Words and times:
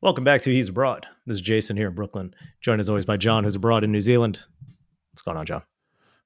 Welcome 0.00 0.24
back 0.24 0.42
to 0.42 0.50
He's 0.50 0.68
Abroad. 0.68 1.06
This 1.26 1.36
is 1.36 1.40
Jason 1.40 1.76
here 1.76 1.88
in 1.88 1.94
Brooklyn, 1.94 2.34
joined 2.60 2.80
as 2.80 2.88
always 2.88 3.04
by 3.04 3.16
John, 3.16 3.44
who's 3.44 3.56
abroad 3.56 3.82
in 3.82 3.90
New 3.90 4.00
Zealand. 4.00 4.38
What's 5.12 5.22
going 5.22 5.36
on, 5.36 5.46
John? 5.46 5.62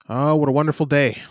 Oh, 0.09 0.37
what 0.37 0.49
a 0.49 0.53
wonderful 0.53 0.85
day. 0.87 1.23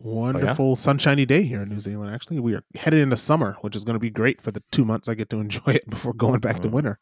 Wonderful 0.00 0.74
sunshiny 0.74 1.24
day 1.24 1.42
here 1.44 1.62
in 1.62 1.68
New 1.68 1.78
Zealand. 1.78 2.12
Actually, 2.12 2.40
we 2.40 2.54
are 2.54 2.64
headed 2.74 2.98
into 3.00 3.16
summer, 3.16 3.56
which 3.60 3.76
is 3.76 3.84
going 3.84 3.94
to 3.94 4.00
be 4.00 4.10
great 4.10 4.40
for 4.40 4.50
the 4.50 4.62
two 4.72 4.84
months 4.84 5.08
I 5.08 5.14
get 5.14 5.30
to 5.30 5.38
enjoy 5.38 5.62
it 5.74 5.88
before 5.88 6.12
going 6.12 6.40
back 6.40 6.60
to 6.62 6.68
Mm. 6.68 6.72
winter. 6.72 6.98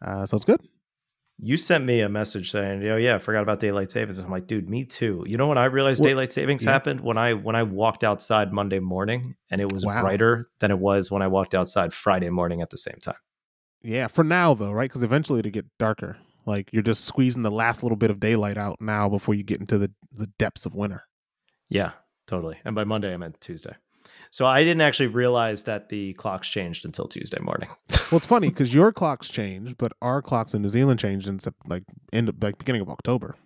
Uh, 0.00 0.24
so 0.24 0.36
it's 0.36 0.46
good. 0.46 0.60
You 1.40 1.56
sent 1.58 1.84
me 1.84 2.00
a 2.00 2.08
message 2.08 2.50
saying, 2.50 2.82
"Oh 2.88 2.96
yeah, 2.96 3.16
I 3.16 3.18
forgot 3.18 3.42
about 3.42 3.60
daylight 3.60 3.90
savings." 3.90 4.18
I'm 4.18 4.30
like, 4.30 4.46
"Dude, 4.46 4.68
me 4.70 4.84
too." 4.86 5.22
You 5.26 5.36
know 5.36 5.46
when 5.46 5.58
I 5.58 5.66
realized 5.66 6.02
daylight 6.02 6.32
savings 6.32 6.64
yeah. 6.64 6.72
happened 6.72 7.00
when 7.02 7.18
I 7.18 7.34
when 7.34 7.54
I 7.54 7.62
walked 7.64 8.02
outside 8.02 8.52
Monday 8.52 8.80
morning 8.80 9.36
and 9.50 9.60
it 9.60 9.70
was 9.70 9.84
Wow. 9.84 10.00
brighter 10.00 10.48
than 10.60 10.70
it 10.70 10.78
was 10.78 11.10
when 11.10 11.20
I 11.22 11.26
walked 11.28 11.54
outside 11.54 11.92
Friday 11.92 12.30
morning 12.30 12.60
at 12.62 12.70
the 12.70 12.78
same 12.78 12.96
time. 13.02 13.14
Yeah, 13.82 14.06
for 14.08 14.24
now 14.24 14.54
though, 14.54 14.72
right? 14.72 14.88
Because 14.88 15.02
eventually 15.02 15.40
it'll 15.40 15.50
get 15.50 15.66
darker. 15.78 16.18
Like 16.46 16.70
you're 16.72 16.82
just 16.82 17.04
squeezing 17.04 17.42
the 17.42 17.50
last 17.50 17.82
little 17.82 17.96
bit 17.96 18.10
of 18.10 18.20
daylight 18.20 18.56
out 18.56 18.80
now 18.80 19.08
before 19.08 19.34
you 19.34 19.42
get 19.42 19.60
into 19.60 19.78
the 19.78 19.90
the 20.12 20.28
depths 20.38 20.66
of 20.66 20.74
winter. 20.74 21.04
Yeah, 21.68 21.92
totally. 22.26 22.58
And 22.64 22.74
by 22.74 22.84
Monday, 22.84 23.12
I 23.12 23.16
meant 23.16 23.40
Tuesday. 23.40 23.74
So 24.30 24.46
I 24.46 24.62
didn't 24.62 24.80
actually 24.82 25.06
realize 25.06 25.62
that 25.64 25.88
the 25.88 26.12
clocks 26.14 26.48
changed 26.48 26.84
until 26.84 27.06
Tuesday 27.06 27.38
morning. 27.40 27.68
Well, 28.10 28.16
it's 28.16 28.26
funny 28.26 28.48
because 28.50 28.74
your 28.74 28.92
clocks 28.92 29.28
changed, 29.28 29.78
but 29.78 29.92
our 30.02 30.20
clocks 30.20 30.54
in 30.54 30.62
New 30.62 30.68
Zealand 30.68 31.00
changed 31.00 31.28
in 31.28 31.38
like 31.66 31.84
end 32.12 32.28
of, 32.28 32.42
like 32.42 32.58
beginning 32.58 32.82
of 32.82 32.90
October. 32.90 33.36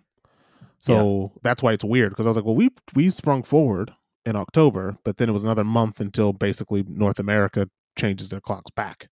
So 0.81 1.31
that's 1.43 1.63
why 1.63 1.71
it's 1.71 1.85
weird 1.85 2.09
because 2.09 2.25
I 2.25 2.29
was 2.29 2.35
like, 2.35 2.45
well, 2.45 2.55
we 2.55 2.69
we 2.93 3.09
sprung 3.09 3.43
forward 3.43 3.91
in 4.25 4.35
October, 4.35 4.97
but 5.05 5.15
then 5.17 5.29
it 5.29 5.31
was 5.31 5.45
another 5.45 5.63
month 5.63 6.01
until 6.01 6.33
basically 6.33 6.83
North 6.85 7.19
America 7.19 7.69
changes 7.97 8.29
their 8.29 8.41
clocks 8.41 8.69
back. 8.71 9.07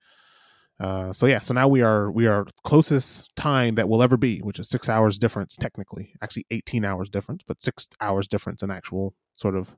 Uh, 0.81 1.13
so 1.13 1.27
yeah, 1.27 1.39
so 1.39 1.53
now 1.53 1.67
we 1.67 1.81
are 1.81 2.09
we 2.11 2.25
are 2.25 2.45
closest 2.63 3.29
time 3.35 3.75
that 3.75 3.87
we'll 3.87 4.01
ever 4.01 4.17
be, 4.17 4.39
which 4.39 4.57
is 4.59 4.67
six 4.67 4.89
hours 4.89 5.19
difference 5.19 5.55
technically, 5.55 6.13
actually 6.21 6.45
eighteen 6.49 6.83
hours 6.83 7.07
difference, 7.09 7.43
but 7.47 7.61
six 7.61 7.87
hours 7.99 8.27
difference 8.27 8.63
in 8.63 8.71
actual 8.71 9.13
sort 9.35 9.55
of 9.55 9.75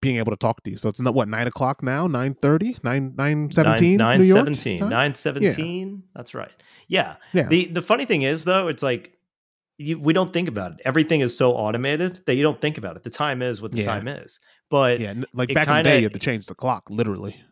being 0.00 0.16
able 0.16 0.30
to 0.30 0.36
talk 0.36 0.62
to 0.62 0.70
you. 0.70 0.76
So 0.78 0.88
it's 0.88 1.00
not 1.00 1.14
what 1.14 1.28
nine 1.28 1.46
o'clock 1.46 1.82
now, 1.82 2.06
9.30, 2.06 2.82
9, 2.84 3.14
9 3.16 3.50
17 3.50 3.96
Nine 3.96 4.20
New 4.20 4.26
York 4.26 4.38
seventeen. 4.46 4.80
time? 4.80 4.88
Nine 4.90 5.14
seventeen. 5.14 6.02
That's 6.14 6.34
right. 6.34 6.52
Yeah. 6.88 7.16
Yeah. 7.32 7.48
The 7.48 7.66
the 7.66 7.82
funny 7.82 8.04
thing 8.04 8.22
is 8.22 8.44
though, 8.44 8.68
it's 8.68 8.82
like 8.82 9.12
you, 9.78 9.98
we 9.98 10.12
don't 10.14 10.32
think 10.32 10.48
about 10.48 10.72
it. 10.74 10.80
Everything 10.86 11.20
is 11.20 11.36
so 11.36 11.52
automated 11.52 12.22
that 12.26 12.36
you 12.36 12.42
don't 12.42 12.60
think 12.60 12.78
about 12.78 12.96
it. 12.96 13.04
The 13.04 13.10
time 13.10 13.42
is 13.42 13.60
what 13.60 13.72
the 13.72 13.78
Yeah. 13.78 13.86
time 13.86 14.08
is. 14.08 14.38
But 14.70 15.00
yeah, 15.00 15.14
like 15.34 15.52
back 15.52 15.68
in 15.68 15.74
the 15.76 15.82
day, 15.82 15.98
you 15.98 16.04
had 16.04 16.14
to 16.14 16.18
change 16.18 16.46
the 16.46 16.54
clock, 16.54 16.84
literally. 16.88 17.42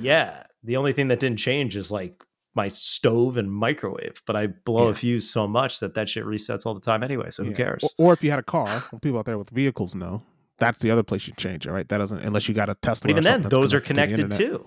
yeah, 0.00 0.44
the 0.64 0.76
only 0.76 0.92
thing 0.92 1.08
that 1.08 1.20
didn't 1.20 1.38
change 1.38 1.76
is 1.76 1.90
like 1.90 2.22
my 2.54 2.68
stove 2.70 3.36
and 3.36 3.50
microwave. 3.52 4.22
But 4.26 4.36
I 4.36 4.46
blow 4.46 4.88
a 4.88 4.94
fuse 4.94 5.28
so 5.28 5.46
much 5.46 5.80
that 5.80 5.94
that 5.94 6.08
shit 6.08 6.24
resets 6.24 6.66
all 6.66 6.74
the 6.74 6.80
time 6.80 7.02
anyway. 7.02 7.30
So 7.30 7.44
who 7.44 7.52
cares? 7.52 7.84
Or, 7.98 8.08
or 8.08 8.12
if 8.12 8.22
you 8.24 8.30
had 8.30 8.38
a 8.38 8.44
car, 8.44 8.82
people 9.02 9.18
out 9.18 9.26
there 9.26 9.38
with 9.38 9.50
vehicles 9.50 9.94
know 9.94 10.22
that's 10.58 10.78
the 10.78 10.90
other 10.90 11.02
place 11.02 11.26
you 11.26 11.34
change 11.36 11.66
it, 11.66 11.72
right? 11.72 11.88
That 11.88 11.98
doesn't 11.98 12.20
unless 12.20 12.48
you 12.48 12.54
got 12.54 12.68
a 12.68 12.74
Tesla. 12.76 13.08
But 13.08 13.10
even 13.18 13.24
then, 13.24 13.42
those 13.50 13.74
are 13.74 13.80
connected 13.80 14.20
internet. 14.20 14.38
too. 14.38 14.66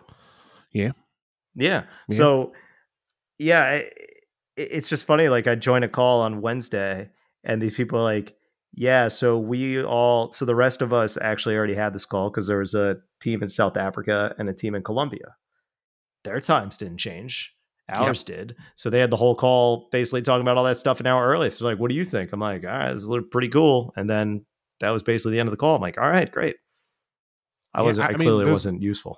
Yeah. 0.71 0.91
Yeah. 1.55 1.83
Yeah. 2.07 2.17
So, 2.17 2.53
yeah, 3.39 3.71
it, 3.71 3.93
it's 4.57 4.89
just 4.89 5.05
funny. 5.05 5.29
Like, 5.29 5.47
I 5.47 5.55
join 5.55 5.83
a 5.83 5.87
call 5.87 6.21
on 6.21 6.41
Wednesday, 6.41 7.09
and 7.43 7.61
these 7.61 7.73
people 7.73 7.99
are 7.99 8.03
like, 8.03 8.35
yeah, 8.73 9.07
so 9.07 9.39
we 9.39 9.81
all, 9.81 10.31
so 10.33 10.45
the 10.45 10.55
rest 10.55 10.81
of 10.81 10.93
us 10.93 11.17
actually 11.19 11.55
already 11.55 11.73
had 11.73 11.93
this 11.93 12.05
call 12.05 12.29
because 12.29 12.47
there 12.47 12.59
was 12.59 12.75
a 12.75 12.97
team 13.21 13.41
in 13.41 13.49
South 13.49 13.77
Africa 13.77 14.35
and 14.37 14.49
a 14.49 14.53
team 14.53 14.75
in 14.75 14.83
Colombia. 14.83 15.35
Their 16.23 16.41
times 16.41 16.77
didn't 16.77 16.97
change. 16.97 17.53
Ours 17.89 18.21
did. 18.23 18.55
So 18.75 18.89
they 18.89 18.99
had 18.99 19.11
the 19.11 19.15
whole 19.17 19.33
call 19.35 19.87
basically 19.93 20.21
talking 20.21 20.41
about 20.41 20.57
all 20.57 20.65
that 20.65 20.77
stuff 20.77 20.99
an 20.99 21.07
hour 21.07 21.25
early. 21.27 21.49
So, 21.51 21.63
like, 21.63 21.79
what 21.79 21.89
do 21.89 21.95
you 21.95 22.03
think? 22.03 22.33
I'm 22.33 22.39
like, 22.41 22.63
all 22.65 22.69
right, 22.69 22.91
this 22.93 23.03
is 23.03 23.09
pretty 23.31 23.47
cool. 23.47 23.93
And 23.95 24.09
then 24.09 24.45
that 24.81 24.89
was 24.89 25.03
basically 25.03 25.31
the 25.33 25.39
end 25.39 25.47
of 25.47 25.51
the 25.51 25.57
call. 25.57 25.75
I'm 25.75 25.81
like, 25.81 25.97
all 25.97 26.09
right, 26.09 26.29
great. 26.29 26.57
I 27.73 27.79
Yeah, 27.79 27.85
wasn't, 27.85 28.03
I- 28.03 28.07
I, 28.11 28.13
I 28.13 28.17
mean, 28.17 28.25
clearly 28.27 28.51
wasn't 28.51 28.81
useful. 28.81 29.17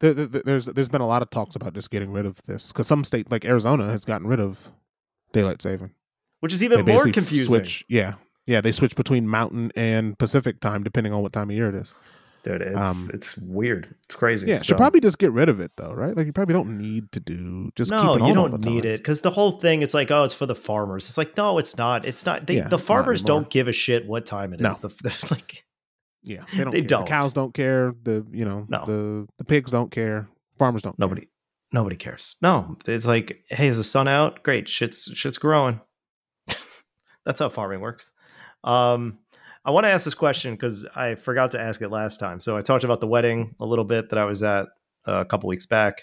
There, 0.00 0.12
there- 0.12 0.42
there's 0.44 0.66
there's 0.66 0.88
been 0.88 1.02
a 1.02 1.06
lot 1.06 1.22
of 1.22 1.30
talks 1.30 1.54
about 1.54 1.72
just 1.72 1.90
getting 1.90 2.10
rid 2.10 2.26
of 2.26 2.42
this 2.42 2.72
because 2.72 2.88
some 2.88 3.04
state 3.04 3.30
like 3.30 3.44
Arizona 3.44 3.86
has 3.90 4.04
gotten 4.04 4.26
rid 4.26 4.40
of 4.40 4.58
daylight 5.32 5.62
saving. 5.62 5.92
Which 6.40 6.52
is 6.52 6.62
even 6.64 6.84
more 6.84 7.04
confusing. 7.12 7.46
Switch, 7.48 7.84
yeah, 7.88 8.14
yeah, 8.46 8.60
they 8.60 8.72
switch 8.72 8.96
between 8.96 9.28
Mountain 9.28 9.70
and 9.76 10.18
Pacific 10.18 10.60
time 10.60 10.82
depending 10.82 11.12
on 11.12 11.22
what 11.22 11.32
time 11.32 11.48
of 11.48 11.56
year 11.56 11.68
it 11.68 11.74
is. 11.76 11.94
Dude, 12.44 12.60
it's 12.62 12.76
Um, 12.76 13.10
it's 13.14 13.36
weird. 13.38 13.94
It's 14.04 14.14
crazy. 14.14 14.46
Yeah, 14.46 14.58
So- 14.58 14.64
should 14.64 14.76
probably 14.76 15.00
just 15.00 15.18
get 15.18 15.32
rid 15.32 15.48
of 15.48 15.60
it 15.60 15.72
though, 15.76 15.92
right? 15.92 16.14
Like 16.16 16.26
you 16.26 16.32
probably 16.32 16.52
don't 16.52 16.76
need 16.78 17.10
to 17.12 17.20
do 17.20 17.70
just 17.74 17.90
keep 17.90 18.02
no, 18.02 18.14
it 18.14 18.20
on 18.20 18.28
you 18.28 18.34
don't 18.34 18.64
need 18.64 18.84
it 18.84 19.00
because 19.00 19.22
the 19.22 19.30
whole 19.30 19.52
thing. 19.52 19.80
It's 19.82 19.94
like, 19.94 20.10
oh, 20.10 20.24
it's 20.24 20.34
for 20.34 20.44
the 20.46 20.54
farmers. 20.54 21.08
It's 21.08 21.16
like, 21.18 21.36
no, 21.36 21.56
it's 21.58 21.76
not. 21.78 22.04
It's 22.04 22.26
not. 22.26 22.46
They, 22.46 22.56
Yeah, 22.56 22.68
the 22.68 22.78
farmers 22.78 23.22
don't 23.22 23.48
give 23.50 23.66
a 23.66 23.72
shit 23.72 24.06
what 24.06 24.26
time 24.26 24.52
it 24.52 24.60
is. 24.60 24.82
No. 24.82 24.88
The, 24.88 24.88
the- 25.02 25.28
like, 25.30 25.64
Yeah, 26.22 26.44
they 26.54 26.64
don't. 26.64 26.70
They 26.72 26.80
care. 26.82 26.88
don't. 26.88 27.04
The 27.06 27.08
cows 27.10 27.32
don't 27.32 27.54
care. 27.54 27.94
The 28.02 28.26
you 28.30 28.44
know 28.44 28.66
No. 28.68 28.84
the 28.84 29.26
the 29.38 29.44
pigs 29.44 29.70
don't 29.70 29.90
care. 29.90 30.28
Farmers 30.58 30.82
don't. 30.82 30.92
care. 30.98 31.06
nobody, 31.08 31.28
nobody 31.72 31.96
cares. 31.96 32.36
No, 32.42 32.76
it's 32.86 33.06
like, 33.06 33.38
hey, 33.48 33.68
is 33.68 33.78
the 33.78 33.84
sun 33.84 34.06
out? 34.06 34.42
Great, 34.42 34.68
shit's 34.68 35.10
shit's 35.14 35.38
growing. 35.38 35.80
That's 37.24 37.40
how 37.40 37.48
farming 37.48 37.80
works. 37.80 38.12
Um, 38.64 39.18
I 39.64 39.70
want 39.70 39.84
to 39.84 39.90
ask 39.90 40.04
this 40.04 40.14
question 40.14 40.54
because 40.54 40.86
I 40.94 41.14
forgot 41.14 41.50
to 41.52 41.60
ask 41.60 41.80
it 41.80 41.88
last 41.88 42.20
time. 42.20 42.38
So 42.40 42.56
I 42.56 42.62
talked 42.62 42.84
about 42.84 43.00
the 43.00 43.06
wedding 43.06 43.54
a 43.60 43.64
little 43.64 43.84
bit 43.84 44.10
that 44.10 44.18
I 44.18 44.24
was 44.24 44.42
at 44.42 44.66
uh, 45.06 45.12
a 45.20 45.24
couple 45.24 45.48
weeks 45.48 45.66
back. 45.66 46.02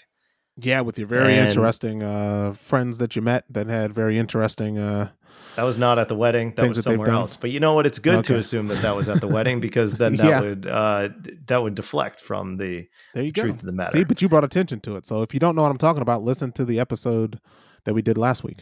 Yeah, 0.56 0.80
with 0.82 0.98
your 0.98 1.06
very 1.06 1.34
And- 1.36 1.48
interesting 1.48 2.02
uh, 2.02 2.52
friends 2.52 2.98
that 2.98 3.16
you 3.16 3.22
met 3.22 3.44
that 3.50 3.68
had 3.68 3.94
very 3.94 4.18
interesting. 4.18 4.78
Uh, 4.78 5.10
That 5.56 5.62
was 5.62 5.78
not 5.78 5.98
at 5.98 6.08
the 6.08 6.14
wedding. 6.14 6.52
That 6.56 6.68
was 6.68 6.82
somewhere 6.82 7.06
done. 7.06 7.14
else. 7.14 7.36
But 7.36 7.50
you 7.50 7.60
know 7.60 7.72
what? 7.72 7.86
It's 7.86 7.98
good 7.98 8.22
to 8.24 8.36
assume 8.36 8.66
that 8.68 8.82
that 8.82 8.94
was 8.94 9.08
at 9.08 9.20
the 9.22 9.28
wedding 9.28 9.60
because 9.68 9.94
then 9.94 10.16
that 10.16 10.26
Yeah. 10.26 10.40
would 10.42 10.66
uh, 10.66 11.08
that 11.46 11.62
would 11.62 11.74
deflect 11.74 12.20
from 12.20 12.56
the 12.58 12.86
there 13.14 13.22
you 13.22 13.32
go. 13.32 13.42
truth 13.42 13.56
of 13.60 13.62
the 13.62 13.72
matter. 13.72 13.96
See, 13.96 14.04
but 14.04 14.20
you 14.20 14.28
brought 14.28 14.44
attention 14.44 14.80
to 14.80 14.96
it. 14.96 15.06
So 15.06 15.22
if 15.22 15.32
you 15.32 15.40
don't 15.40 15.54
know 15.56 15.62
what 15.62 15.70
I'm 15.70 15.78
talking 15.78 16.02
about, 16.02 16.22
listen 16.22 16.52
to 16.52 16.64
the 16.66 16.78
episode 16.80 17.38
that 17.84 17.94
we 17.94 18.02
did 18.02 18.18
last 18.18 18.44
week. 18.44 18.58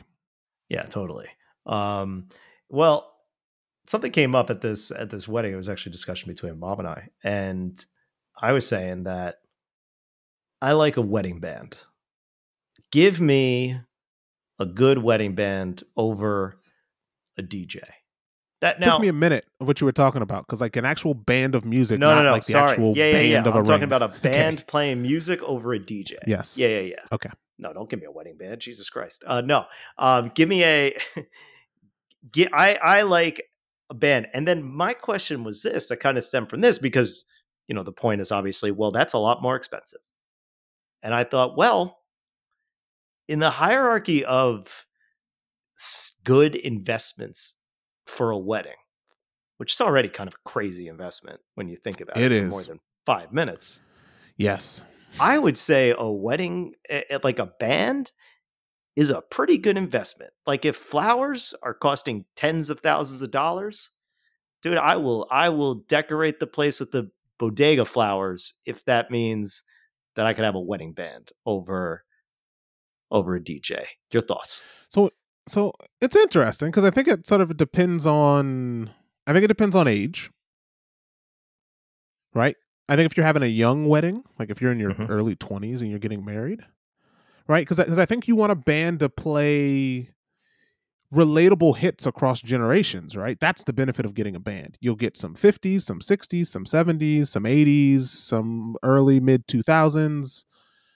yeah, 0.69 0.83
totally. 0.85 1.27
Um, 1.67 2.29
well, 2.69 3.10
something 3.91 4.13
came 4.13 4.37
up 4.37 4.51
at 4.51 4.61
this 4.61 4.91
at 4.93 5.11
this 5.11 5.27
wedding. 5.27 5.53
It 5.53 5.57
was 5.57 5.69
actually 5.69 5.91
a 5.91 5.93
discussion 5.93 6.31
between 6.31 6.59
mom 6.59 6.79
and 6.79 6.89
I, 6.89 7.09
and 7.25 7.85
I 8.41 8.53
was 8.53 8.67
saying 8.67 9.05
that 9.05 9.41
I 10.63 10.73
like 10.73 10.97
a 10.97 11.03
wedding 11.03 11.41
band. 11.41 11.79
Give 12.93 13.21
me 13.21 13.81
a 14.59 14.67
good 14.67 14.99
wedding 14.99 15.35
band 15.35 15.83
over 15.97 16.61
a 17.37 17.43
DJ. 17.43 17.81
That 18.61 18.79
now 18.79 18.93
Took 18.93 19.03
me 19.03 19.09
a 19.09 19.13
minute 19.13 19.47
of 19.59 19.67
what 19.67 19.81
you 19.81 19.87
were 19.87 19.93
talking 19.93 20.23
about 20.23 20.47
because 20.47 20.61
like 20.61 20.77
an 20.77 20.85
actual 20.85 21.15
band 21.15 21.55
of 21.55 21.65
music, 21.65 21.99
no, 21.99 22.11
not 22.11 22.17
no, 22.17 22.25
no. 22.25 22.31
like 22.33 22.45
the 22.45 22.53
sorry. 22.53 22.71
actual 22.73 22.97
yeah, 22.97 23.07
yeah, 23.07 23.13
band 23.13 23.29
yeah. 23.29 23.39
of 23.41 23.47
I'm 23.57 23.63
a 23.63 23.65
talking 23.65 23.81
ring. 23.81 23.83
about 23.85 24.03
a 24.03 24.05
Okay. 24.17 24.31
band 24.31 24.67
playing 24.67 25.03
music 25.03 25.43
over 25.43 25.73
a 25.73 25.81
DJ. 25.81 26.13
Yes. 26.27 26.57
Yeah, 26.57 26.69
yeah, 26.69 26.81
yeah. 26.81 27.01
Okay. 27.11 27.31
No, 27.59 27.73
don't 27.73 27.89
give 27.89 27.99
me 28.01 28.07
a 28.07 28.11
wedding 28.11 28.37
band. 28.37 28.61
Jesus 28.61 28.89
Christ. 28.91 29.25
Uh, 29.27 29.41
no. 29.41 29.65
Um, 29.99 30.31
give 30.35 30.49
me 30.49 30.63
a. 30.63 30.95
get. 32.33 32.53
I 32.53 32.75
I 32.75 33.03
like 33.03 33.50
band, 33.95 34.29
and 34.35 34.47
then 34.47 34.63
my 34.63 34.95
question 34.95 35.45
was 35.45 35.63
this. 35.63 35.89
That 35.89 35.99
kind 35.99 36.19
of 36.19 36.25
stemmed 36.25 36.51
from 36.51 36.61
this 36.61 36.79
because 36.79 37.25
you 37.69 37.75
know 37.75 37.83
the 37.83 37.93
point 37.93 38.21
is 38.21 38.33
obviously 38.33 38.71
well 38.71 38.91
that's 38.91 39.15
a 39.15 39.19
lot 39.19 39.43
more 39.43 39.57
expensive, 39.57 40.01
and 41.03 41.15
I 41.15 41.25
thought 41.25 41.57
well, 41.57 41.99
in 43.29 43.39
the 43.39 43.51
hierarchy 43.51 44.25
of 44.25 44.87
good 46.25 46.57
investments 46.57 47.55
for 48.07 48.31
a 48.31 48.39
wedding, 48.39 48.73
which 49.59 49.73
is 49.73 49.81
already 49.81 50.09
kind 50.09 50.29
of 50.29 50.35
a 50.35 50.49
crazy 50.49 50.89
investment 50.89 51.41
when 51.55 51.69
you 51.69 51.77
think 51.77 52.01
about 52.01 52.19
it, 52.19 52.33
It 52.33 52.43
for 52.45 52.49
more 52.49 52.63
than 52.63 52.81
five 53.07 53.33
minutes. 53.33 53.81
Yes. 54.37 54.85
I 55.19 55.39
would 55.39 55.59
say 55.59 55.95
a 55.97 56.11
wedding, 56.11 56.75
like 57.25 57.39
a 57.39 57.47
band, 57.47 58.13
is 59.01 59.09
a 59.11 59.23
pretty 59.23 59.57
good 59.57 59.79
investment. 59.79 60.31
Like 60.47 60.67
if 60.67 60.77
flowers 60.77 61.55
are 61.63 61.73
costing 61.73 62.27
tens 62.37 62.69
of 62.69 62.81
thousands 62.81 63.23
of 63.23 63.31
dollars, 63.31 63.91
dude, 64.63 64.77
I 64.77 64.97
will 64.97 65.27
I 65.31 65.49
will 65.49 65.77
decorate 65.77 66.39
the 66.39 66.47
place 66.47 66.79
with 66.81 66.91
the 66.93 67.11
bodega 67.39 67.87
flowers 67.87 68.53
if 68.67 68.85
that 68.85 69.11
means 69.11 69.63
that 70.17 70.27
I 70.27 70.35
could 70.35 70.45
have 70.45 70.55
a 70.55 70.61
wedding 70.61 70.93
band 70.93 71.31
over 71.47 72.05
over 73.11 73.37
a 73.37 73.41
DJ. 73.41 73.85
Your 74.13 74.23
thoughts? 74.23 74.61
So 74.91 75.11
so 75.49 75.73
it's 76.03 76.15
interesting 76.15 76.69
because 76.69 76.85
I 76.85 76.91
think 76.91 77.09
it 77.09 77.27
sort 77.27 77.41
of 77.41 77.57
depends 77.57 78.05
on 78.05 78.91
I 79.27 79.33
think 79.33 79.45
it 79.45 79.49
depends 79.49 79.75
on 79.75 79.89
age. 79.89 80.31
Right? 82.35 82.57
I 82.89 82.97
think 82.97 83.11
if 83.11 83.17
you're 83.17 83.27
having 83.27 83.43
a 83.43 83.47
young 83.47 83.89
wedding, 83.89 84.25
like 84.39 84.51
if 84.51 84.61
you're 84.61 84.73
in 84.73 84.79
your 84.81 84.93
Mhm. 84.93 85.09
early 85.09 85.37
20s 85.37 85.81
and 85.81 85.89
you're 85.89 85.99
getting 85.99 86.25
married, 86.25 86.67
right? 87.51 87.67
Cuz 87.67 87.79
cuz 87.79 87.99
I 87.99 88.07
think 88.07 88.29
you 88.29 88.37
want 88.37 88.53
a 88.53 88.57
band 88.57 89.01
to 89.01 89.09
play 89.09 90.11
relatable 91.13 91.77
hits 91.77 92.07
across 92.07 92.41
generations, 92.41 93.17
right? 93.17 93.39
That's 93.41 93.65
the 93.65 93.73
benefit 93.73 94.07
of 94.07 94.15
getting 94.15 94.37
a 94.37 94.41
band. 94.41 94.79
You'll 94.81 94.95
get 94.95 95.17
some 95.17 95.35
50s, 95.35 95.83
some 95.83 95.99
60s, 96.01 96.47
some 96.47 96.65
70s, 96.65 97.27
some 97.27 97.45
80s, 97.45 98.05
some 98.05 98.77
early 98.85 99.19
mid 99.19 99.49
2000s, 99.49 100.45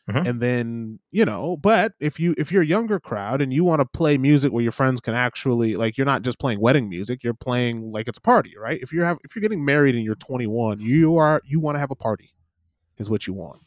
Mm-hmm. 0.09 0.27
And 0.27 0.41
then, 0.43 0.99
you 1.13 1.25
know, 1.25 1.57
but 1.57 1.93
if 1.99 2.21
you 2.21 2.35
if 2.37 2.53
you're 2.53 2.63
a 2.63 2.67
younger 2.67 3.01
crowd 3.01 3.41
and 3.41 3.55
you 3.55 3.65
want 3.65 3.81
to 3.81 3.87
play 3.87 4.19
music 4.19 4.53
where 4.53 4.63
your 4.63 4.73
friends 4.73 5.01
can 5.01 5.15
actually 5.15 5.77
like 5.77 5.97
you're 5.97 6.05
not 6.05 6.21
just 6.21 6.39
playing 6.39 6.61
wedding 6.61 6.91
music, 6.91 7.25
you're 7.25 7.33
playing 7.33 7.91
like 7.91 8.07
it's 8.07 8.19
a 8.19 8.21
party, 8.21 8.55
right? 8.59 8.79
If 8.83 8.93
you're 8.93 9.07
have 9.07 9.19
if 9.25 9.35
you're 9.35 9.41
getting 9.41 9.65
married 9.65 9.95
and 9.95 10.05
you're 10.05 10.15
21, 10.17 10.81
you 10.81 11.17
are 11.17 11.41
you 11.47 11.59
want 11.59 11.77
to 11.77 11.79
have 11.79 11.91
a 11.91 11.97
party 11.97 12.35
is 12.99 13.09
what 13.09 13.27
you 13.27 13.33
want. 13.33 13.63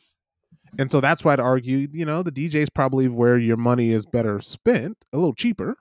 And 0.78 0.92
so 0.92 1.02
that's 1.02 1.24
why 1.24 1.34
I'd 1.34 1.40
argue, 1.40 1.88
you 1.92 2.06
know, 2.06 2.24
the 2.24 2.32
DJ 2.32 2.56
is 2.56 2.70
probably 2.70 3.08
where 3.08 3.38
your 3.38 3.58
money 3.58 3.92
is 3.92 4.06
better 4.06 4.40
spent, 4.42 4.98
a 5.14 5.18
little 5.18 5.34
cheaper. 5.34 5.78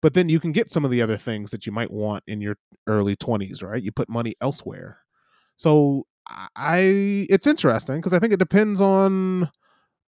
But 0.00 0.14
then 0.14 0.28
you 0.28 0.38
can 0.38 0.52
get 0.52 0.70
some 0.70 0.84
of 0.84 0.90
the 0.90 1.02
other 1.02 1.16
things 1.16 1.50
that 1.50 1.66
you 1.66 1.72
might 1.72 1.90
want 1.90 2.22
in 2.26 2.40
your 2.40 2.56
early 2.86 3.16
20s, 3.16 3.62
right? 3.62 3.82
You 3.82 3.90
put 3.90 4.08
money 4.08 4.34
elsewhere. 4.40 4.98
So 5.56 6.06
I 6.54 7.26
it's 7.30 7.46
interesting 7.46 7.96
because 7.96 8.12
I 8.12 8.18
think 8.18 8.32
it 8.32 8.38
depends 8.38 8.80
on 8.80 9.50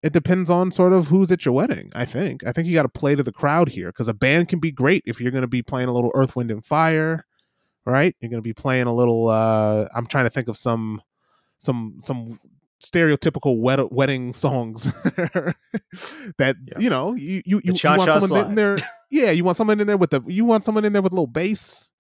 it 0.03 0.12
depends 0.12 0.49
on 0.49 0.71
sort 0.73 0.93
of 0.93 1.09
who's 1.09 1.31
at 1.33 1.45
your 1.45 1.55
wedding. 1.55 1.91
I 1.95 2.05
think. 2.05 2.47
I 2.47 2.53
think 2.53 2.69
you 2.69 2.75
got 2.75 2.83
to 2.83 2.89
play 2.89 3.15
to 3.15 3.23
the 3.23 3.33
crowd 3.33 3.71
here 3.71 3.89
because 3.89 4.09
a 4.09 4.15
band 4.15 4.49
can 4.49 4.61
be 4.61 4.71
great 4.71 5.03
if 5.07 5.21
you're 5.21 5.33
going 5.33 5.43
to 5.43 5.49
be 5.49 5.62
playing 5.62 5.89
a 5.89 5.93
little 5.93 6.12
Earth, 6.15 6.37
Wind, 6.37 6.51
and 6.51 6.65
Fire, 6.65 7.27
right? 7.85 8.15
You're 8.21 8.31
going 8.31 8.43
to 8.43 8.49
be 8.49 8.55
playing 8.55 8.87
a 8.87 8.95
little. 8.95 9.29
uh 9.29 9.87
I'm 9.95 10.07
trying 10.07 10.25
to 10.25 10.31
think 10.31 10.49
of 10.49 10.57
some 10.57 11.03
some 11.59 11.97
some 12.01 12.39
stereotypical 12.82 13.59
wed- 13.59 13.91
wedding 13.91 14.32
songs. 14.32 14.93
That 16.38 16.56
yeah. 16.65 16.79
you 16.79 16.88
know 16.88 17.15
you 17.15 17.43
you, 17.44 17.61
you, 17.65 17.75
you 17.75 17.97
want 17.97 18.23
someone 18.23 18.47
in 18.47 18.55
there 18.55 18.77
yeah 19.11 19.32
you 19.32 19.43
want 19.43 19.56
someone 19.56 19.81
in 19.81 19.88
there 19.88 19.97
with 19.97 20.11
the 20.11 20.23
you 20.27 20.44
want 20.44 20.62
someone 20.62 20.85
in 20.85 20.93
there 20.93 21.03
with 21.03 21.11
a 21.11 21.15
little 21.15 21.27
bass 21.27 21.91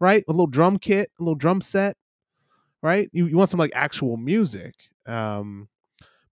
right? 0.00 0.22
A 0.28 0.32
little 0.32 0.46
drum 0.46 0.78
kit 0.78 1.10
a 1.18 1.22
little 1.22 1.34
drum 1.34 1.62
set 1.62 1.96
right? 2.82 3.08
You, 3.12 3.26
you 3.26 3.36
want 3.36 3.48
some 3.48 3.58
like 3.58 3.72
actual 3.74 4.18
music 4.18 4.74
um 5.06 5.68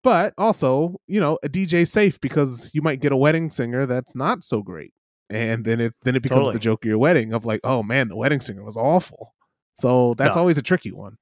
but 0.02 0.34
also 0.36 1.00
you 1.06 1.18
know 1.18 1.38
a 1.42 1.48
dj 1.48 1.88
safe 1.88 2.20
because 2.20 2.70
you 2.74 2.82
might 2.82 3.00
get 3.00 3.12
a 3.12 3.16
wedding 3.16 3.48
singer 3.48 3.86
that's 3.86 4.14
not 4.14 4.44
so 4.44 4.62
great. 4.62 4.92
And 5.30 5.64
then 5.64 5.80
it 5.80 5.94
then 6.02 6.16
it 6.16 6.22
becomes 6.22 6.40
totally. 6.40 6.52
the 6.54 6.60
joke 6.60 6.84
of 6.84 6.88
your 6.88 6.98
wedding 6.98 7.32
of 7.32 7.46
like 7.46 7.60
oh 7.64 7.82
man 7.82 8.08
the 8.08 8.16
wedding 8.16 8.42
singer 8.42 8.62
was 8.62 8.76
awful. 8.76 9.34
So 9.78 10.14
that's 10.14 10.36
no. 10.36 10.40
always 10.40 10.58
a 10.58 10.62
tricky 10.62 10.92
one. 10.92 11.16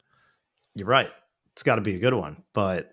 You're 0.75 0.89
right 0.89 1.11
it's 1.55 1.63
got 1.63 1.77
to 1.77 1.81
be 1.81 1.95
a 1.95 2.01
good 2.01 2.15
one. 2.15 2.43
But 2.53 2.91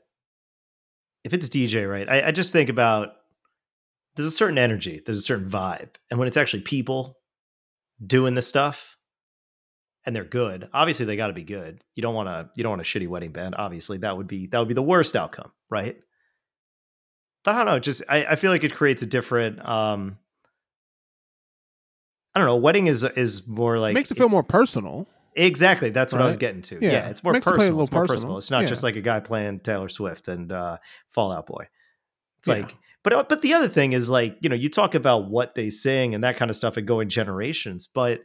if 1.24 1.34
it's 1.34 1.50
DJ, 1.50 1.90
right, 1.90 2.08
I, 2.08 2.28
I 2.28 2.32
just 2.32 2.54
think 2.54 2.70
about 2.70 3.10
there's 4.16 4.28
a 4.28 4.32
certain 4.32 4.58
energy, 4.58 5.02
there's 5.06 5.20
a 5.20 5.24
certain 5.24 5.50
vibe. 5.50 5.96
And 6.10 6.20
when 6.20 6.28
it's 6.28 6.38
actually 6.38 6.62
people 6.62 7.18
doing 8.06 8.34
this 8.34 8.48
stuff 8.48 8.98
and 10.06 10.16
they're 10.16 10.24
good, 10.24 10.70
obviously 10.74 11.06
they 11.06 11.16
got 11.16 11.28
to 11.28 11.34
be 11.34 11.44
good. 11.44 11.84
You 11.96 12.02
don't 12.02 12.16
want 12.16 12.28
to, 12.28 12.50
you 12.56 12.64
don't 12.64 12.72
want 12.72 12.82
a 12.82 12.86
shitty 12.86 13.08
wedding 13.08 13.32
band. 13.32 13.56
Obviously 13.58 13.98
that 14.00 14.18
would 14.18 14.28
be, 14.28 14.48
that 14.48 14.60
would 14.60 14.68
be 14.68 14.74
the 14.74 14.82
worst 14.82 15.16
outcome. 15.16 15.52
Right. 15.70 15.98
But 17.44 17.56
I 17.56 17.58
don't 17.60 17.68
know. 17.68 17.80
Just, 17.80 18.04
I, 18.08 18.26
I 18.26 18.36
feel 18.36 18.52
like 18.52 18.64
it 18.64 18.74
creates 18.74 19.02
a 19.02 19.08
different, 19.08 19.64
um, 19.68 20.18
I 22.34 22.40
don't 22.40 22.48
know. 22.48 22.56
Wedding 22.56 22.88
is 22.88 23.04
is 23.04 23.46
more 23.46 23.78
like 23.78 23.92
it 23.92 23.96
makes 23.96 24.12
it 24.12 24.18
feel 24.18 24.30
more 24.30 24.44
personal. 24.44 25.08
Exactly. 25.36 25.90
That's 25.90 26.12
what 26.12 26.20
right? 26.20 26.26
I 26.26 26.28
was 26.28 26.38
getting 26.38 26.62
to. 26.64 26.80
Yeah, 26.82 26.92
yeah 26.92 27.10
it's 27.10 27.24
more 27.24 27.34
personal. 27.34 27.80
It 27.80 27.82
it's 27.84 27.92
more 27.92 28.02
personal. 28.02 28.16
personal. 28.16 28.38
It's 28.38 28.52
not 28.52 28.64
yeah. 28.64 28.70
just 28.70 28.84
like 28.84 28.96
a 28.96 29.02
guy 29.02 29.20
playing 29.20 29.60
Taylor 29.60 29.90
Swift 29.90 30.28
and 30.28 30.52
uh, 30.52 30.78
Fall 31.10 31.32
Out 31.32 31.48
Boy. 31.48 31.68
It's 32.40 32.48
yeah. 32.48 32.56
like, 32.56 32.76
but 33.04 33.14
uh, 33.14 33.24
but 33.28 33.42
the 33.42 33.54
other 33.54 33.70
thing 33.70 33.94
is 33.94 34.10
like, 34.10 34.38
you 34.42 34.50
know, 34.50 34.56
you 34.56 34.70
talk 34.70 34.96
about 34.96 35.30
what 35.30 35.56
they 35.56 35.70
sing 35.70 36.14
and 36.14 36.24
that 36.24 36.38
kind 36.38 36.52
of 36.52 36.58
stuff 36.58 36.78
and 36.78 36.88
going 36.88 37.10
generations, 37.10 37.88
but 37.88 38.22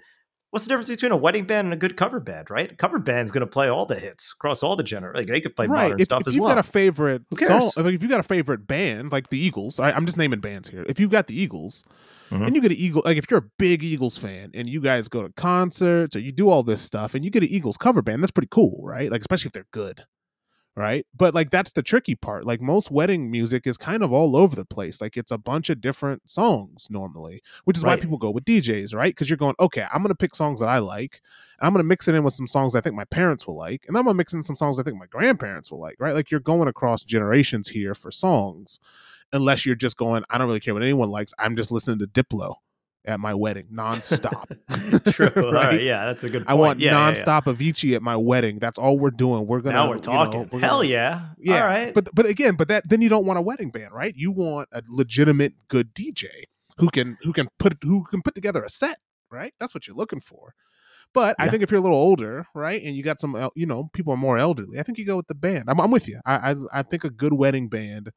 what's 0.51 0.65
the 0.65 0.69
difference 0.69 0.89
between 0.89 1.13
a 1.13 1.17
wedding 1.17 1.45
band 1.45 1.67
and 1.67 1.75
a 1.75 1.77
good 1.77 1.97
cover 1.97 2.21
band, 2.21 2.51
right? 2.51 2.73
A 2.73 2.75
cover 2.75 2.99
band's 2.99 3.33
going 3.33 3.43
to 3.43 3.47
play 3.47 3.69
all 3.69 3.87
the 3.87 3.99
hits 3.99 4.33
across 4.33 4.63
all 4.63 4.77
the 4.77 4.87
genre. 4.87 5.13
Like 5.15 5.27
they 5.27 5.41
could 5.41 5.57
play 5.57 5.67
right. 5.67 5.85
modern 5.85 6.01
if, 6.01 6.05
stuff 6.05 6.23
if 6.23 6.29
as 6.29 6.37
well. 6.37 6.49
If 6.49 6.57
you've 6.57 6.57
got 6.57 6.67
a 6.67 6.71
favorite 6.71 7.23
song, 7.35 7.73
if 7.77 8.03
you've 8.03 8.11
got 8.11 8.21
a 8.21 8.25
favorite 8.25 8.67
band, 8.67 9.13
like 9.13 9.29
the 9.29 9.39
Eagles, 9.39 9.79
I, 9.79 9.93
I'm 9.93 10.07
just 10.07 10.19
naming 10.19 10.41
bands 10.41 10.69
here. 10.69 10.85
If 10.89 11.01
you've 11.01 11.11
got 11.11 11.27
the 11.27 11.41
Eagles, 11.41 11.85
Mm-hmm. 12.31 12.43
and 12.43 12.57
you 12.57 12.61
get 12.61 12.73
an 12.73 12.79
Eagle. 12.79 13.03
Like 13.05 13.19
if 13.19 13.31
you're 13.31 13.39
a 13.39 13.51
big 13.57 13.85
Eagles 13.85 14.19
fan 14.19 14.51
and 14.53 14.69
you 14.69 14.81
guys 14.81 15.07
go 15.07 15.23
to 15.23 15.33
concerts 15.35 16.17
or 16.17 16.19
you 16.19 16.33
do 16.33 16.49
all 16.49 16.65
this 16.65 16.83
stuff 16.83 17.15
and 17.15 17.25
you 17.25 17.31
get 17.31 17.45
an 17.45 17.49
Eagles 17.51 17.77
cover 17.77 18.03
band, 18.03 18.21
that's 18.21 18.33
pretty 18.33 18.49
cool, 18.51 18.81
right? 18.83 19.13
Like 19.13 19.21
especially 19.21 19.47
if 19.49 19.53
they're 19.53 19.67
good, 19.71 20.03
right? 20.77 21.07
But 21.17 21.35
like 21.35 21.51
that's 21.51 21.73
the 21.73 21.83
tricky 21.83 22.15
part. 22.15 22.45
Like 22.45 22.61
most 22.61 22.91
wedding 22.91 23.31
music 23.31 23.67
is 23.67 23.77
kind 23.77 24.03
of 24.03 24.13
all 24.13 24.37
over 24.37 24.55
the 24.55 24.65
place. 24.65 25.01
Like 25.01 25.17
it's 25.17 25.33
a 25.33 25.39
bunch 25.39 25.71
of 25.71 25.81
different 25.81 26.31
songs 26.31 26.89
normally, 26.91 27.43
which 27.65 27.79
is 27.79 27.83
right. 27.83 27.99
why 27.99 28.01
people 28.01 28.19
go 28.19 28.31
with 28.31 28.45
DJs, 28.45 28.95
right? 28.95 29.11
Because 29.11 29.31
you're 29.31 29.39
going, 29.39 29.55
okay, 29.59 29.87
I'm 29.93 30.03
gonna 30.03 30.15
pick 30.15 30.35
songs 30.35 30.61
that 30.61 30.69
I 30.69 30.79
like. 30.79 31.23
I'm 31.61 31.73
gonna 31.73 31.85
mix 31.85 32.09
it 32.09 32.15
in 32.15 32.23
with 32.23 32.35
some 32.35 32.47
songs 32.47 32.75
I 32.75 32.83
think 32.83 32.95
my 32.95 33.07
parents 33.07 33.47
will 33.47 33.57
like, 33.57 33.85
and 33.89 33.97
I'm 33.97 34.05
gonna 34.05 34.15
mix 34.15 34.35
in 34.35 34.43
some 34.43 34.57
songs 34.57 34.79
I 34.79 34.83
think 34.83 34.99
my 34.99 35.07
grandparents 35.07 35.71
will 35.71 35.81
like, 35.81 35.97
right? 35.99 36.15
Like 36.15 36.31
you're 36.31 36.41
going 36.41 36.69
across 36.69 37.03
generations 37.03 37.69
here 37.69 37.95
for 37.95 38.11
songs 38.11 38.79
unless 39.33 39.65
you're 39.65 39.75
just 39.75 39.97
going, 39.97 40.25
I 40.31 40.39
don't 40.39 40.47
really 40.47 40.61
care 40.61 40.75
what 40.75 40.83
anyone 40.83 41.09
likes. 41.09 41.33
I'm 41.39 41.57
just 41.57 41.71
listening 41.71 41.99
to 42.01 42.07
Diplo 42.07 42.57
at 43.07 43.21
my 43.21 43.35
wedding 43.35 43.69
nonstop. 43.73 44.47
True. 45.13 45.51
right? 45.51 45.69
right? 45.69 45.83
Yeah, 45.83 46.07
that's 46.07 46.25
a 46.25 46.31
good 46.31 46.47
point. 46.47 46.51
I 46.51 46.55
want 46.55 46.81
yeah, 46.81 46.93
nonstop 46.93 47.47
yeah, 47.47 47.53
yeah. 47.53 47.73
Avicii 47.73 47.97
at 47.97 48.03
my 48.03 48.17
wedding. 48.17 48.59
That's 48.59 48.79
all 48.79 48.99
we're 48.99 49.11
doing. 49.11 49.47
We're 49.47 49.61
gonna 49.61 49.77
now 49.77 49.89
we're 49.89 49.99
talking. 49.99 50.43
Know, 50.43 50.49
we're 50.51 50.61
Hell 50.61 50.79
gonna, 50.79 50.89
yeah. 50.89 51.27
Yeah. 51.39 51.63
All 51.63 51.69
right. 51.69 51.95
But 51.95 52.09
but 52.15 52.27
again, 52.27 52.57
but 52.57 52.69
that 52.69 52.89
then 52.89 53.03
you 53.03 53.09
don't 53.09 53.27
want 53.27 53.39
a 53.39 53.43
wedding 53.43 53.71
band, 53.71 53.93
right? 53.93 54.15
You 54.15 54.31
want 54.31 54.69
a 54.73 54.83
legitimate 54.89 55.55
good 55.69 55.95
DJ 55.95 56.27
who 56.79 56.89
can 56.89 57.17
who 57.23 57.33
can 57.33 57.49
put 57.59 57.79
who 57.83 58.05
can 58.05 58.23
put 58.23 58.35
together 58.35 58.63
a 58.63 58.69
set, 58.69 58.99
right? 59.31 59.55
That's 59.61 59.75
what 59.75 59.87
you're 59.87 59.97
looking 59.97 60.21
for. 60.21 60.55
But 61.17 61.35
yeah. 61.39 61.47
I 61.47 61.49
think 61.49 61.63
if 61.63 61.71
you're 61.71 61.81
a 61.81 61.83
little 61.83 61.97
older, 61.97 62.47
right, 62.55 62.83
and 62.83 62.95
you 62.95 63.03
got 63.03 63.23
some, 63.23 63.49
you 63.55 63.65
know, 63.65 63.89
people 63.95 64.13
are 64.13 64.19
more 64.19 64.37
elderly, 64.37 64.79
I 64.79 64.83
think 64.83 64.99
you 64.99 65.07
go 65.07 65.17
with 65.17 65.29
the 65.29 65.35
band. 65.35 65.65
I'm, 65.67 65.81
I'm 65.81 65.91
with 65.91 66.07
you. 66.07 66.21
I, 66.27 66.51
I, 66.51 66.57
I 66.75 66.83
think 66.83 67.05
a 67.05 67.09
good 67.09 67.33
wedding 67.33 67.71
band, 67.71 68.11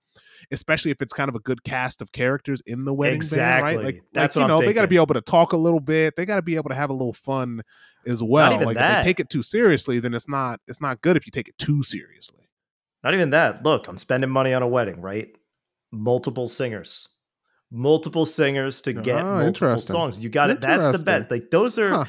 especially 0.52 0.92
if 0.92 1.02
it's 1.02 1.14
kind 1.14 1.30
of 1.30 1.36
a 1.36 1.40
good 1.40 1.64
cast 1.64 2.02
of 2.02 2.12
characters 2.12 2.62
in 2.66 2.84
the 2.84 2.94
wedding 2.94 3.16
exactly. 3.16 3.72
band, 3.72 3.78
right? 3.78 3.86
Like, 3.86 4.04
that's 4.12 4.36
like, 4.36 4.44
you 4.44 4.48
know, 4.50 4.60
they 4.60 4.74
got 4.74 4.82
to 4.82 4.90
be 4.90 4.98
able 4.98 5.14
to 5.14 5.22
talk 5.22 5.54
a 5.54 5.58
little 5.58 5.80
bit. 5.80 6.18
They 6.18 6.26
got 6.26 6.36
to 6.36 6.42
be 6.42 6.58
able 6.58 6.72
to 6.72 6.76
have 6.76 6.90
a 6.90 6.94
little 6.94 7.14
fun 7.14 7.62
as 8.06 8.22
well. 8.22 8.66
like 8.66 8.76
that. 8.76 9.00
if 9.00 9.06
they 9.06 9.10
take 9.12 9.22
it 9.22 9.30
too 9.30 9.44
seriously, 9.44 10.02
then 10.02 10.14
it's 10.14 10.28
not 10.28 10.60
it's 10.68 10.82
not 10.82 11.02
good 11.02 11.16
if 11.16 11.26
you 11.26 11.32
take 11.32 11.48
it 11.48 11.58
too 11.58 11.84
seriously. 11.84 12.50
Not 13.02 13.14
even 13.14 13.30
that. 13.30 13.64
Look, 13.64 13.88
I'm 13.88 13.98
spending 13.98 14.30
money 14.30 14.54
on 14.54 14.62
a 14.62 14.68
wedding, 14.68 15.00
right? 15.00 15.30
Multiple 15.90 16.50
singers 16.50 17.08
multiple 17.72 18.26
singers 18.26 18.82
to 18.82 18.92
get 18.92 19.24
oh, 19.24 19.38
multiple 19.38 19.78
songs. 19.78 20.18
You 20.18 20.28
got 20.28 20.50
it. 20.50 20.60
That's 20.60 20.88
the 20.88 21.04
best. 21.06 21.30
Like 21.30 21.52
those 21.52 21.78
are 21.78 21.90
huh 21.90 22.06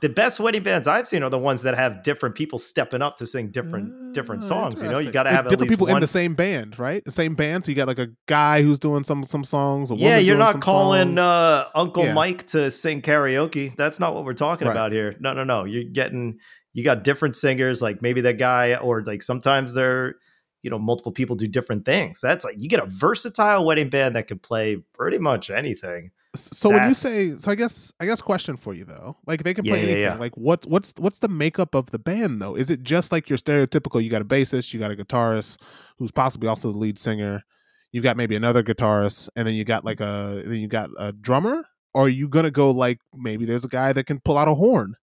the 0.00 0.08
best 0.08 0.40
wedding 0.40 0.62
bands 0.62 0.88
I've 0.88 1.06
seen 1.06 1.22
are 1.22 1.30
the 1.30 1.38
ones 1.38 1.62
that 1.62 1.74
have 1.74 2.02
different 2.02 2.34
people 2.34 2.58
stepping 2.58 3.02
up 3.02 3.16
to 3.18 3.26
sing 3.26 3.50
different 3.50 4.14
different 4.14 4.42
ah, 4.44 4.46
songs. 4.46 4.82
You 4.82 4.88
know, 4.88 4.98
you 4.98 5.10
got 5.10 5.24
to 5.24 5.30
have 5.30 5.48
different 5.48 5.70
people 5.70 5.86
one... 5.86 5.96
in 5.96 6.00
the 6.00 6.06
same 6.06 6.34
band, 6.34 6.78
right? 6.78 7.04
The 7.04 7.10
same 7.10 7.34
band. 7.34 7.64
So 7.64 7.70
you 7.70 7.76
got 7.76 7.88
like 7.88 7.98
a 7.98 8.08
guy 8.26 8.62
who's 8.62 8.78
doing 8.78 9.04
some 9.04 9.24
some 9.24 9.44
songs. 9.44 9.90
yeah, 9.90 10.18
you're 10.18 10.38
not 10.38 10.60
calling 10.60 11.18
uh, 11.18 11.68
Uncle 11.74 12.04
yeah. 12.04 12.14
Mike 12.14 12.46
to 12.48 12.70
sing 12.70 13.02
karaoke. 13.02 13.76
That's 13.76 14.00
not 14.00 14.14
what 14.14 14.24
we're 14.24 14.34
talking 14.34 14.66
right. 14.66 14.74
about 14.74 14.92
here. 14.92 15.16
No, 15.20 15.32
no, 15.32 15.44
no. 15.44 15.64
You're 15.64 15.84
getting 15.84 16.38
you 16.72 16.84
got 16.84 17.04
different 17.04 17.36
singers. 17.36 17.82
Like 17.82 18.02
maybe 18.02 18.20
that 18.22 18.38
guy, 18.38 18.76
or 18.76 19.02
like 19.02 19.22
sometimes 19.22 19.74
they're 19.74 20.16
you 20.62 20.70
know 20.70 20.78
multiple 20.78 21.12
people 21.12 21.36
do 21.36 21.46
different 21.46 21.84
things. 21.84 22.20
That's 22.20 22.44
like 22.44 22.56
you 22.58 22.68
get 22.68 22.80
a 22.80 22.86
versatile 22.86 23.64
wedding 23.64 23.90
band 23.90 24.16
that 24.16 24.28
can 24.28 24.38
play 24.38 24.76
pretty 24.94 25.18
much 25.18 25.50
anything. 25.50 26.10
So 26.34 26.70
That's... 26.70 26.80
when 26.80 26.88
you 26.88 26.94
say, 26.94 27.38
so 27.38 27.50
I 27.50 27.54
guess, 27.54 27.92
I 28.00 28.06
guess, 28.06 28.22
question 28.22 28.56
for 28.56 28.72
you 28.72 28.84
though, 28.84 29.16
like 29.26 29.42
they 29.42 29.52
can 29.52 29.64
play 29.64 29.78
yeah, 29.78 29.82
anything. 29.82 30.02
Yeah, 30.02 30.14
yeah. 30.14 30.18
Like 30.18 30.36
what's 30.36 30.66
what's 30.66 30.94
what's 30.96 31.18
the 31.18 31.28
makeup 31.28 31.74
of 31.74 31.90
the 31.90 31.98
band 31.98 32.40
though? 32.40 32.54
Is 32.54 32.70
it 32.70 32.82
just 32.82 33.12
like 33.12 33.28
your 33.28 33.38
stereotypical? 33.38 34.02
You 34.02 34.08
got 34.10 34.22
a 34.22 34.24
bassist, 34.24 34.72
you 34.72 34.80
got 34.80 34.90
a 34.90 34.96
guitarist, 34.96 35.60
who's 35.98 36.10
possibly 36.10 36.48
also 36.48 36.72
the 36.72 36.78
lead 36.78 36.98
singer. 36.98 37.42
You 37.90 38.00
got 38.00 38.16
maybe 38.16 38.34
another 38.34 38.62
guitarist, 38.62 39.28
and 39.36 39.46
then 39.46 39.54
you 39.54 39.64
got 39.64 39.84
like 39.84 40.00
a 40.00 40.42
then 40.46 40.58
you 40.58 40.68
got 40.68 40.88
a 40.98 41.12
drummer. 41.12 41.66
Or 41.94 42.06
are 42.06 42.08
you 42.08 42.28
gonna 42.28 42.50
go 42.50 42.70
like 42.70 42.98
maybe 43.14 43.44
there's 43.44 43.66
a 43.66 43.68
guy 43.68 43.92
that 43.92 44.06
can 44.06 44.18
pull 44.20 44.38
out 44.38 44.48
a 44.48 44.54
horn? 44.54 44.94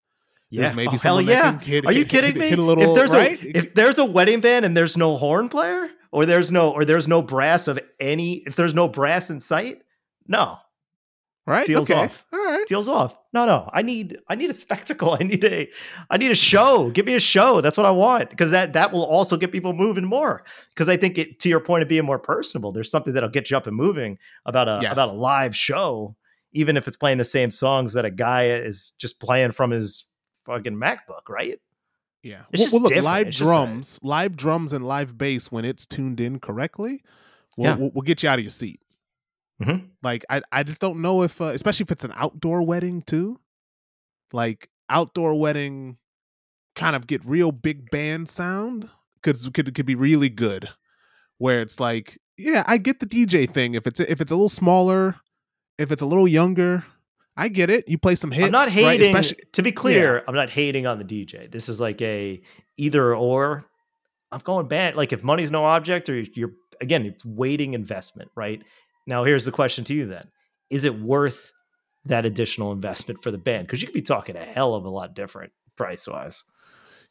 Yeah, 0.50 0.62
there's 0.62 0.76
maybe 0.76 0.94
oh, 0.94 0.98
hell 0.98 1.20
yeah. 1.20 1.60
Hit, 1.60 1.86
are 1.86 1.92
you 1.92 2.04
kidding 2.04 2.32
hit, 2.32 2.40
me? 2.40 2.48
Hit 2.48 2.58
little, 2.58 2.82
if 2.82 2.94
there's 2.96 3.12
right? 3.12 3.40
a 3.40 3.56
if 3.56 3.74
there's 3.74 3.98
a 3.98 4.04
wedding 4.04 4.40
band 4.40 4.64
and 4.64 4.76
there's 4.76 4.96
no 4.96 5.16
horn 5.16 5.48
player, 5.48 5.88
or 6.10 6.26
there's 6.26 6.50
no 6.50 6.72
or 6.72 6.84
there's 6.84 7.06
no 7.06 7.22
brass 7.22 7.68
of 7.68 7.78
any, 8.00 8.38
if 8.38 8.56
there's 8.56 8.74
no 8.74 8.88
brass 8.88 9.30
in 9.30 9.38
sight, 9.38 9.82
no, 10.26 10.56
right? 11.50 11.66
Deals 11.66 11.90
okay. 11.90 12.04
off. 12.04 12.24
All 12.32 12.44
right. 12.44 12.66
Deals 12.66 12.88
off. 12.88 13.16
No 13.32 13.46
no. 13.46 13.68
I 13.72 13.82
need 13.82 14.18
i 14.28 14.34
need 14.34 14.50
a 14.50 14.54
spectacle. 14.54 15.14
I 15.20 15.24
need 15.24 15.44
a 15.44 15.68
i 16.10 16.16
need 16.16 16.30
a 16.30 16.36
show. 16.36 16.90
Give 16.90 17.06
me 17.06 17.14
a 17.14 17.20
show. 17.20 17.60
That's 17.60 17.76
what 17.76 17.86
i 17.86 17.90
want. 17.90 18.30
Because 18.30 18.50
that 18.50 18.72
that 18.74 18.92
will 18.92 19.04
also 19.04 19.36
get 19.36 19.52
people 19.52 19.72
moving 19.72 20.04
more. 20.04 20.44
Because 20.70 20.88
i 20.88 20.96
think 20.96 21.18
it 21.18 21.38
to 21.40 21.48
your 21.48 21.60
point 21.60 21.82
of 21.82 21.88
being 21.88 22.04
more 22.04 22.18
personable 22.18 22.72
there's 22.72 22.90
something 22.90 23.12
that'll 23.12 23.28
get 23.28 23.50
you 23.50 23.56
up 23.56 23.66
and 23.66 23.76
moving 23.76 24.18
about 24.46 24.68
a 24.68 24.80
yes. 24.82 24.92
about 24.92 25.10
a 25.10 25.16
live 25.16 25.54
show 25.56 26.16
even 26.52 26.76
if 26.76 26.88
it's 26.88 26.96
playing 26.96 27.18
the 27.18 27.24
same 27.24 27.50
songs 27.50 27.92
that 27.92 28.04
a 28.04 28.10
guy 28.10 28.46
is 28.46 28.92
just 28.98 29.20
playing 29.20 29.52
from 29.52 29.70
his 29.70 30.06
fucking 30.46 30.74
macbook 30.74 31.28
right? 31.28 31.60
Yeah. 32.22 32.42
It's 32.52 32.72
well, 32.72 32.82
well 32.82 32.92
look 32.92 33.04
live 33.04 33.30
drums 33.30 33.98
live 34.02 34.36
drums 34.36 34.72
and 34.72 34.86
live 34.86 35.16
bass 35.16 35.50
when 35.50 35.64
it's 35.64 35.86
tuned 35.86 36.20
in 36.20 36.38
correctly 36.38 37.02
will 37.56 37.64
yeah. 37.64 37.76
we'll, 37.76 37.90
we'll 37.94 38.02
get 38.02 38.22
you 38.22 38.28
out 38.28 38.38
of 38.38 38.44
your 38.44 38.50
seat 38.50 38.80
Mm-hmm. 39.60 39.86
Like 40.02 40.24
I, 40.30 40.42
I 40.50 40.62
just 40.62 40.80
don't 40.80 41.02
know 41.02 41.22
if, 41.22 41.40
uh, 41.40 41.46
especially 41.46 41.84
if 41.84 41.90
it's 41.90 42.04
an 42.04 42.12
outdoor 42.14 42.62
wedding 42.62 43.02
too. 43.02 43.40
Like 44.32 44.70
outdoor 44.88 45.34
wedding, 45.38 45.98
kind 46.76 46.96
of 46.96 47.06
get 47.06 47.24
real 47.24 47.52
big 47.52 47.90
band 47.90 48.28
sound 48.28 48.88
could 49.22 49.36
could 49.54 49.74
could 49.74 49.86
be 49.86 49.94
really 49.94 50.28
good. 50.28 50.68
Where 51.38 51.62
it's 51.62 51.80
like 51.80 52.18
yeah, 52.36 52.64
I 52.66 52.78
get 52.78 53.00
the 53.00 53.06
DJ 53.06 53.52
thing. 53.52 53.74
If 53.74 53.86
it's 53.86 54.00
if 54.00 54.20
it's 54.20 54.32
a 54.32 54.34
little 54.34 54.48
smaller, 54.48 55.16
if 55.78 55.90
it's 55.90 56.02
a 56.02 56.06
little 56.06 56.28
younger, 56.28 56.84
I 57.36 57.48
get 57.48 57.70
it. 57.70 57.88
You 57.88 57.98
play 57.98 58.14
some 58.14 58.30
hits. 58.30 58.46
I'm 58.46 58.52
not 58.52 58.66
right? 58.68 58.72
hating. 58.72 59.08
Especially- 59.08 59.44
to 59.52 59.62
be 59.62 59.72
clear, 59.72 60.24
I'm 60.26 60.34
not 60.34 60.50
hating 60.50 60.86
on 60.86 60.98
the 60.98 61.04
DJ. 61.04 61.50
This 61.50 61.68
is 61.68 61.80
like 61.80 62.00
a 62.02 62.40
either 62.76 63.14
or. 63.14 63.64
I'm 64.32 64.40
going 64.40 64.68
bad. 64.68 64.94
Like 64.94 65.12
if 65.12 65.24
money's 65.24 65.50
no 65.50 65.64
object, 65.64 66.08
or 66.08 66.20
you're 66.20 66.52
again, 66.80 67.04
it's 67.04 67.24
waiting 67.24 67.74
investment, 67.74 68.30
right? 68.36 68.62
Now, 69.10 69.24
here's 69.24 69.44
the 69.44 69.50
question 69.50 69.82
to 69.84 69.94
you: 69.94 70.06
Then, 70.06 70.28
is 70.70 70.84
it 70.84 71.00
worth 71.00 71.52
that 72.04 72.24
additional 72.24 72.70
investment 72.70 73.24
for 73.24 73.32
the 73.32 73.38
band? 73.38 73.66
Because 73.66 73.82
you 73.82 73.88
could 73.88 73.94
be 73.94 74.02
talking 74.02 74.36
a 74.36 74.44
hell 74.44 74.72
of 74.74 74.84
a 74.84 74.88
lot 74.88 75.14
different 75.14 75.52
price 75.76 76.06
wise. 76.06 76.44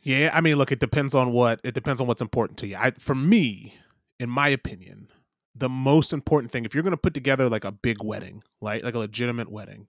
Yeah, 0.01 0.31
I 0.33 0.39
mean, 0.39 0.55
look, 0.55 0.71
it 0.71 0.79
depends 0.79 1.13
on 1.13 1.33
what 1.33 1.59
it 1.61 1.73
depends 1.73 1.99
on 1.99 2.07
what's 2.07 2.21
important 2.21 2.57
to 2.59 2.67
you. 2.67 2.77
I, 2.77 2.91
for 2.91 3.13
me, 3.13 3.75
in 4.17 4.29
my 4.29 4.47
opinion, 4.47 5.09
the 5.53 5.67
most 5.67 6.13
important 6.13 6.53
thing 6.53 6.63
if 6.63 6.73
you're 6.73 6.83
going 6.83 6.91
to 6.91 6.97
put 6.97 7.13
together 7.13 7.49
like 7.49 7.65
a 7.65 7.71
big 7.73 8.01
wedding, 8.01 8.43
right, 8.61 8.81
like 8.81 8.95
a 8.95 8.99
legitimate 8.99 9.51
wedding, 9.51 9.87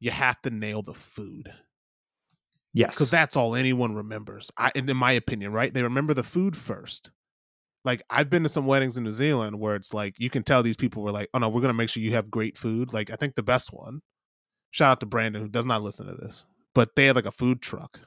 you 0.00 0.10
have 0.10 0.42
to 0.42 0.50
nail 0.50 0.82
the 0.82 0.92
food 0.92 1.50
Yes, 2.74 2.90
because 2.90 3.10
that's 3.10 3.36
all 3.36 3.56
anyone 3.56 3.94
remembers. 3.94 4.50
I, 4.58 4.70
in 4.74 4.94
my 4.98 5.12
opinion, 5.12 5.52
right, 5.52 5.72
they 5.72 5.82
remember 5.82 6.12
the 6.12 6.22
food 6.22 6.58
first. 6.58 7.10
Like 7.88 8.02
I've 8.10 8.28
been 8.28 8.42
to 8.42 8.48
some 8.50 8.66
weddings 8.66 8.96
in 8.98 9.04
New 9.04 9.12
Zealand 9.12 9.58
where 9.58 9.74
it's 9.74 9.94
like 9.94 10.14
you 10.18 10.28
can 10.30 10.42
tell 10.42 10.62
these 10.62 10.76
people 10.76 11.02
were 11.02 11.10
like, 11.10 11.28
"Oh 11.32 11.38
no, 11.38 11.48
we're 11.48 11.62
going 11.62 11.70
to 11.74 11.80
make 11.82 11.88
sure 11.88 12.02
you 12.02 12.12
have 12.12 12.30
great 12.30 12.56
food." 12.58 12.92
Like 12.92 13.10
I 13.10 13.16
think 13.16 13.34
the 13.34 13.42
best 13.42 13.72
one. 13.72 14.02
Shout 14.70 14.92
out 14.92 15.00
to 15.00 15.06
Brandon 15.06 15.40
who 15.40 15.48
does 15.48 15.64
not 15.64 15.82
listen 15.82 16.06
to 16.06 16.14
this, 16.14 16.44
but 16.74 16.94
they 16.96 17.06
had 17.06 17.16
like 17.16 17.24
a 17.24 17.32
food 17.32 17.62
truck 17.62 18.00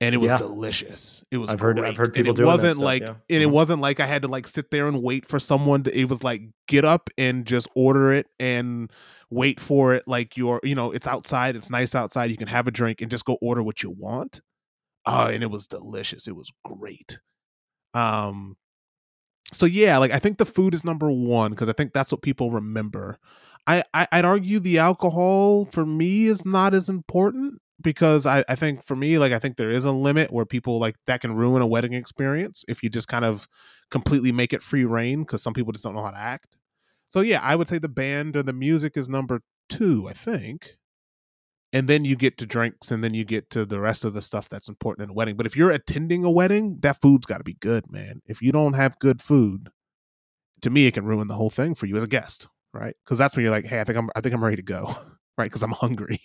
and 0.00 0.14
it 0.14 0.18
was 0.18 0.32
Yeah. 0.32 0.38
delicious. 0.38 1.22
It 1.30 1.38
was. 1.38 1.48
I've 1.50 1.60
heard- 1.60 1.78
I've 1.78 1.84
great. 1.84 1.96
heard 1.96 2.06
And 2.08 2.14
people 2.14 2.32
it 2.32 2.36
doing 2.36 2.46
that 2.48 2.52
wasn't 2.52 2.74
stuff, 2.74 2.84
like, 2.84 3.02
yeah. 3.02 3.08
and 3.30 3.42
it 3.44 3.48
Mhm. 3.48 3.52
wasn't 3.52 3.80
like 3.80 4.00
I 4.00 4.06
had 4.06 4.22
to 4.22 4.28
like 4.28 4.46
sit 4.46 4.70
there 4.70 4.88
and 4.88 5.02
wait 5.02 5.26
for 5.28 5.38
someone. 5.38 5.84
To, 5.84 5.96
it 5.98 6.08
was 6.08 6.22
like 6.24 6.42
get 6.68 6.84
up 6.84 7.08
and 7.16 7.46
just 7.46 7.68
order 7.74 8.12
it 8.12 8.26
and 8.40 8.92
wait 9.30 9.60
for 9.60 9.94
it. 9.94 10.02
Like 10.06 10.36
you're, 10.36 10.60
you 10.64 10.74
know, 10.74 10.90
it's 10.90 11.06
outside. 11.06 11.56
It's 11.56 11.70
nice 11.70 11.94
outside. 11.94 12.30
You 12.30 12.36
can 12.36 12.48
have 12.48 12.66
a 12.66 12.70
drink 12.72 13.00
and 13.00 13.10
just 13.10 13.24
go 13.24 13.38
order 13.40 13.62
what 13.62 13.82
you 13.82 13.90
want. 13.90 14.40
Oh, 15.06 15.26
and 15.26 15.42
it 15.44 15.50
was 15.52 15.66
delicious. 15.68 16.26
It 16.26 16.34
was 16.36 16.50
great. 16.64 17.20
Um. 17.96 18.56
So 19.52 19.66
yeah, 19.66 19.98
like 19.98 20.10
I 20.10 20.18
think 20.18 20.38
the 20.38 20.46
food 20.46 20.74
is 20.74 20.84
number 20.84 21.10
one 21.10 21.52
because 21.52 21.68
I 21.68 21.72
think 21.72 21.92
that's 21.92 22.12
what 22.12 22.22
people 22.22 22.50
remember. 22.50 23.18
I, 23.66 23.84
I 23.94 24.06
I'd 24.12 24.24
argue 24.24 24.58
the 24.60 24.78
alcohol 24.78 25.66
for 25.66 25.86
me 25.86 26.26
is 26.26 26.44
not 26.44 26.74
as 26.74 26.88
important 26.88 27.60
because 27.80 28.26
I, 28.26 28.44
I 28.48 28.56
think 28.56 28.84
for 28.84 28.96
me 28.96 29.18
like 29.18 29.32
I 29.32 29.38
think 29.38 29.56
there 29.56 29.70
is 29.70 29.84
a 29.84 29.92
limit 29.92 30.32
where 30.32 30.44
people 30.44 30.80
like 30.80 30.96
that 31.06 31.20
can 31.20 31.34
ruin 31.34 31.62
a 31.62 31.66
wedding 31.66 31.92
experience 31.92 32.64
if 32.68 32.82
you 32.82 32.90
just 32.90 33.08
kind 33.08 33.24
of 33.24 33.46
completely 33.90 34.32
make 34.32 34.52
it 34.52 34.62
free 34.62 34.84
reign 34.84 35.20
because 35.20 35.42
some 35.42 35.54
people 35.54 35.72
just 35.72 35.84
don't 35.84 35.94
know 35.94 36.02
how 36.02 36.10
to 36.10 36.18
act. 36.18 36.56
So 37.08 37.20
yeah, 37.20 37.40
I 37.42 37.56
would 37.56 37.68
say 37.68 37.78
the 37.78 37.88
band 37.88 38.36
or 38.36 38.42
the 38.42 38.52
music 38.52 38.96
is 38.96 39.08
number 39.08 39.42
two, 39.68 40.08
I 40.08 40.12
think. 40.12 40.76
And 41.76 41.88
then 41.88 42.06
you 42.06 42.16
get 42.16 42.38
to 42.38 42.46
drinks 42.46 42.90
and 42.90 43.04
then 43.04 43.12
you 43.12 43.22
get 43.22 43.50
to 43.50 43.66
the 43.66 43.78
rest 43.78 44.02
of 44.02 44.14
the 44.14 44.22
stuff 44.22 44.48
that's 44.48 44.66
important 44.66 45.04
in 45.04 45.10
a 45.10 45.12
wedding. 45.12 45.36
But 45.36 45.44
if 45.44 45.54
you're 45.54 45.70
attending 45.70 46.24
a 46.24 46.30
wedding, 46.30 46.78
that 46.80 47.02
food's 47.02 47.26
got 47.26 47.36
to 47.36 47.44
be 47.44 47.52
good, 47.52 47.92
man. 47.92 48.22
If 48.24 48.40
you 48.40 48.50
don't 48.50 48.72
have 48.72 48.98
good 48.98 49.20
food, 49.20 49.68
to 50.62 50.70
me 50.70 50.86
it 50.86 50.94
can 50.94 51.04
ruin 51.04 51.28
the 51.28 51.34
whole 51.34 51.50
thing 51.50 51.74
for 51.74 51.84
you 51.84 51.94
as 51.98 52.02
a 52.02 52.06
guest, 52.06 52.48
right? 52.72 52.96
Because 53.04 53.18
that's 53.18 53.36
when 53.36 53.42
you're 53.42 53.52
like, 53.52 53.66
hey, 53.66 53.78
I 53.78 53.84
think 53.84 53.98
I'm 53.98 54.08
I 54.16 54.22
think 54.22 54.34
I'm 54.34 54.42
ready 54.42 54.56
to 54.56 54.62
go, 54.62 54.86
right? 55.36 55.50
Because 55.50 55.62
I'm 55.62 55.72
hungry. 55.72 56.18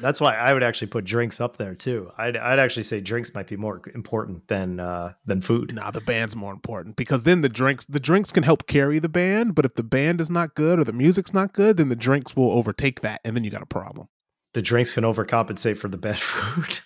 That's 0.00 0.20
why 0.20 0.36
I 0.36 0.52
would 0.52 0.62
actually 0.62 0.88
put 0.88 1.04
drinks 1.04 1.40
up 1.40 1.56
there 1.56 1.74
too. 1.74 2.10
I'd 2.16 2.36
I'd 2.36 2.58
actually 2.58 2.84
say 2.84 3.00
drinks 3.00 3.34
might 3.34 3.46
be 3.46 3.56
more 3.56 3.82
important 3.94 4.46
than 4.48 4.80
uh 4.80 5.14
than 5.24 5.40
food. 5.40 5.74
nah, 5.74 5.90
the 5.90 6.00
band's 6.00 6.36
more 6.36 6.52
important 6.52 6.96
because 6.96 7.24
then 7.24 7.40
the 7.40 7.48
drinks 7.48 7.84
the 7.86 8.00
drinks 8.00 8.30
can 8.30 8.42
help 8.42 8.66
carry 8.66 8.98
the 8.98 9.08
band, 9.08 9.54
but 9.54 9.64
if 9.64 9.74
the 9.74 9.82
band 9.82 10.20
is 10.20 10.30
not 10.30 10.54
good 10.54 10.78
or 10.78 10.84
the 10.84 10.92
music's 10.92 11.34
not 11.34 11.52
good, 11.52 11.76
then 11.76 11.88
the 11.88 11.96
drinks 11.96 12.36
will 12.36 12.52
overtake 12.52 13.00
that, 13.00 13.20
and 13.24 13.36
then 13.36 13.44
you 13.44 13.50
got 13.50 13.62
a 13.62 13.66
problem. 13.66 14.08
The 14.52 14.62
drinks 14.62 14.94
can 14.94 15.04
overcompensate 15.04 15.78
for 15.78 15.88
the 15.88 15.98
bad 15.98 16.20
food. 16.20 16.80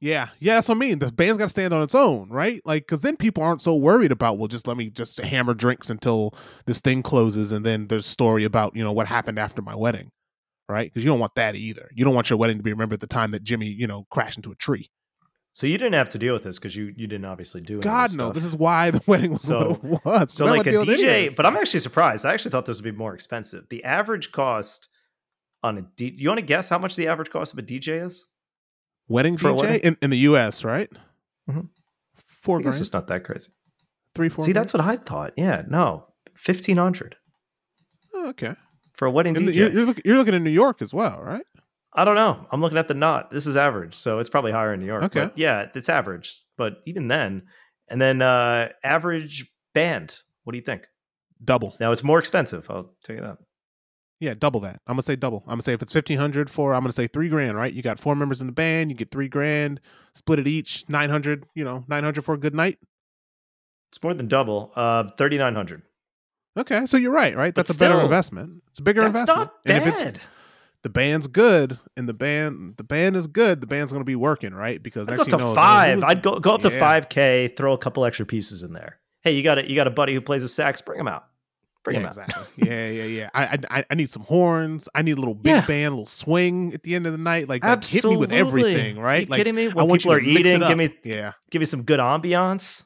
Yeah, 0.00 0.30
yeah, 0.40 0.54
that's 0.54 0.68
what 0.68 0.74
I 0.74 0.78
mean. 0.78 0.98
The 0.98 1.12
band's 1.12 1.38
got 1.38 1.44
to 1.44 1.48
stand 1.50 1.72
on 1.72 1.80
its 1.80 1.94
own, 1.94 2.28
right? 2.28 2.60
Like, 2.64 2.82
because 2.82 3.02
then 3.02 3.16
people 3.16 3.44
aren't 3.44 3.62
so 3.62 3.76
worried 3.76 4.10
about, 4.10 4.36
well, 4.36 4.48
just 4.48 4.66
let 4.66 4.76
me 4.76 4.90
just 4.90 5.20
hammer 5.20 5.54
drinks 5.54 5.90
until 5.90 6.34
this 6.66 6.80
thing 6.80 7.04
closes, 7.04 7.52
and 7.52 7.64
then 7.64 7.86
there's 7.86 8.04
story 8.04 8.42
about 8.42 8.74
you 8.74 8.82
know 8.82 8.90
what 8.90 9.06
happened 9.06 9.38
after 9.38 9.62
my 9.62 9.76
wedding, 9.76 10.10
right? 10.68 10.90
Because 10.90 11.04
you 11.04 11.10
don't 11.10 11.18
want 11.20 11.34
that 11.36 11.54
either. 11.54 11.90
You 11.94 12.04
don't 12.04 12.14
want 12.14 12.30
your 12.30 12.38
wedding 12.38 12.56
to 12.58 12.62
be 12.62 12.72
remembered 12.72 13.00
the 13.00 13.06
time 13.06 13.30
that 13.32 13.42
Jimmy, 13.42 13.66
you 13.68 13.86
know, 13.86 14.06
crashed 14.10 14.38
into 14.38 14.50
a 14.52 14.54
tree. 14.54 14.90
so 15.52 15.66
you 15.66 15.76
didn't 15.78 15.94
have 15.94 16.08
to 16.10 16.18
deal 16.18 16.32
with 16.34 16.44
this 16.44 16.58
because 16.58 16.74
you 16.76 16.92
you 16.96 17.06
didn't 17.06 17.24
obviously 17.26 17.60
do. 17.60 17.76
of 17.78 17.82
God 17.82 18.16
no, 18.16 18.32
this 18.32 18.44
is 18.44 18.54
why 18.56 18.90
the 18.90 19.02
wedding 19.06 19.32
was 19.32 19.42
So- 19.42 19.74
what 19.82 20.00
it 20.00 20.04
was. 20.04 20.32
So 20.32 20.46
like 20.46 20.66
a 20.66 20.70
deal 20.70 20.80
with 20.80 20.88
any 20.90 21.02
of 21.04 21.32
DJ, 21.32 21.36
but 21.36 21.44
I'm 21.46 21.56
actually 21.56 21.80
surprised. 21.80 22.24
I 22.24 22.32
actually 22.32 22.52
thought 22.52 22.66
this 22.66 22.78
would 22.78 22.90
be 22.90 22.96
more 22.96 23.14
expensive. 23.14 23.64
The 23.68 23.84
average 23.84 24.32
cost 24.32 24.88
on 25.62 25.78
a 25.78 25.82
D, 25.96 26.14
you 26.16 26.28
want 26.28 26.40
to 26.40 26.46
guess 26.46 26.68
how 26.68 26.78
much 26.78 26.96
the 26.96 27.06
average 27.08 27.30
cost 27.30 27.52
of 27.52 27.58
a 27.58 27.62
DJ 27.62 28.02
is? 28.04 28.26
wedding 29.08 29.36
for 29.36 29.48
a 29.50 29.52
DJ 29.52 29.60
wedding? 29.60 29.80
in, 29.82 29.96
in 30.02 30.10
the 30.10 30.18
U.S. 30.18 30.64
Right? 30.64 30.88
Mhm. 31.50 31.68
Four 32.42 32.58
I 32.58 32.62
guess 32.62 32.74
grand, 32.74 32.80
it's 32.80 32.92
not 32.92 33.06
that 33.08 33.24
crazy. 33.24 33.50
three, 34.14 34.28
four. 34.28 34.44
See, 34.44 34.52
grand? 34.52 34.62
that's 34.64 34.74
what 34.74 34.80
I 34.84 34.96
thought. 34.96 35.32
Yeah, 35.36 35.62
no, 35.68 36.06
fifteen 36.34 36.76
hundred 36.78 37.16
Oh, 38.14 38.28
okay. 38.30 38.54
For 39.02 39.06
a 39.06 39.10
wedding 39.10 39.34
the, 39.34 39.52
you're, 39.52 39.68
you're, 39.68 39.84
look, 39.84 40.00
you're 40.04 40.16
looking 40.16 40.32
in 40.32 40.44
New 40.44 40.50
York 40.50 40.80
as 40.80 40.94
well, 40.94 41.20
right? 41.20 41.44
I 41.92 42.04
don't 42.04 42.14
know. 42.14 42.46
I'm 42.52 42.60
looking 42.60 42.78
at 42.78 42.86
the 42.86 42.94
knot. 42.94 43.32
This 43.32 43.48
is 43.48 43.56
average, 43.56 43.96
so 43.96 44.20
it's 44.20 44.28
probably 44.28 44.52
higher 44.52 44.72
in 44.72 44.78
New 44.78 44.86
York. 44.86 45.02
Okay. 45.02 45.22
But 45.22 45.36
yeah, 45.36 45.66
it's 45.74 45.88
average. 45.88 46.44
But 46.56 46.82
even 46.86 47.08
then, 47.08 47.42
and 47.88 48.00
then 48.00 48.22
uh 48.22 48.68
average 48.84 49.50
band. 49.74 50.20
What 50.44 50.52
do 50.52 50.56
you 50.56 50.64
think? 50.64 50.86
Double. 51.44 51.76
Now 51.80 51.90
it's 51.90 52.04
more 52.04 52.20
expensive. 52.20 52.70
I'll 52.70 52.94
tell 53.02 53.16
you 53.16 53.22
that. 53.22 53.38
Yeah, 54.20 54.34
double 54.34 54.60
that. 54.60 54.80
I'm 54.86 54.94
gonna 54.94 55.02
say 55.02 55.16
double. 55.16 55.42
I'm 55.46 55.54
gonna 55.54 55.62
say 55.62 55.72
if 55.72 55.82
it's 55.82 55.92
fifteen 55.92 56.18
hundred 56.18 56.48
for, 56.48 56.72
I'm 56.72 56.82
gonna 56.82 56.92
say 56.92 57.08
three 57.08 57.28
grand. 57.28 57.56
Right? 57.56 57.72
You 57.72 57.82
got 57.82 57.98
four 57.98 58.14
members 58.14 58.40
in 58.40 58.46
the 58.46 58.52
band. 58.52 58.92
You 58.92 58.96
get 58.96 59.10
three 59.10 59.28
grand. 59.28 59.80
Split 60.14 60.38
it 60.38 60.46
each. 60.46 60.84
Nine 60.88 61.10
hundred. 61.10 61.44
You 61.56 61.64
know, 61.64 61.84
nine 61.88 62.04
hundred 62.04 62.24
for 62.24 62.34
a 62.34 62.38
good 62.38 62.54
night. 62.54 62.78
It's 63.90 64.00
more 64.00 64.14
than 64.14 64.28
double. 64.28 64.70
Uh, 64.76 65.10
thirty 65.18 65.38
nine 65.38 65.56
hundred. 65.56 65.82
Okay, 66.56 66.86
so 66.86 66.96
you're 66.96 67.12
right. 67.12 67.34
Right? 67.36 67.54
But 67.54 67.66
That's 67.66 67.76
a 67.76 67.78
better 67.78 67.94
still, 67.94 68.04
investment. 68.04 68.62
It's 68.70 68.78
a 68.78 68.82
bigger 68.82 69.00
That's 69.02 69.20
investment. 69.20 69.38
not 69.38 69.54
And 69.66 69.76
if 69.78 69.86
it's 69.86 70.02
bad. 70.02 70.20
the 70.82 70.88
band's 70.90 71.26
good 71.26 71.78
and 71.96 72.08
the 72.08 72.12
band 72.14 72.74
the 72.76 72.84
band 72.84 73.16
is 73.16 73.26
good, 73.26 73.60
the 73.60 73.66
band's 73.66 73.92
gonna 73.92 74.04
be 74.04 74.16
working 74.16 74.52
right 74.54 74.82
because 74.82 75.08
I'd 75.08 75.16
next 75.16 75.30
go 75.30 75.36
up 75.36 75.40
to 75.40 75.46
know, 75.46 75.54
five. 75.54 76.02
I'd 76.02 76.22
go 76.22 76.38
go 76.40 76.54
up 76.54 76.62
to 76.62 76.70
five 76.78 77.08
k. 77.08 77.48
Throw 77.56 77.72
a 77.72 77.78
couple 77.78 78.04
extra 78.04 78.26
pieces 78.26 78.62
in 78.62 78.72
there. 78.72 78.98
Hey, 79.22 79.32
you 79.32 79.42
got 79.42 79.58
a 79.58 79.68
you 79.68 79.74
got 79.76 79.86
a 79.86 79.90
buddy 79.90 80.12
who 80.14 80.20
plays 80.20 80.42
a 80.42 80.48
sax? 80.48 80.80
Bring 80.80 81.00
him 81.00 81.08
out. 81.08 81.24
Bring 81.84 82.00
yeah, 82.00 82.12
him 82.12 82.18
out. 82.20 82.46
yeah, 82.56 82.88
yeah, 82.90 83.04
yeah. 83.04 83.30
I, 83.34 83.58
I 83.70 83.84
I 83.90 83.94
need 83.94 84.08
some 84.10 84.22
horns. 84.22 84.88
I 84.94 85.02
need 85.02 85.12
a 85.12 85.20
little 85.20 85.34
big 85.34 85.50
Yeah. 85.52 85.66
band, 85.66 85.86
a 85.88 85.90
little 85.96 86.06
swing 86.06 86.74
at 86.74 86.82
the 86.84 86.94
end 86.94 87.06
of 87.06 87.12
the 87.12 87.18
night. 87.18 87.48
Like, 87.48 87.64
like 87.64 87.84
hit 87.84 88.04
me 88.04 88.16
with 88.16 88.30
everything, 88.32 88.98
right? 88.98 89.22
You 89.22 89.30
like 89.30 89.38
kidding 89.38 89.54
me? 89.56 89.68
I 89.68 89.82
want 89.82 90.00
people 90.00 90.12
you 90.12 90.18
are 90.18 90.20
to 90.20 90.26
it 90.28 90.46
eating, 90.46 90.60
give 90.60 90.78
me 90.78 90.94
yeah, 91.02 91.32
give 91.50 91.60
me 91.60 91.66
some 91.66 91.82
good 91.82 91.98
ambiance. 91.98 92.84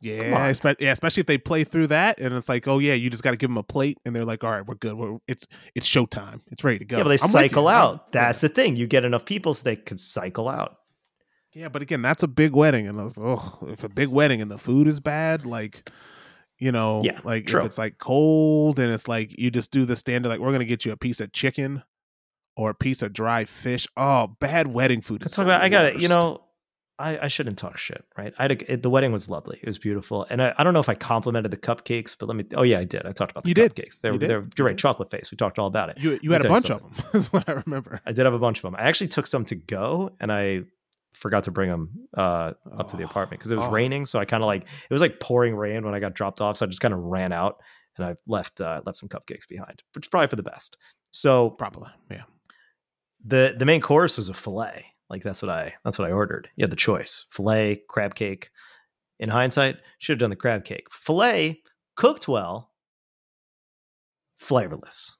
Yeah, 0.00 0.48
yeah. 0.78 0.90
Especially 0.90 1.20
if 1.20 1.26
they 1.26 1.38
play 1.38 1.64
through 1.64 1.88
that, 1.88 2.18
and 2.20 2.34
it's 2.34 2.48
like, 2.48 2.66
oh 2.66 2.78
yeah, 2.78 2.94
you 2.94 3.10
just 3.10 3.22
got 3.22 3.32
to 3.32 3.36
give 3.36 3.50
them 3.50 3.58
a 3.58 3.62
plate, 3.62 3.98
and 4.04 4.14
they're 4.16 4.24
like, 4.24 4.42
all 4.42 4.50
right, 4.50 4.66
we're 4.66 4.74
good. 4.74 4.94
We're, 4.94 5.18
it's 5.28 5.46
it's 5.74 5.86
showtime. 5.88 6.40
It's 6.50 6.64
ready 6.64 6.78
to 6.78 6.84
go. 6.84 6.98
Yeah, 6.98 7.02
but 7.04 7.08
they 7.10 7.22
I'm 7.22 7.28
cycle 7.30 7.68
out. 7.68 8.12
That's 8.12 8.40
the 8.40 8.48
thing. 8.48 8.76
You 8.76 8.86
get 8.86 9.04
enough 9.04 9.24
people 9.24 9.54
so 9.54 9.64
they 9.64 9.76
can 9.76 9.98
cycle 9.98 10.48
out. 10.48 10.76
yeah, 11.54 11.68
but 11.68 11.82
again, 11.82 12.02
that's 12.02 12.22
a 12.22 12.28
big 12.28 12.52
wedding, 12.52 12.88
and 12.88 12.98
those, 12.98 13.18
oh, 13.20 13.58
if 13.68 13.84
a 13.84 13.88
big 13.88 14.08
wedding 14.08 14.40
and 14.40 14.50
the 14.50 14.58
food 14.58 14.86
is 14.86 15.00
bad, 15.00 15.44
like. 15.46 15.90
You 16.62 16.72
know, 16.72 17.00
Yeah, 17.02 17.18
like 17.24 17.46
true. 17.46 17.60
if 17.60 17.64
it's 17.66 17.78
like 17.78 17.96
cold 17.96 18.78
and 18.78 18.92
it's 18.92 19.08
like 19.08 19.34
you 19.38 19.50
just 19.50 19.70
do 19.70 19.86
the 19.86 19.96
standard, 19.96 20.28
like 20.28 20.40
we're 20.40 20.52
gonna 20.52 20.66
get 20.66 20.84
you 20.84 20.92
a 20.92 20.96
piece 20.98 21.18
of 21.18 21.32
chicken 21.32 21.82
or 22.54 22.68
a 22.68 22.74
piece 22.74 23.00
of 23.00 23.14
dry 23.14 23.46
fish. 23.46 23.86
Oh, 23.96 24.36
bad 24.40 24.66
wedding 24.66 25.00
food. 25.00 25.22
Let's 25.22 25.34
talk 25.34 25.46
about. 25.46 25.62
I 25.62 25.70
got 25.70 25.86
it. 25.86 26.00
You 26.02 26.08
know, 26.08 26.42
I, 27.00 27.24
I 27.24 27.28
shouldn't 27.28 27.56
talk 27.58 27.78
shit, 27.78 28.04
right? 28.18 28.32
I 28.38 28.42
had 28.42 28.52
a, 28.52 28.72
it, 28.74 28.82
the 28.82 28.90
wedding 28.90 29.10
was 29.12 29.28
lovely. 29.28 29.58
It 29.62 29.66
was 29.66 29.78
beautiful, 29.78 30.26
and 30.30 30.42
I, 30.42 30.54
I 30.58 30.64
don't 30.64 30.74
know 30.74 30.80
if 30.80 30.88
I 30.88 30.94
complimented 30.94 31.50
the 31.50 31.56
cupcakes, 31.56 32.14
but 32.18 32.26
let 32.26 32.36
me. 32.36 32.44
Oh 32.54 32.62
yeah, 32.62 32.78
I 32.78 32.84
did. 32.84 33.06
I 33.06 33.12
talked 33.12 33.30
about 33.32 33.44
the 33.44 33.48
You 33.48 33.54
did. 33.54 33.74
cupcakes. 33.74 34.00
They 34.00 34.08
You 34.08 34.12
were, 34.14 34.18
did. 34.18 34.30
they 34.30 34.36
were, 34.36 34.42
You 34.42 34.48
you're 34.58 34.66
right. 34.66 34.78
Chocolate 34.78 35.10
face. 35.10 35.30
We 35.30 35.36
talked 35.36 35.58
all 35.58 35.66
about 35.66 35.88
it. 35.88 35.98
You 35.98 36.18
you 36.22 36.32
had 36.32 36.44
a 36.44 36.48
bunch 36.48 36.70
of 36.70 36.80
them. 36.82 36.92
Is 37.14 37.32
what 37.32 37.48
I 37.48 37.52
remember. 37.64 38.00
I 38.06 38.12
did 38.12 38.24
have 38.26 38.34
a 38.34 38.38
bunch 38.38 38.58
of 38.58 38.62
them. 38.62 38.76
I 38.76 38.82
actually 38.82 39.08
took 39.08 39.26
some 39.26 39.44
to 39.46 39.54
go, 39.54 40.12
and 40.20 40.30
I 40.30 40.64
forgot 41.14 41.44
to 41.44 41.50
bring 41.50 41.68
them 41.70 41.90
uh, 42.16 42.52
up 42.76 42.88
to 42.88 42.96
the 42.96 43.02
Oh. 43.02 43.06
apartment 43.06 43.40
because 43.40 43.50
it 43.50 43.56
was 43.56 43.64
Oh. 43.66 43.70
raining. 43.70 44.06
So 44.06 44.18
I 44.18 44.24
kind 44.24 44.42
of 44.42 44.46
like 44.46 44.62
it 44.62 44.92
was 44.92 45.00
like 45.00 45.20
pouring 45.20 45.54
rain 45.56 45.84
when 45.84 45.94
I 45.94 46.00
got 46.00 46.14
dropped 46.14 46.40
off. 46.40 46.56
So 46.58 46.66
I 46.66 46.68
just 46.68 46.80
kind 46.80 46.94
of 46.94 47.00
ran 47.00 47.32
out 47.32 47.60
and 47.96 48.06
I 48.06 48.16
left 48.26 48.60
uh, 48.60 48.82
left 48.86 48.98
some 48.98 49.08
cupcakes 49.08 49.48
behind, 49.48 49.82
which 49.94 50.06
is 50.06 50.08
probably 50.10 50.28
for 50.28 50.36
the 50.36 50.42
best. 50.42 50.76
So 51.12 51.50
Probably, 51.50 51.88
yeah. 52.10 52.22
the 53.24 53.54
the 53.58 53.64
main 53.66 53.80
course 53.80 54.16
was 54.16 54.28
a 54.28 54.34
fillet. 54.34 54.86
Like 55.10 55.22
that's 55.22 55.42
what 55.42 55.50
I 55.50 55.74
that's 55.84 55.98
what 55.98 56.08
I 56.08 56.12
ordered. 56.12 56.48
You 56.56 56.62
had 56.62 56.70
the 56.70 56.76
choice: 56.76 57.26
fillet, 57.30 57.82
crab 57.88 58.14
cake. 58.14 58.50
In 59.18 59.28
hindsight, 59.28 59.76
should 59.98 60.14
have 60.14 60.20
done 60.20 60.30
the 60.30 60.36
crab 60.36 60.64
cake. 60.64 60.86
Fillet 60.90 61.60
cooked 61.96 62.26
well, 62.26 62.70
flavorless. 64.38 65.12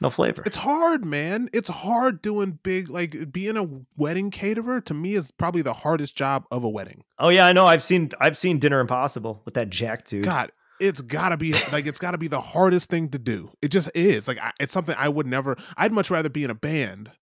no 0.00 0.10
flavor. 0.10 0.42
It's 0.44 0.58
hard, 0.58 1.04
man. 1.04 1.48
It's 1.52 1.68
hard 1.68 2.20
doing 2.20 2.58
big 2.62 2.90
like 2.90 3.32
being 3.32 3.56
a 3.56 3.66
wedding 3.96 4.30
caterer 4.30 4.80
to 4.82 4.92
me 4.94 5.14
is 5.14 5.30
probably 5.30 5.62
the 5.62 5.72
hardest 5.72 6.16
job 6.16 6.44
of 6.50 6.64
a 6.64 6.68
wedding. 6.68 7.04
Oh 7.18 7.28
yeah, 7.30 7.46
I 7.46 7.52
know. 7.52 7.66
I've 7.66 7.82
seen 7.82 8.10
I've 8.20 8.36
seen 8.36 8.58
Dinner 8.58 8.80
Impossible 8.80 9.42
with 9.44 9.54
that 9.54 9.70
Jack 9.70 10.04
dude. 10.04 10.24
God, 10.24 10.50
it's 10.80 11.00
gotta 11.00 11.36
be 11.36 11.54
like 11.72 11.86
it's 11.86 12.00
gotta 12.00 12.18
be 12.18 12.28
the 12.28 12.40
hardest 12.40 12.90
thing 12.90 13.08
to 13.10 13.18
do. 13.18 13.52
It 13.62 13.68
just 13.68 13.90
is. 13.94 14.26
Like 14.26 14.38
I, 14.40 14.50
it's 14.58 14.72
something 14.72 14.96
I 14.98 15.08
would 15.08 15.26
never. 15.26 15.56
I'd 15.76 15.92
much 15.92 16.10
rather 16.10 16.28
be 16.28 16.42
in 16.44 16.50
a 16.50 16.54
band 16.54 17.12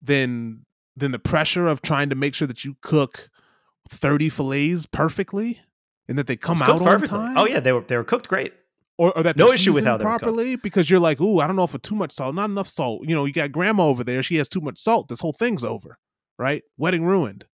than 0.00 0.64
than 0.96 1.12
the 1.12 1.18
pressure 1.18 1.66
of 1.66 1.82
trying 1.82 2.08
to 2.10 2.14
make 2.16 2.34
sure 2.34 2.48
that 2.48 2.64
you 2.64 2.76
cook 2.80 3.28
thirty 3.88 4.28
fillets 4.28 4.86
perfectly 4.86 5.60
and 6.08 6.18
that 6.18 6.26
they 6.26 6.36
come 6.36 6.62
out 6.62 6.70
on 6.80 6.84
perfectly. 6.84 7.18
Oh, 7.18 7.22
time. 7.22 7.38
Oh 7.38 7.46
yeah, 7.46 7.60
they 7.60 7.72
were 7.72 7.82
they 7.82 7.96
were 7.96 8.04
cooked 8.04 8.28
great. 8.28 8.52
Or, 8.98 9.14
or 9.14 9.22
that 9.24 9.36
No 9.36 9.52
issue 9.52 9.74
with 9.74 9.84
how 9.84 9.98
they 9.98 10.04
were 10.06 10.10
cooked. 10.12 10.22
properly 10.22 10.56
because 10.56 10.88
you're 10.88 11.00
like, 11.00 11.20
ooh, 11.20 11.38
I 11.38 11.46
don't 11.46 11.54
know 11.56 11.64
if 11.64 11.74
it's 11.74 11.86
too 11.86 11.94
much 11.94 12.12
salt, 12.12 12.34
not 12.34 12.48
enough 12.48 12.66
salt. 12.68 13.06
You 13.06 13.14
know, 13.14 13.26
you 13.26 13.32
got 13.34 13.52
grandma 13.52 13.84
over 13.86 14.02
there; 14.02 14.22
she 14.22 14.36
has 14.36 14.48
too 14.48 14.62
much 14.62 14.78
salt. 14.78 15.08
This 15.08 15.20
whole 15.20 15.34
thing's 15.34 15.64
over, 15.64 15.98
right? 16.38 16.62
Wedding 16.78 17.04
ruined. 17.04 17.44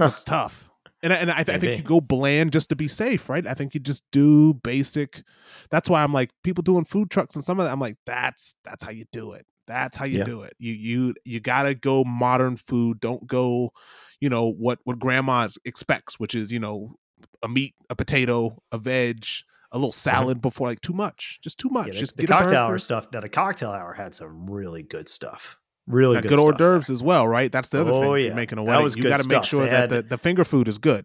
It's 0.00 0.24
tough. 0.24 0.70
And 1.02 1.12
I, 1.12 1.16
and 1.16 1.30
I, 1.30 1.40
I 1.40 1.44
think 1.44 1.76
you 1.76 1.82
go 1.82 2.00
bland 2.00 2.52
just 2.54 2.70
to 2.70 2.76
be 2.76 2.88
safe, 2.88 3.28
right? 3.28 3.46
I 3.46 3.52
think 3.52 3.74
you 3.74 3.80
just 3.80 4.02
do 4.12 4.54
basic. 4.54 5.22
That's 5.70 5.90
why 5.90 6.02
I'm 6.02 6.12
like 6.14 6.30
people 6.42 6.62
doing 6.62 6.86
food 6.86 7.10
trucks 7.10 7.34
and 7.34 7.44
some 7.44 7.60
of 7.60 7.66
that. 7.66 7.72
I'm 7.72 7.78
like, 7.78 7.98
that's 8.06 8.56
that's 8.64 8.82
how 8.82 8.90
you 8.90 9.04
do 9.12 9.32
it. 9.32 9.44
That's 9.66 9.96
how 9.96 10.04
you 10.04 10.18
Yeah. 10.18 10.24
do 10.24 10.42
it. 10.42 10.54
You 10.58 10.72
you 10.72 11.14
you 11.24 11.40
gotta 11.40 11.74
go 11.74 12.04
modern 12.04 12.56
food. 12.56 13.00
Don't 13.00 13.26
go, 13.26 13.72
you 14.20 14.28
know 14.28 14.46
what 14.52 14.78
what 14.84 14.98
grandma 14.98 15.48
expects, 15.64 16.18
which 16.20 16.34
is 16.34 16.52
you 16.52 16.60
know 16.60 16.96
a 17.42 17.48
meat, 17.48 17.74
a 17.90 17.94
potato, 17.96 18.62
a 18.72 18.78
veg, 18.78 19.24
a 19.72 19.78
little 19.78 19.92
salad 19.92 20.40
before 20.40 20.68
like 20.68 20.80
too 20.80 20.92
much, 20.92 21.38
just 21.42 21.58
too 21.58 21.68
much. 21.68 21.88
Yeah, 21.88 21.92
the, 21.94 21.98
just 22.00 22.16
the 22.16 22.26
cocktail 22.26 22.58
hour 22.60 22.78
stuff. 22.78 23.08
Now 23.12 23.20
the 23.20 23.28
cocktail 23.28 23.70
hour 23.70 23.92
had 23.92 24.14
some 24.14 24.48
really 24.48 24.82
good 24.82 25.08
stuff. 25.08 25.56
Really 25.88 26.16
Now, 26.16 26.22
good, 26.22 26.30
good 26.30 26.38
hors 26.40 26.54
there. 26.58 26.66
d'oeuvres 26.68 26.90
as 26.90 27.02
well, 27.02 27.28
right? 27.28 27.50
That's 27.52 27.68
the 27.68 27.80
other 27.82 27.92
Oh, 27.92 28.00
thing. 28.00 28.10
yeah. 28.10 28.16
You're 28.26 28.34
making 28.34 28.58
a 28.58 28.64
That 28.64 28.82
was 28.82 28.96
You 28.96 29.04
got 29.04 29.20
to 29.20 29.28
make 29.28 29.44
sure 29.44 29.64
They 29.64 29.70
that 29.70 29.90
had- 29.90 29.90
the, 29.90 30.02
the 30.02 30.18
finger 30.18 30.44
food 30.44 30.66
is 30.66 30.78
good. 30.78 31.04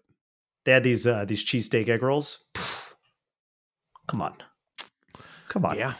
They 0.66 0.72
had 0.72 0.84
these 0.84 1.06
uh, 1.06 1.26
these 1.26 1.44
cheesesteak 1.46 1.88
egg 1.90 2.02
rolls. 2.04 2.46
Come 4.08 4.22
on, 4.22 4.34
come 5.48 5.66
on. 5.66 5.78
Yeah. 5.78 5.94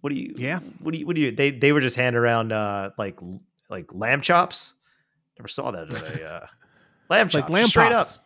What 0.00 0.10
do 0.10 0.16
you? 0.16 0.34
Yeah. 0.36 0.60
What 0.80 0.92
do 0.94 1.00
you? 1.00 1.06
What 1.06 1.16
do 1.16 1.22
you? 1.22 1.32
They 1.32 1.50
they 1.50 1.72
were 1.72 1.80
just 1.80 1.96
handing 1.96 2.18
around 2.20 2.52
uh, 2.52 2.90
like 2.98 3.18
like 3.68 3.92
lamb 3.92 4.20
chops. 4.20 4.74
Never 5.38 5.48
saw 5.48 5.70
that 5.72 5.92
at 5.92 6.20
a 6.20 6.30
uh, 6.34 6.46
lamb 7.10 7.28
chops. 7.28 7.42
like 7.42 7.50
lamb 7.50 7.66
straight 7.66 7.92
pops. 7.92 8.16
up. 8.18 8.24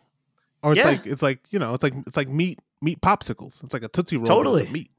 Or 0.61 0.71
it's 0.73 0.79
Yeah. 0.79 0.85
like 0.87 1.05
it's 1.05 1.21
like 1.21 1.39
you 1.49 1.59
know 1.59 1.73
it's 1.73 1.83
like 1.83 1.93
it's 2.07 2.15
like 2.17 2.29
meat 2.29 2.59
meat 2.81 3.01
popsicles. 3.01 3.63
It's 3.63 3.73
like 3.73 3.83
a 3.83 3.87
tootsie 3.87 4.17
roll. 4.17 4.25
Totally. 4.27 4.67
meat. 4.69 4.89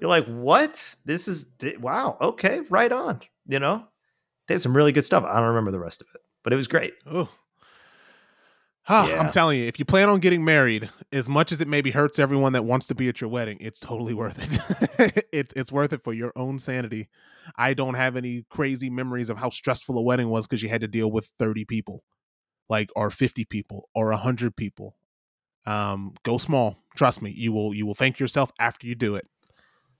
You're 0.00 0.10
like, 0.10 0.26
what? 0.26 0.96
This 1.04 1.28
is 1.28 1.44
thi- 1.58 1.76
wow. 1.76 2.16
Okay, 2.20 2.60
right 2.68 2.90
on. 2.90 3.20
You 3.46 3.58
know, 3.60 3.84
they 4.48 4.54
had 4.54 4.60
some 4.60 4.76
really 4.76 4.92
good 4.92 5.04
stuff. 5.04 5.24
I 5.24 5.36
don't 5.36 5.48
remember 5.48 5.70
the 5.70 5.78
rest 5.78 6.00
of 6.00 6.08
it, 6.14 6.20
but 6.42 6.52
it 6.52 6.56
was 6.56 6.66
great. 6.68 6.94
Oh. 7.06 7.28
Ah, 8.88 9.08
Yeah. 9.08 9.20
I'm 9.20 9.32
telling 9.32 9.58
you, 9.58 9.66
if 9.66 9.78
you 9.78 9.84
plan 9.84 10.08
on 10.08 10.20
getting 10.20 10.44
married, 10.44 10.90
as 11.10 11.28
much 11.28 11.52
as 11.52 11.60
it 11.60 11.68
maybe 11.68 11.90
hurts 11.90 12.18
everyone 12.18 12.52
that 12.52 12.64
wants 12.64 12.86
to 12.88 12.94
be 12.94 13.08
at 13.08 13.20
your 13.20 13.30
wedding, 13.30 13.56
it's 13.60 13.80
totally 13.80 14.12
worth 14.14 14.38
it. 14.38 15.24
it's 15.32 15.54
it's 15.54 15.72
worth 15.72 15.92
it 15.92 16.04
for 16.04 16.12
your 16.12 16.32
own 16.36 16.58
sanity. 16.58 17.08
I 17.56 17.74
don't 17.74 17.94
have 17.94 18.16
any 18.16 18.44
crazy 18.50 18.90
memories 18.90 19.30
of 19.30 19.38
how 19.38 19.48
stressful 19.50 19.96
a 19.98 20.02
wedding 20.02 20.28
was 20.28 20.46
because 20.46 20.62
you 20.62 20.68
had 20.68 20.82
to 20.82 20.88
deal 20.88 21.10
with 21.10 21.30
30 21.38 21.64
people, 21.64 22.04
like 22.68 22.90
or 22.94 23.10
50 23.10 23.44
people 23.46 23.88
or 23.94 24.08
100 24.08 24.54
people. 24.56 24.96
Um, 25.66 26.14
go 26.22 26.36
small. 26.36 26.76
Trust 26.94 27.22
me, 27.22 27.30
you 27.30 27.52
will 27.52 27.74
you 27.74 27.86
will 27.86 27.94
thank 27.94 28.18
yourself 28.18 28.52
after 28.58 28.86
you 28.86 28.94
do 28.94 29.14
it. 29.14 29.26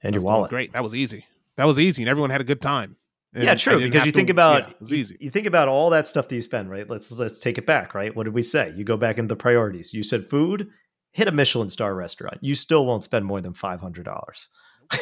And 0.02 0.12
your 0.14 0.20
That's 0.20 0.24
going 0.24 0.34
wallet. 0.34 0.50
Great. 0.50 0.72
That 0.74 0.82
was 0.82 0.94
easy. 0.94 1.24
That 1.56 1.64
was 1.64 1.78
easy, 1.78 2.02
and 2.02 2.08
everyone 2.10 2.30
had 2.30 2.40
a 2.42 2.44
good 2.44 2.60
time. 2.60 2.96
And 3.34 3.42
yeah, 3.44 3.54
true. 3.56 3.80
Because 3.80 4.06
you 4.06 4.12
to- 4.12 4.16
think 4.16 4.30
about 4.30 4.68
yeah, 4.68 4.74
you- 4.88 4.96
easy. 4.96 5.16
You, 5.20 5.30
think 5.30 5.46
about 5.46 5.66
all 5.68 5.90
that 5.90 6.06
stuff 6.06 6.28
that 6.28 6.34
you 6.34 6.42
spend, 6.42 6.70
right? 6.70 6.88
Let's 6.88 7.10
let's 7.12 7.38
take 7.40 7.58
it 7.58 7.66
back, 7.66 7.94
right? 7.94 8.14
What 8.14 8.24
did 8.24 8.34
we 8.34 8.42
say? 8.42 8.72
You 8.76 8.84
go 8.84 8.96
back 8.96 9.18
into 9.18 9.28
the 9.34 9.36
priorities. 9.36 9.92
You 9.92 10.02
said 10.04 10.24
food, 10.26 10.68
hit 11.10 11.26
a 11.28 11.32
Michelin 11.32 11.68
star 11.68 11.94
restaurant. 11.94 12.38
You 12.42 12.54
still 12.54 12.86
won't 12.86 13.02
spend 13.04 13.24
more 13.24 13.40
than 13.40 13.52
five 13.54 13.80
hundred 13.80 14.04
dollars 14.04 14.48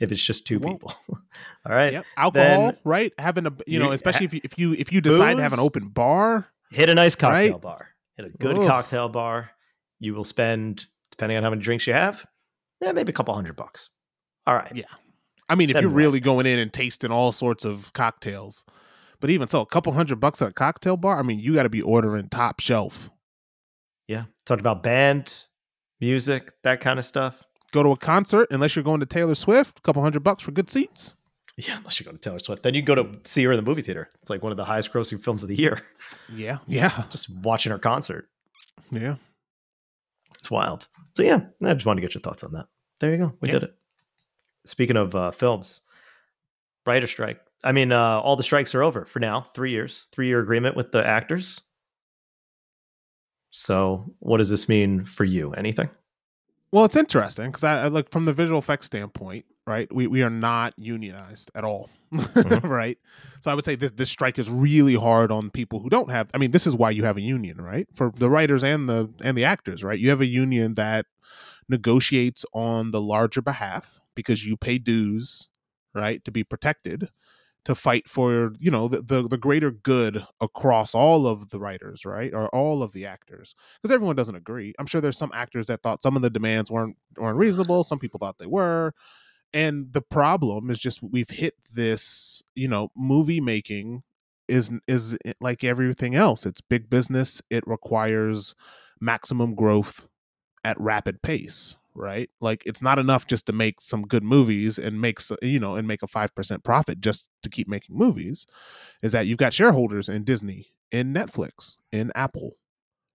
if 0.00 0.12
it's 0.12 0.22
just 0.24 0.46
two 0.46 0.60
people. 0.60 0.94
all 1.08 1.18
right. 1.66 1.92
Yep. 1.94 2.06
Alcohol, 2.16 2.62
Then 2.66 2.76
right? 2.84 3.12
Having 3.18 3.46
a 3.46 3.52
you 3.66 3.78
know, 3.78 3.90
especially 3.92 4.26
if 4.26 4.34
you 4.34 4.40
if 4.44 4.58
you 4.58 4.72
if 4.74 4.92
you 4.92 5.00
decide 5.00 5.34
to 5.36 5.42
have 5.42 5.52
an 5.52 5.60
open 5.60 5.88
bar, 5.88 6.46
Hit 6.70 6.90
a 6.90 6.94
nice 6.94 7.14
cocktail 7.14 7.54
Right? 7.54 7.60
bar. 7.62 7.88
Hit 8.16 8.26
a 8.26 8.30
good 8.30 8.58
Ugh. 8.58 8.66
cocktail 8.66 9.08
bar. 9.08 9.50
You 10.00 10.14
will 10.14 10.24
spend, 10.24 10.86
depending 11.10 11.38
on 11.38 11.42
how 11.44 11.50
many 11.50 11.62
drinks 11.62 11.86
you 11.86 11.92
have, 11.92 12.24
yeah, 12.80 12.92
maybe 12.92 13.10
a 13.10 13.14
couple 13.14 13.34
hundred 13.34 13.56
bucks. 13.56 13.90
All 14.46 14.54
right. 14.54 14.70
Yeah. 14.74 14.84
I 15.48 15.54
mean, 15.54 15.70
if 15.70 15.80
you're 15.80 15.90
really 15.90 16.20
going 16.20 16.46
in 16.46 16.58
and 16.58 16.72
tasting 16.72 17.10
all 17.10 17.32
sorts 17.32 17.64
of 17.64 17.92
cocktails, 17.94 18.64
but 19.20 19.30
even 19.30 19.48
so, 19.48 19.60
a 19.60 19.66
couple 19.66 19.92
hundred 19.92 20.20
bucks 20.20 20.40
at 20.42 20.48
a 20.48 20.52
cocktail 20.52 20.96
bar, 20.96 21.18
I 21.18 21.22
mean, 21.22 21.38
you 21.38 21.54
got 21.54 21.62
to 21.64 21.68
be 21.70 21.82
ordering 21.82 22.28
top 22.28 22.60
shelf. 22.60 23.10
Yeah. 24.06 24.24
Talked 24.44 24.60
about 24.60 24.82
band, 24.82 25.44
music, 26.00 26.52
that 26.62 26.80
kind 26.80 26.98
of 26.98 27.04
stuff. 27.04 27.42
Go 27.72 27.82
to 27.82 27.90
a 27.90 27.96
concert, 27.96 28.48
unless 28.50 28.76
you're 28.76 28.82
going 28.82 29.00
to 29.00 29.06
Taylor 29.06 29.34
Swift, 29.34 29.78
a 29.78 29.82
couple 29.82 30.02
hundred 30.02 30.22
bucks 30.22 30.42
for 30.42 30.52
good 30.52 30.70
seats. 30.70 31.14
Yeah, 31.56 31.78
unless 31.78 31.98
you 31.98 32.06
go 32.06 32.12
to 32.12 32.18
Taylor 32.18 32.38
Swift. 32.38 32.62
Then 32.62 32.74
you 32.74 32.82
go 32.82 32.94
to 32.94 33.18
see 33.24 33.42
her 33.44 33.50
in 33.52 33.56
the 33.56 33.62
movie 33.62 33.82
theater. 33.82 34.08
It's 34.22 34.30
like 34.30 34.42
one 34.42 34.52
of 34.52 34.56
the 34.56 34.64
highest 34.64 34.92
grossing 34.92 35.20
films 35.22 35.42
of 35.42 35.48
the 35.48 35.56
year. 35.56 35.82
Yeah, 36.32 36.58
yeah, 36.66 37.02
Just 37.10 37.28
watching 37.30 37.72
her 37.72 37.78
concert. 37.78 38.28
yeah. 38.90 39.16
It's 40.38 40.50
wild. 40.50 40.86
So 41.16 41.24
yeah, 41.24 41.40
I 41.64 41.74
just 41.74 41.84
wanted 41.84 42.00
to 42.00 42.06
get 42.06 42.14
your 42.14 42.20
thoughts 42.20 42.44
on 42.44 42.52
that. 42.52 42.66
There 43.00 43.10
you 43.10 43.18
go. 43.18 43.32
We 43.40 43.48
Yeah. 43.48 43.54
did 43.54 43.62
it. 43.64 43.74
Speaking 44.68 44.96
of 44.96 45.14
uh, 45.14 45.30
films, 45.30 45.80
writer 46.86 47.06
strike. 47.06 47.40
I 47.64 47.72
mean, 47.72 47.90
uh, 47.90 48.20
all 48.20 48.36
the 48.36 48.42
strikes 48.42 48.74
are 48.74 48.82
over 48.82 49.04
for 49.04 49.18
now. 49.18 49.40
Three 49.54 49.70
years, 49.72 50.06
three 50.12 50.28
year 50.28 50.40
agreement 50.40 50.76
with 50.76 50.92
the 50.92 51.04
actors. 51.04 51.60
So, 53.50 54.14
what 54.20 54.38
does 54.38 54.50
this 54.50 54.68
mean 54.68 55.04
for 55.04 55.24
you? 55.24 55.52
Anything? 55.54 55.88
Well, 56.70 56.84
it's 56.84 56.96
interesting 56.96 57.46
because 57.46 57.64
I, 57.64 57.84
I 57.84 57.88
look 57.88 58.10
from 58.10 58.26
the 58.26 58.32
visual 58.34 58.58
effects 58.58 58.86
standpoint, 58.86 59.46
right? 59.66 59.92
We 59.92 60.06
we 60.06 60.22
are 60.22 60.30
not 60.30 60.74
unionized 60.76 61.50
at 61.54 61.64
all, 61.64 61.88
Mhm. 62.12 62.62
right? 62.68 62.98
So 63.40 63.50
I 63.50 63.54
would 63.54 63.64
say 63.64 63.74
this 63.74 63.92
this 63.92 64.10
strike 64.10 64.38
is 64.38 64.50
really 64.50 64.94
hard 64.94 65.32
on 65.32 65.50
people 65.50 65.80
who 65.80 65.88
don't 65.88 66.10
have. 66.10 66.30
I 66.34 66.38
mean, 66.38 66.50
this 66.50 66.66
is 66.66 66.74
why 66.76 66.90
you 66.90 67.04
have 67.04 67.16
a 67.16 67.22
union, 67.22 67.58
right? 67.60 67.88
For 67.94 68.12
the 68.14 68.28
writers 68.28 68.62
and 68.62 68.86
the 68.88 69.08
and 69.24 69.36
the 69.36 69.44
actors, 69.46 69.82
right? 69.82 69.98
You 69.98 70.10
have 70.10 70.20
a 70.20 70.26
union 70.26 70.74
that 70.74 71.06
negotiates 71.68 72.44
on 72.52 72.90
the 72.90 73.00
larger 73.00 73.42
behalf 73.42 74.00
because 74.14 74.44
you 74.44 74.56
pay 74.56 74.78
dues, 74.78 75.48
right, 75.94 76.24
to 76.24 76.30
be 76.30 76.44
protected, 76.44 77.08
to 77.64 77.74
fight 77.74 78.08
for 78.08 78.52
you 78.58 78.70
know 78.70 78.88
the 78.88 79.02
the, 79.02 79.28
the 79.28 79.38
greater 79.38 79.70
good 79.70 80.26
across 80.40 80.94
all 80.94 81.26
of 81.26 81.50
the 81.50 81.58
writers, 81.60 82.04
right, 82.04 82.32
or 82.32 82.48
all 82.48 82.82
of 82.82 82.92
the 82.92 83.06
actors 83.06 83.54
because 83.80 83.94
everyone 83.94 84.16
doesn't 84.16 84.34
agree. 84.34 84.74
I'm 84.78 84.86
sure 84.86 85.00
there's 85.00 85.18
some 85.18 85.32
actors 85.34 85.66
that 85.66 85.82
thought 85.82 86.02
some 86.02 86.16
of 86.16 86.22
the 86.22 86.30
demands 86.30 86.70
weren't 86.70 86.96
weren't 87.16 87.38
reasonable. 87.38 87.84
Some 87.84 87.98
people 87.98 88.18
thought 88.18 88.38
they 88.38 88.46
were. 88.46 88.94
And 89.52 89.92
the 89.92 90.02
problem 90.02 90.70
is 90.70 90.78
just 90.78 91.02
we've 91.02 91.30
hit 91.30 91.54
this, 91.74 92.42
you 92.54 92.68
know, 92.68 92.90
movie 92.96 93.40
making 93.40 94.02
is 94.46 94.70
is 94.86 95.16
eh, 95.24 95.32
like 95.40 95.64
everything 95.64 96.14
else. 96.14 96.46
It's 96.46 96.60
big 96.60 96.90
business. 96.90 97.40
It 97.50 97.66
requires 97.66 98.54
maximum 99.00 99.54
growth 99.54 100.08
at 100.68 100.78
rapid 100.78 101.22
pace, 101.22 101.76
right? 101.94 102.28
Like 102.42 102.62
it's 102.66 102.82
not 102.82 102.98
enough 102.98 103.26
just 103.26 103.46
to 103.46 103.54
make 103.54 103.80
some 103.80 104.02
good 104.02 104.22
movies 104.22 104.78
and 104.78 105.00
make 105.00 105.18
you 105.40 105.58
know 105.58 105.76
and 105.76 105.88
make 105.88 106.02
a 106.02 106.06
5% 106.06 106.62
profit 106.62 107.00
just 107.00 107.28
to 107.42 107.48
keep 107.48 107.66
making 107.68 107.96
movies. 107.96 108.46
Is 109.02 109.12
that 109.12 109.26
you've 109.26 109.38
got 109.38 109.54
shareholders 109.54 110.10
in 110.10 110.24
Disney, 110.24 110.66
in 110.92 111.14
Netflix, 111.14 111.76
in 111.90 112.12
Apple, 112.14 112.52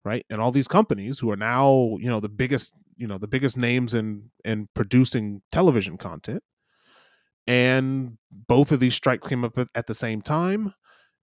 right? 0.04 0.26
And 0.32 0.42
all 0.42 0.52
these 0.52 0.68
companies 0.68 1.20
who 1.20 1.30
are 1.30 1.38
now, 1.38 1.98
you 2.00 2.10
know, 2.10 2.20
the 2.20 2.28
biggest, 2.28 2.74
you 2.98 3.06
know, 3.08 3.20
the 3.20 3.28
biggest 3.28 3.56
names 3.56 3.94
in 3.94 4.32
in 4.44 4.68
producing 4.74 5.44
television 5.52 5.98
content. 5.98 6.42
And 7.46 8.18
both 8.32 8.72
of 8.72 8.80
these 8.80 8.96
strikes 8.96 9.28
came 9.28 9.44
up 9.44 9.58
at, 9.60 9.68
at 9.76 9.86
the 9.86 9.94
same 9.94 10.22
time. 10.24 10.74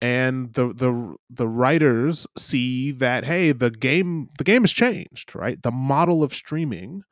And 0.02 0.52
the 0.52 0.68
the 0.74 1.16
the 1.30 1.48
writers 1.48 2.26
see 2.37 2.92
that 2.92 3.24
hey, 3.24 3.52
the 3.52 3.70
game 3.70 4.28
the 4.38 4.44
game 4.44 4.62
has 4.62 4.72
changed, 4.72 5.35
right? 5.35 5.61
The 5.62 5.70
model 5.72 6.22
of 6.22 6.35
streaming 6.35 7.02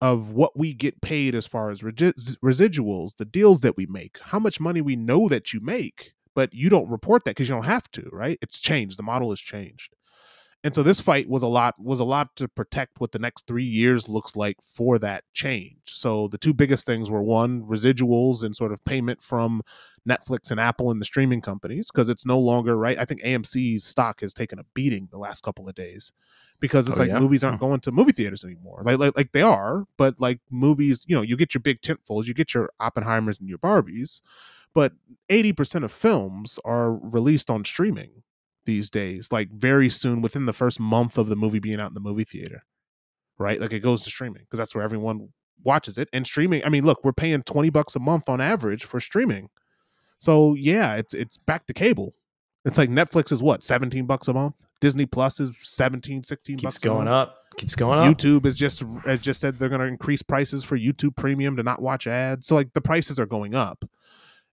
of 0.00 0.32
what 0.32 0.58
we 0.58 0.74
get 0.74 1.00
paid 1.02 1.34
as 1.34 1.46
far 1.46 1.70
as 1.70 1.82
residuals, 1.82 3.16
the 3.16 3.24
deals 3.24 3.62
that 3.62 3.76
we 3.76 3.86
make, 3.86 4.18
how 4.20 4.38
much 4.38 4.60
money 4.60 4.80
we 4.82 4.96
know 4.96 5.28
that 5.28 5.52
you 5.52 5.60
make, 5.60 6.12
but 6.34 6.52
you 6.54 6.70
don't 6.70 6.90
report 6.90 7.24
that 7.24 7.32
because 7.32 7.48
you 7.48 7.54
don't 7.54 7.64
have 7.64 7.90
to, 7.92 8.08
right? 8.12 8.38
It's 8.42 8.60
changed. 8.60 8.98
The 8.98 9.02
model 9.04 9.30
has 9.30 9.40
changed. 9.40 9.94
And 10.66 10.74
so 10.74 10.82
this 10.82 11.00
fight 11.00 11.28
was 11.28 11.44
a 11.44 11.46
lot 11.46 11.76
was 11.78 12.00
a 12.00 12.04
lot 12.04 12.34
to 12.34 12.48
protect 12.48 12.98
what 13.00 13.12
the 13.12 13.20
next 13.20 13.46
3 13.46 13.62
years 13.62 14.08
looks 14.08 14.34
like 14.34 14.56
for 14.74 14.98
that 14.98 15.22
change. 15.32 15.76
So 15.84 16.26
the 16.26 16.38
two 16.38 16.52
biggest 16.52 16.84
things 16.84 17.08
were 17.08 17.22
one, 17.22 17.62
residuals 17.62 18.42
and 18.42 18.56
sort 18.56 18.72
of 18.72 18.84
payment 18.84 19.22
from 19.22 19.62
Netflix 20.08 20.50
and 20.50 20.58
Apple 20.58 20.90
and 20.90 21.00
the 21.00 21.04
streaming 21.04 21.40
companies 21.40 21.88
because 21.92 22.08
it's 22.08 22.26
no 22.26 22.36
longer 22.40 22.76
right. 22.76 22.98
I 22.98 23.04
think 23.04 23.22
AMC's 23.22 23.84
stock 23.84 24.22
has 24.22 24.34
taken 24.34 24.58
a 24.58 24.64
beating 24.74 25.06
the 25.12 25.18
last 25.18 25.44
couple 25.44 25.68
of 25.68 25.76
days 25.76 26.10
because 26.58 26.88
it's 26.88 26.96
Oh, 26.98 27.02
like 27.02 27.10
yeah? 27.10 27.20
movies 27.20 27.44
aren't 27.44 27.62
Oh. 27.62 27.68
going 27.68 27.78
to 27.82 27.92
movie 27.92 28.10
theaters 28.10 28.42
anymore. 28.44 28.82
Like, 28.84 28.98
like 28.98 29.16
like 29.16 29.30
they 29.30 29.42
are, 29.42 29.84
but 29.96 30.20
like 30.20 30.40
movies, 30.50 31.04
you 31.06 31.14
know, 31.14 31.22
you 31.22 31.36
get 31.36 31.54
your 31.54 31.60
big 31.60 31.80
tentpoles, 31.80 32.26
you 32.26 32.34
get 32.34 32.54
your 32.54 32.70
Oppenheimers 32.82 33.38
and 33.38 33.48
your 33.48 33.58
Barbies, 33.58 34.20
but 34.74 34.94
80% 35.30 35.84
of 35.84 35.92
films 35.92 36.58
are 36.64 36.92
released 36.92 37.50
on 37.50 37.64
streaming 37.64 38.24
these 38.66 38.90
days, 38.90 39.32
like 39.32 39.50
very 39.50 39.88
soon 39.88 40.20
within 40.20 40.46
the 40.46 40.52
first 40.52 40.78
month 40.78 41.16
of 41.16 41.28
the 41.28 41.36
movie 41.36 41.58
being 41.58 41.80
out 41.80 41.88
in 41.88 41.94
the 41.94 42.00
movie 42.00 42.24
theater. 42.24 42.64
Right? 43.38 43.60
Like 43.60 43.72
it 43.72 43.80
goes 43.80 44.02
to 44.04 44.10
streaming 44.10 44.42
because 44.42 44.58
that's 44.58 44.74
where 44.74 44.84
everyone 44.84 45.28
watches 45.62 45.98
it. 45.98 46.08
And 46.12 46.26
streaming, 46.26 46.64
I 46.64 46.68
mean, 46.68 46.84
look, 46.84 47.04
we're 47.04 47.12
paying 47.12 47.42
20 47.42 47.70
bucks 47.70 47.96
a 47.96 47.98
month 47.98 48.28
on 48.28 48.40
average 48.40 48.84
for 48.84 49.00
streaming. 49.00 49.48
So 50.18 50.54
yeah, 50.54 50.94
it's 50.96 51.12
it's 51.14 51.36
back 51.36 51.66
to 51.66 51.74
cable. 51.74 52.14
It's 52.64 52.78
like 52.78 52.90
Netflix 52.90 53.30
is 53.32 53.42
what, 53.42 53.62
17 53.62 54.06
bucks 54.06 54.28
a 54.28 54.32
month? 54.32 54.54
Disney 54.80 55.06
Plus 55.06 55.40
is 55.40 55.52
17, 55.62 56.24
16 56.24 56.56
Keeps 56.56 56.62
bucks 56.62 56.76
a 56.78 56.86
going 56.86 57.04
month. 57.04 57.08
up. 57.08 57.36
Keeps 57.56 57.74
going 57.74 57.98
up. 57.98 58.04
YouTube 58.04 58.44
is 58.44 58.56
just 58.56 58.82
has 59.04 59.20
just 59.20 59.40
said 59.40 59.56
they're 59.56 59.68
going 59.68 59.80
to 59.80 59.86
increase 59.86 60.22
prices 60.22 60.64
for 60.64 60.76
YouTube 60.76 61.16
Premium 61.16 61.56
to 61.56 61.62
not 61.62 61.80
watch 61.80 62.06
ads. 62.06 62.46
So 62.46 62.54
like 62.54 62.72
the 62.72 62.80
prices 62.80 63.18
are 63.18 63.26
going 63.26 63.54
up, 63.54 63.84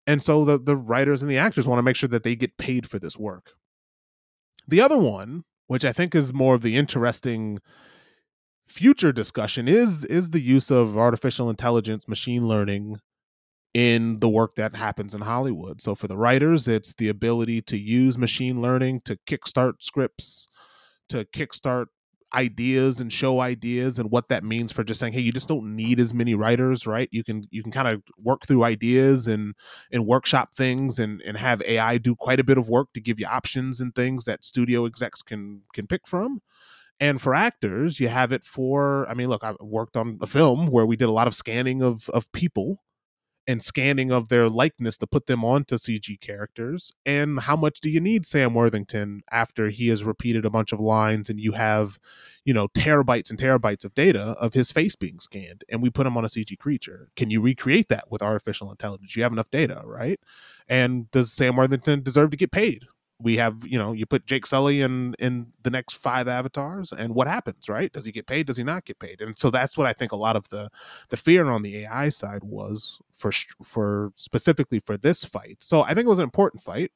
and 0.06 0.22
so 0.22 0.44
the 0.44 0.58
the 0.58 0.76
writers 0.76 1.22
and 1.22 1.30
the 1.30 1.38
actors 1.38 1.66
want 1.66 1.78
to 1.78 1.82
make 1.82 1.96
sure 1.96 2.08
that 2.08 2.22
they 2.22 2.36
get 2.36 2.58
paid 2.58 2.88
for 2.88 2.98
this 2.98 3.16
work. 3.16 3.52
The 4.70 4.80
other 4.80 4.98
one, 4.98 5.42
which 5.66 5.84
I 5.84 5.92
think 5.92 6.14
is 6.14 6.32
more 6.32 6.54
of 6.54 6.62
the 6.62 6.76
interesting 6.76 7.58
future 8.68 9.12
discussion, 9.12 9.66
is 9.66 10.04
is 10.04 10.30
the 10.30 10.40
use 10.40 10.70
of 10.70 10.96
artificial 10.96 11.50
intelligence, 11.50 12.06
machine 12.06 12.46
learning 12.46 12.96
in 13.74 14.20
the 14.20 14.28
work 14.28 14.54
that 14.54 14.76
happens 14.76 15.12
in 15.12 15.22
Hollywood. 15.22 15.82
So 15.82 15.96
for 15.96 16.06
the 16.06 16.16
writers, 16.16 16.68
it's 16.68 16.94
the 16.94 17.08
ability 17.08 17.62
to 17.62 17.76
use 17.76 18.16
machine 18.16 18.62
learning 18.62 19.02
to 19.06 19.18
kickstart 19.28 19.74
scripts, 19.80 20.46
to 21.08 21.24
kickstart 21.24 21.86
ideas 22.34 23.00
and 23.00 23.12
show 23.12 23.40
ideas 23.40 23.98
and 23.98 24.10
what 24.10 24.28
that 24.28 24.44
means 24.44 24.72
for 24.72 24.84
just 24.84 25.00
saying 25.00 25.12
hey 25.12 25.20
you 25.20 25.32
just 25.32 25.48
don't 25.48 25.74
need 25.74 25.98
as 25.98 26.14
many 26.14 26.34
writers 26.34 26.86
right? 26.86 27.08
You 27.12 27.24
can 27.24 27.44
you 27.50 27.62
can 27.62 27.72
kind 27.72 27.88
of 27.88 28.02
work 28.22 28.46
through 28.46 28.64
ideas 28.64 29.26
and 29.26 29.54
and 29.92 30.06
workshop 30.06 30.54
things 30.54 30.98
and 30.98 31.20
and 31.22 31.36
have 31.36 31.62
ai 31.62 31.98
do 31.98 32.14
quite 32.14 32.40
a 32.40 32.44
bit 32.44 32.58
of 32.58 32.68
work 32.68 32.92
to 32.94 33.00
give 33.00 33.18
you 33.20 33.26
options 33.26 33.80
and 33.80 33.94
things 33.94 34.24
that 34.24 34.44
studio 34.44 34.86
execs 34.86 35.22
can 35.22 35.62
can 35.74 35.86
pick 35.86 36.06
from. 36.06 36.40
And 37.00 37.20
for 37.20 37.34
actors 37.34 37.98
you 38.00 38.08
have 38.08 38.32
it 38.32 38.44
for 38.44 39.08
i 39.08 39.14
mean 39.14 39.28
look 39.28 39.44
i 39.44 39.54
worked 39.60 39.96
on 39.96 40.18
a 40.20 40.26
film 40.26 40.66
where 40.68 40.86
we 40.86 40.96
did 40.96 41.08
a 41.08 41.12
lot 41.12 41.26
of 41.26 41.34
scanning 41.34 41.82
of 41.82 42.08
of 42.10 42.30
people 42.32 42.82
and 43.46 43.62
scanning 43.62 44.12
of 44.12 44.28
their 44.28 44.48
likeness 44.48 44.96
to 44.98 45.06
put 45.06 45.26
them 45.26 45.44
onto 45.44 45.76
CG 45.76 46.20
characters. 46.20 46.92
And 47.04 47.40
how 47.40 47.56
much 47.56 47.80
do 47.80 47.90
you 47.90 48.00
need 48.00 48.26
Sam 48.26 48.54
Worthington 48.54 49.22
after 49.30 49.68
he 49.68 49.88
has 49.88 50.04
repeated 50.04 50.44
a 50.44 50.50
bunch 50.50 50.72
of 50.72 50.80
lines 50.80 51.28
and 51.28 51.40
you 51.40 51.52
have, 51.52 51.98
you 52.44 52.54
know, 52.54 52.68
terabytes 52.68 53.30
and 53.30 53.38
terabytes 53.38 53.84
of 53.84 53.94
data 53.94 54.36
of 54.38 54.54
his 54.54 54.70
face 54.70 54.94
being 54.94 55.20
scanned 55.20 55.64
and 55.68 55.82
we 55.82 55.90
put 55.90 56.06
him 56.06 56.16
on 56.16 56.24
a 56.24 56.28
CG 56.28 56.56
creature? 56.58 57.08
Can 57.16 57.30
you 57.30 57.40
recreate 57.40 57.88
that 57.88 58.10
with 58.10 58.22
artificial 58.22 58.70
intelligence? 58.70 59.16
You 59.16 59.22
have 59.22 59.32
enough 59.32 59.50
data, 59.50 59.82
right? 59.84 60.20
And 60.68 61.10
does 61.10 61.32
Sam 61.32 61.56
Worthington 61.56 62.02
deserve 62.02 62.30
to 62.30 62.36
get 62.36 62.52
paid? 62.52 62.84
We 63.22 63.36
have, 63.36 63.66
you 63.66 63.78
know, 63.78 63.92
you 63.92 64.06
put 64.06 64.26
Jake 64.26 64.46
Sully 64.46 64.80
in 64.80 65.14
in 65.18 65.52
the 65.62 65.70
next 65.70 65.94
five 65.94 66.26
avatars, 66.26 66.92
and 66.92 67.14
what 67.14 67.26
happens, 67.26 67.68
right? 67.68 67.92
Does 67.92 68.04
he 68.04 68.12
get 68.12 68.26
paid? 68.26 68.46
Does 68.46 68.56
he 68.56 68.64
not 68.64 68.84
get 68.84 68.98
paid? 68.98 69.20
And 69.20 69.38
so 69.38 69.50
that's 69.50 69.76
what 69.76 69.86
I 69.86 69.92
think 69.92 70.12
a 70.12 70.16
lot 70.16 70.36
of 70.36 70.48
the 70.48 70.70
the 71.10 71.16
fear 71.16 71.50
on 71.50 71.62
the 71.62 71.84
AI 71.84 72.08
side 72.08 72.44
was 72.44 73.00
for 73.12 73.30
for 73.64 74.12
specifically 74.16 74.80
for 74.80 74.96
this 74.96 75.24
fight. 75.24 75.58
So 75.60 75.82
I 75.82 75.88
think 75.88 76.06
it 76.06 76.08
was 76.08 76.18
an 76.18 76.24
important 76.24 76.62
fight. 76.62 76.92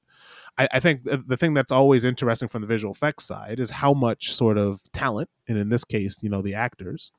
I, 0.56 0.68
I 0.72 0.80
think 0.80 1.04
the, 1.04 1.18
the 1.18 1.36
thing 1.36 1.54
that's 1.54 1.72
always 1.72 2.04
interesting 2.04 2.48
from 2.48 2.62
the 2.62 2.68
visual 2.68 2.94
effects 2.94 3.24
side 3.24 3.60
is 3.60 3.70
how 3.70 3.92
much 3.92 4.32
sort 4.32 4.56
of 4.56 4.80
talent, 4.92 5.28
and 5.48 5.58
in 5.58 5.68
this 5.68 5.84
case, 5.84 6.22
you 6.22 6.30
know, 6.30 6.42
the 6.42 6.54
actors 6.54 7.12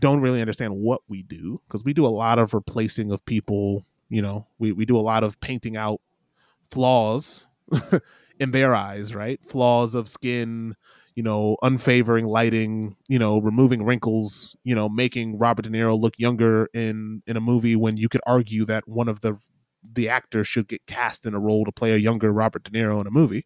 don't 0.00 0.20
really 0.20 0.40
understand 0.40 0.76
what 0.76 1.00
we 1.08 1.22
do 1.22 1.60
because 1.66 1.84
we 1.84 1.92
do 1.92 2.06
a 2.06 2.08
lot 2.08 2.38
of 2.38 2.54
replacing 2.54 3.10
of 3.10 3.24
people. 3.24 3.84
You 4.08 4.22
know, 4.22 4.46
we 4.58 4.72
we 4.72 4.84
do 4.84 4.96
a 4.96 5.00
lot 5.00 5.24
of 5.24 5.40
painting 5.40 5.76
out 5.76 6.00
flaws 6.70 7.46
in 8.38 8.50
their 8.50 8.74
eyes, 8.74 9.14
right? 9.14 9.40
Flaws 9.44 9.94
of 9.94 10.08
skin, 10.08 10.74
you 11.14 11.22
know, 11.22 11.56
unfavoring 11.62 12.26
lighting, 12.26 12.96
you 13.08 13.18
know, 13.18 13.38
removing 13.38 13.84
wrinkles, 13.84 14.56
you 14.64 14.74
know, 14.74 14.88
making 14.88 15.38
Robert 15.38 15.62
De 15.62 15.70
Niro 15.70 15.98
look 15.98 16.14
younger 16.18 16.68
in 16.72 17.22
in 17.26 17.36
a 17.36 17.40
movie 17.40 17.76
when 17.76 17.96
you 17.96 18.08
could 18.08 18.20
argue 18.26 18.64
that 18.66 18.86
one 18.86 19.08
of 19.08 19.20
the 19.20 19.36
the 19.92 20.08
actors 20.08 20.46
should 20.46 20.68
get 20.68 20.86
cast 20.86 21.26
in 21.26 21.34
a 21.34 21.40
role 21.40 21.64
to 21.64 21.72
play 21.72 21.92
a 21.92 21.96
younger 21.96 22.32
Robert 22.32 22.64
De 22.64 22.70
Niro 22.70 23.00
in 23.00 23.06
a 23.06 23.10
movie. 23.10 23.44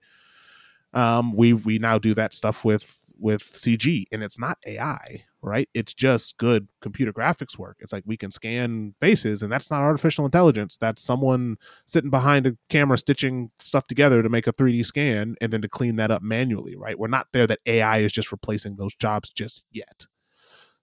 Um, 0.94 1.34
we 1.34 1.54
we 1.54 1.78
now 1.78 1.98
do 1.98 2.14
that 2.14 2.34
stuff 2.34 2.64
with 2.64 3.01
with 3.22 3.42
CG, 3.42 4.04
and 4.12 4.22
it's 4.22 4.38
not 4.38 4.58
AI, 4.66 5.24
right? 5.40 5.68
It's 5.72 5.94
just 5.94 6.36
good 6.36 6.68
computer 6.80 7.12
graphics 7.12 7.56
work. 7.58 7.76
It's 7.80 7.92
like 7.92 8.04
we 8.06 8.16
can 8.16 8.30
scan 8.30 8.94
faces, 9.00 9.42
and 9.42 9.50
that's 9.52 9.70
not 9.70 9.82
artificial 9.82 10.24
intelligence. 10.24 10.76
That's 10.76 11.02
someone 11.02 11.56
sitting 11.86 12.10
behind 12.10 12.46
a 12.46 12.56
camera 12.68 12.98
stitching 12.98 13.50
stuff 13.58 13.86
together 13.86 14.22
to 14.22 14.28
make 14.28 14.46
a 14.46 14.52
3D 14.52 14.84
scan 14.84 15.36
and 15.40 15.52
then 15.52 15.62
to 15.62 15.68
clean 15.68 15.96
that 15.96 16.10
up 16.10 16.22
manually, 16.22 16.76
right? 16.76 16.98
We're 16.98 17.08
not 17.08 17.28
there 17.32 17.46
that 17.46 17.60
AI 17.64 17.98
is 17.98 18.12
just 18.12 18.32
replacing 18.32 18.76
those 18.76 18.94
jobs 18.94 19.30
just 19.30 19.64
yet. 19.70 20.06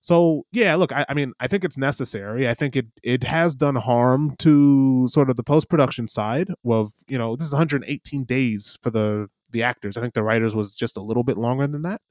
So 0.02 0.46
yeah, 0.52 0.76
look, 0.76 0.92
I, 0.94 1.06
I 1.10 1.14
mean, 1.14 1.34
I 1.40 1.48
think 1.48 1.66
it's 1.66 1.78
necessary. 1.78 2.48
I 2.48 2.54
think 2.54 2.76
it 2.76 2.88
it 3.04 3.24
has 3.26 3.54
done 3.56 3.76
harm 3.76 4.36
to 4.38 5.08
sort 5.10 5.30
of 5.30 5.36
the 5.36 5.44
post 5.44 5.70
production 5.70 6.08
side. 6.08 6.52
Well, 6.64 6.94
you 7.10 7.18
know, 7.18 7.36
this 7.36 7.48
is 7.48 7.54
118 7.54 8.24
days 8.24 8.78
for 8.82 8.92
the 8.92 9.28
the 9.52 9.64
actors. 9.64 9.98
I 9.98 10.02
think 10.02 10.14
the 10.14 10.24
writers 10.24 10.56
was 10.56 10.74
just 10.74 10.96
a 10.98 11.02
little 11.02 11.24
bit 11.24 11.38
longer 11.38 11.68
than 11.68 11.82
that. 11.84 12.02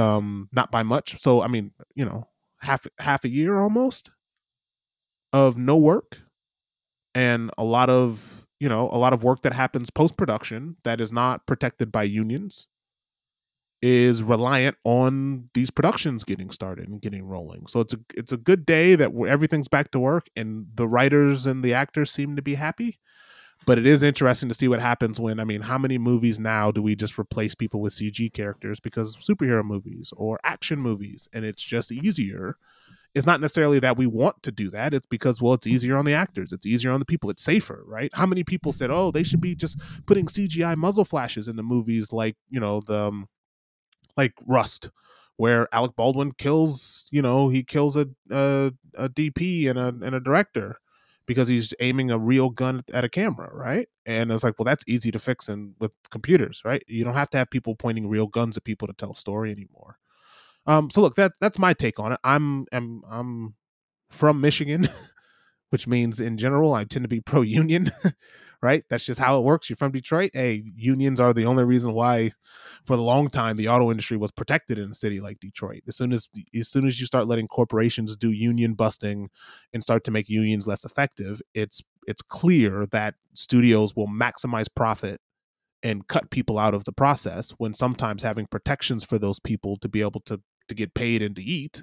Um, 0.00 0.48
not 0.52 0.70
by 0.70 0.82
much. 0.82 1.20
So 1.20 1.42
I 1.42 1.48
mean, 1.48 1.72
you 1.94 2.04
know, 2.04 2.26
half 2.60 2.86
half 2.98 3.24
a 3.24 3.28
year 3.28 3.58
almost 3.60 4.10
of 5.32 5.56
no 5.56 5.76
work 5.76 6.18
and 7.14 7.50
a 7.58 7.64
lot 7.64 7.90
of 7.90 8.46
you 8.58 8.68
know 8.68 8.88
a 8.90 8.98
lot 8.98 9.12
of 9.12 9.22
work 9.24 9.42
that 9.42 9.52
happens 9.52 9.90
post 9.90 10.16
production 10.16 10.76
that 10.84 11.00
is 11.00 11.12
not 11.12 11.46
protected 11.46 11.92
by 11.92 12.02
unions 12.02 12.66
is 13.82 14.22
reliant 14.22 14.76
on 14.84 15.48
these 15.54 15.70
productions 15.70 16.22
getting 16.22 16.50
started 16.50 16.86
and 16.88 17.00
getting 17.00 17.24
rolling. 17.24 17.66
So 17.66 17.80
it's 17.80 17.94
a 17.94 17.98
it's 18.14 18.32
a 18.32 18.36
good 18.36 18.66
day 18.66 18.94
that 18.94 19.12
everything's 19.26 19.68
back 19.68 19.90
to 19.92 19.98
work 19.98 20.28
and 20.36 20.66
the 20.74 20.86
writers 20.86 21.46
and 21.46 21.62
the 21.64 21.74
actors 21.74 22.10
seem 22.10 22.36
to 22.36 22.42
be 22.42 22.54
happy. 22.54 22.98
But 23.66 23.78
it 23.78 23.86
is 23.86 24.02
interesting 24.02 24.48
to 24.48 24.54
see 24.54 24.68
what 24.68 24.80
happens 24.80 25.20
when 25.20 25.38
I 25.38 25.44
mean, 25.44 25.60
how 25.60 25.78
many 25.78 25.98
movies 25.98 26.38
now 26.38 26.70
do 26.70 26.82
we 26.82 26.96
just 26.96 27.18
replace 27.18 27.54
people 27.54 27.80
with 27.80 27.92
CG 27.92 28.32
characters 28.32 28.80
because 28.80 29.16
superhero 29.16 29.62
movies 29.62 30.12
or 30.16 30.40
action 30.44 30.78
movies 30.78 31.28
and 31.32 31.44
it's 31.44 31.62
just 31.62 31.92
easier. 31.92 32.56
It's 33.14 33.26
not 33.26 33.40
necessarily 33.40 33.80
that 33.80 33.96
we 33.96 34.06
want 34.06 34.42
to 34.44 34.52
do 34.52 34.70
that. 34.70 34.94
It's 34.94 35.06
because 35.06 35.42
well, 35.42 35.54
it's 35.54 35.66
easier 35.66 35.96
on 35.96 36.04
the 36.04 36.14
actors. 36.14 36.52
It's 36.52 36.64
easier 36.64 36.92
on 36.92 37.00
the 37.00 37.06
people. 37.06 37.28
It's 37.28 37.42
safer, 37.42 37.82
right? 37.86 38.10
How 38.14 38.24
many 38.24 38.44
people 38.44 38.72
said, 38.72 38.90
"Oh, 38.90 39.10
they 39.10 39.24
should 39.24 39.40
be 39.40 39.56
just 39.56 39.80
putting 40.06 40.26
CGI 40.26 40.76
muzzle 40.76 41.04
flashes 41.04 41.48
in 41.48 41.56
the 41.56 41.64
movies 41.64 42.12
like, 42.12 42.36
you 42.50 42.60
know, 42.60 42.82
the 42.86 43.08
um, 43.08 43.28
like 44.16 44.34
Rust, 44.46 44.90
where 45.36 45.68
Alec 45.74 45.96
Baldwin 45.96 46.32
kills, 46.32 47.06
you 47.10 47.20
know, 47.20 47.48
he 47.48 47.64
kills 47.64 47.96
a 47.96 48.08
a, 48.30 48.72
a 48.94 49.08
DP 49.08 49.68
and 49.68 49.78
a 49.78 49.88
and 49.88 50.14
a 50.14 50.20
director 50.20 50.78
because 51.30 51.46
he's 51.46 51.72
aiming 51.78 52.10
a 52.10 52.18
real 52.18 52.50
gun 52.50 52.82
at 52.92 53.04
a 53.04 53.08
camera, 53.08 53.48
right? 53.54 53.86
And 54.04 54.32
it's 54.32 54.42
like, 54.42 54.58
well, 54.58 54.64
that's 54.64 54.82
easy 54.88 55.12
to 55.12 55.18
fix 55.20 55.48
in 55.48 55.74
with 55.78 55.92
computers, 56.10 56.60
right? 56.64 56.82
You 56.88 57.04
don't 57.04 57.14
have 57.14 57.30
to 57.30 57.38
have 57.38 57.48
people 57.50 57.76
pointing 57.76 58.08
real 58.08 58.26
guns 58.26 58.56
at 58.56 58.64
people 58.64 58.88
to 58.88 58.94
tell 58.94 59.12
a 59.12 59.14
story 59.14 59.52
anymore. 59.52 59.96
Um, 60.66 60.90
so 60.90 61.00
look, 61.00 61.14
that 61.14 61.30
that's 61.40 61.56
my 61.56 61.72
take 61.72 62.00
on 62.00 62.10
it. 62.10 62.18
I'm 62.24 62.66
I'm 62.72 63.02
I'm 63.08 63.54
from 64.08 64.40
Michigan, 64.40 64.88
which 65.70 65.86
means 65.86 66.18
in 66.18 66.36
general 66.36 66.74
I 66.74 66.82
tend 66.82 67.04
to 67.04 67.08
be 67.08 67.20
pro 67.20 67.42
union. 67.42 67.92
right? 68.62 68.84
That's 68.90 69.04
just 69.04 69.20
how 69.20 69.38
it 69.38 69.44
works. 69.44 69.68
You're 69.68 69.76
from 69.76 69.92
Detroit. 69.92 70.30
Hey, 70.34 70.62
unions 70.76 71.20
are 71.20 71.32
the 71.32 71.46
only 71.46 71.64
reason 71.64 71.92
why, 71.92 72.30
for 72.84 72.94
a 72.94 73.00
long 73.00 73.28
time, 73.30 73.56
the 73.56 73.68
auto 73.68 73.90
industry 73.90 74.16
was 74.16 74.30
protected 74.30 74.78
in 74.78 74.90
a 74.90 74.94
city 74.94 75.20
like 75.20 75.40
Detroit. 75.40 75.82
As 75.88 75.96
soon 75.96 76.12
as 76.12 76.28
as 76.54 76.68
soon 76.68 76.86
as 76.86 77.00
you 77.00 77.06
start 77.06 77.26
letting 77.26 77.48
corporations 77.48 78.16
do 78.16 78.30
union 78.30 78.74
busting 78.74 79.30
and 79.72 79.82
start 79.82 80.04
to 80.04 80.10
make 80.10 80.28
unions 80.28 80.66
less 80.66 80.84
effective, 80.84 81.40
it's 81.54 81.82
it's 82.06 82.22
clear 82.22 82.86
that 82.86 83.14
studios 83.34 83.94
will 83.96 84.08
maximize 84.08 84.66
profit 84.74 85.20
and 85.82 86.08
cut 86.08 86.30
people 86.30 86.58
out 86.58 86.74
of 86.74 86.84
the 86.84 86.92
process. 86.92 87.50
When 87.58 87.74
sometimes 87.74 88.22
having 88.22 88.46
protections 88.46 89.04
for 89.04 89.18
those 89.18 89.40
people 89.40 89.76
to 89.78 89.88
be 89.88 90.00
able 90.02 90.20
to 90.22 90.40
to 90.68 90.74
get 90.74 90.94
paid 90.94 91.22
and 91.22 91.34
to 91.36 91.42
eat 91.42 91.82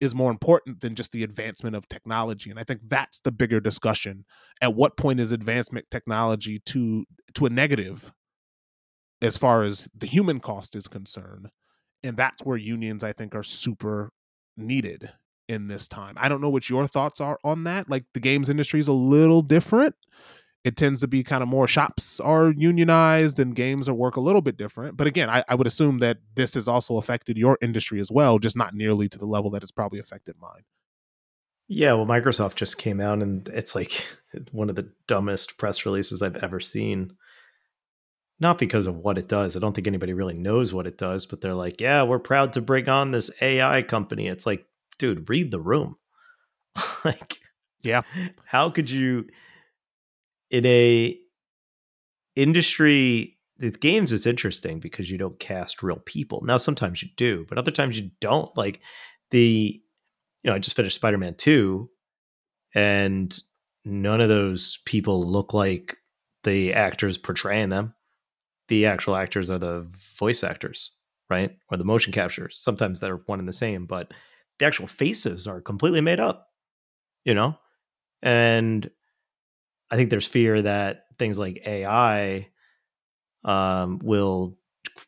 is 0.00 0.14
more 0.14 0.30
important 0.30 0.80
than 0.80 0.94
just 0.94 1.12
the 1.12 1.22
advancement 1.22 1.76
of 1.76 1.88
technology. 1.88 2.50
And 2.50 2.58
i 2.58 2.64
think 2.64 2.80
that's 2.88 3.20
the 3.20 3.32
bigger 3.32 3.60
discussion. 3.60 4.24
At 4.60 4.74
what 4.74 4.96
point 4.96 5.20
is 5.20 5.32
advancement 5.32 5.86
technology 5.90 6.60
to 6.66 7.04
to 7.34 7.46
a 7.46 7.50
negative 7.50 8.12
as 9.22 9.36
far 9.36 9.62
as 9.62 9.88
the 9.96 10.06
human 10.06 10.40
cost 10.40 10.76
is 10.76 10.88
concerned? 10.88 11.48
And 12.02 12.16
that's 12.16 12.42
where 12.42 12.56
unions 12.56 13.02
i 13.04 13.12
think 13.12 13.34
are 13.34 13.42
super 13.42 14.12
needed 14.56 15.10
in 15.48 15.68
this 15.68 15.88
time. 15.88 16.14
I 16.18 16.28
don't 16.28 16.40
know 16.40 16.48
what 16.50 16.70
your 16.70 16.86
thoughts 16.86 17.20
are 17.20 17.38
on 17.44 17.64
that. 17.64 17.90
Like 17.90 18.04
the 18.14 18.20
games 18.20 18.48
industry 18.48 18.80
is 18.80 18.88
a 18.88 18.92
little 18.92 19.42
different 19.42 19.94
it 20.64 20.78
tends 20.78 21.02
to 21.02 21.08
be 21.08 21.22
kind 21.22 21.42
of 21.42 21.48
more 21.48 21.68
shops 21.68 22.18
are 22.20 22.50
unionized 22.56 23.38
and 23.38 23.54
games 23.54 23.86
are 23.86 23.94
work 23.94 24.16
a 24.16 24.20
little 24.20 24.40
bit 24.40 24.56
different. 24.56 24.96
But 24.96 25.06
again, 25.06 25.28
I, 25.28 25.44
I, 25.46 25.54
would 25.54 25.66
assume 25.66 25.98
that 25.98 26.18
this 26.34 26.54
has 26.54 26.66
also 26.66 26.96
affected 26.96 27.36
your 27.36 27.58
industry 27.60 28.00
as 28.00 28.10
well, 28.10 28.38
just 28.38 28.56
not 28.56 28.74
nearly 28.74 29.08
to 29.10 29.18
the 29.18 29.26
level 29.26 29.50
that 29.50 29.62
it's 29.62 29.70
probably 29.70 29.98
affected 29.98 30.36
mine. 30.40 30.62
Yeah, 31.68 31.92
well, 31.94 32.06
Microsoft 32.06 32.54
just 32.54 32.78
came 32.78 33.00
out 33.00 33.20
and 33.20 33.46
it's 33.48 33.74
like 33.74 34.04
one 34.52 34.70
of 34.70 34.76
the 34.76 34.90
dumbest 35.06 35.58
press 35.58 35.84
releases 35.84 36.22
I've 36.22 36.38
ever 36.38 36.60
seen. 36.60 37.12
Not 38.40 38.58
because 38.58 38.86
of 38.86 38.96
what 38.96 39.18
it 39.18 39.28
does. 39.28 39.56
I 39.56 39.60
don't 39.60 39.74
think 39.74 39.86
anybody 39.86 40.12
really 40.12 40.34
knows 40.34 40.72
what 40.74 40.86
it 40.86 40.98
does, 40.98 41.24
but 41.26 41.40
they're 41.40 41.54
like, 41.54 41.80
yeah, 41.80 42.02
we're 42.02 42.18
proud 42.18 42.54
to 42.54 42.62
bring 42.62 42.88
on 42.88 43.12
this 43.12 43.30
AI 43.40 43.82
company. 43.82 44.28
It's 44.28 44.46
like, 44.46 44.66
dude, 44.98 45.28
read 45.28 45.50
the 45.50 45.60
room. 45.60 45.96
like, 47.04 47.38
yeah. 47.82 48.02
How 48.44 48.70
could 48.70 48.90
you 48.90 49.26
in 50.54 50.64
a 50.66 51.18
industry 52.36 53.36
with 53.58 53.80
games 53.80 54.12
it's 54.12 54.24
interesting 54.24 54.78
because 54.78 55.10
you 55.10 55.18
don't 55.18 55.40
cast 55.40 55.82
real 55.82 55.96
people. 55.96 56.42
Now 56.44 56.58
sometimes 56.58 57.02
you 57.02 57.08
do 57.16 57.44
but 57.48 57.58
other 57.58 57.72
times 57.72 57.98
you 57.98 58.12
don't. 58.20 58.56
Like 58.56 58.80
the 59.32 59.82
you 60.44 60.50
know 60.50 60.54
i 60.54 60.58
just 60.60 60.76
finished 60.76 60.94
spider-man 60.94 61.34
2 61.34 61.90
and 62.76 63.36
none 63.84 64.20
of 64.20 64.28
those 64.28 64.78
people 64.84 65.26
look 65.26 65.52
like 65.52 65.96
the 66.44 66.72
actors 66.74 67.18
portraying 67.18 67.70
them. 67.70 67.94
The 68.68 68.86
actual 68.86 69.16
actors 69.16 69.50
are 69.50 69.58
the 69.58 69.88
voice 70.16 70.44
actors 70.44 70.92
right? 71.30 71.56
Or 71.70 71.78
the 71.78 71.84
motion 71.84 72.12
captures. 72.12 72.58
Sometimes 72.60 73.00
they're 73.00 73.16
one 73.26 73.40
and 73.40 73.48
the 73.48 73.52
same 73.52 73.86
but 73.86 74.12
the 74.60 74.66
actual 74.66 74.86
faces 74.86 75.48
are 75.48 75.60
completely 75.60 76.00
made 76.00 76.20
up 76.20 76.46
you 77.24 77.34
know? 77.34 77.56
And 78.22 78.88
I 79.90 79.96
think 79.96 80.10
there's 80.10 80.26
fear 80.26 80.62
that 80.62 81.04
things 81.18 81.38
like 81.38 81.62
AI 81.66 82.48
um, 83.44 84.00
will 84.02 84.56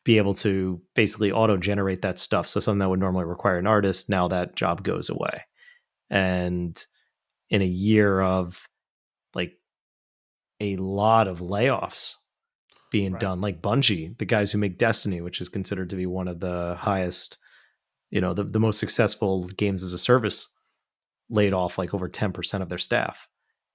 be 0.05 0.19
able 0.19 0.35
to 0.35 0.81
basically 0.95 1.33
auto 1.33 1.57
generate 1.57 2.03
that 2.03 2.19
stuff. 2.19 2.49
So 2.49 2.61
something 2.61 2.81
that 2.81 2.89
would 2.89 3.01
normally 3.01 3.25
require 3.25 3.59
an 3.59 3.67
artist, 3.67 4.09
now 4.09 4.29
that 4.29 4.57
job 4.57 4.83
goes 4.83 5.09
away. 5.09 5.43
And 6.11 6.83
in 7.51 7.63
a 7.63 7.67
year 7.67 8.21
of 8.21 8.61
like 9.35 9.53
a 10.61 10.77
lot 10.77 11.29
of 11.29 11.41
layoffs 11.41 12.15
being 12.91 13.13
right. 13.13 13.21
done, 13.21 13.41
like 13.41 13.63
Bungie, 13.63 14.17
the 14.19 14.25
guys 14.25 14.53
who 14.53 14.59
make 14.59 14.79
Destiny, 14.79 15.21
which 15.21 15.41
is 15.41 15.49
considered 15.49 15.91
to 15.91 15.97
be 15.97 16.07
one 16.07 16.29
of 16.29 16.41
the 16.41 16.77
highest, 16.79 17.39
you 18.11 18.21
know, 18.21 18.35
the, 18.35 18.45
the 18.45 18.61
most 18.61 18.79
successful 18.79 19.45
games 19.45 19.83
as 19.83 19.93
a 19.93 19.99
service, 19.99 20.49
laid 21.29 21.53
off 21.53 21.79
like 21.79 21.93
over 21.93 22.09
10% 22.09 22.63
of 22.63 22.69
their 22.69 22.79
staff. 22.79 23.29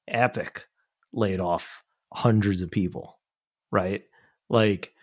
Epic 0.08 0.68
laid 1.14 1.40
off 1.40 1.84
hundreds 2.14 2.62
of 2.62 2.72
people, 2.72 3.20
right? 3.72 4.04
Like 4.50 4.94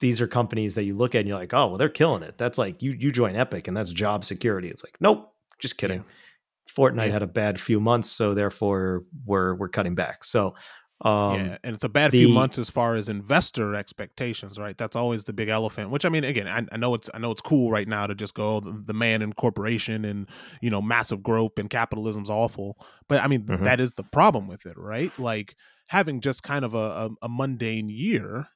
these 0.00 0.20
are 0.20 0.26
companies 0.26 0.74
that 0.74 0.84
you 0.84 0.94
look 0.94 1.14
at 1.14 1.20
and 1.20 1.28
you're 1.28 1.38
like, 1.38 1.54
oh, 1.54 1.68
well, 1.68 1.78
they're 1.78 1.88
killing 1.88 2.22
it. 2.22 2.38
That's 2.38 2.58
like 2.58 2.82
you 2.82 2.92
you 2.92 3.10
join 3.12 3.36
Epic 3.36 3.68
and 3.68 3.76
that's 3.76 3.92
job 3.92 4.24
security. 4.24 4.68
It's 4.68 4.84
like, 4.84 4.96
nope, 5.00 5.32
just 5.58 5.76
kidding. 5.78 5.98
Yeah. 5.98 6.74
Fortnite 6.74 7.06
yeah. 7.06 7.12
had 7.12 7.22
a 7.22 7.26
bad 7.26 7.60
few 7.60 7.80
months, 7.80 8.10
so 8.10 8.34
therefore 8.34 9.04
we're 9.24 9.54
we're 9.54 9.68
cutting 9.68 9.94
back. 9.94 10.24
So 10.24 10.54
um, 11.02 11.38
yeah, 11.38 11.58
and 11.62 11.74
it's 11.74 11.84
a 11.84 11.88
bad 11.88 12.10
the, 12.10 12.24
few 12.24 12.34
months 12.34 12.58
as 12.58 12.68
far 12.68 12.94
as 12.94 13.08
investor 13.08 13.76
expectations, 13.76 14.58
right? 14.58 14.76
That's 14.76 14.96
always 14.96 15.24
the 15.24 15.32
big 15.32 15.48
elephant. 15.48 15.90
Which 15.90 16.04
I 16.04 16.08
mean, 16.08 16.24
again, 16.24 16.48
I, 16.48 16.66
I 16.72 16.76
know 16.76 16.94
it's 16.94 17.08
I 17.14 17.18
know 17.18 17.30
it's 17.30 17.40
cool 17.40 17.70
right 17.70 17.86
now 17.86 18.08
to 18.08 18.16
just 18.16 18.34
go 18.34 18.58
the, 18.58 18.82
the, 18.84 18.94
man 18.94 19.22
in 19.22 19.32
corporation 19.32 20.04
and 20.04 20.28
you 20.60 20.70
know 20.70 20.82
massive 20.82 21.22
growth 21.22 21.56
and 21.56 21.70
capitalism's 21.70 22.30
awful, 22.30 22.76
but 23.08 23.22
I 23.22 23.28
mean 23.28 23.44
mm-hmm. 23.44 23.64
that 23.64 23.78
is 23.78 23.94
the 23.94 24.02
problem 24.02 24.48
with 24.48 24.66
it, 24.66 24.76
right? 24.76 25.16
Like 25.20 25.54
having 25.86 26.20
just 26.20 26.42
kind 26.42 26.64
of 26.64 26.74
a, 26.74 26.78
a, 26.78 27.10
a 27.22 27.28
mundane 27.28 27.88
year 27.88 28.48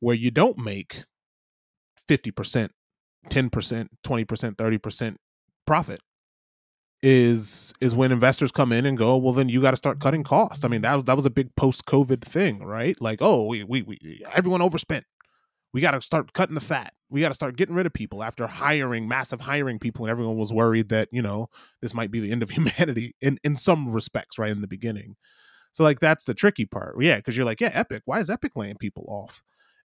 where 0.00 0.16
you 0.16 0.32
don't 0.32 0.58
make 0.58 1.04
fifty 2.08 2.32
percent, 2.32 2.72
ten 3.28 3.48
percent, 3.48 3.90
twenty 4.02 4.24
percent, 4.24 4.58
thirty 4.58 4.78
percent 4.78 5.18
profit 5.66 6.00
is 7.02 7.72
is 7.80 7.94
when 7.94 8.12
investors 8.12 8.50
come 8.50 8.72
in 8.72 8.86
and 8.86 8.96
go, 8.96 9.16
well, 9.16 9.32
then 9.32 9.48
you 9.48 9.60
got 9.60 9.72
to 9.72 9.76
start 9.76 10.00
cutting 10.00 10.24
costs. 10.24 10.64
I 10.64 10.68
mean, 10.68 10.80
that 10.82 10.94
was 10.94 11.04
that 11.04 11.16
was 11.16 11.26
a 11.26 11.30
big 11.30 11.54
post 11.56 11.84
COVID 11.86 12.22
thing, 12.22 12.62
right? 12.62 13.00
Like, 13.00 13.18
oh, 13.20 13.46
we, 13.46 13.64
we 13.64 13.82
we 13.82 14.24
everyone 14.34 14.62
overspent. 14.62 15.04
We 15.72 15.80
got 15.80 15.90
to 15.90 16.00
start 16.00 16.32
cutting 16.32 16.54
the 16.54 16.60
fat. 16.60 16.94
We 17.10 17.20
got 17.20 17.28
to 17.28 17.34
start 17.34 17.56
getting 17.56 17.74
rid 17.74 17.86
of 17.86 17.92
people 17.92 18.22
after 18.22 18.46
hiring 18.46 19.06
massive 19.06 19.40
hiring 19.40 19.78
people, 19.78 20.04
and 20.04 20.10
everyone 20.10 20.36
was 20.36 20.52
worried 20.52 20.88
that 20.88 21.08
you 21.12 21.22
know 21.22 21.48
this 21.82 21.94
might 21.94 22.10
be 22.10 22.20
the 22.20 22.32
end 22.32 22.42
of 22.42 22.50
humanity 22.56 23.14
in 23.20 23.38
in 23.44 23.56
some 23.56 23.92
respects, 23.92 24.38
right 24.38 24.50
in 24.50 24.62
the 24.62 24.68
beginning. 24.68 25.16
So 25.72 25.84
like 25.84 26.00
that's 26.00 26.24
the 26.24 26.34
tricky 26.34 26.64
part, 26.64 26.96
yeah, 26.98 27.16
because 27.16 27.36
you're 27.36 27.46
like, 27.46 27.60
yeah, 27.60 27.70
Epic. 27.74 28.02
Why 28.06 28.20
is 28.20 28.30
Epic 28.30 28.52
laying 28.56 28.76
people 28.76 29.04
off? 29.08 29.42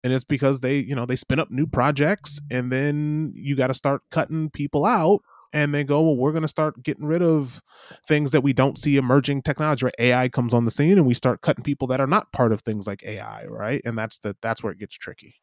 And 0.04 0.12
it's 0.12 0.24
because 0.24 0.60
they, 0.60 0.78
you 0.78 0.94
know, 0.94 1.06
they 1.06 1.16
spin 1.16 1.40
up 1.40 1.50
new 1.50 1.66
projects, 1.66 2.38
and 2.50 2.70
then 2.70 3.32
you 3.34 3.56
got 3.56 3.68
to 3.68 3.74
start 3.74 4.02
cutting 4.10 4.50
people 4.50 4.84
out 4.84 5.22
and 5.52 5.74
they 5.74 5.84
go, 5.84 6.02
well, 6.02 6.16
we're 6.16 6.32
going 6.32 6.42
to 6.42 6.48
start 6.48 6.82
getting 6.82 7.06
rid 7.06 7.22
of 7.22 7.62
things 8.06 8.30
that 8.32 8.42
we 8.42 8.52
don't 8.52 8.78
see 8.78 8.96
emerging 8.96 9.42
technology. 9.42 9.86
Right? 9.86 9.94
AI 9.98 10.28
comes 10.28 10.52
on 10.54 10.64
the 10.64 10.70
scene, 10.70 10.98
and 10.98 11.06
we 11.06 11.14
start 11.14 11.40
cutting 11.40 11.64
people 11.64 11.88
that 11.88 12.00
are 12.00 12.06
not 12.06 12.32
part 12.32 12.52
of 12.52 12.60
things 12.60 12.86
like 12.86 13.02
AI, 13.04 13.46
right? 13.46 13.80
And 13.84 13.96
that's 13.96 14.18
the 14.18 14.36
that's 14.40 14.62
where 14.62 14.72
it 14.72 14.78
gets 14.78 14.96
tricky. 14.96 15.36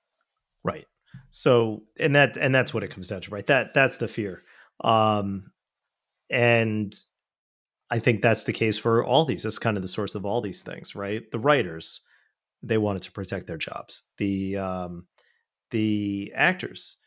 Right. 0.63 0.85
So, 1.31 1.83
and 1.99 2.15
that 2.15 2.37
and 2.37 2.53
that's 2.53 2.73
what 2.73 2.83
it 2.83 2.91
comes 2.91 3.07
down 3.07 3.21
to, 3.21 3.31
right? 3.31 3.47
That 3.47 3.73
that's 3.73 3.97
the 3.97 4.07
fear, 4.07 4.43
um, 4.83 5.51
and 6.29 6.93
I 7.89 7.99
think 7.99 8.21
that's 8.21 8.45
the 8.45 8.53
case 8.53 8.77
for 8.77 9.03
all 9.05 9.25
these. 9.25 9.43
That's 9.43 9.59
kind 9.59 9.77
of 9.77 9.83
the 9.83 9.87
source 9.87 10.15
of 10.15 10.25
all 10.25 10.41
these 10.41 10.63
things, 10.63 10.95
right? 10.95 11.29
The 11.31 11.39
writers, 11.39 12.01
they 12.63 12.77
wanted 12.77 13.03
to 13.03 13.11
protect 13.11 13.47
their 13.47 13.57
jobs. 13.57 14.03
The 14.17 14.57
um, 14.57 15.07
the 15.71 16.31
actors 16.35 16.97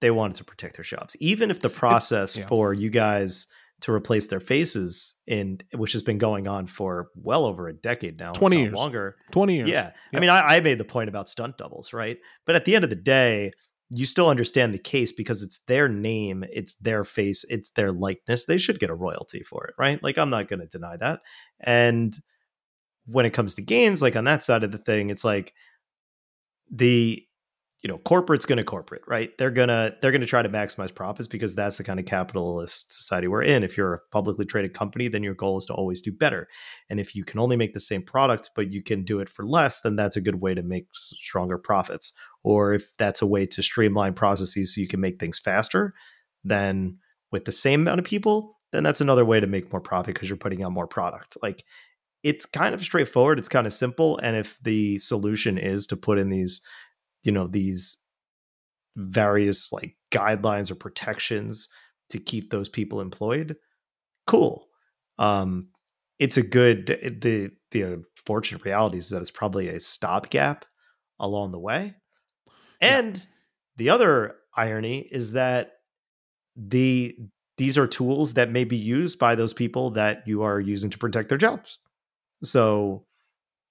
they 0.00 0.10
wanted 0.10 0.36
to 0.36 0.44
protect 0.44 0.76
their 0.76 0.84
jobs, 0.84 1.16
even 1.20 1.50
if 1.50 1.60
the 1.60 1.70
process 1.70 2.36
yeah. 2.36 2.46
for 2.46 2.72
you 2.72 2.90
guys 2.90 3.46
to 3.80 3.92
replace 3.92 4.26
their 4.26 4.40
faces 4.40 5.20
in 5.26 5.58
which 5.74 5.92
has 5.92 6.02
been 6.02 6.18
going 6.18 6.46
on 6.46 6.66
for 6.66 7.08
well 7.14 7.44
over 7.44 7.68
a 7.68 7.72
decade 7.72 8.18
now 8.18 8.32
20 8.32 8.60
years. 8.60 8.72
longer. 8.72 9.16
20 9.32 9.54
years. 9.54 9.68
Yeah. 9.68 9.84
Yep. 9.84 9.94
i 10.14 10.20
mean 10.20 10.30
I, 10.30 10.40
I, 10.40 10.60
made 10.60 10.78
the 10.78 10.84
point 10.84 11.08
about 11.08 11.28
stunt 11.28 11.56
doubles 11.56 11.92
right? 11.92 12.18
But 12.46 12.56
at 12.56 12.64
the 12.64 12.74
end 12.74 12.84
of 12.84 12.90
the 12.90 12.96
day 12.96 13.52
you 13.88 14.06
still 14.06 14.28
understand 14.28 14.72
the 14.72 14.78
case 14.78 15.10
because 15.10 15.42
it's 15.42 15.58
their 15.66 15.88
name 15.88 16.44
it's 16.52 16.74
their 16.76 17.04
face 17.04 17.44
it's 17.48 17.70
their 17.70 17.92
likeness. 17.92 18.44
They 18.44 18.58
should 18.58 18.80
get 18.80 18.90
a 18.90 18.94
royalty 18.94 19.42
for 19.42 19.66
it 19.66 19.74
right? 19.78 20.02
Like 20.02 20.18
i'm 20.18 20.30
not 20.30 20.48
going 20.48 20.60
to 20.60 20.66
deny 20.66 20.96
that. 20.98 21.20
And 21.58 22.16
when 23.06 23.24
it 23.24 23.30
comes 23.30 23.54
to 23.54 23.62
games 23.62 24.02
like 24.02 24.16
on 24.16 24.24
that 24.24 24.42
side 24.42 24.62
of 24.62 24.72
the 24.72 24.78
thing 24.78 25.10
it's 25.10 25.24
like 25.24 25.54
the 26.70 27.24
you 27.82 27.88
know 27.88 27.98
corporate's 27.98 28.44
going 28.44 28.58
to 28.58 28.64
corporate 28.64 29.02
right? 29.06 29.36
They're 29.38 29.50
going 29.50 29.68
to 29.68 29.96
they're 30.00 30.10
going 30.10 30.20
to 30.20 30.26
try 30.26 30.42
to 30.42 30.48
maximize 30.48 30.94
profits 30.94 31.26
because 31.26 31.54
that's 31.54 31.78
the 31.78 31.84
kind 31.84 31.98
of 31.98 32.06
capitalist 32.06 32.92
society 32.92 33.26
we're 33.26 33.42
in. 33.42 33.62
If 33.62 33.76
you're 33.76 33.94
a 33.94 34.00
publicly 34.10 34.44
traded 34.44 34.74
company 34.74 35.08
then 35.08 35.22
your 35.22 35.34
goal 35.34 35.56
is 35.58 35.64
to 35.66 35.74
always 35.74 36.02
do 36.02 36.12
better. 36.12 36.48
And 36.90 37.00
if 37.00 37.14
you 37.14 37.24
can 37.24 37.40
only 37.40 37.56
make 37.56 37.72
the 37.72 37.80
same 37.80 38.02
product 38.02 38.50
but 38.54 38.70
you 38.70 38.82
can 38.82 39.04
do 39.04 39.20
it 39.20 39.28
for 39.28 39.46
less 39.46 39.80
then 39.80 39.96
that's 39.96 40.16
a 40.16 40.20
good 40.20 40.40
way 40.40 40.54
to 40.54 40.62
make 40.62 40.86
stronger 40.92 41.58
profits. 41.58 42.12
Or 42.42 42.74
if 42.74 42.96
that's 42.98 43.22
a 43.22 43.26
way 43.26 43.46
to 43.46 43.62
streamline 43.62 44.14
processes 44.14 44.74
so 44.74 44.80
you 44.80 44.88
can 44.88 45.00
make 45.00 45.18
things 45.18 45.38
faster 45.38 45.94
then 46.44 46.98
with 47.32 47.44
the 47.44 47.52
same 47.52 47.82
amount 47.82 47.98
of 47.98 48.04
people 48.04 48.58
then 48.72 48.82
that's 48.82 49.00
another 49.00 49.24
way 49.24 49.40
to 49.40 49.46
make 49.46 49.72
more 49.72 49.80
profit 49.80 50.14
because 50.14 50.28
you're 50.28 50.36
putting 50.36 50.62
out 50.62 50.72
more 50.72 50.86
product. 50.86 51.36
Like 51.42 51.64
it's 52.22 52.44
kind 52.44 52.74
of 52.74 52.82
straightforward 52.82 53.38
it's 53.38 53.48
kind 53.48 53.66
of 53.66 53.72
simple 53.72 54.18
and 54.18 54.36
if 54.36 54.58
the 54.62 54.98
solution 54.98 55.56
is 55.56 55.86
to 55.86 55.96
put 55.96 56.18
in 56.18 56.28
these 56.28 56.60
you 57.22 57.32
know 57.32 57.46
these 57.46 57.98
various 58.96 59.72
like 59.72 59.96
guidelines 60.10 60.70
or 60.70 60.74
protections 60.74 61.68
to 62.08 62.18
keep 62.18 62.50
those 62.50 62.68
people 62.68 63.00
employed 63.00 63.56
cool. 64.26 64.68
Um 65.18 65.68
it's 66.18 66.36
a 66.36 66.42
good 66.42 66.98
eh, 67.02 67.10
the 67.18 67.50
the 67.70 67.82
unfortunate 67.82 68.64
reality 68.64 68.98
is 68.98 69.10
that 69.10 69.20
it's 69.20 69.30
probably 69.30 69.68
a 69.68 69.80
stopgap 69.80 70.64
along 71.18 71.52
the 71.52 71.58
way. 71.58 71.94
And 72.80 73.16
yeah. 73.16 73.22
the 73.76 73.90
other 73.90 74.36
irony 74.56 75.08
is 75.10 75.32
that 75.32 75.72
the 76.56 77.16
these 77.58 77.76
are 77.76 77.86
tools 77.86 78.34
that 78.34 78.50
may 78.50 78.64
be 78.64 78.76
used 78.76 79.18
by 79.18 79.34
those 79.34 79.52
people 79.52 79.90
that 79.90 80.26
you 80.26 80.42
are 80.42 80.60
using 80.60 80.90
to 80.90 80.98
protect 80.98 81.28
their 81.28 81.38
jobs. 81.38 81.78
So 82.42 83.06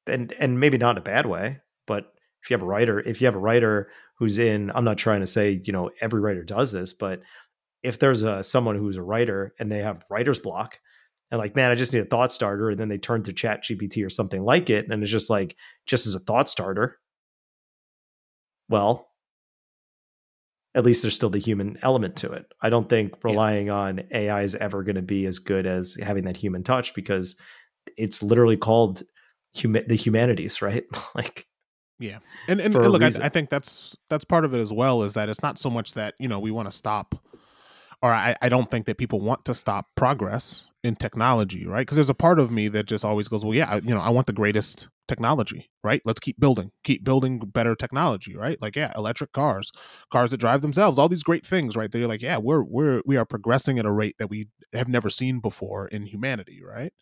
and 0.08 0.34
and 0.34 0.60
maybe 0.60 0.78
not 0.78 0.92
in 0.92 1.02
a 1.02 1.02
bad 1.02 1.26
way 1.26 1.60
if 2.44 2.50
you 2.50 2.54
have 2.54 2.64
a 2.64 2.68
writer, 2.68 3.00
if 3.00 3.22
you 3.22 3.28
have 3.28 3.36
a 3.36 3.40
writer 3.40 3.90
who's 4.18 4.38
in, 4.38 4.72
I'm 4.74 4.86
not 4.86 4.98
trying 4.98 5.22
to 5.22 5.28
say, 5.28 5.62
you 5.64 5.74
know, 5.74 5.92
every 6.02 6.22
writer 6.22 6.44
does 6.44 6.72
this, 6.72 6.94
but 6.94 7.22
if 7.84 8.00
there's 8.00 8.24
a 8.24 8.44
someone 8.44 8.76
who's 8.76 8.98
a 8.98 9.04
writer 9.04 9.54
and 9.60 9.72
they 9.72 9.80
have 9.80 10.04
writer's 10.10 10.40
block 10.40 10.80
and 11.32 11.40
like, 11.40 11.56
man, 11.56 11.72
I 11.72 11.76
just 11.76 11.94
need 11.94 12.00
a 12.00 12.06
thought 12.06 12.34
starter, 12.34 12.70
and 12.70 12.80
then 12.80 12.90
they 12.90 12.98
turn 12.98 13.24
to 13.24 13.34
Chat 13.34 13.64
GPT 13.64 14.06
or 14.06 14.10
something 14.10 14.42
like 14.42 14.70
it, 14.70 14.90
and 14.90 15.04
it's 15.04 15.12
just 15.12 15.30
like, 15.30 15.56
just 15.86 16.08
as 16.08 16.16
a 16.16 16.20
thought 16.20 16.50
starter. 16.50 16.98
Well, 18.68 19.10
at 20.76 20.86
least 20.86 21.02
there's 21.02 21.16
still 21.16 21.30
the 21.30 21.40
human 21.40 21.78
element 21.82 22.16
to 22.18 22.32
it. 22.32 22.46
I 22.62 22.70
don't 22.70 22.90
think 22.90 23.14
relying 23.24 23.68
yeah. 23.68 23.74
on 23.74 24.04
AI 24.12 24.42
is 24.42 24.56
ever 24.56 24.84
going 24.84 24.96
to 24.96 25.02
be 25.02 25.26
as 25.26 25.40
good 25.40 25.66
as 25.66 25.98
having 26.02 26.26
that 26.26 26.38
human 26.38 26.64
touch 26.64 26.94
because 26.94 27.36
it's 27.98 28.22
literally 28.22 28.58
called 28.58 29.04
huma- 29.56 29.88
the 29.88 29.96
humanities, 29.96 30.62
right? 30.62 30.86
like 31.16 31.48
yeah, 32.00 32.20
and 32.48 32.62
and, 32.62 32.74
and 32.74 32.92
look, 32.92 33.02
I, 33.02 33.12
I, 33.22 33.30
think 33.30 33.50
that's 33.50 33.96
that's 34.10 34.24
part 34.24 34.46
of 34.46 34.54
it 34.54 34.60
as 34.60 34.72
well. 34.72 35.04
Is 35.04 35.16
that 35.16 35.28
it's 35.28 35.44
not 35.44 35.60
so 35.60 35.70
much 35.70 35.94
that 35.96 36.16
you 36.18 36.30
know 36.30 36.40
we 36.40 36.50
want 36.50 36.70
to 36.70 36.72
stop, 36.72 37.14
or 38.02 38.14
I, 38.14 38.36
I 38.42 38.48
don't 38.48 38.72
think 38.72 38.86
that 38.86 38.98
people 38.98 39.20
want 39.20 39.44
to 39.46 39.54
stop 39.54 39.88
progress 39.96 40.68
in 40.82 40.96
technology, 40.96 41.68
right? 41.68 41.82
Because 41.82 41.98
there's 41.98 42.10
a 42.10 42.14
part 42.14 42.40
of 42.40 42.52
me 42.52 42.70
that 42.70 42.86
just 42.86 43.04
always 43.04 43.28
goes, 43.28 43.44
well, 43.44 43.54
yeah, 43.54 43.76
you 43.84 43.94
know, 43.94 44.00
I 44.00 44.10
want 44.12 44.28
the 44.28 44.34
greatest 44.34 44.88
technology, 45.10 45.70
right? 45.84 46.02
Let's 46.06 46.22
keep 46.22 46.40
building, 46.40 46.72
keep 46.86 47.04
building 47.04 47.40
better 47.40 47.76
technology, 47.76 48.34
right? 48.34 48.58
Like, 48.62 48.78
yeah, 48.78 48.94
electric 48.96 49.34
cars, 49.34 49.72
cars 50.10 50.32
that 50.32 50.40
drive 50.40 50.62
themselves, 50.62 50.98
all 50.98 51.10
these 51.10 51.24
great 51.24 51.46
things, 51.46 51.76
right? 51.76 51.92
They're 51.92 52.08
like, 52.08 52.22
yeah, 52.22 52.38
we're 52.38 52.64
we're 52.64 53.02
we 53.06 53.18
are 53.18 53.26
progressing 53.26 53.78
at 53.78 53.86
a 53.86 53.92
rate 53.92 54.16
that 54.20 54.30
we 54.30 54.48
have 54.72 54.88
never 54.88 55.10
seen 55.10 55.42
before 55.42 55.88
in 55.88 56.06
humanity, 56.06 56.62
right? 56.64 56.94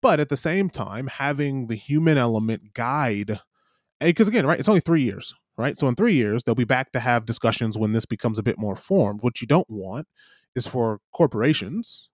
But 0.00 0.18
at 0.18 0.30
the 0.30 0.36
same 0.38 0.70
time, 0.70 1.08
having 1.08 1.66
the 1.66 1.74
human 1.74 2.16
element 2.16 2.72
guide 2.72 3.40
because 4.00 4.28
again, 4.28 4.46
right, 4.46 4.58
it's 4.58 4.68
only 4.68 4.80
three 4.80 5.02
years, 5.02 5.34
right? 5.58 5.78
So 5.78 5.88
in 5.88 5.94
three 5.94 6.14
years, 6.14 6.42
they'll 6.42 6.54
be 6.54 6.64
back 6.64 6.92
to 6.92 7.00
have 7.00 7.26
discussions 7.26 7.76
when 7.78 7.92
this 7.92 8.06
becomes 8.06 8.38
a 8.38 8.42
bit 8.42 8.58
more 8.58 8.76
formed. 8.76 9.20
What 9.22 9.40
you 9.40 9.46
don't 9.46 9.68
want 9.70 10.06
is 10.56 10.66
for 10.66 11.00
corporations 11.12 12.10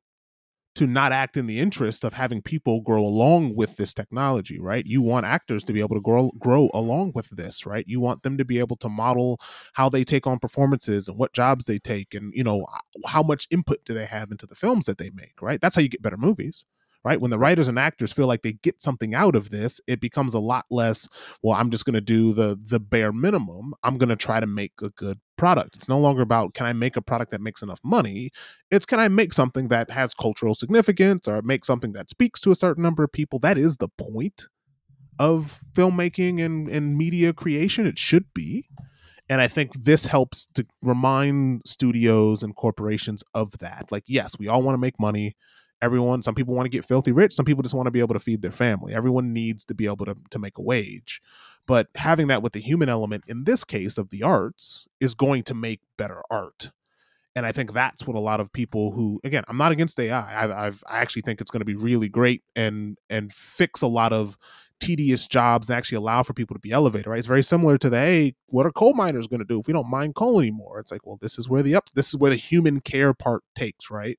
to 0.76 0.86
not 0.86 1.10
act 1.12 1.38
in 1.38 1.46
the 1.46 1.58
interest 1.58 2.04
of 2.04 2.12
having 2.14 2.42
people 2.42 2.82
grow 2.82 3.02
along 3.02 3.56
with 3.56 3.76
this 3.76 3.94
technology, 3.94 4.60
right? 4.60 4.84
You 4.86 5.02
want 5.02 5.26
actors 5.26 5.64
to 5.64 5.72
be 5.72 5.80
able 5.80 5.96
to 5.96 6.02
grow 6.02 6.30
grow 6.38 6.70
along 6.74 7.12
with 7.14 7.30
this, 7.30 7.66
right? 7.66 7.84
You 7.88 8.00
want 8.00 8.22
them 8.22 8.38
to 8.38 8.44
be 8.44 8.58
able 8.58 8.76
to 8.78 8.88
model 8.90 9.40
how 9.74 9.88
they 9.88 10.04
take 10.04 10.26
on 10.26 10.38
performances 10.38 11.08
and 11.08 11.18
what 11.18 11.32
jobs 11.32 11.64
they 11.64 11.78
take 11.78 12.14
and, 12.14 12.32
you 12.34 12.44
know, 12.44 12.66
how 13.06 13.22
much 13.22 13.48
input 13.50 13.78
do 13.86 13.94
they 13.94 14.06
have 14.06 14.30
into 14.30 14.46
the 14.46 14.54
films 14.54 14.86
that 14.86 14.98
they 14.98 15.10
make, 15.14 15.40
right? 15.40 15.60
That's 15.60 15.76
how 15.76 15.82
you 15.82 15.88
get 15.88 16.02
better 16.02 16.18
movies 16.18 16.66
right? 17.04 17.20
When 17.20 17.30
the 17.30 17.38
writers 17.38 17.68
and 17.68 17.78
actors 17.78 18.12
feel 18.12 18.26
like 18.26 18.42
they 18.42 18.54
get 18.54 18.82
something 18.82 19.14
out 19.14 19.34
of 19.34 19.50
this, 19.50 19.80
it 19.86 20.00
becomes 20.00 20.34
a 20.34 20.38
lot 20.38 20.64
less, 20.70 21.08
well, 21.42 21.56
I'm 21.56 21.70
just 21.70 21.84
going 21.84 21.94
to 21.94 22.00
do 22.00 22.32
the 22.32 22.58
the 22.60 22.80
bare 22.80 23.12
minimum. 23.12 23.74
I'm 23.82 23.98
going 23.98 24.08
to 24.08 24.16
try 24.16 24.40
to 24.40 24.46
make 24.46 24.72
a 24.82 24.90
good 24.90 25.20
product. 25.36 25.76
It's 25.76 25.88
no 25.88 25.98
longer 25.98 26.22
about 26.22 26.54
can 26.54 26.66
I 26.66 26.72
make 26.72 26.96
a 26.96 27.02
product 27.02 27.30
that 27.30 27.40
makes 27.40 27.62
enough 27.62 27.80
money? 27.84 28.30
It's 28.70 28.86
can 28.86 29.00
I 29.00 29.08
make 29.08 29.32
something 29.32 29.68
that 29.68 29.90
has 29.90 30.14
cultural 30.14 30.54
significance 30.54 31.28
or 31.28 31.42
make 31.42 31.64
something 31.64 31.92
that 31.92 32.10
speaks 32.10 32.40
to 32.40 32.50
a 32.50 32.56
certain 32.56 32.82
number 32.82 33.04
of 33.04 33.12
people? 33.12 33.38
That 33.38 33.58
is 33.58 33.76
the 33.76 33.88
point 33.88 34.48
of 35.18 35.60
filmmaking 35.72 36.44
and, 36.44 36.68
and 36.68 36.96
media 36.96 37.32
creation. 37.32 37.86
It 37.86 37.98
should 37.98 38.26
be. 38.34 38.68
And 39.28 39.40
I 39.40 39.48
think 39.48 39.72
this 39.74 40.06
helps 40.06 40.46
to 40.54 40.64
remind 40.82 41.62
studios 41.66 42.42
and 42.42 42.54
corporations 42.54 43.24
of 43.34 43.58
that. 43.58 43.90
Like, 43.90 44.04
yes, 44.06 44.38
we 44.38 44.46
all 44.46 44.62
want 44.62 44.74
to 44.74 44.80
make 44.80 45.00
money 45.00 45.34
everyone 45.86 46.20
some 46.20 46.34
people 46.34 46.54
want 46.54 46.66
to 46.66 46.70
get 46.70 46.84
filthy 46.84 47.12
rich 47.12 47.32
some 47.32 47.46
people 47.46 47.62
just 47.62 47.74
want 47.74 47.86
to 47.86 47.90
be 47.90 48.00
able 48.00 48.14
to 48.14 48.20
feed 48.20 48.42
their 48.42 48.50
family. 48.50 48.94
Everyone 48.94 49.32
needs 49.32 49.64
to 49.66 49.74
be 49.74 49.86
able 49.86 50.04
to, 50.06 50.16
to 50.30 50.38
make 50.38 50.58
a 50.58 50.62
wage. 50.62 51.22
But 51.66 51.88
having 51.96 52.28
that 52.28 52.42
with 52.42 52.52
the 52.52 52.60
human 52.60 52.88
element 52.88 53.24
in 53.26 53.44
this 53.44 53.64
case 53.64 53.98
of 53.98 54.10
the 54.10 54.22
arts 54.22 54.86
is 55.00 55.14
going 55.14 55.42
to 55.44 55.54
make 55.54 55.80
better 55.96 56.22
art. 56.30 56.70
And 57.34 57.44
i 57.44 57.52
think 57.52 57.72
that's 57.72 58.06
what 58.06 58.16
a 58.16 58.20
lot 58.20 58.40
of 58.40 58.50
people 58.50 58.92
who 58.92 59.20
again 59.22 59.44
i'm 59.46 59.58
not 59.58 59.70
against 59.70 60.00
ai 60.00 60.42
I've, 60.42 60.50
I've 60.50 60.84
i 60.88 61.00
actually 61.00 61.20
think 61.22 61.40
it's 61.40 61.50
going 61.50 61.60
to 61.60 61.66
be 61.66 61.74
really 61.74 62.08
great 62.08 62.42
and 62.54 62.96
and 63.10 63.30
fix 63.30 63.82
a 63.82 63.86
lot 63.86 64.14
of 64.14 64.38
tedious 64.80 65.26
jobs 65.26 65.68
and 65.68 65.76
actually 65.76 65.96
allow 65.96 66.22
for 66.22 66.32
people 66.32 66.54
to 66.54 66.60
be 66.60 66.72
elevated 66.72 67.06
right? 67.06 67.18
It's 67.18 67.26
very 67.26 67.42
similar 67.42 67.76
to 67.76 67.90
the 67.90 67.98
hey 67.98 68.34
what 68.46 68.64
are 68.64 68.70
coal 68.70 68.94
miners 68.94 69.26
going 69.26 69.40
to 69.40 69.46
do 69.46 69.60
if 69.60 69.66
we 69.66 69.74
don't 69.74 69.90
mine 69.90 70.14
coal 70.14 70.40
anymore? 70.40 70.80
It's 70.80 70.90
like 70.90 71.06
well 71.06 71.18
this 71.20 71.38
is 71.38 71.46
where 71.46 71.62
the 71.62 71.74
up 71.74 71.90
this 71.94 72.08
is 72.08 72.16
where 72.16 72.30
the 72.30 72.36
human 72.36 72.80
care 72.80 73.12
part 73.12 73.42
takes 73.54 73.90
right 73.90 74.18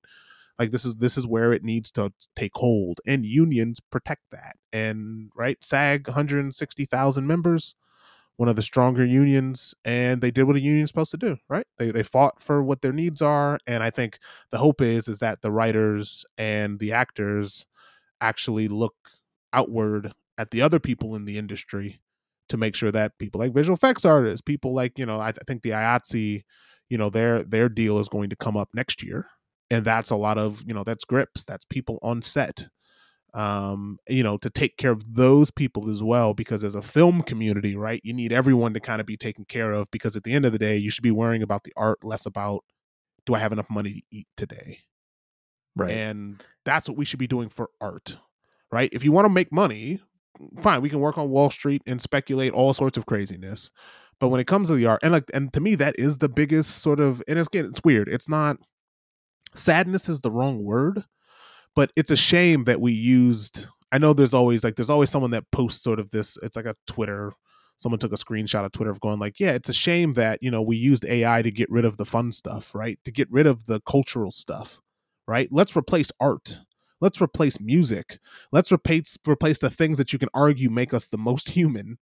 like 0.60 0.72
this 0.72 0.86
is 0.86 0.96
this 0.96 1.18
is 1.18 1.28
where 1.28 1.54
it 1.54 1.64
needs 1.64 1.92
to 1.92 2.12
take 2.36 2.56
hold 2.56 3.00
and 3.06 3.26
unions 3.26 3.80
protect 3.92 4.24
that 4.32 4.56
and 4.74 5.30
right 5.36 5.64
sag 5.64 6.08
160000 6.08 7.28
members 7.28 7.76
one 8.38 8.50
of 8.50 8.56
the 8.56 8.62
stronger 8.62 9.04
unions 9.04 9.74
and 9.84 10.22
they 10.22 10.32
did 10.32 10.44
what 10.44 10.56
a 10.56 10.62
union's 10.62 10.90
supposed 10.90 11.12
to 11.12 11.18
do 11.18 11.38
right? 11.50 11.66
They, 11.80 11.92
they 11.92 12.04
fought 12.04 12.42
for 12.42 12.64
what 12.64 12.82
their 12.82 12.94
needs 12.94 13.22
are 13.22 13.60
and 13.68 13.84
i 13.84 13.90
think 13.90 14.20
the 14.52 14.60
hope 14.60 14.82
is 14.82 15.08
is 15.08 15.20
that 15.20 15.42
the 15.42 15.52
writers 15.52 16.26
and 16.38 16.80
the 16.80 16.94
actors 16.94 17.66
actually 18.22 18.68
look 18.68 18.96
outward 19.54 20.14
at 20.38 20.52
the 20.52 20.62
other 20.62 20.80
people 20.80 21.16
in 21.16 21.26
the 21.26 21.38
industry 21.38 22.00
to 22.50 22.58
make 22.58 22.76
sure 22.76 22.92
that 22.92 23.18
people 23.18 23.40
like 23.40 23.54
visual 23.54 23.76
effects 23.76 24.06
artists 24.06 24.42
people 24.42 24.74
like 24.74 24.98
you 24.98 25.06
know 25.06 25.20
i, 25.20 25.30
I 25.30 25.44
think 25.46 25.64
the 25.64 25.72
IATSE 25.72 26.44
you 26.90 26.98
know 26.98 27.10
their 27.10 27.44
their 27.44 27.70
deal 27.70 28.00
is 28.00 28.08
going 28.08 28.30
to 28.30 28.36
come 28.36 28.56
up 28.56 28.70
next 28.74 29.04
year 29.04 29.28
and 29.70 29.86
that's 29.86 30.10
a 30.10 30.16
lot 30.16 30.38
of 30.38 30.64
you 30.68 30.74
know 30.74 30.84
that's 30.84 31.04
grips 31.04 31.44
that's 31.44 31.66
people 31.66 32.00
on 32.02 32.22
set 32.22 32.68
um 33.34 33.98
you 34.08 34.24
know 34.24 34.38
to 34.38 34.50
take 34.50 34.78
care 34.78 34.92
of 34.92 35.16
those 35.16 35.52
people 35.52 35.90
as 35.90 36.02
well 36.02 36.34
because 36.34 36.64
as 36.64 36.76
a 36.76 36.82
film 36.82 37.22
community 37.22 37.76
right 37.76 38.02
you 38.04 38.14
need 38.14 38.32
everyone 38.32 38.74
to 38.74 38.80
kind 38.80 39.02
of 39.02 39.08
be 39.08 39.18
taken 39.18 39.46
care 39.46 39.72
of 39.74 39.90
because 39.92 40.16
at 40.16 40.24
the 40.24 40.34
end 40.34 40.46
of 40.46 40.52
the 40.52 40.60
day 40.60 40.78
you 40.78 40.90
should 40.90 41.04
be 41.04 41.12
worrying 41.12 41.44
about 41.44 41.64
the 41.64 41.74
art 41.76 42.04
less 42.04 42.26
about 42.26 42.64
do 43.26 43.34
i 43.34 43.40
have 43.40 43.52
enough 43.52 43.70
money 43.70 43.94
to 43.94 44.02
eat 44.12 44.28
today? 44.38 44.80
Right. 45.76 45.92
And 45.92 46.44
that's 46.66 46.90
what 46.90 46.98
we 46.98 47.06
should 47.06 47.20
be 47.20 47.28
doing 47.28 47.50
for 47.50 47.70
art 47.80 48.18
right? 48.72 48.90
If 48.92 49.04
you 49.04 49.12
want 49.14 49.26
to 49.26 49.30
make 49.30 49.52
money 49.52 50.02
fine 50.62 50.82
we 50.82 50.90
can 50.90 51.00
work 51.00 51.18
on 51.18 51.30
wall 51.30 51.50
street 51.50 51.82
and 51.88 52.02
speculate 52.02 52.54
all 52.54 52.74
sorts 52.74 52.98
of 52.98 53.06
craziness 53.06 53.72
but 54.20 54.30
when 54.30 54.40
it 54.40 54.48
comes 54.48 54.68
to 54.68 54.76
the 54.76 54.86
art 54.86 55.00
and 55.04 55.12
like 55.12 55.30
and 55.34 55.52
to 55.54 55.60
me 55.60 55.76
that 55.76 55.98
is 55.98 56.18
the 56.18 56.30
biggest 56.30 56.78
sort 56.78 57.00
of 57.00 57.22
and 57.28 57.40
it's 57.40 57.48
again 57.48 57.66
it's 57.66 57.82
weird 57.84 58.08
it's 58.08 58.30
not 58.30 58.58
sadness 59.58 60.10
is 60.10 60.20
the 60.22 60.32
wrong 60.32 60.64
word, 60.64 61.04
but 61.76 61.92
it's 61.96 62.12
a 62.12 62.18
shame 62.18 62.66
that 62.66 62.82
we 62.82 62.92
used. 62.92 63.68
I 63.92 63.98
know 63.98 64.14
there's 64.14 64.34
always 64.34 64.64
like 64.64 64.76
there's 64.76 64.90
always 64.90 65.10
someone 65.10 65.32
that 65.32 65.50
posts 65.52 65.84
sort 65.84 66.00
of 66.00 66.12
this. 66.12 66.38
It's 66.42 66.56
like 66.56 66.66
a 66.66 66.76
Twitter. 66.88 67.34
Someone 67.78 68.00
took 68.00 68.12
a 68.12 68.16
screenshot 68.16 68.66
of 68.66 68.72
Twitter 68.72 68.90
of 68.90 69.00
going 69.00 69.20
like, 69.20 69.40
yeah, 69.40 69.52
it's 69.52 69.70
a 69.70 69.74
shame 69.74 70.14
that 70.14 70.40
you 70.42 70.52
know 70.52 70.62
we 70.62 70.78
used 70.78 71.06
AI 71.06 71.42
to 71.42 71.52
get 71.52 71.70
rid 71.70 71.86
of 71.86 71.98
the 71.98 72.06
fun 72.06 72.32
stuff, 72.32 72.74
right? 72.74 73.00
To 73.06 73.12
get 73.12 73.32
rid 73.32 73.48
of 73.48 73.66
the 73.66 73.80
cultural 73.82 74.32
stuff, 74.32 74.82
right? 75.28 75.50
Let's 75.52 75.76
replace 75.76 76.12
art. 76.20 76.60
Let's 77.00 77.22
replace 77.22 77.60
music. 77.60 78.20
Let's 78.52 78.72
replace 78.72 79.18
replace 79.28 79.60
the 79.60 79.70
things 79.70 79.98
that 80.00 80.12
you 80.12 80.20
can 80.20 80.30
argue 80.34 80.70
make 80.70 80.94
us 80.94 81.08
the 81.08 81.18
most 81.18 81.50
human 81.50 82.00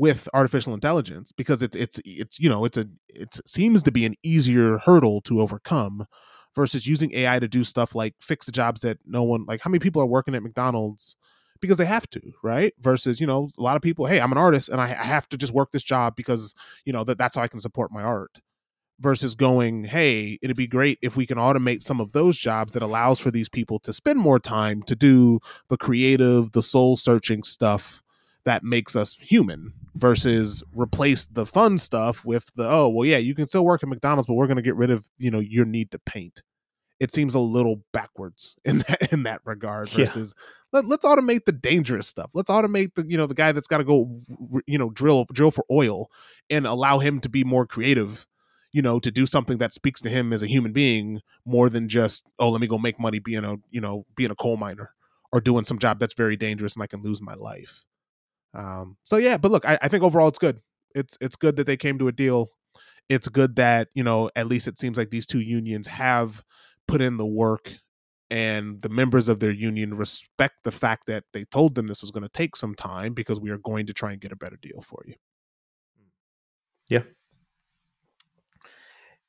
with 0.00 0.30
artificial 0.32 0.72
intelligence 0.72 1.30
because 1.30 1.62
it's 1.62 1.76
it's 1.76 2.00
it's 2.06 2.40
you 2.40 2.48
know 2.48 2.64
it's 2.64 2.78
a 2.78 2.86
it 3.08 3.38
seems 3.46 3.82
to 3.82 3.92
be 3.92 4.06
an 4.06 4.14
easier 4.22 4.78
hurdle 4.78 5.20
to 5.20 5.42
overcome 5.42 6.06
versus 6.54 6.86
using 6.86 7.14
AI 7.14 7.38
to 7.38 7.48
do 7.48 7.64
stuff 7.64 7.94
like 7.94 8.14
fix 8.20 8.46
the 8.46 8.52
jobs 8.52 8.80
that 8.80 8.98
no 9.06 9.22
one 9.22 9.44
like 9.46 9.60
how 9.60 9.70
many 9.70 9.78
people 9.78 10.02
are 10.02 10.06
working 10.06 10.34
at 10.34 10.42
McDonald's 10.42 11.16
because 11.60 11.78
they 11.78 11.84
have 11.84 12.08
to, 12.10 12.20
right? 12.42 12.72
Versus, 12.80 13.20
you 13.20 13.26
know, 13.26 13.50
a 13.58 13.62
lot 13.62 13.76
of 13.76 13.82
people, 13.82 14.06
hey, 14.06 14.20
I'm 14.20 14.32
an 14.32 14.38
artist 14.38 14.68
and 14.68 14.80
I, 14.80 14.86
I 14.86 15.04
have 15.04 15.28
to 15.28 15.36
just 15.36 15.52
work 15.52 15.72
this 15.72 15.82
job 15.82 16.16
because, 16.16 16.54
you 16.84 16.92
know, 16.92 17.04
that 17.04 17.18
that's 17.18 17.36
how 17.36 17.42
I 17.42 17.48
can 17.48 17.60
support 17.60 17.92
my 17.92 18.02
art. 18.02 18.40
Versus 18.98 19.34
going, 19.34 19.84
hey, 19.84 20.38
it'd 20.42 20.58
be 20.58 20.66
great 20.66 20.98
if 21.00 21.16
we 21.16 21.24
can 21.24 21.38
automate 21.38 21.82
some 21.82 22.02
of 22.02 22.12
those 22.12 22.36
jobs 22.36 22.74
that 22.74 22.82
allows 22.82 23.18
for 23.18 23.30
these 23.30 23.48
people 23.48 23.78
to 23.78 23.94
spend 23.94 24.20
more 24.20 24.38
time 24.38 24.82
to 24.82 24.94
do 24.94 25.40
the 25.70 25.78
creative, 25.78 26.52
the 26.52 26.62
soul 26.62 26.98
searching 26.98 27.42
stuff 27.42 28.02
that 28.44 28.64
makes 28.64 28.96
us 28.96 29.16
human 29.20 29.72
versus 29.94 30.62
replace 30.72 31.26
the 31.26 31.44
fun 31.46 31.78
stuff 31.78 32.24
with 32.24 32.46
the 32.54 32.68
oh 32.68 32.88
well 32.88 33.06
yeah 33.06 33.18
you 33.18 33.34
can 33.34 33.46
still 33.46 33.64
work 33.64 33.82
at 33.82 33.88
McDonald's 33.88 34.26
but 34.26 34.34
we're 34.34 34.46
going 34.46 34.56
to 34.56 34.62
get 34.62 34.76
rid 34.76 34.90
of 34.90 35.10
you 35.18 35.30
know 35.30 35.40
your 35.40 35.64
need 35.64 35.90
to 35.92 35.98
paint. 35.98 36.42
It 36.98 37.14
seems 37.14 37.34
a 37.34 37.38
little 37.38 37.82
backwards 37.92 38.56
in 38.64 38.78
that 38.78 39.12
in 39.12 39.22
that 39.24 39.40
regard 39.44 39.90
versus 39.90 40.34
yeah. 40.72 40.80
let, 40.80 41.04
us 41.04 41.04
automate 41.04 41.44
the 41.46 41.52
dangerous 41.52 42.06
stuff. 42.06 42.30
Let's 42.34 42.50
automate 42.50 42.94
the 42.94 43.06
you 43.08 43.16
know 43.16 43.26
the 43.26 43.34
guy 43.34 43.52
that's 43.52 43.66
got 43.66 43.78
to 43.78 43.84
go 43.84 44.10
you 44.66 44.78
know 44.78 44.90
drill 44.90 45.26
drill 45.32 45.50
for 45.50 45.64
oil 45.70 46.10
and 46.48 46.66
allow 46.66 46.98
him 46.98 47.20
to 47.20 47.28
be 47.28 47.44
more 47.44 47.66
creative 47.66 48.26
you 48.72 48.82
know 48.82 49.00
to 49.00 49.10
do 49.10 49.26
something 49.26 49.58
that 49.58 49.74
speaks 49.74 50.00
to 50.00 50.08
him 50.08 50.32
as 50.32 50.42
a 50.42 50.46
human 50.46 50.72
being 50.72 51.20
more 51.44 51.68
than 51.68 51.88
just 51.88 52.24
oh 52.38 52.50
let 52.50 52.60
me 52.60 52.66
go 52.66 52.78
make 52.78 53.00
money 53.00 53.18
being 53.18 53.44
a 53.44 53.56
you 53.70 53.80
know 53.80 54.06
being 54.16 54.30
a 54.30 54.34
coal 54.34 54.56
miner 54.56 54.94
or 55.32 55.40
doing 55.40 55.64
some 55.64 55.78
job 55.78 55.98
that's 55.98 56.14
very 56.14 56.36
dangerous 56.36 56.74
and 56.74 56.82
I 56.82 56.86
can 56.86 57.02
lose 57.02 57.20
my 57.20 57.34
life 57.34 57.84
um, 58.54 58.96
so 59.04 59.16
yeah, 59.16 59.36
but 59.36 59.50
look, 59.50 59.66
I, 59.66 59.78
I 59.82 59.88
think 59.88 60.02
overall 60.02 60.28
it's 60.28 60.38
good. 60.38 60.60
It's 60.94 61.16
it's 61.20 61.36
good 61.36 61.56
that 61.56 61.66
they 61.66 61.76
came 61.76 61.98
to 61.98 62.08
a 62.08 62.12
deal. 62.12 62.50
It's 63.08 63.28
good 63.28 63.56
that 63.56 63.88
you 63.94 64.04
know 64.04 64.30
at 64.36 64.46
least 64.46 64.68
it 64.68 64.78
seems 64.78 64.98
like 64.98 65.10
these 65.10 65.26
two 65.26 65.40
unions 65.40 65.86
have 65.86 66.42
put 66.86 67.00
in 67.00 67.16
the 67.16 67.26
work 67.26 67.76
and 68.30 68.80
the 68.80 68.88
members 68.88 69.28
of 69.28 69.40
their 69.40 69.50
union 69.50 69.94
respect 69.94 70.54
the 70.62 70.70
fact 70.70 71.06
that 71.06 71.24
they 71.32 71.44
told 71.44 71.74
them 71.74 71.88
this 71.88 72.00
was 72.00 72.10
going 72.10 72.22
to 72.22 72.28
take 72.28 72.54
some 72.56 72.74
time 72.74 73.12
because 73.12 73.40
we 73.40 73.50
are 73.50 73.58
going 73.58 73.86
to 73.86 73.92
try 73.92 74.12
and 74.12 74.20
get 74.20 74.32
a 74.32 74.36
better 74.36 74.56
deal 74.60 74.80
for 74.80 75.02
you. 75.06 75.14
Yeah. 76.88 77.02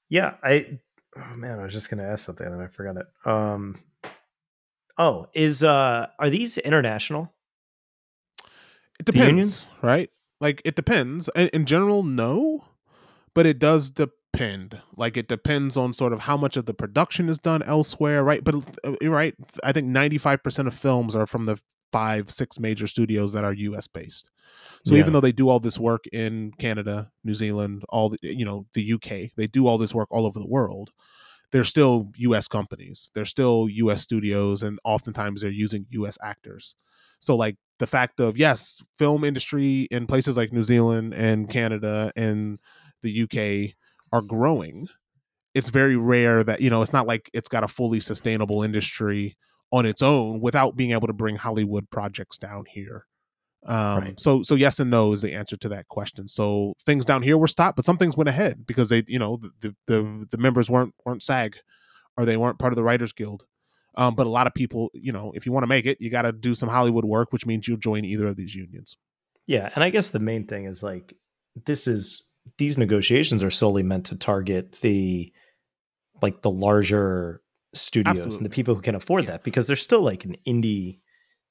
Yeah, 0.10 0.36
I 0.44 0.80
oh 1.18 1.36
man, 1.36 1.60
I 1.60 1.64
was 1.64 1.74
just 1.74 1.90
going 1.90 2.04
to 2.04 2.10
ask 2.10 2.26
something 2.26 2.46
and 2.46 2.62
I 2.62 2.68
forgot 2.68 2.98
it. 2.98 3.06
Um 3.26 3.80
Oh, 4.98 5.28
is 5.34 5.64
uh 5.64 6.08
are 6.20 6.30
these 6.30 6.58
international? 6.58 7.34
It 9.00 9.06
depends, 9.06 9.66
right? 9.82 10.10
Like 10.40 10.62
it 10.66 10.76
depends. 10.76 11.30
In, 11.36 11.48
in 11.50 11.66
general, 11.66 12.04
no, 12.04 12.66
but 13.34 13.46
it 13.46 13.60
does 13.60 13.90
depend. 13.90 14.80
Like 14.96 15.18
it 15.18 15.28
depends 15.28 15.78
on 15.78 15.94
sort 15.94 16.14
of 16.14 16.22
how 16.22 16.38
much 16.38 16.58
of 16.58 16.66
the 16.66 16.74
production 16.74 17.30
is 17.30 17.38
done 17.38 17.62
elsewhere, 17.64 18.24
right? 18.24 18.44
But 18.44 18.56
uh, 18.84 19.10
right, 19.10 19.36
I 19.64 19.72
think 19.72 19.88
ninety 19.88 20.18
five 20.18 20.44
percent 20.44 20.68
of 20.68 20.74
films 20.74 21.16
are 21.16 21.28
from 21.28 21.46
the 21.46 21.60
five, 21.92 22.32
six 22.32 22.60
major 22.60 22.88
studios 22.88 23.34
that 23.34 23.44
are 23.44 23.54
US 23.54 23.88
based. 23.88 24.30
So 24.86 24.96
Yeah. 24.96 25.02
even 25.02 25.14
though 25.14 25.22
they 25.22 25.32
do 25.32 25.50
all 25.50 25.60
this 25.60 25.78
work 25.80 26.06
in 26.12 26.52
Canada, 26.58 27.12
New 27.24 27.34
Zealand, 27.36 27.84
all 27.90 28.10
the 28.10 28.18
you 28.22 28.46
know, 28.46 28.66
the 28.74 28.94
UK, 28.94 29.32
they 29.36 29.48
do 29.48 29.68
all 29.68 29.78
this 29.78 29.94
work 29.94 30.08
all 30.12 30.26
over 30.26 30.40
the 30.40 30.48
world. 30.48 30.92
They're 31.52 31.64
still 31.66 32.12
US 32.18 32.48
companies. 32.48 33.12
They're 33.14 33.26
still 33.26 33.68
US 33.70 34.02
studios 34.02 34.64
and 34.64 34.80
oftentimes 34.84 35.42
they're 35.42 35.52
using 35.52 35.86
US 35.92 36.18
actors. 36.24 36.76
So 37.20 37.36
like 37.36 37.58
the 37.82 37.88
fact 37.88 38.20
of 38.20 38.38
yes, 38.38 38.82
film 39.00 39.24
industry 39.24 39.88
in 39.90 40.06
places 40.06 40.38
like 40.38 40.54
New 40.54 40.62
Zealand 40.62 41.16
and 41.16 41.50
Canada 41.50 42.14
and 42.16 42.60
the 43.02 43.24
UK 43.24 43.76
are 44.14 44.22
growing. 44.22 44.88
It's 45.56 45.70
very 45.70 45.98
rare 45.98 46.44
that, 46.44 46.62
you 46.62 46.70
know, 46.70 46.84
it's 46.84 46.94
not 46.94 47.08
like 47.08 47.32
it's 47.34 47.50
got 47.50 47.64
a 47.64 47.68
fully 47.68 48.00
sustainable 48.00 48.62
industry 48.62 49.36
on 49.72 49.88
its 49.88 50.04
own 50.04 50.42
without 50.42 50.76
being 50.76 50.92
able 50.92 51.08
to 51.08 51.14
bring 51.14 51.38
Hollywood 51.38 51.90
projects 51.90 52.38
down 52.38 52.66
here. 52.70 53.08
Um, 53.66 54.00
Right. 54.00 54.20
so 54.20 54.44
so 54.44 54.56
yes 54.56 54.80
and 54.80 54.92
no 54.92 55.12
is 55.12 55.24
the 55.24 55.34
answer 55.34 55.58
to 55.58 55.70
that 55.70 55.88
question. 55.88 56.28
So 56.28 56.76
things 56.86 57.04
down 57.04 57.24
here 57.24 57.38
were 57.38 57.48
stopped, 57.48 57.78
but 57.78 57.86
some 57.86 57.98
things 57.98 58.16
went 58.16 58.30
ahead 58.30 58.68
because 58.68 58.90
they, 58.90 59.04
you 59.08 59.20
know, 59.20 59.38
the 59.38 59.52
the, 59.62 59.76
the, 59.88 60.28
the 60.32 60.38
members 60.38 60.70
weren't 60.70 60.94
weren't 61.04 61.24
SAG 61.24 61.58
or 62.16 62.26
they 62.26 62.38
weren't 62.38 62.60
part 62.60 62.74
of 62.74 62.78
the 62.78 62.84
Writers 62.84 63.12
Guild. 63.12 63.46
Um, 63.96 64.16
but 64.16 64.26
a 64.26 64.30
lot 64.30 64.48
of 64.48 64.54
people, 64.54 64.90
you 64.94 65.12
know, 65.12 65.32
if 65.36 65.46
you 65.46 65.52
want 65.52 65.64
to 65.64 65.68
make 65.68 65.86
it, 65.86 66.00
you 66.00 66.10
got 66.10 66.22
to 66.22 66.32
do 66.32 66.56
some 66.56 66.70
Hollywood 66.70 67.04
work, 67.06 67.34
which 67.34 67.46
means 67.46 67.68
you'll 67.68 67.78
join 67.78 68.06
either 68.06 68.28
of 68.28 68.38
these 68.38 68.56
unions. 68.56 68.98
Yeah, 69.48 69.70
and 69.76 69.84
I 69.84 69.90
guess 69.90 70.12
the 70.12 70.20
main 70.20 70.48
thing 70.48 70.66
is 70.66 70.82
like 70.82 71.14
this 71.66 71.88
is 71.88 72.34
these 72.58 72.78
negotiations 72.78 73.44
are 73.44 73.52
solely 73.52 73.84
meant 73.84 74.06
to 74.08 74.16
target 74.16 74.78
the 74.82 75.32
like 76.22 76.42
the 76.42 76.52
larger 76.52 77.42
studios 77.74 78.38
and 78.38 78.46
the 78.46 78.50
people 78.50 78.76
who 78.76 78.82
can 78.82 78.96
afford 78.96 79.24
Yeah. 79.24 79.32
that 79.32 79.44
because 79.44 79.68
there's 79.68 79.82
still 79.82 80.02
like 80.02 80.24
an 80.26 80.38
indie 80.48 81.00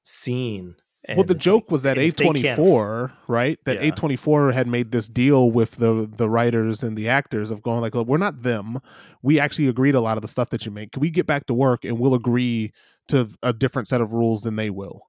scene. 0.03 0.77
Well, 1.09 1.25
the 1.25 1.35
joke 1.35 1.71
was 1.71 1.83
that 1.83 1.97
if 1.99 2.17
they 2.17 2.25
can't 2.25 2.37
aff- 2.39 2.59
A24, 2.59 3.13
right? 3.27 3.59
That 3.65 3.83
Yeah. 3.83 3.91
A24 3.91 4.53
had 4.53 4.67
made 4.67 4.93
this 4.93 5.09
deal 5.09 5.51
with 5.51 5.77
the 5.77 6.09
the 6.15 6.29
writers 6.29 6.83
and 6.83 6.97
the 6.97 7.09
actors 7.09 7.51
of 7.51 7.63
going 7.63 7.81
like, 7.81 7.95
well, 7.95 8.05
we're 8.05 8.19
not 8.19 8.43
them. 8.43 8.79
We 9.23 9.41
actually 9.41 9.69
agreed 9.69 9.95
a 9.95 10.01
lot 10.01 10.19
of 10.19 10.23
the 10.23 10.29
stuff 10.29 10.51
that 10.51 10.67
you 10.67 10.73
make. 10.73 10.93
Can 10.93 11.01
we 11.01 11.11
get 11.11 11.27
back 11.27 11.47
to 11.47 11.55
work 11.55 11.85
and 11.85 11.99
we'll 11.99 12.15
agree 12.15 12.73
to 13.09 13.29
a 13.43 13.53
different 13.53 13.89
set 13.89 14.01
of 14.01 14.13
rules 14.13 14.43
than 14.43 14.57
they 14.57 14.71
will? 14.71 15.03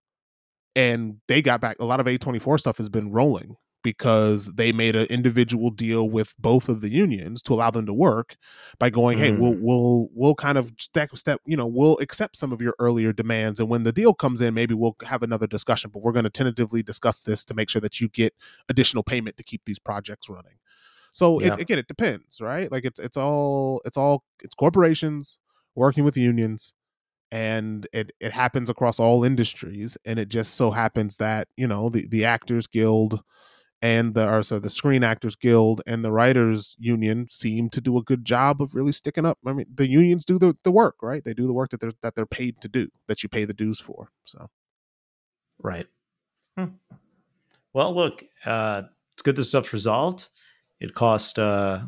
And 0.76 1.18
they 1.28 1.42
got 1.42 1.60
back. 1.60 1.78
A 1.80 1.86
lot 1.86 2.00
of 2.00 2.06
A24 2.06 2.60
stuff 2.60 2.78
has 2.78 2.88
been 2.90 3.12
rolling 3.12 3.58
because 3.84 4.48
they 4.48 4.72
made 4.72 4.96
an 4.96 5.08
individual 5.08 5.70
deal 5.72 6.10
with 6.10 6.34
both 6.40 6.70
of 6.70 6.82
the 6.82 6.90
unions 6.90 7.42
to 7.44 7.54
allow 7.54 7.72
them 7.72 7.86
to 7.86 7.94
work 7.94 8.36
by 8.80 8.90
going, 8.90 9.18
hey, 9.18 9.32
Mm. 9.32 9.38
we'll 9.38 9.56
we'll 9.60 10.10
we'll 10.14 10.36
kind 10.36 10.58
of 10.58 10.72
step 10.78 11.16
step, 11.18 11.42
you 11.46 11.58
know, 11.58 11.66
we'll 11.68 11.98
accept 12.00 12.38
some 12.38 12.52
of 12.52 12.62
your 12.62 12.76
earlier 12.80 13.14
demands, 13.14 13.60
and 13.60 13.70
when 13.70 13.84
the 13.84 13.92
deal 13.92 14.14
comes 14.14 14.42
in, 14.42 14.54
maybe 14.54 14.74
we'll 14.74 14.96
have 15.04 15.24
another 15.24 15.48
discussion. 15.48 15.92
But 15.94 16.02
we're 16.04 16.12
going 16.14 16.26
to 16.26 16.30
tentatively 16.30 16.84
discuss 16.84 17.22
this 17.22 17.44
to 17.46 17.54
make 17.54 17.70
sure 17.70 17.82
that 17.82 18.00
you 18.00 18.10
get 18.10 18.34
additional 18.70 19.04
payment 19.04 19.38
to 19.38 19.44
keep 19.44 19.62
these 19.66 19.80
projects 19.80 20.30
running. 20.30 20.56
So 21.14 21.40
Yeah. 21.40 21.58
it, 21.58 21.60
again, 21.60 21.80
it 21.80 21.88
depends, 21.88 22.42
right? 22.42 22.72
Like 22.72 22.86
it's 22.86 23.00
it's 23.00 23.18
all 23.18 23.82
it's 23.86 23.98
all 23.98 24.24
it's 24.44 24.56
corporations 24.56 25.40
working 25.76 26.04
with 26.04 26.18
unions 26.18 26.74
and 27.32 27.88
it 27.94 28.12
it 28.20 28.32
happens 28.34 28.70
across 28.70 29.00
all 29.00 29.24
industries 29.24 29.98
and 30.06 30.20
it 30.20 30.30
just 30.30 30.56
so 30.56 30.72
happens 30.72 31.18
that 31.18 31.48
you 31.58 31.68
know 31.68 31.90
the 31.90 32.08
the 32.08 32.26
actors 32.26 32.68
guild 32.68 33.22
and 33.82 34.14
the 34.14 34.28
or 34.28 34.44
so 34.44 34.60
the 34.60 34.70
screen 34.70 35.04
actors 35.04 35.36
guild 35.36 35.82
and 35.88 36.06
the 36.06 36.12
writers 36.12 36.76
union 36.80 37.28
seem 37.30 37.70
to 37.70 37.82
do 37.82 37.98
a 37.98 38.04
good 38.04 38.24
job 38.24 38.62
of 38.62 38.76
really 38.76 38.92
sticking 38.92 39.26
up 39.26 39.38
i 39.46 39.54
mean 39.54 39.66
the 39.74 39.88
unions 39.88 40.26
do 40.26 40.38
the, 40.38 40.56
the 40.64 40.72
work 40.72 40.96
right 41.02 41.24
they 41.24 41.34
do 41.34 41.48
the 41.48 41.54
work 41.54 41.72
that 41.72 41.80
they're 41.80 41.92
that 42.04 42.16
they're 42.16 42.26
paid 42.26 42.60
to 42.62 42.68
do 42.68 42.88
that 43.08 43.24
you 43.24 43.30
pay 43.30 43.46
the 43.46 43.54
dues 43.54 43.80
for 43.80 44.10
so 44.26 44.50
Right. 45.64 45.88
Hmm. 46.58 46.66
Well, 47.74 47.96
look, 47.96 48.24
uh, 48.46 48.84
it's 49.14 49.22
good 49.22 49.36
this 49.36 49.50
stuff's 49.50 49.74
resolved. 49.74 50.28
It 50.80 50.96
cost, 50.96 51.40
uh, 51.40 51.80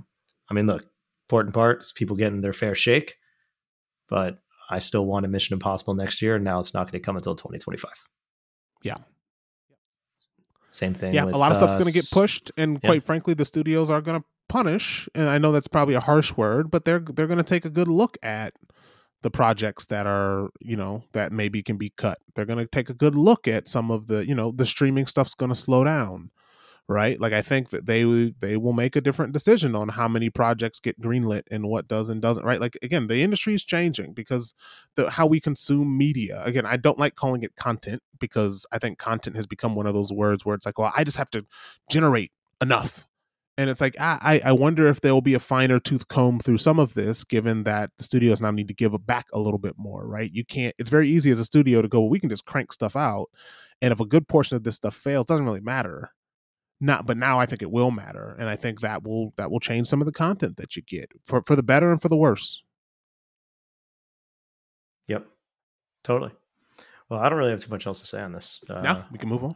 I 0.50 0.54
mean, 0.54 0.68
look, 0.68 0.86
important 1.26 1.54
part 1.54 1.82
is 1.82 1.92
people 1.92 2.16
getting 2.16 2.42
their 2.42 2.54
fair 2.54 2.76
shake, 2.76 3.16
but 4.08 4.40
I 4.70 4.80
still 4.80 5.06
want 5.06 5.26
a 5.26 5.30
Mission 5.30 5.54
Impossible 5.54 5.96
next 5.96 6.22
year, 6.22 6.36
and 6.36 6.44
now 6.44 6.60
it's 6.60 6.74
not 6.74 6.84
going 6.84 7.02
to 7.02 7.06
come 7.06 7.16
until 7.16 7.36
2025. 7.36 7.92
Yeah. 8.84 8.98
Same 10.74 10.94
thing. 10.96 11.14
yeah 11.14 11.26
a 11.26 11.38
lot 11.44 11.52
of 11.52 11.58
stuff's 11.58 11.76
going 11.76 11.86
to 11.86 11.94
get 11.94 12.10
pushed 12.12 12.52
and 12.58 12.82
quite 12.82 13.04
frankly 13.04 13.34
the 13.36 13.46
studios 13.46 13.90
are 13.90 14.02
going 14.02 14.20
to 14.20 14.26
punish 14.50 15.08
and 15.14 15.30
i 15.30 15.38
know 15.38 15.52
that's 15.52 15.68
probably 15.68 15.94
a 15.94 16.00
harsh 16.00 16.34
word 16.36 16.72
but 16.72 16.84
they're 16.84 17.00
they're 17.00 17.28
going 17.28 17.38
to 17.38 17.44
take 17.44 17.64
a 17.64 17.70
good 17.70 17.88
look 17.88 18.18
at 18.24 18.54
the 19.24 19.32
projects 19.32 19.86
that 19.88 20.06
are 20.06 20.50
you 20.60 20.76
know 20.76 21.04
that 21.14 21.32
maybe 21.32 21.64
can 21.64 21.78
be 21.78 21.90
cut. 21.90 22.20
They're 22.36 22.46
going 22.46 22.60
to 22.60 22.66
take 22.66 22.90
a 22.90 22.94
good 22.94 23.16
look 23.16 23.48
at 23.48 23.68
some 23.68 23.90
of 23.90 24.08
the 24.08 24.28
you 24.28 24.36
know 24.36 24.52
the 24.52 24.66
streaming 24.66 25.08
stuff's 25.08 25.34
going 25.34 25.50
to 25.50 25.56
slow 25.56 25.84
down 25.84 26.30
right 26.90 27.20
like 27.22 27.32
i 27.32 27.42
think 27.42 27.70
that 27.70 27.86
they 27.86 28.34
they 28.40 28.58
will 28.58 28.74
make 28.74 28.96
a 28.96 29.02
different 29.02 29.32
decision 29.32 29.74
on 29.76 29.90
how 29.90 30.08
many 30.08 30.30
projects 30.30 30.80
get 30.80 31.00
greenlit 31.00 31.44
and 31.50 31.68
what 31.68 31.88
does 31.88 32.10
and 32.10 32.22
doesn't 32.22 32.46
right 32.46 32.60
like 32.60 32.78
again 32.82 33.08
the 33.08 33.22
industry 33.22 33.54
is 33.54 33.64
changing 33.64 34.14
because 34.14 34.54
the 34.96 35.10
how 35.10 35.26
we 35.26 35.40
consume 35.40 35.98
media 35.98 36.42
again 36.44 36.66
i 36.66 36.76
don't 36.76 37.00
like 37.00 37.16
calling 37.16 37.42
it 37.42 37.56
content 37.56 38.02
because 38.20 38.66
i 38.72 38.78
think 38.78 38.98
content 38.98 39.36
has 39.36 39.48
become 39.48 39.76
one 39.76 39.88
of 39.88 39.94
those 39.94 40.12
words 40.12 40.46
where 40.46 40.56
it's 40.56 40.66
like 40.66 40.78
well 40.78 40.92
i 40.96 41.04
just 41.04 41.18
have 41.18 41.30
to 41.30 41.46
generate 41.90 42.32
enough 42.62 43.08
and 43.58 43.70
it's 43.70 43.82
like 43.82 43.96
I, 44.00 44.42
I 44.44 44.52
wonder 44.52 44.88
if 44.88 45.02
there 45.02 45.14
will 45.14 45.22
be 45.22 45.36
a 45.36 45.40
finer 45.40 45.80
tooth 45.80 46.08
comb 46.08 46.40
through 46.40 46.58
some 46.58 46.80
of 46.80 46.96
this, 46.96 47.24
given 47.24 47.64
that 47.66 47.92
the 47.98 48.04
studios 48.04 48.42
now 48.42 48.50
need 48.50 48.68
to 48.70 48.74
give 48.74 48.94
back 49.06 49.28
a 49.32 49.40
little 49.40 49.60
bit 49.60 49.76
more, 49.78 50.08
right? 50.08 50.32
You 50.34 50.44
can't. 50.44 50.74
It's 50.80 50.90
very 50.90 51.08
easy 51.08 51.30
as 51.30 51.40
a 51.40 51.46
studio 51.46 51.82
to 51.82 51.88
go, 51.88 52.00
well, 52.00 52.10
we 52.10 52.20
can 52.20 52.30
just 52.30 52.46
crank 52.46 52.74
stuff 52.74 52.96
out, 52.96 53.28
and 53.80 53.92
if 53.92 54.00
a 54.00 54.08
good 54.08 54.28
portion 54.28 54.58
of 54.58 54.64
this 54.64 54.76
stuff 54.76 54.96
fails, 54.96 55.28
doesn't 55.28 55.46
really 55.46 55.62
matter. 55.62 56.12
Not, 56.84 57.06
but 57.06 57.16
now 57.16 57.40
I 57.40 57.46
think 57.46 57.62
it 57.62 57.72
will 57.72 57.92
matter, 57.92 58.36
and 58.38 58.50
I 58.50 58.58
think 58.58 58.82
that 58.82 59.04
will 59.04 59.34
that 59.38 59.50
will 59.50 59.62
change 59.62 59.88
some 59.88 60.02
of 60.02 60.06
the 60.06 60.12
content 60.12 60.58
that 60.58 60.76
you 60.76 60.82
get 60.82 61.10
for 61.24 61.42
for 61.48 61.56
the 61.56 61.64
better 61.64 61.94
and 61.94 62.02
for 62.02 62.10
the 62.10 62.18
worse. 62.18 62.62
Yep. 65.08 65.30
Totally. 66.04 66.34
Well, 67.08 67.22
I 67.22 67.30
don't 67.30 67.40
really 67.40 67.52
have 67.52 67.64
too 67.64 67.70
much 67.70 67.88
else 67.88 68.02
to 68.02 68.06
say 68.06 68.22
on 68.22 68.34
this. 68.34 68.66
Uh, 68.70 68.82
now 68.82 69.06
we 69.14 69.18
can 69.18 69.30
move 69.30 69.46
on. 69.46 69.56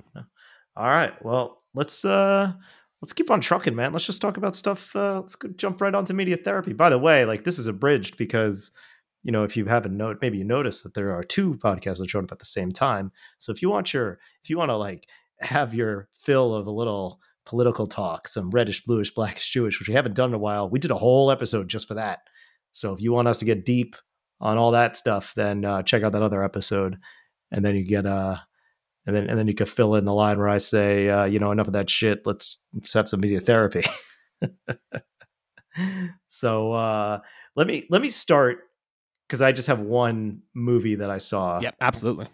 All 0.78 0.88
right. 0.88 1.22
Well, 1.22 1.64
let's 1.74 2.06
uh 2.06 2.54
let's 3.02 3.12
keep 3.12 3.30
on 3.30 3.42
trucking, 3.42 3.76
man. 3.76 3.92
Let's 3.92 4.06
just 4.06 4.22
talk 4.22 4.38
about 4.38 4.56
stuff. 4.56 4.96
Uh, 4.96 5.20
let's 5.20 5.36
go 5.36 5.50
jump 5.50 5.82
right 5.82 5.94
onto 5.94 6.14
media 6.14 6.38
therapy. 6.38 6.72
By 6.72 6.90
the 6.90 6.98
way, 6.98 7.26
like 7.26 7.44
this 7.44 7.60
is 7.60 7.68
abridged 7.68 8.16
because 8.16 8.72
you 9.24 9.34
know 9.34 9.44
if 9.44 9.58
you 9.58 9.66
haven't 9.66 9.98
note, 9.98 10.20
maybe 10.22 10.38
you 10.38 10.46
noticed 10.46 10.84
that 10.84 10.94
there 10.94 11.12
are 11.12 11.26
two 11.26 11.56
podcasts 11.56 11.98
that 11.98 12.10
showed 12.10 12.24
up 12.24 12.32
at 12.32 12.40
the 12.40 12.46
same 12.46 12.72
time. 12.72 13.12
So 13.40 13.52
if 13.52 13.62
you 13.62 13.70
want 13.70 13.94
your 13.94 14.18
if 14.46 14.50
you 14.50 14.58
want 14.58 14.70
to 14.70 14.78
like 14.78 15.10
have 15.40 15.74
your 15.74 16.10
fill 16.20 16.54
of 16.54 16.68
a 16.68 16.72
little 16.72 17.20
political 17.46 17.88
talk, 17.88 18.28
some 18.28 18.50
reddish, 18.50 18.84
bluish, 18.84 19.14
blackish, 19.14 19.50
Jewish, 19.50 19.80
which 19.80 19.88
we 19.88 19.94
haven't 19.96 20.16
done 20.16 20.32
in 20.32 20.36
a 20.36 20.40
while, 20.40 20.70
we 20.70 20.80
did 20.80 20.92
a 20.92 20.96
whole 20.96 21.32
episode 21.32 21.70
just 21.70 21.88
for 21.88 21.94
that. 21.94 22.20
So 22.74 22.94
if 22.94 23.02
you 23.02 23.12
want 23.14 23.28
us 23.28 23.40
to 23.40 23.46
get 23.46 23.66
deep 23.66 23.96
on 24.42 24.58
all 24.58 24.72
that 24.72 24.98
stuff, 24.98 25.34
then 25.36 25.64
uh, 25.66 25.82
check 25.84 26.04
out 26.04 26.12
that 26.12 26.22
other 26.22 26.44
episode, 26.44 26.98
and 27.52 27.64
then 27.64 27.76
you 27.76 27.84
get 27.86 28.06
uh 28.06 28.36
and 29.06 29.16
then 29.16 29.30
and 29.30 29.40
then 29.40 29.48
you 29.48 29.54
could 29.56 29.70
fill 29.70 29.96
in 29.96 30.06
the 30.06 30.14
line 30.14 30.38
where 30.38 30.50
I 30.50 30.58
say, 30.58 31.10
uh, 31.10 31.24
you 31.26 31.40
know, 31.40 31.52
enough 31.52 31.68
of 31.68 31.74
that 31.74 31.90
shit. 31.90 32.24
Let's 32.26 32.58
let's 32.74 32.94
have 32.94 33.08
some 33.08 33.22
media 33.22 33.40
therapy. 33.40 33.84
so 36.28 36.74
uh, 36.74 37.20
let 37.56 37.68
me 37.68 37.86
let 37.90 38.02
me 38.02 38.10
start 38.10 38.60
because 39.28 39.42
I 39.42 39.52
just 39.52 39.68
have 39.70 39.80
one 39.80 40.42
movie 40.54 40.96
that 40.96 41.10
I 41.10 41.18
saw, 41.20 41.60
Yep, 41.60 41.76
absolutely. 41.82 42.28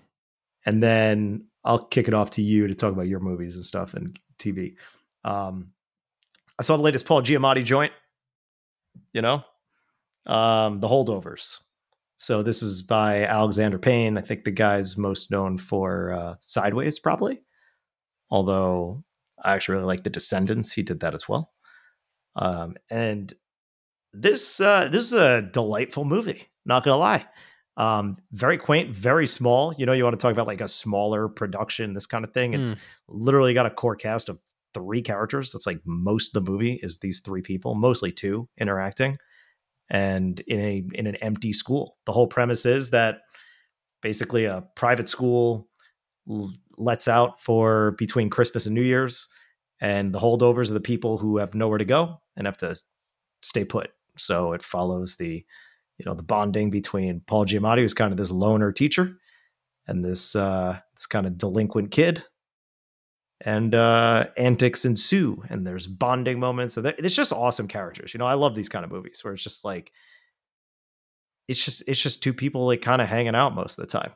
and 0.65 0.81
then 0.81 1.45
I'll 1.65 1.85
kick 1.85 2.07
it 2.07 2.13
off 2.13 2.31
to 2.31 2.41
you 2.41 2.67
to 2.67 2.73
talk 2.73 2.93
about 2.93 3.07
your 3.07 3.19
movies 3.19 3.55
and 3.55 3.65
stuff 3.65 3.93
and 3.93 4.17
TV. 4.37 4.75
Um, 5.23 5.71
I 6.59 6.63
saw 6.63 6.77
the 6.77 6.83
latest 6.83 7.05
Paul 7.05 7.21
Giamatti 7.21 7.63
joint. 7.63 7.93
You 9.11 9.21
know, 9.21 9.43
um, 10.25 10.79
the 10.79 10.87
holdovers. 10.87 11.59
So 12.17 12.43
this 12.43 12.61
is 12.61 12.83
by 12.83 13.23
Alexander 13.23 13.79
Payne. 13.79 14.17
I 14.17 14.21
think 14.21 14.43
the 14.43 14.51
guy's 14.51 14.97
most 14.97 15.31
known 15.31 15.57
for 15.57 16.13
uh, 16.13 16.35
Sideways, 16.39 16.99
probably. 16.99 17.41
Although 18.29 19.03
I 19.43 19.55
actually 19.55 19.75
really 19.75 19.87
like 19.87 20.03
The 20.03 20.09
Descendants. 20.09 20.71
He 20.71 20.83
did 20.83 20.99
that 21.01 21.13
as 21.13 21.27
well. 21.27 21.51
Um, 22.35 22.75
and 22.89 23.33
this 24.13 24.61
uh, 24.61 24.89
this 24.91 25.03
is 25.03 25.13
a 25.13 25.41
delightful 25.41 26.05
movie. 26.05 26.47
Not 26.65 26.83
gonna 26.83 26.97
lie. 26.97 27.25
Um, 27.75 28.17
very 28.31 28.57
quaint, 28.57 28.95
very 28.95 29.25
small. 29.25 29.73
You 29.77 29.85
know, 29.85 29.93
you 29.93 30.03
want 30.03 30.13
to 30.13 30.21
talk 30.21 30.31
about 30.31 30.47
like 30.47 30.61
a 30.61 30.67
smaller 30.67 31.27
production, 31.27 31.93
this 31.93 32.05
kind 32.05 32.23
of 32.23 32.33
thing. 32.33 32.53
It's 32.53 32.75
literally 33.07 33.53
got 33.53 33.65
a 33.65 33.71
core 33.71 33.95
cast 33.95 34.29
of 34.29 34.39
three 34.73 35.01
characters. 35.01 35.51
That's 35.51 35.65
like 35.65 35.79
most 35.85 36.35
of 36.35 36.43
the 36.43 36.51
movie 36.51 36.79
is 36.83 36.99
these 36.99 37.19
three 37.19 37.41
people, 37.41 37.73
mostly 37.75 38.11
two 38.11 38.47
interacting, 38.59 39.17
and 39.89 40.39
in 40.41 40.59
a 40.59 40.83
in 40.93 41.07
an 41.07 41.15
empty 41.17 41.53
school. 41.53 41.97
The 42.05 42.11
whole 42.11 42.27
premise 42.27 42.65
is 42.65 42.91
that 42.91 43.21
basically 44.01 44.45
a 44.45 44.63
private 44.75 45.09
school 45.09 45.67
l- 46.29 46.53
lets 46.77 47.07
out 47.07 47.41
for 47.41 47.91
between 47.97 48.29
Christmas 48.29 48.65
and 48.67 48.75
New 48.75 48.81
Year's, 48.81 49.27
and 49.81 50.13
the 50.13 50.19
holdovers 50.19 50.69
are 50.69 50.75
the 50.75 50.79
people 50.79 51.17
who 51.17 51.37
have 51.37 51.55
nowhere 51.55 51.79
to 51.79 51.85
go 51.85 52.21
and 52.35 52.45
have 52.45 52.57
to 52.57 52.75
stay 53.41 53.65
put. 53.65 53.91
So 54.17 54.53
it 54.53 54.61
follows 54.63 55.15
the 55.15 55.43
you 55.97 56.05
know 56.05 56.13
the 56.13 56.23
bonding 56.23 56.69
between 56.69 57.21
Paul 57.27 57.45
Giamatti, 57.45 57.79
who's 57.79 57.93
kind 57.93 58.11
of 58.11 58.17
this 58.17 58.31
loner 58.31 58.71
teacher, 58.71 59.17
and 59.87 60.03
this 60.03 60.35
uh, 60.35 60.79
this 60.95 61.05
kind 61.05 61.25
of 61.27 61.37
delinquent 61.37 61.91
kid 61.91 62.23
and 63.45 63.75
uh 63.75 64.25
antics 64.37 64.85
ensue 64.85 65.43
and 65.49 65.67
there's 65.67 65.85
bonding 65.85 66.39
moments 66.39 66.77
and 66.77 66.87
it's 66.87 67.15
just 67.15 67.33
awesome 67.33 67.67
characters 67.67 68.13
you 68.13 68.17
know 68.17 68.25
i 68.25 68.35
love 68.35 68.55
these 68.55 68.69
kind 68.69 68.85
of 68.85 68.91
movies 68.91 69.19
where 69.21 69.33
it's 69.33 69.43
just 69.43 69.65
like 69.65 69.91
it's 71.47 71.63
just 71.63 71.83
it's 71.87 72.01
just 72.01 72.23
two 72.23 72.33
people 72.33 72.65
like 72.65 72.81
kind 72.81 73.01
of 73.01 73.07
hanging 73.07 73.35
out 73.35 73.55
most 73.55 73.77
of 73.77 73.83
the 73.83 73.91
time. 73.91 74.11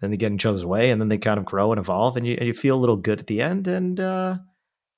Then 0.00 0.10
they 0.10 0.16
get 0.16 0.26
in 0.26 0.34
each 0.34 0.46
other's 0.46 0.64
way 0.64 0.90
and 0.90 1.00
then 1.00 1.08
they 1.08 1.18
kind 1.18 1.38
of 1.38 1.44
grow 1.44 1.72
and 1.72 1.78
evolve 1.78 2.16
and 2.16 2.26
you, 2.26 2.36
and 2.38 2.46
you 2.46 2.52
feel 2.52 2.76
a 2.76 2.80
little 2.80 2.96
good 2.96 3.20
at 3.20 3.26
the 3.26 3.40
end 3.40 3.66
and 3.68 3.98
uh 4.00 4.38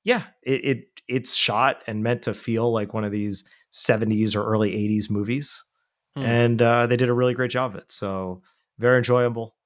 yeah 0.04 0.24
it, 0.42 0.64
it 0.64 0.84
it's 1.08 1.34
shot 1.34 1.82
and 1.86 2.02
meant 2.02 2.22
to 2.22 2.34
feel 2.34 2.72
like 2.72 2.94
one 2.94 3.04
of 3.04 3.12
these 3.12 3.44
70s 3.72 4.34
or 4.34 4.44
early 4.44 4.72
80s 4.72 5.10
movies 5.10 5.62
hmm. 6.16 6.24
and 6.24 6.62
uh 6.62 6.86
they 6.86 6.96
did 6.96 7.08
a 7.08 7.14
really 7.14 7.34
great 7.34 7.50
job 7.50 7.74
of 7.74 7.80
it 7.80 7.92
so 7.92 8.42
very 8.78 8.98
enjoyable 8.98 9.56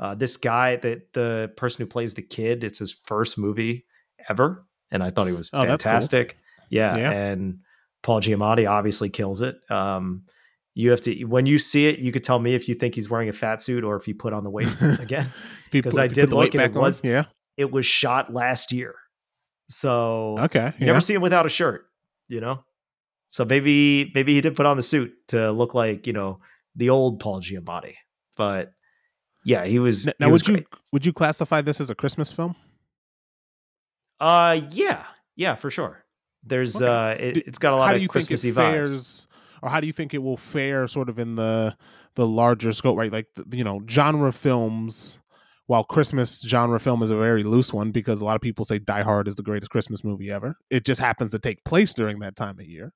uh, 0.00 0.14
this 0.14 0.38
guy, 0.38 0.76
that 0.76 1.12
the 1.12 1.52
person 1.58 1.82
who 1.82 1.86
plays 1.86 2.14
the 2.14 2.22
kid, 2.22 2.64
it's 2.64 2.78
his 2.78 2.98
first 3.04 3.36
movie 3.36 3.84
ever, 4.30 4.64
and 4.90 5.02
I 5.02 5.10
thought 5.10 5.26
he 5.26 5.34
was 5.34 5.50
oh, 5.52 5.62
fantastic. 5.62 6.30
Cool. 6.30 6.38
Yeah, 6.70 6.96
yeah, 6.96 7.10
and 7.10 7.58
Paul 8.02 8.22
Giamatti 8.22 8.68
obviously 8.68 9.10
kills 9.10 9.42
it. 9.42 9.58
Um, 9.68 10.22
you 10.74 10.90
have 10.90 11.02
to 11.02 11.24
when 11.24 11.44
you 11.44 11.58
see 11.58 11.86
it, 11.86 11.98
you 11.98 12.12
could 12.12 12.24
tell 12.24 12.38
me 12.38 12.54
if 12.54 12.66
you 12.66 12.74
think 12.74 12.94
he's 12.94 13.10
wearing 13.10 13.28
a 13.28 13.34
fat 13.34 13.60
suit 13.60 13.84
or 13.84 13.96
if 13.96 14.06
he 14.06 14.14
put 14.14 14.32
on 14.32 14.42
the 14.42 14.50
weight 14.50 14.68
again. 15.00 15.30
Because 15.70 15.98
I 15.98 16.06
did 16.06 16.32
look 16.32 16.54
and 16.54 16.62
it 16.62 16.72
was 16.72 17.04
yeah, 17.04 17.24
it 17.58 17.70
was 17.70 17.84
shot 17.84 18.32
last 18.32 18.72
year, 18.72 18.94
so 19.68 20.36
okay, 20.38 20.72
you 20.78 20.86
yeah. 20.86 20.86
never 20.86 21.02
see 21.02 21.12
him 21.12 21.20
without 21.20 21.44
a 21.44 21.50
shirt, 21.50 21.84
you 22.26 22.40
know. 22.40 22.64
So 23.30 23.44
maybe 23.44 24.10
maybe 24.14 24.34
he 24.34 24.40
did 24.40 24.56
put 24.56 24.66
on 24.66 24.76
the 24.76 24.82
suit 24.82 25.12
to 25.28 25.52
look 25.52 25.72
like 25.72 26.06
you 26.06 26.12
know 26.12 26.40
the 26.74 26.90
old 26.90 27.20
Paul 27.20 27.40
Giamatti, 27.40 27.94
but 28.36 28.72
yeah, 29.44 29.64
he 29.64 29.78
was. 29.78 30.06
Now, 30.06 30.12
he 30.18 30.24
would 30.26 30.48
was 30.48 30.48
you 30.48 30.64
would 30.92 31.06
you 31.06 31.12
classify 31.12 31.62
this 31.62 31.80
as 31.80 31.90
a 31.90 31.94
Christmas 31.94 32.32
film? 32.32 32.56
Uh, 34.18 34.60
yeah, 34.72 35.04
yeah, 35.36 35.54
for 35.54 35.70
sure. 35.70 36.04
There's 36.42 36.76
okay. 36.76 36.86
uh, 36.86 37.24
it, 37.38 37.46
has 37.46 37.58
got 37.58 37.72
a 37.72 37.76
lot 37.76 37.86
how 37.86 37.92
of 37.92 37.98
do 37.98 38.02
you 38.02 38.08
Christmassy 38.08 38.50
think 38.50 38.66
it 38.66 38.72
fares, 38.72 38.96
vibes. 38.96 39.26
Or 39.62 39.70
how 39.70 39.80
do 39.80 39.86
you 39.86 39.92
think 39.92 40.12
it 40.12 40.22
will 40.22 40.36
fare, 40.36 40.88
sort 40.88 41.08
of 41.08 41.20
in 41.20 41.36
the 41.36 41.76
the 42.16 42.26
larger 42.26 42.72
scope, 42.72 42.98
right? 42.98 43.12
Like 43.12 43.26
you 43.52 43.64
know, 43.64 43.80
genre 43.88 44.32
films. 44.32 45.20
While 45.66 45.84
Christmas 45.84 46.40
genre 46.40 46.80
film 46.80 47.00
is 47.00 47.12
a 47.12 47.16
very 47.16 47.44
loose 47.44 47.72
one 47.72 47.92
because 47.92 48.20
a 48.20 48.24
lot 48.24 48.34
of 48.34 48.42
people 48.42 48.64
say 48.64 48.80
Die 48.80 49.02
Hard 49.02 49.28
is 49.28 49.36
the 49.36 49.44
greatest 49.44 49.70
Christmas 49.70 50.02
movie 50.02 50.28
ever. 50.28 50.56
It 50.68 50.84
just 50.84 51.00
happens 51.00 51.30
to 51.30 51.38
take 51.38 51.64
place 51.64 51.94
during 51.94 52.18
that 52.18 52.34
time 52.34 52.58
of 52.58 52.66
year. 52.66 52.92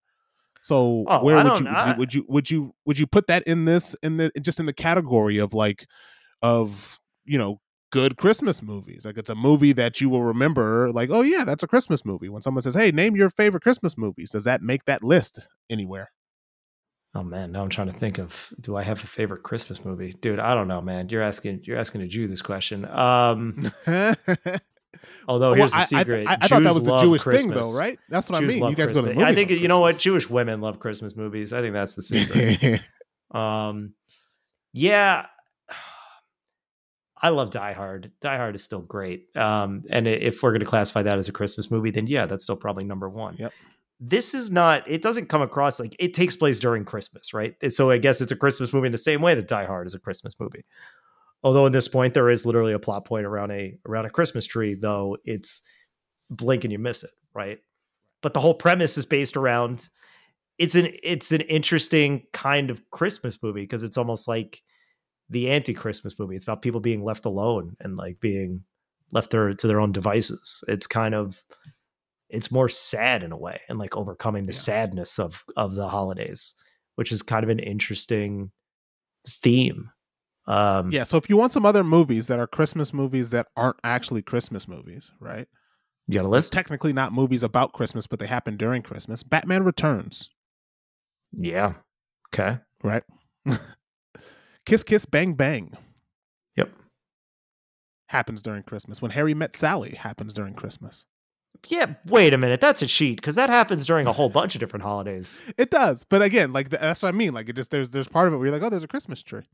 So 0.65 1.05
oh, 1.09 1.23
where 1.23 1.45
would 1.45 1.61
you, 1.61 1.67
would 1.67 1.85
you, 1.87 1.95
would 1.99 2.15
you 2.15 2.25
would 2.27 2.51
you 2.51 2.75
would 2.87 2.99
you 2.99 3.07
put 3.07 3.27
that 3.27 3.43
in 3.43 3.67
this 3.67 3.95
in 4.03 4.17
the 4.17 4.33
just 4.41 4.59
in 4.59 4.65
the 4.65 4.73
category 4.73 5.37
of 5.37 5.53
like 5.53 5.87
of 6.41 6.99
you 7.27 7.37
know 7.37 7.61
good 7.91 8.17
Christmas 8.17 8.63
movies. 8.63 9.05
Like 9.05 9.19
it's 9.19 9.29
a 9.29 9.35
movie 9.35 9.75
that 9.75 10.01
you 10.01 10.09
will 10.09 10.25
remember, 10.25 10.91
like, 10.91 11.11
oh 11.13 11.21
yeah, 11.21 11.45
that's 11.45 11.63
a 11.63 11.67
Christmas 11.67 12.03
movie. 12.07 12.31
When 12.31 12.41
someone 12.41 12.63
says, 12.63 12.75
Hey, 12.75 12.91
name 12.93 13.15
your 13.15 13.29
favorite 13.29 13.63
Christmas 13.63 13.99
movies, 13.99 14.31
does 14.31 14.45
that 14.45 14.63
make 14.63 14.87
that 14.87 15.05
list 15.05 15.49
anywhere? 15.69 16.11
Oh 17.15 17.23
man, 17.23 17.53
now 17.53 17.63
I'm 17.63 17.69
trying 17.69 17.93
to 17.93 17.99
think 17.99 18.17
of 18.17 18.49
do 18.59 18.75
I 18.75 18.85
have 18.85 19.05
a 19.05 19.07
favorite 19.07 19.43
Christmas 19.43 19.85
movie? 19.85 20.15
Dude, 20.19 20.41
I 20.41 20.55
don't 20.55 20.67
know, 20.67 20.81
man. 20.81 21.11
You're 21.11 21.21
asking 21.21 21.61
you're 21.65 21.79
asking 21.79 22.01
a 22.01 22.09
Jew 22.09 22.27
this 22.27 22.41
question. 22.41 22.87
Um 22.87 23.71
Although 25.29 25.53
here's 25.55 25.73
the 25.73 25.85
secret. 25.85 26.27
I, 26.27 26.33
I, 26.33 26.39
I 26.43 26.49
thought 26.49 26.63
that 26.63 26.75
was 26.75 26.85
the 26.85 26.99
Jewish 26.99 27.23
Christmas. 27.23 27.53
thing 27.53 27.63
though, 27.63 27.77
right? 27.77 27.99
That's 28.09 28.31
what 28.31 28.41
Jews 28.41 28.57
I 28.57 28.61
mean. 28.61 28.71
You 28.71 28.77
guys 28.77 28.93
Christmas. 28.93 29.07
go 29.07 29.13
to 29.13 29.19
the 29.21 29.25
I 29.25 29.35
think 29.35 29.51
you 29.51 29.69
know 29.69 29.81
what? 29.81 29.99
Jewish 29.99 30.29
women 30.29 30.61
love 30.61 30.79
Christmas 30.79 31.17
movies. 31.17 31.53
I 31.53 31.61
think 31.61 31.73
that's 31.75 31.95
the 31.95 32.03
secret. 32.03 32.81
um 33.31 33.95
yeah, 34.75 35.27
I 37.23 37.31
love 37.31 37.51
Die 37.51 37.73
Hard. 37.73 38.13
Die 38.21 38.37
Hard 38.37 38.55
is 38.55 38.63
still 38.63 38.83
great. 38.83 39.35
Um, 39.35 39.85
and 39.89 40.07
if 40.07 40.43
we're 40.43 40.51
going 40.51 40.61
to 40.61 40.67
classify 40.67 41.03
that 41.03 41.17
as 41.17 41.29
a 41.29 41.33
Christmas 41.33 41.71
movie, 41.71 41.91
then 41.91 42.07
yeah, 42.07 42.27
that's 42.27 42.45
still 42.45 42.57
probably 42.57 42.85
number 42.85 43.09
one. 43.09 43.37
Yep. 43.39 43.53
This 44.01 44.35
is 44.35 44.51
not. 44.51 44.87
It 44.89 45.01
doesn't 45.01 45.29
come 45.29 45.41
across 45.41 45.81
like 45.81 45.97
it 45.99 46.13
takes 46.13 46.37
place 46.37 46.59
during 46.59 46.85
Christmas, 46.85 47.33
right? 47.33 47.55
So 47.73 47.91
I 47.91 47.99
guess 47.99 48.21
it's 48.21 48.33
a 48.33 48.37
Christmas 48.37 48.73
movie 48.73 48.87
in 48.87 48.93
the 48.93 48.99
same 48.99 49.23
way 49.23 49.35
that 49.35 49.49
Die 49.49 49.65
Hard 49.65 49.87
is 49.87 49.95
a 49.95 50.01
Christmas 50.01 50.35
movie. 50.39 50.65
Although 51.45 51.67
at 51.67 51.73
this 51.73 51.89
point 51.89 52.15
there 52.15 52.31
is 52.31 52.47
literally 52.47 52.73
a 52.73 52.79
plot 52.79 53.05
point 53.05 53.27
around 53.27 53.53
a 53.53 53.77
around 53.87 54.07
a 54.07 54.11
Christmas 54.11 54.47
tree, 54.47 54.75
though 54.75 55.17
it's 55.25 55.63
blink 56.31 56.65
and 56.65 56.73
you 56.73 56.79
miss 56.79 57.05
it, 57.05 57.11
right? 57.35 57.59
But 58.23 58.33
the 58.33 58.41
whole 58.41 58.55
premise 58.55 58.97
is 58.97 59.05
based 59.05 59.37
around 59.37 59.89
it's 60.59 60.75
an 60.75 60.89
it's 61.03 61.33
an 61.33 61.43
interesting 61.43 62.23
kind 62.33 62.71
of 62.71 62.83
Christmas 62.91 63.43
movie 63.43 63.63
because 63.63 63.83
it's 63.83 63.99
almost 63.99 64.27
like 64.27 64.63
the 65.31 65.51
anti-Christmas 65.51 66.19
movie. 66.19 66.37
It's 66.37 66.45
about 66.45 66.63
people 66.63 66.81
being 66.81 67.05
left 67.05 67.25
alone 67.25 67.77
and 67.81 67.97
like 67.97 68.21
being 68.21 68.63
left 69.13 69.31
their, 69.31 69.55
to 69.55 69.67
their 69.67 69.81
own 69.81 69.93
devices. 69.93 70.63
It's 70.69 70.87
kind 70.87 71.15
of 71.15 71.43
it's 72.31 72.51
more 72.51 72.69
sad 72.69 73.23
in 73.23 73.33
a 73.33 73.37
way 73.37 73.61
and 73.69 73.79
like 73.79 73.97
overcoming 73.97 74.45
the 74.47 74.53
yeah. 74.53 74.59
sadness 74.59 75.19
of 75.19 75.45
of 75.57 75.75
the 75.75 75.89
holidays, 75.89 76.55
which 76.97 77.13
is 77.13 77.23
kind 77.23 77.45
of 77.45 77.51
an 77.51 77.59
interesting 77.59 78.51
theme. 79.29 79.91
Um 80.47 80.91
Yeah, 80.93 81.05
so 81.05 81.17
if 81.17 81.29
you 81.31 81.37
want 81.37 81.53
some 81.53 81.65
other 81.65 81.85
movies 81.85 82.27
that 82.27 82.39
are 82.39 82.47
Christmas 82.47 82.93
movies 82.93 83.31
that 83.31 83.49
aren't 83.57 83.79
actually 83.85 84.23
Christmas 84.23 84.69
movies, 84.69 85.11
right? 85.21 85.49
You 86.07 86.19
got 86.19 86.27
a 86.27 86.29
list? 86.29 86.53
technically 86.53 86.93
not 86.93 87.13
movies 87.13 87.43
about 87.43 87.73
Christmas, 87.73 88.07
but 88.07 88.19
they 88.19 88.27
happen 88.27 88.57
during 88.59 88.83
Christmas. 88.83 89.23
Batman 89.23 89.65
Returns. 89.65 90.29
Yeah. 91.33 91.75
Okay. 92.33 92.59
Right. 92.83 93.03
Kiss 94.67 94.83
Kiss 94.83 95.07
Bang 95.07 95.35
Bang. 95.35 95.73
Yep. 96.57 96.71
Happens 98.09 98.43
during 98.43 98.63
Christmas. 98.63 99.01
When 99.01 99.11
Harry 99.13 99.35
Met 99.35 99.57
Sally 99.57 99.95
happens 99.95 100.35
during 100.35 100.55
Christmas. 100.55 101.07
Yeah, 101.69 101.95
wait 102.07 102.35
a 102.35 102.39
minute. 102.39 102.61
That's 102.61 102.83
a 102.83 102.87
cheat 102.87 103.17
because 103.17 103.37
that 103.37 103.49
happens 103.49 103.87
during 103.87 104.07
a 104.07 104.13
whole 104.13 104.29
bunch 104.29 104.55
of 104.55 104.61
different 104.61 104.83
holidays. 104.83 105.41
It 105.57 105.71
does, 105.71 106.05
but 106.05 106.21
again, 106.21 106.53
like 106.53 106.69
that's 106.69 107.03
what 107.03 107.09
I 107.09 107.13
mean. 107.13 107.33
Like 107.33 107.49
it 107.49 107.57
just 107.57 107.71
there's 107.71 107.91
there's 107.91 108.09
part 108.09 108.27
of 108.29 108.35
it 108.35 108.37
where 108.37 108.47
you're 108.47 108.55
like, 108.55 108.63
oh, 108.63 108.69
there's 108.69 108.83
a 108.83 108.89
Christmas 108.89 109.23
tree. 109.23 109.45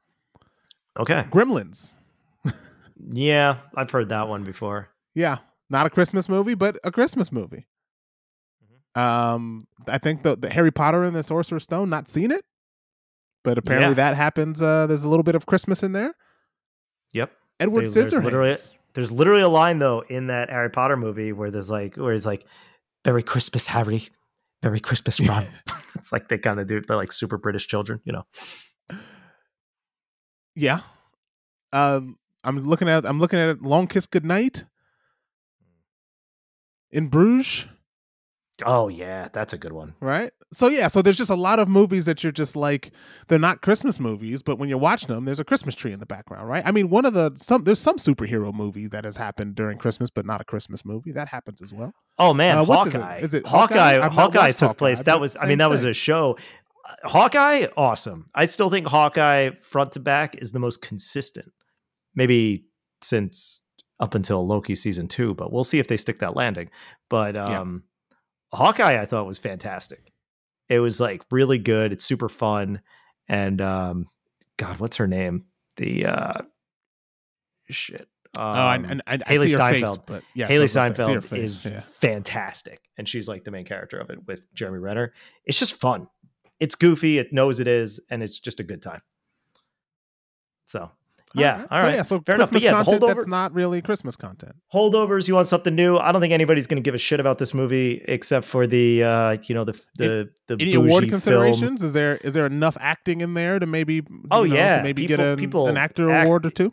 Okay. 0.98 1.24
Gremlins. 1.30 1.94
yeah, 3.10 3.58
I've 3.74 3.90
heard 3.90 4.08
that 4.08 4.28
one 4.28 4.44
before. 4.44 4.88
Yeah, 5.14 5.38
not 5.68 5.86
a 5.86 5.90
Christmas 5.90 6.28
movie, 6.28 6.54
but 6.54 6.78
a 6.84 6.90
Christmas 6.90 7.30
movie. 7.30 7.66
Mm-hmm. 8.64 9.00
Um, 9.00 9.66
I 9.88 9.98
think 9.98 10.22
the, 10.22 10.36
the 10.36 10.50
Harry 10.50 10.70
Potter 10.70 11.02
and 11.02 11.14
the 11.14 11.22
Sorcerer's 11.22 11.64
Stone. 11.64 11.90
Not 11.90 12.08
seen 12.08 12.30
it, 12.30 12.44
but 13.44 13.58
apparently 13.58 13.90
yeah. 13.90 14.10
that 14.10 14.16
happens. 14.16 14.60
Uh, 14.60 14.86
there's 14.86 15.04
a 15.04 15.08
little 15.08 15.22
bit 15.22 15.34
of 15.34 15.46
Christmas 15.46 15.82
in 15.82 15.92
there. 15.92 16.14
Yep. 17.12 17.32
Edward 17.58 17.84
Scissorhands. 17.84 18.10
There's 18.10 18.24
literally, 18.24 18.56
there's 18.94 19.12
literally 19.12 19.42
a 19.42 19.48
line 19.48 19.78
though 19.78 20.00
in 20.08 20.28
that 20.28 20.50
Harry 20.50 20.70
Potter 20.70 20.96
movie 20.96 21.32
where 21.32 21.50
there's 21.50 21.70
like 21.70 21.96
where 21.96 22.12
he's 22.12 22.26
like, 22.26 22.44
"Merry 23.04 23.22
Christmas, 23.22 23.66
Harry. 23.66 24.08
Merry 24.62 24.80
Christmas, 24.80 25.20
Ron." 25.20 25.46
it's 25.94 26.12
like 26.12 26.28
they 26.28 26.38
kind 26.38 26.58
of 26.58 26.66
do. 26.66 26.80
They're 26.80 26.96
like 26.96 27.12
super 27.12 27.36
British 27.36 27.66
children, 27.66 28.00
you 28.04 28.12
know. 28.12 28.26
Yeah. 30.54 30.80
Um, 31.72 32.18
I'm 32.44 32.66
looking 32.66 32.88
at. 32.88 33.04
I'm 33.04 33.18
looking 33.20 33.38
at 33.38 33.62
Long 33.62 33.86
Kiss 33.86 34.06
Goodnight. 34.06 34.64
In 36.90 37.08
Bruges. 37.08 37.66
Oh 38.66 38.88
yeah, 38.88 39.28
that's 39.32 39.52
a 39.52 39.58
good 39.58 39.72
one. 39.72 39.94
Right? 40.00 40.32
So 40.52 40.68
yeah, 40.68 40.88
so 40.88 41.00
there's 41.00 41.16
just 41.16 41.30
a 41.30 41.36
lot 41.36 41.60
of 41.60 41.68
movies 41.68 42.04
that 42.06 42.22
you're 42.22 42.32
just 42.32 42.56
like 42.56 42.90
they're 43.28 43.38
not 43.38 43.62
Christmas 43.62 44.00
movies, 44.00 44.42
but 44.42 44.58
when 44.58 44.68
you're 44.68 44.78
watching 44.78 45.08
them, 45.08 45.24
there's 45.24 45.40
a 45.40 45.44
Christmas 45.44 45.74
tree 45.74 45.92
in 45.92 46.00
the 46.00 46.06
background, 46.06 46.48
right? 46.48 46.62
I 46.66 46.72
mean, 46.72 46.90
one 46.90 47.04
of 47.04 47.14
the 47.14 47.32
some 47.36 47.64
there's 47.64 47.78
some 47.78 47.96
superhero 47.96 48.52
movie 48.52 48.88
that 48.88 49.04
has 49.04 49.16
happened 49.16 49.54
during 49.54 49.78
Christmas, 49.78 50.10
but 50.10 50.26
not 50.26 50.40
a 50.40 50.44
Christmas 50.44 50.84
movie. 50.84 51.12
That 51.12 51.28
happens 51.28 51.62
as 51.62 51.72
well. 51.72 51.94
Oh 52.18 52.34
man, 52.34 52.58
uh, 52.58 52.64
Hawkeye. 52.64 53.18
Is 53.18 53.22
it, 53.22 53.24
is 53.24 53.34
it 53.34 53.46
Hawkeye? 53.46 53.98
Hawkeye, 53.98 54.14
Hawkeye 54.14 54.52
took 54.52 54.68
Hawkeye, 54.68 54.78
place. 54.78 55.02
That 55.02 55.20
was 55.20 55.36
I 55.40 55.46
mean, 55.46 55.58
that 55.58 55.64
thing. 55.66 55.70
was 55.70 55.84
a 55.84 55.94
show. 55.94 56.36
Hawkeye, 57.04 57.66
awesome. 57.76 58.26
I 58.34 58.46
still 58.46 58.70
think 58.70 58.86
Hawkeye 58.86 59.50
front 59.60 59.92
to 59.92 60.00
back 60.00 60.36
is 60.36 60.52
the 60.52 60.58
most 60.58 60.82
consistent. 60.82 61.52
Maybe 62.14 62.66
since 63.02 63.60
up 63.98 64.14
until 64.14 64.46
Loki 64.46 64.74
season 64.74 65.08
two, 65.08 65.34
but 65.34 65.52
we'll 65.52 65.64
see 65.64 65.78
if 65.78 65.88
they 65.88 65.96
stick 65.96 66.20
that 66.20 66.36
landing. 66.36 66.70
But 67.08 67.36
um 67.36 67.84
Hawkeye 68.52 69.00
I 69.00 69.06
thought 69.06 69.26
was 69.26 69.38
fantastic. 69.38 70.12
It 70.68 70.80
was 70.80 71.00
like 71.00 71.22
really 71.30 71.58
good. 71.58 71.92
It's 71.92 72.04
super 72.04 72.28
fun. 72.28 72.80
And 73.28 73.60
um 73.60 74.08
God, 74.56 74.78
what's 74.80 74.96
her 74.96 75.06
name? 75.06 75.44
The 75.76 76.06
uh 76.06 76.42
shit. 77.68 78.08
Um, 78.38 78.44
oh, 78.44 78.48
I, 78.48 78.74
I, 79.08 79.14
I 79.14 79.16
Hailee 79.18 79.52
Steinfeld, 79.52 79.98
face, 79.98 80.04
but 80.06 80.22
yeah, 80.34 80.48
Hailee 80.48 80.70
Steinfeld 80.70 81.32
is 81.32 81.66
yeah. 81.66 81.80
fantastic, 81.80 82.80
and 82.96 83.08
she's 83.08 83.26
like 83.26 83.42
the 83.42 83.50
main 83.50 83.64
character 83.64 83.98
of 83.98 84.08
it 84.10 84.24
with 84.24 84.52
Jeremy 84.54 84.78
Renner. 84.78 85.12
It's 85.44 85.58
just 85.58 85.74
fun. 85.74 86.06
It's 86.60 86.74
goofy. 86.74 87.18
It 87.18 87.32
knows 87.32 87.58
it 87.58 87.66
is, 87.66 88.00
and 88.10 88.22
it's 88.22 88.38
just 88.38 88.60
a 88.60 88.62
good 88.62 88.82
time. 88.82 89.00
So 90.66 90.90
yeah. 91.34 91.52
All 91.52 91.58
right. 91.58 91.66
All 91.70 91.82
right. 91.82 91.90
So, 91.90 91.96
yeah, 91.96 92.02
so 92.02 92.20
Fair 92.20 92.36
Christmas 92.36 92.64
enough. 92.64 92.86
But 92.86 92.92
yeah, 92.92 92.98
holdover, 92.98 93.14
that's 93.14 93.26
not 93.26 93.54
really 93.54 93.82
Christmas 93.82 94.16
content. 94.16 94.54
Holdovers, 94.74 95.28
you 95.28 95.34
want 95.34 95.46
something 95.46 95.74
new? 95.74 95.96
I 95.96 96.12
don't 96.12 96.20
think 96.20 96.32
anybody's 96.32 96.66
going 96.66 96.82
to 96.82 96.86
give 96.86 96.94
a 96.94 96.98
shit 96.98 97.20
about 97.20 97.38
this 97.38 97.54
movie 97.54 98.02
except 98.08 98.46
for 98.46 98.66
the, 98.66 99.04
uh, 99.04 99.36
you 99.44 99.54
know, 99.54 99.64
the 99.64 99.80
the 99.96 100.30
the 100.48 100.56
any 100.60 100.74
award 100.74 101.08
considerations. 101.08 101.80
Film. 101.80 101.86
Is 101.86 101.92
there 101.92 102.16
is 102.18 102.34
there 102.34 102.46
enough 102.46 102.76
acting 102.80 103.20
in 103.20 103.34
there 103.34 103.58
to 103.58 103.66
maybe? 103.66 104.02
Oh 104.30 104.44
know, 104.44 104.54
yeah, 104.54 104.82
maybe 104.82 105.06
people, 105.06 105.16
get 105.16 105.32
a, 105.32 105.36
people 105.36 105.68
an 105.68 105.76
actor 105.76 106.10
act, 106.10 106.26
award 106.26 106.46
or 106.46 106.50
two. 106.50 106.72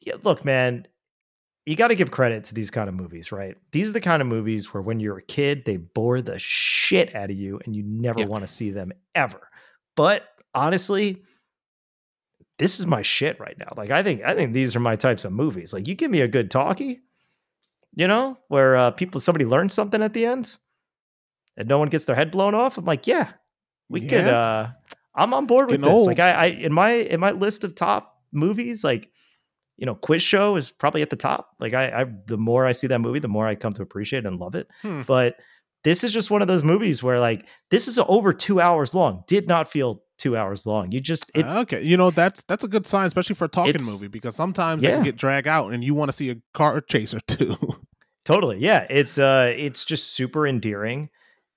yeah, 0.00 0.14
look, 0.22 0.44
man, 0.44 0.86
you 1.68 1.76
got 1.76 1.88
to 1.88 1.94
give 1.94 2.10
credit 2.10 2.44
to 2.44 2.54
these 2.54 2.70
kind 2.70 2.88
of 2.88 2.94
movies, 2.94 3.30
right? 3.30 3.56
These 3.72 3.90
are 3.90 3.92
the 3.92 4.00
kind 4.00 4.22
of 4.22 4.28
movies 4.28 4.72
where 4.72 4.82
when 4.82 5.00
you're 5.00 5.18
a 5.18 5.22
kid, 5.22 5.64
they 5.66 5.76
bore 5.76 6.22
the 6.22 6.38
shit 6.38 7.14
out 7.14 7.30
of 7.30 7.36
you 7.36 7.60
and 7.64 7.76
you 7.76 7.82
never 7.82 8.20
Yeah. 8.20 8.26
want 8.26 8.42
to 8.44 8.48
see 8.48 8.70
them 8.70 8.92
ever. 9.14 9.48
But 9.94 10.26
honestly, 10.54 11.22
this 12.58 12.80
is 12.80 12.86
my 12.86 13.02
shit 13.02 13.38
right 13.38 13.56
now. 13.58 13.72
Like 13.76 13.90
I 13.90 14.02
think 14.02 14.22
I 14.22 14.34
think 14.34 14.52
these 14.52 14.74
are 14.74 14.80
my 14.80 14.96
types 14.96 15.24
of 15.24 15.32
movies. 15.32 15.72
Like 15.72 15.86
you 15.86 15.94
give 15.94 16.10
me 16.10 16.22
a 16.22 16.28
good 16.28 16.50
talkie, 16.50 17.00
you 17.94 18.08
know, 18.08 18.38
where 18.48 18.74
uh, 18.74 18.90
people 18.92 19.20
somebody 19.20 19.44
learns 19.44 19.74
something 19.74 20.02
at 20.02 20.12
the 20.14 20.24
end 20.26 20.56
and 21.56 21.68
no 21.68 21.78
one 21.78 21.88
gets 21.88 22.06
their 22.06 22.16
head 22.16 22.30
blown 22.30 22.54
off. 22.54 22.78
I'm 22.78 22.84
like, 22.84 23.06
yeah, 23.06 23.32
we 23.88 24.00
could 24.08 24.26
uh 24.26 24.68
I'm 25.14 25.34
on 25.34 25.46
board 25.46 25.68
with 25.68 25.80
Getting 25.80 25.92
this. 25.92 26.00
old. 26.00 26.06
Like 26.06 26.18
I, 26.20 26.30
I 26.32 26.46
in 26.46 26.72
my 26.72 26.90
in 26.92 27.20
my 27.20 27.32
list 27.32 27.62
of 27.64 27.74
top 27.74 28.16
movies, 28.32 28.82
like 28.82 29.10
you 29.78 29.86
know, 29.86 29.94
quiz 29.94 30.22
show 30.22 30.56
is 30.56 30.70
probably 30.70 31.02
at 31.02 31.10
the 31.10 31.16
top. 31.16 31.54
Like 31.58 31.72
I, 31.72 32.02
I 32.02 32.06
the 32.26 32.36
more 32.36 32.66
I 32.66 32.72
see 32.72 32.86
that 32.88 33.00
movie, 33.00 33.20
the 33.20 33.28
more 33.28 33.46
I 33.46 33.54
come 33.54 33.72
to 33.74 33.82
appreciate 33.82 34.26
and 34.26 34.38
love 34.38 34.54
it. 34.54 34.68
Hmm. 34.82 35.02
But 35.02 35.36
this 35.84 36.04
is 36.04 36.12
just 36.12 36.30
one 36.30 36.42
of 36.42 36.48
those 36.48 36.62
movies 36.62 37.02
where 37.02 37.20
like 37.20 37.46
this 37.70 37.88
is 37.88 37.98
over 38.06 38.32
two 38.32 38.60
hours 38.60 38.94
long. 38.94 39.24
Did 39.26 39.48
not 39.48 39.70
feel 39.70 40.02
two 40.18 40.36
hours 40.36 40.66
long. 40.66 40.92
You 40.92 41.00
just 41.00 41.30
it's 41.34 41.54
okay, 41.54 41.82
you 41.82 41.96
know 41.96 42.10
that's 42.10 42.42
that's 42.44 42.64
a 42.64 42.68
good 42.68 42.86
sign, 42.86 43.06
especially 43.06 43.36
for 43.36 43.46
a 43.46 43.48
talking 43.48 43.76
movie, 43.84 44.08
because 44.08 44.36
sometimes 44.36 44.82
they 44.82 44.90
can 44.90 45.04
get 45.04 45.16
dragged 45.16 45.46
out, 45.46 45.72
and 45.72 45.82
you 45.82 45.94
want 45.94 46.10
to 46.10 46.12
see 46.12 46.30
a 46.30 46.36
car 46.52 46.80
chase 46.80 47.14
or 47.14 47.20
two. 47.20 47.56
Totally. 48.28 48.58
Yeah. 48.58 48.86
It's 48.90 49.16
uh 49.16 49.54
it's 49.56 49.86
just 49.86 50.12
super 50.12 50.46
endearing. 50.46 51.08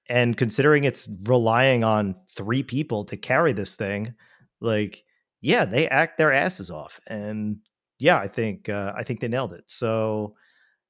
And 0.07 0.38
considering 0.38 0.86
it's 0.86 1.09
relying 1.24 1.84
on 1.84 2.15
three 2.30 2.63
people 2.63 3.03
to 3.05 3.17
carry 3.17 3.51
this 3.51 3.76
thing, 3.76 4.13
like, 4.61 5.03
yeah, 5.41 5.65
they 5.65 5.89
act 5.89 6.17
their 6.17 6.32
asses 6.32 6.72
off. 6.72 7.01
And 7.07 7.57
yeah, 8.02 8.18
I 8.18 8.28
think 8.28 8.68
uh 8.70 8.93
I 8.95 9.04
think 9.04 9.20
they 9.20 9.28
nailed 9.28 9.54
it. 9.54 9.64
So 9.68 10.36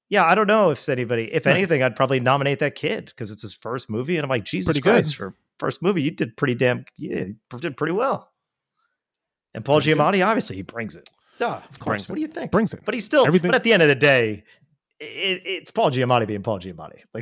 yeah, 0.09 0.25
I 0.25 0.35
don't 0.35 0.47
know 0.47 0.71
if 0.71 0.87
anybody 0.89 1.31
if 1.31 1.45
Nice. 1.45 1.55
anything, 1.55 1.83
I'd 1.83 1.95
probably 1.95 2.19
nominate 2.19 2.59
that 2.59 2.75
kid 2.75 3.05
because 3.05 3.31
it's 3.31 3.41
his 3.43 3.53
first 3.53 3.89
movie. 3.89 4.17
And 4.17 4.23
I'm 4.23 4.29
like, 4.29 4.43
Jesus 4.45 4.67
Pretty 4.67 4.81
good. 4.81 5.03
Christ, 5.03 5.15
for 5.15 5.35
first 5.59 5.81
movie, 5.81 6.01
you 6.01 6.11
did 6.11 6.35
pretty 6.35 6.55
damn 6.55 6.85
yeah, 6.97 7.25
did 7.59 7.77
pretty 7.77 7.93
well. 7.93 8.29
And 9.53 9.63
Paul 9.65 9.77
Pretty 9.81 9.93
good. 9.93 9.99
Giamatti, 10.01 10.25
obviously, 10.25 10.55
he 10.55 10.61
brings 10.61 10.95
it. 10.95 11.09
Duh, 11.39 11.59
of 11.69 11.79
course. 11.79 12.07
Brings 12.07 12.09
What 12.09 12.13
it. 12.13 12.15
do 12.15 12.21
you 12.21 12.27
think? 12.27 12.51
Brings 12.51 12.73
it. 12.73 12.81
But 12.85 12.93
he's 12.93 13.05
still 13.05 13.25
Everything- 13.27 13.49
But 13.51 13.55
at 13.55 13.63
the 13.63 13.73
end 13.73 13.81
of 13.81 13.89
the 13.89 13.95
day, 13.95 14.43
it, 14.99 15.41
it's 15.45 15.71
Paul 15.71 15.91
Giamatti 15.91 16.27
being 16.27 16.43
Paul 16.43 16.59
Giamatti. 16.59 16.99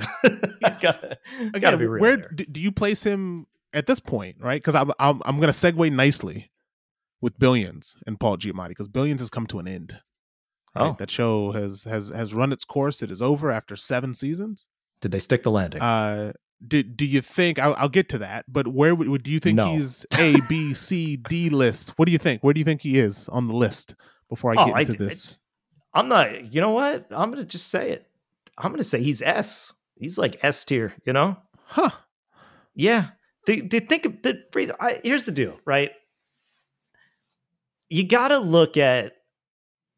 Like, 0.61 0.81
gotta, 0.81 1.17
gotta 1.59 1.77
be 1.77 1.87
real 1.87 2.01
where 2.01 2.17
do 2.17 2.59
you 2.59 2.71
place 2.71 3.01
him 3.03 3.47
at 3.73 3.85
this 3.85 3.99
point, 4.01 4.37
right? 4.41 4.61
Because 4.61 4.75
I'm 4.75 4.91
I'm 4.99 5.21
I'm 5.25 5.37
going 5.37 5.51
to 5.51 5.57
segue 5.57 5.91
nicely 5.91 6.51
with 7.21 7.37
Billions 7.39 7.95
and 8.07 8.19
Paul 8.19 8.37
Giamatti 8.37 8.69
because 8.69 8.87
Billions 8.87 9.21
has 9.21 9.29
come 9.29 9.47
to 9.47 9.59
an 9.59 9.67
end. 9.67 9.99
right? 10.75 10.89
Oh. 10.89 10.95
that 10.99 11.09
show 11.11 11.51
has 11.51 11.83
has 11.83 12.09
has 12.09 12.33
run 12.33 12.51
its 12.51 12.65
course. 12.65 13.01
It 13.01 13.11
is 13.11 13.21
over 13.21 13.51
after 13.51 13.75
seven 13.75 14.13
seasons. 14.13 14.67
Did 15.01 15.11
they 15.11 15.19
stick 15.19 15.43
the 15.43 15.51
landing? 15.51 15.81
Uh, 15.81 16.33
do 16.67 16.83
do 16.83 17.05
you 17.05 17.21
think 17.21 17.57
I'll, 17.59 17.73
I'll 17.77 17.89
get 17.89 18.09
to 18.09 18.17
that? 18.19 18.45
But 18.47 18.67
where 18.67 18.93
would, 18.93 19.23
do 19.23 19.31
you 19.31 19.39
think 19.39 19.55
No. 19.55 19.67
he's 19.73 20.05
A 20.17 20.35
B 20.49 20.73
C 20.73 21.15
D 21.17 21.49
list? 21.49 21.93
What 21.97 22.05
do 22.05 22.11
you 22.11 22.17
think? 22.17 22.43
Where 22.43 22.53
do 22.53 22.59
you 22.59 22.65
think 22.65 22.81
he 22.81 22.99
is 22.99 23.29
on 23.29 23.47
the 23.47 23.53
list 23.55 23.95
before 24.29 24.51
I 24.51 24.55
Oh, 24.61 24.65
get 24.65 24.75
I 24.75 24.79
into 24.81 24.93
this? 24.93 25.39
I'm 25.93 26.07
not. 26.09 26.53
You 26.53 26.61
know 26.61 26.71
what? 26.71 27.07
I'm 27.11 27.31
gonna 27.31 27.45
just 27.45 27.67
say 27.69 27.91
it. 27.91 28.05
I'm 28.57 28.71
gonna 28.71 28.83
say 28.83 29.01
he's 29.01 29.21
S. 29.21 29.71
He's 29.95 30.17
like 30.17 30.37
S 30.43 30.63
tier. 30.65 30.93
You 31.05 31.13
know? 31.13 31.37
Huh? 31.65 31.89
Yeah. 32.75 33.09
They, 33.45 33.61
they 33.61 33.79
think 33.79 34.05
of 34.05 34.21
the. 34.21 34.43
I, 34.79 34.99
here's 35.03 35.25
the 35.25 35.31
deal, 35.31 35.59
right? 35.65 35.91
You 37.89 38.07
got 38.07 38.29
to 38.29 38.39
look 38.39 38.77
at 38.77 39.13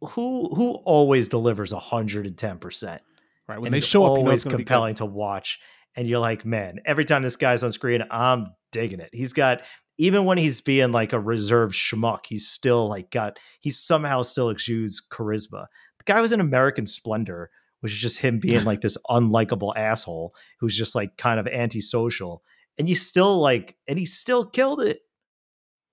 who 0.01 0.53
who 0.55 0.73
always 0.85 1.27
delivers 1.27 1.73
110 1.73 2.57
percent. 2.59 3.01
Right 3.47 3.59
when 3.59 3.67
and 3.67 3.75
they 3.75 3.85
show 3.85 4.03
up, 4.03 4.11
you 4.11 4.23
know 4.23 4.27
always 4.27 4.43
going 4.43 4.51
to 4.51 4.57
be 4.57 4.63
good. 4.63 4.67
compelling 4.67 4.95
to 4.95 5.05
watch. 5.05 5.59
And 5.95 6.07
you're 6.07 6.19
like, 6.19 6.45
man, 6.45 6.79
every 6.85 7.03
time 7.03 7.21
this 7.21 7.35
guy's 7.35 7.63
on 7.63 7.71
screen, 7.71 8.03
I'm 8.09 8.53
digging 8.71 9.01
it. 9.01 9.09
He's 9.11 9.33
got 9.33 9.61
even 9.97 10.25
when 10.25 10.37
he's 10.37 10.61
being 10.61 10.91
like 10.91 11.13
a 11.13 11.19
reserved 11.19 11.75
schmuck, 11.75 12.25
he's 12.27 12.47
still 12.47 12.87
like 12.87 13.11
got 13.11 13.37
he's 13.59 13.79
somehow 13.79 14.23
still 14.23 14.49
exudes 14.49 15.01
charisma. 15.11 15.65
The 15.97 16.13
guy 16.13 16.21
was 16.21 16.31
in 16.31 16.39
American 16.39 16.87
Splendor, 16.87 17.51
which 17.81 17.93
is 17.93 17.99
just 17.99 18.19
him 18.19 18.39
being 18.39 18.63
like 18.63 18.81
this 18.81 18.97
unlikable 19.09 19.75
asshole 19.75 20.33
who's 20.59 20.75
just 20.75 20.95
like 20.95 21.17
kind 21.17 21.39
of 21.39 21.47
antisocial. 21.47 22.43
And 22.79 22.89
you 22.89 22.95
still 22.95 23.39
like, 23.39 23.75
and 23.87 23.99
he 23.99 24.05
still 24.05 24.45
killed 24.45 24.81
it. 24.81 25.01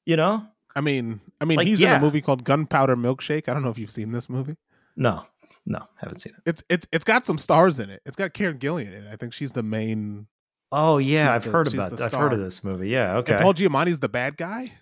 You 0.07 0.17
know? 0.17 0.47
I 0.79 0.81
mean, 0.81 1.21
I 1.41 1.45
mean, 1.45 1.57
Like, 1.57 1.67
he's 1.67 1.81
in 1.81 1.89
a 1.91 2.01
movie 2.01 2.21
called 2.21 2.45
Gunpowder 2.45 2.95
Milkshake. 2.97 3.49
I 3.49 3.53
don't 3.55 3.63
know 3.65 3.71
if 3.71 3.79
you've 3.79 3.91
seen 3.91 4.13
this 4.13 4.29
movie. 4.29 4.57
No, 4.97 5.25
no, 5.67 5.81
haven't 5.97 6.21
seen 6.21 6.35
it. 6.37 6.43
It's 6.47 6.63
it's 6.69 6.87
it's 6.93 7.05
got 7.05 7.25
some 7.27 7.39
stars 7.39 7.79
in 7.81 7.91
it. 7.91 8.01
It's 8.07 8.17
got 8.17 8.33
Karen 8.33 8.59
Gillan 8.59 8.87
in 8.87 9.05
it. 9.05 9.13
I 9.13 9.17
think 9.17 9.33
she's 9.33 9.51
the 9.53 9.63
main. 9.63 10.27
Oh 10.71 10.99
yeah, 10.99 11.33
I've 11.35 11.45
the- 11.45 11.51
heard 11.51 11.73
about. 11.75 12.01
I've 12.01 12.13
heard 12.13 12.33
of 12.33 12.39
this 12.41 12.63
movie. 12.63 12.89
Yeah, 12.91 13.17
okay. 13.19 13.33
And 13.35 13.43
Paul 13.43 13.55
Giamatti's 13.55 13.99
the 14.01 14.09
bad 14.09 14.37
guy 14.37 14.73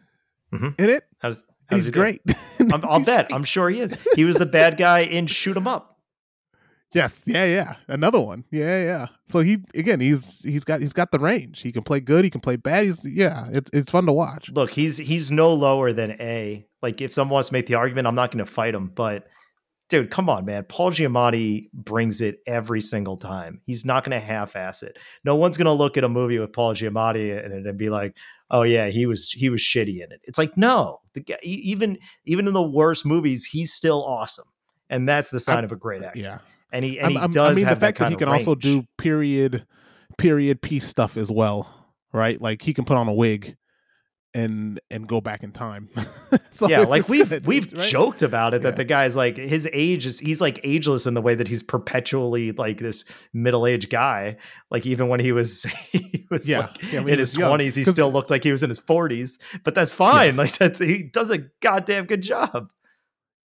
Mhm. 0.52 0.78
in 0.78 0.90
it. 0.90 1.04
How 1.18 1.28
does, 1.28 1.42
how 1.68 1.76
he's 1.76 1.86
he 1.86 1.92
great. 1.92 2.20
I'm, 2.60 2.84
I'll 2.84 2.98
He's 2.98 3.06
bet. 3.06 3.28
great. 3.28 3.34
I'm 3.36 3.44
sure 3.44 3.68
he 3.70 3.80
is. 3.80 3.96
He 4.14 4.24
was 4.24 4.36
the 4.36 4.46
bad 4.46 4.76
guy 4.76 5.00
in 5.00 5.26
Shoot 5.26 5.56
'Em 5.56 5.66
Up. 5.66 5.95
Yes, 6.92 7.24
yeah, 7.26 7.44
yeah. 7.44 7.74
Another 7.88 8.20
one. 8.20 8.44
Yeah, 8.50 8.82
yeah. 8.82 9.06
So 9.28 9.40
he 9.40 9.58
again, 9.74 10.00
he's 10.00 10.40
he's 10.42 10.64
got 10.64 10.80
he's 10.80 10.92
got 10.92 11.10
the 11.10 11.18
range. 11.18 11.60
He 11.60 11.72
can 11.72 11.82
play 11.82 12.00
good. 12.00 12.24
He 12.24 12.30
can 12.30 12.40
play 12.40 12.56
bad. 12.56 12.84
He's 12.86 13.04
yeah. 13.04 13.48
It's 13.50 13.70
it's 13.72 13.90
fun 13.90 14.06
to 14.06 14.12
watch. 14.12 14.50
Look, 14.50 14.70
he's 14.70 14.96
he's 14.96 15.30
no 15.30 15.52
lower 15.52 15.92
than 15.92 16.12
A. 16.20 16.66
Like 16.82 17.00
if 17.00 17.12
someone 17.12 17.34
wants 17.34 17.48
to 17.48 17.52
make 17.54 17.66
the 17.66 17.74
argument, 17.74 18.06
I'm 18.06 18.14
not 18.14 18.30
going 18.30 18.44
to 18.44 18.50
fight 18.50 18.74
him. 18.74 18.92
But 18.94 19.26
dude, 19.88 20.10
come 20.10 20.30
on, 20.30 20.44
man. 20.44 20.64
Paul 20.64 20.90
Giamatti 20.92 21.68
brings 21.74 22.20
it 22.20 22.38
every 22.46 22.80
single 22.80 23.16
time. 23.16 23.60
He's 23.64 23.84
not 23.84 24.04
going 24.04 24.18
to 24.18 24.24
half-ass 24.24 24.82
it. 24.82 24.96
No 25.24 25.34
one's 25.36 25.56
going 25.56 25.66
to 25.66 25.72
look 25.72 25.96
at 25.96 26.04
a 26.04 26.08
movie 26.08 26.38
with 26.38 26.52
Paul 26.52 26.74
Giamatti 26.74 27.44
in 27.44 27.52
it 27.52 27.66
and 27.66 27.76
be 27.78 27.90
like, 27.90 28.16
"Oh 28.50 28.62
yeah, 28.62 28.86
he 28.86 29.06
was 29.06 29.30
he 29.30 29.50
was 29.50 29.60
shitty 29.60 29.96
in 30.02 30.12
it." 30.12 30.20
It's 30.24 30.38
like 30.38 30.56
no, 30.56 31.00
the 31.14 31.20
guy, 31.20 31.36
even 31.42 31.98
even 32.24 32.46
in 32.46 32.54
the 32.54 32.62
worst 32.62 33.04
movies, 33.04 33.44
he's 33.44 33.74
still 33.74 34.04
awesome, 34.04 34.48
and 34.88 35.08
that's 35.08 35.30
the 35.30 35.40
sign 35.40 35.56
I'm- 35.56 35.64
of 35.64 35.72
a 35.72 35.76
great 35.76 36.04
actor. 36.04 36.20
Yeah. 36.20 36.38
And 36.76 36.84
he 36.84 36.98
and 36.98 37.06
I'm- 37.06 37.12
he 37.12 37.18
I'm- 37.18 37.30
does 37.32 37.52
I 37.52 37.54
mean, 37.54 37.64
the 37.64 37.70
fact 37.70 37.80
that, 37.80 37.94
kind 37.96 38.10
he 38.12 38.16
can 38.16 38.28
also 38.28 38.54
do 38.54 38.84
period 38.98 39.66
period 40.18 40.62
piece 40.62 40.86
stuff 40.86 41.16
as 41.16 41.30
well, 41.30 41.68
right? 42.12 42.40
Like 42.40 42.62
he 42.62 42.72
can 42.74 42.84
put 42.84 42.96
on 42.96 43.08
a 43.08 43.12
wig 43.14 43.56
and 44.34 44.78
and 44.90 45.06
go 45.08 45.20
back 45.20 45.42
in 45.42 45.50
time. 45.52 45.88
so 46.50 46.68
yeah, 46.68 46.76
it's- 46.82 46.88
like 46.88 47.02
it's 47.02 47.10
we've 47.10 47.28
good, 47.30 47.46
we've 47.46 47.72
right? 47.72 47.88
joked 47.90 48.20
about 48.22 48.52
it 48.54 48.62
that 48.62 48.70
Yeah. 48.74 48.76
the 48.76 48.84
guy's 48.84 49.16
like 49.16 49.36
his 49.38 49.66
age 49.72 50.04
is 50.04 50.18
he's 50.20 50.40
like 50.42 50.60
ageless 50.62 51.06
in 51.06 51.14
the 51.14 51.22
way 51.22 51.34
that 51.34 51.48
he's 51.48 51.62
perpetually 51.62 52.52
like 52.52 52.78
this 52.78 53.04
middle 53.32 53.66
aged 53.66 53.88
guy. 53.90 54.36
Like 54.70 54.84
even 54.84 55.08
when 55.08 55.20
he 55.20 55.32
was 55.32 55.62
he 55.92 56.26
was 56.30 56.46
Yeah. 56.48 56.60
like 56.60 56.82
Yeah, 56.92 56.98
when 57.00 57.06
he 57.08 57.12
in 57.14 57.18
his 57.18 57.32
twenties, 57.32 57.74
he 57.74 57.84
still 57.84 58.12
looked 58.12 58.30
like 58.30 58.44
he 58.44 58.52
was 58.52 58.62
in 58.62 58.68
his 58.68 58.78
forties. 58.78 59.38
But 59.64 59.74
that's 59.74 59.92
fine. 59.92 60.26
Yes. 60.26 60.38
Like 60.38 60.58
that's 60.58 60.78
he 60.78 61.04
does 61.04 61.30
a 61.30 61.38
goddamn 61.62 62.04
good 62.06 62.22
job. 62.22 62.70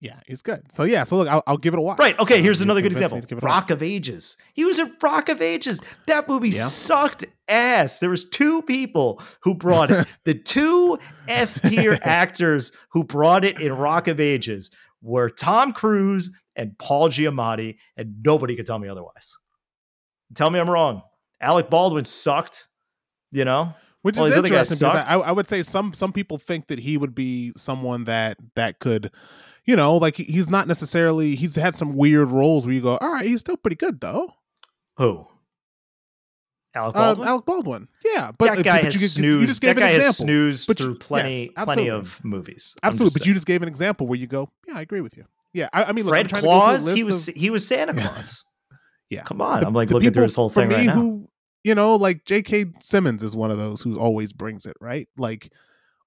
Yeah, 0.01 0.19
he's 0.27 0.41
good. 0.41 0.71
So 0.71 0.83
yeah, 0.83 1.03
so 1.03 1.17
look, 1.17 1.27
I'll, 1.27 1.43
I'll 1.45 1.57
give 1.57 1.73
it 1.75 1.77
a 1.77 1.81
watch. 1.81 1.99
Right. 1.99 2.17
Okay. 2.19 2.37
Um, 2.37 2.43
Here's 2.43 2.59
you've 2.59 2.65
another 2.67 2.81
good 2.81 2.91
example. 2.91 3.21
to 3.21 3.27
give 3.27 3.37
it 3.37 3.43
a 3.43 3.45
watch. 3.45 3.61
Rock 3.61 3.69
of 3.69 3.83
Ages. 3.83 4.35
He 4.53 4.65
was 4.65 4.79
in 4.79 4.91
Rock 4.99 5.29
of 5.29 5.41
Ages. 5.43 5.79
That 6.07 6.27
movie 6.27 6.49
Yeah. 6.49 6.63
sucked 6.65 7.25
ass. 7.47 7.99
There 7.99 8.09
was 8.09 8.27
two 8.27 8.63
people 8.63 9.21
who 9.43 9.53
brought 9.53 9.91
it. 9.91 10.07
the 10.25 10.33
two 10.33 10.97
S 11.27 11.61
tier 11.61 11.99
actors 12.03 12.71
who 12.89 13.03
brought 13.03 13.45
it 13.45 13.59
in 13.59 13.73
Rock 13.77 14.07
of 14.07 14.19
Ages 14.19 14.71
were 15.03 15.29
Tom 15.29 15.71
Cruise 15.71 16.31
and 16.55 16.75
Paul 16.79 17.09
Giamatti, 17.09 17.77
and 17.95 18.15
nobody 18.25 18.55
could 18.55 18.65
tell 18.65 18.79
me 18.79 18.87
otherwise. 18.87 19.37
Tell 20.33 20.49
me 20.49 20.59
I'm 20.59 20.69
wrong. 20.69 21.03
Alec 21.39 21.69
Baldwin 21.69 22.05
sucked. 22.05 22.67
You 23.31 23.45
know. 23.45 23.73
Which 24.01 24.17
All 24.17 24.25
is 24.25 24.31
these 24.31 24.39
other 24.39 24.49
guys 24.49 24.71
interesting 24.71 24.87
because. 25.03 25.07
I, 25.23 25.29
I 25.29 25.31
would 25.31 25.47
say 25.47 25.61
some 25.61 25.93
some 25.93 26.11
people 26.11 26.39
think 26.39 26.67
that 26.67 26.79
he 26.79 26.97
would 26.97 27.13
be 27.13 27.53
someone 27.55 28.05
that 28.05 28.37
that 28.55 28.79
could, 28.79 29.11
you 29.65 29.75
know, 29.75 29.97
like 29.97 30.15
he's 30.15 30.49
not 30.49 30.67
necessarily 30.67 31.35
he's 31.35 31.55
had 31.55 31.75
some 31.75 31.95
weird 31.95 32.31
roles 32.31 32.65
where 32.65 32.73
you 32.75 32.81
go, 32.81 32.97
all 32.97 33.11
right, 33.11 33.25
he's 33.25 33.39
still 33.41 33.57
pretty 33.57 33.75
good 33.77 34.01
though. 34.01 34.33
Who? 34.97 35.27
Alec 36.73 36.95
Uh, 36.95 36.99
Baldwin. 36.99 37.27
Alec 37.27 37.45
Baldwin, 37.45 37.87
yeah, 38.05 38.31
but 38.37 38.55
that 38.55 38.63
guy 38.63 38.77
but 38.77 38.85
has 38.85 38.95
you, 38.95 39.01
you 39.01 39.07
snoozed. 39.09 39.47
just 39.49 39.61
gave 39.61 39.75
that 39.75 39.81
an 39.81 39.87
guy 39.87 39.91
has 39.93 39.97
example, 39.97 40.23
snoozed 40.25 40.67
But 40.67 40.79
you- 40.79 40.85
through 40.85 40.95
plenty, 40.99 41.51
yes, 41.55 41.65
plenty 41.65 41.89
of 41.89 42.23
movies. 42.23 42.75
Absolutely. 42.81 43.07
just 43.09 43.19
But 43.19 43.27
you 43.27 43.33
just 43.33 43.45
gave 43.45 43.61
an 43.61 43.67
example 43.67 44.07
where 44.07 44.17
you 44.17 44.27
go, 44.27 44.49
yeah, 44.67 44.77
I 44.77 44.81
agree 44.81 45.01
with 45.01 45.17
you. 45.17 45.25
Yeah, 45.53 45.67
I, 45.73 45.83
I 45.85 45.91
mean, 45.91 46.05
look, 46.05 46.13
Fred 46.13 46.29
trying 46.29 46.43
to 46.43 46.47
go 46.47 46.51
through 46.53 46.57
a 46.57 46.77
Claus, 46.77 46.91
he 46.91 47.03
was 47.03 47.27
of- 47.27 47.35
he 47.35 47.49
was 47.49 47.67
Santa 47.67 47.93
Claus. 48.01 48.43
Yeah. 49.09 49.23
come 49.23 49.41
on. 49.41 49.59
the- 49.59 49.67
I'm 49.67 49.73
like 49.73 49.89
the 49.89 49.95
looking 49.95 50.07
through 50.13 50.13
people 50.13 50.23
this 50.27 50.35
whole 50.35 50.49
for 50.49 50.61
thing 50.61 50.69
me 50.69 50.75
right 50.75 50.85
now. 50.85 50.93
Who, 50.95 51.27
you 51.65 51.75
know, 51.75 51.95
like 51.97 52.23
J.K. 52.23 52.67
Simmons 52.79 53.21
is 53.21 53.35
one 53.35 53.51
of 53.51 53.57
those 53.57 53.81
who 53.81 53.99
always 53.99 54.31
brings 54.31 54.65
it, 54.65 54.77
right? 54.79 55.09
Like 55.17 55.51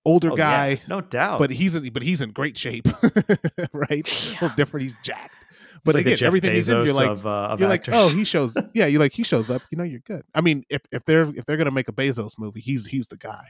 older 0.05 0.31
Oh, 0.33 0.37
yeah, 0.37 0.75
guy, 0.77 0.83
no 0.89 1.01
doubt. 1.01 1.39
but 1.39 1.51
he's 1.51 1.75
in, 1.75 1.89
but 1.93 2.03
he's 2.03 2.21
in 2.21 2.31
great 2.33 2.57
shape, 2.59 2.87
right? 3.73 4.09
A 4.09 4.25
Yeah. 4.27 4.33
little 4.41 4.49
different. 4.57 4.85
He's 4.85 4.97
jacked. 5.03 5.35
But 5.85 5.95
like 5.97 6.07
again, 6.07 6.17
Jeff 6.19 6.27
everything 6.29 6.53
he's 6.55 6.69
in, 6.71 6.77
you're 6.87 6.95
like, 6.95 7.11
of, 7.11 7.27
uh, 7.27 7.49
of 7.51 7.61
you're 7.61 7.69
like, 7.69 7.85
oh, 7.93 8.09
he 8.15 8.25
shows, 8.25 8.57
yeah, 8.75 8.87
you 8.87 8.99
like 8.99 9.13
he 9.13 9.23
shows 9.23 9.51
up. 9.51 9.61
You 9.71 9.77
know, 9.79 9.85
you're 9.85 10.01
good. 10.01 10.23
I 10.35 10.41
mean, 10.41 10.65
if 10.71 10.81
if 10.91 11.05
they're 11.05 11.25
if 11.37 11.45
they're 11.47 11.59
gonna 11.59 11.71
make 11.71 11.89
a 11.89 11.93
Bezos 11.93 12.39
movie, 12.39 12.61
he's 12.61 12.87
he's 12.87 13.09
the 13.09 13.19
guy. 13.19 13.49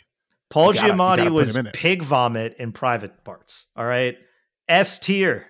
Paul 0.51 0.75
you 0.75 0.81
gotta- 0.81 0.93
Giamatti 0.95 1.31
was 1.31 1.55
him 1.57 1.69
pig 1.73 2.03
vomit 2.03 2.57
in 2.59 2.73
private 2.73 3.23
parts. 3.25 3.67
All 3.77 3.85
right, 3.85 4.17
S 4.69 4.99
tier. 4.99 5.47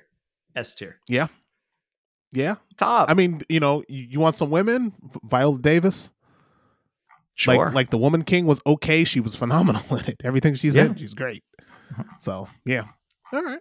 S 0.54 0.74
tier. 0.74 0.98
Yeah. 1.08 1.28
Yeah. 2.32 2.56
Top. 2.76 3.08
I 3.10 3.14
mean, 3.14 3.40
you 3.48 3.60
know, 3.60 3.82
you, 3.88 4.02
you 4.10 4.20
want 4.20 4.36
some 4.36 4.50
women? 4.50 4.92
Viola 5.24 5.58
Davis. 5.58 6.10
Sure. 7.34 7.56
Like 7.66 7.74
like 7.74 7.90
the 7.90 7.98
Woman 7.98 8.22
King 8.24 8.46
was 8.46 8.60
okay. 8.66 9.04
She 9.04 9.20
was 9.20 9.34
phenomenal 9.34 9.82
in 9.96 10.04
it. 10.06 10.20
Everything 10.24 10.54
she's 10.54 10.74
Yeah. 10.74 10.86
in, 10.86 10.96
she's 10.96 11.14
great. 11.14 11.42
So 12.20 12.48
yeah. 12.64 12.84
All 13.32 13.42
right. 13.42 13.60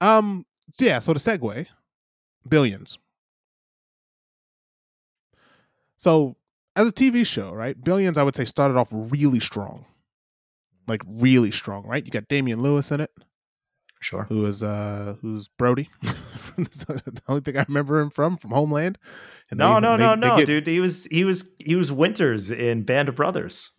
Um. 0.00 0.44
so 0.72 0.84
yeah. 0.84 0.98
So 0.98 1.12
the 1.12 1.18
segue, 1.20 1.66
billions. 2.48 2.98
So 5.96 6.36
as 6.76 6.88
a 6.88 6.92
TV 6.92 7.26
show, 7.26 7.52
right? 7.52 7.82
Billions, 7.82 8.16
I 8.18 8.22
would 8.22 8.34
say, 8.34 8.44
started 8.44 8.76
off 8.76 8.88
really 8.92 9.40
strong, 9.40 9.84
like 10.88 11.02
really 11.06 11.50
strong, 11.50 11.86
right? 11.86 12.04
You 12.04 12.10
got 12.10 12.28
Damian 12.28 12.62
Lewis 12.62 12.90
in 12.90 13.00
it, 13.00 13.10
sure. 14.00 14.24
who 14.28 14.46
is 14.46 14.62
uh 14.62 15.16
who's 15.20 15.48
Brody. 15.48 15.90
That's 16.58 16.84
the 16.84 17.22
only 17.28 17.40
thing 17.42 17.56
I 17.56 17.64
remember 17.68 17.98
him 18.00 18.10
from 18.10 18.36
from 18.36 18.50
Homeland. 18.50 18.98
And 19.50 19.58
No, 19.58 19.74
they- 19.74 19.80
no, 19.80 19.96
they- 19.96 20.02
no, 20.04 20.14
they 20.16 20.28
no, 20.28 20.36
get- 20.38 20.46
dude. 20.46 20.66
He 20.66 20.80
was 20.80 21.04
he 21.06 21.24
was 21.24 21.48
he 21.58 21.76
was 21.76 21.90
Winters 21.92 22.50
in 22.50 22.82
Band 22.82 23.08
of 23.08 23.14
Brothers. 23.16 23.70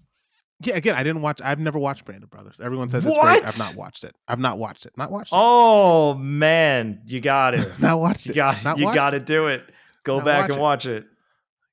Yeah, 0.64 0.76
again, 0.76 0.94
I 0.94 1.02
didn't 1.02 1.24
watch. 1.24 1.42
I've 1.44 1.60
never 1.60 1.80
watched 1.80 2.06
Band 2.06 2.22
of 2.24 2.30
Brothers. 2.30 2.60
Everyone 2.64 2.88
says 2.90 3.04
it's 3.06 3.18
great. 3.18 3.44
I've 3.44 3.58
not 3.58 3.76
watched 3.76 4.04
it. 4.04 4.16
I've 4.28 4.40
not 4.40 4.60
watched 4.60 4.86
it. 4.86 4.94
Not 4.96 5.12
watched 5.12 5.34
it. 5.34 5.36
Oh 5.40 6.14
man, 6.16 7.02
you 7.08 7.20
got 7.20 7.56
it. 7.56 7.68
not 7.80 8.00
watched 8.00 8.28
You 8.28 8.34
it. 8.34 8.36
got 8.36 8.64
not 8.64 8.78
you 8.78 8.86
got 8.94 9.10
to 9.12 9.20
do 9.20 9.48
it. 9.48 9.64
Go 10.04 10.18
Not 10.18 10.26
back 10.26 10.42
watch 10.42 10.50
and 10.52 10.58
it. 10.58 10.62
watch 10.62 10.86
it. 10.86 11.06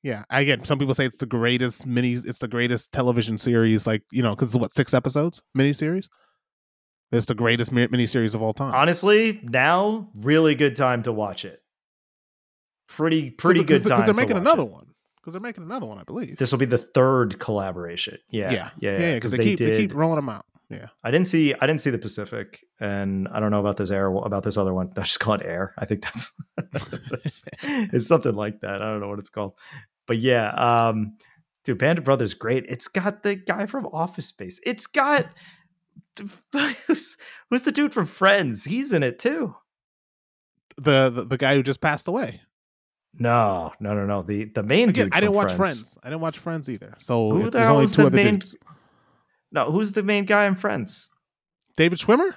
Yeah, 0.03 0.23
again, 0.31 0.65
some 0.65 0.79
people 0.79 0.95
say 0.95 1.05
it's 1.05 1.17
the 1.17 1.27
greatest 1.27 1.85
mini. 1.85 2.13
It's 2.13 2.39
the 2.39 2.49
greatest 2.49 2.93
television 2.93 3.37
series, 3.37 3.87
like 3.87 4.03
you 4.13 4.23
know, 4.23 4.35
because 4.35 4.55
it's 4.55 4.61
what 4.61 4.73
six 4.73 4.95
episodes 4.95 5.43
miniseries. 5.57 6.09
It's 7.11 7.27
the 7.27 7.35
greatest 7.35 7.73
mi- 7.73 7.87
miniseries 7.89 8.35
of 8.35 8.43
all 8.43 8.53
time. 8.53 8.75
Honestly, 8.75 9.41
now 9.43 10.09
really 10.15 10.55
good 10.55 10.77
time 10.77 11.03
to 11.05 11.13
watch 11.13 11.45
it. 11.45 11.63
Pretty 12.89 13.31
pretty 13.31 13.65
good 13.65 13.79
time. 13.83 13.89
because 14.01 14.05
they're 14.07 14.15
making 14.15 14.37
another 14.37 14.63
it. 14.63 14.71
one. 14.71 14.87
Because 15.17 15.35
they're 15.35 15.41
making 15.43 15.65
another 15.65 15.87
one, 15.87 15.99
I 15.99 16.05
believe. 16.05 16.37
This 16.37 16.53
will 16.53 16.59
be 16.59 16.65
the 16.67 16.79
third 16.79 17.39
collaboration. 17.39 18.19
Yeah, 18.31 18.51
yeah, 18.51 18.71
yeah, 18.79 18.99
yeah. 18.99 19.15
Because 19.15 19.33
they, 19.33 19.45
keep 19.45 19.59
they 19.59 19.77
keep 19.77 19.95
rolling 19.95 20.17
them 20.17 20.29
out. 20.29 20.47
Yeah, 20.71 20.89
I 21.03 21.11
didn't 21.11 21.27
see 21.27 21.55
I 21.55 21.67
didn't 21.67 21.81
see 21.81 21.91
the 21.91 21.99
Pacific, 21.99 22.61
and 22.81 23.29
I 23.29 23.41
don't 23.41 23.51
know 23.51 23.61
about 23.61 23.77
this 23.79 23.91
air 23.91 24.07
about 24.07 24.43
this 24.45 24.57
other 24.57 24.73
one. 24.75 24.93
I 24.97 25.03
just 25.03 25.21
call 25.21 25.35
it 25.35 25.43
Air. 25.45 25.75
I 25.79 25.85
think 25.87 26.03
that's, 26.03 26.33
that's- 26.73 27.43
it's 27.63 28.07
something 28.07 28.35
like 28.35 28.61
that. 28.61 28.83
I 28.83 28.87
don't 28.91 29.01
know 29.01 29.09
what 29.09 29.19
it's 29.19 29.31
called, 29.31 29.55
but 30.07 30.19
yeah, 30.19 30.49
um, 30.51 31.17
dude, 31.65 31.79
Band 31.79 31.99
of 31.99 32.05
Brothers, 32.05 32.35
great. 32.35 32.65
It's 32.69 32.89
got 32.89 33.23
the 33.23 33.35
guy 33.35 33.67
from 33.67 33.87
Office 33.87 34.27
Space. 34.27 34.61
It's 34.65 34.87
got 34.87 35.27
who's, 36.87 37.17
who's 37.51 37.63
the 37.63 37.73
dude 37.73 37.93
from 37.93 38.07
Friends? 38.07 38.65
He's 38.65 38.93
in 38.93 39.03
it 39.03 39.19
too. 39.19 39.55
the, 40.77 41.11
the 41.11 41.25
the 41.25 41.37
guy 41.37 41.55
who 41.55 41.63
just 41.63 41.81
passed 41.81 42.09
away. 42.09 42.41
No, 43.15 43.73
no, 43.81 43.95
no, 43.95 44.07
no. 44.07 44.23
The 44.23 44.45
the 44.45 44.63
main 44.63 44.91
Again, 44.91 45.07
dude. 45.07 45.15
I 45.15 45.21
didn't 45.21 45.35
watch 45.35 45.53
Friends. 45.53 45.99
I 46.05 46.09
didn't 46.11 46.21
watch 46.21 46.39
Friends 46.39 46.69
either. 46.69 46.95
So 46.99 47.31
Who 47.31 47.45
the 47.45 47.51
there's 47.51 47.65
hell 47.67 47.77
only 47.77 47.87
two 47.89 48.03
the 48.03 48.07
other 48.07 48.17
main- 48.17 48.35
dudes. 48.39 48.57
No, 49.51 49.71
who's 49.73 49.93
the 49.93 50.03
main 50.03 50.25
guy 50.27 50.47
in 50.47 50.55
Friends? 50.57 51.11
David 51.77 51.99
Schwimmer. 51.99 52.35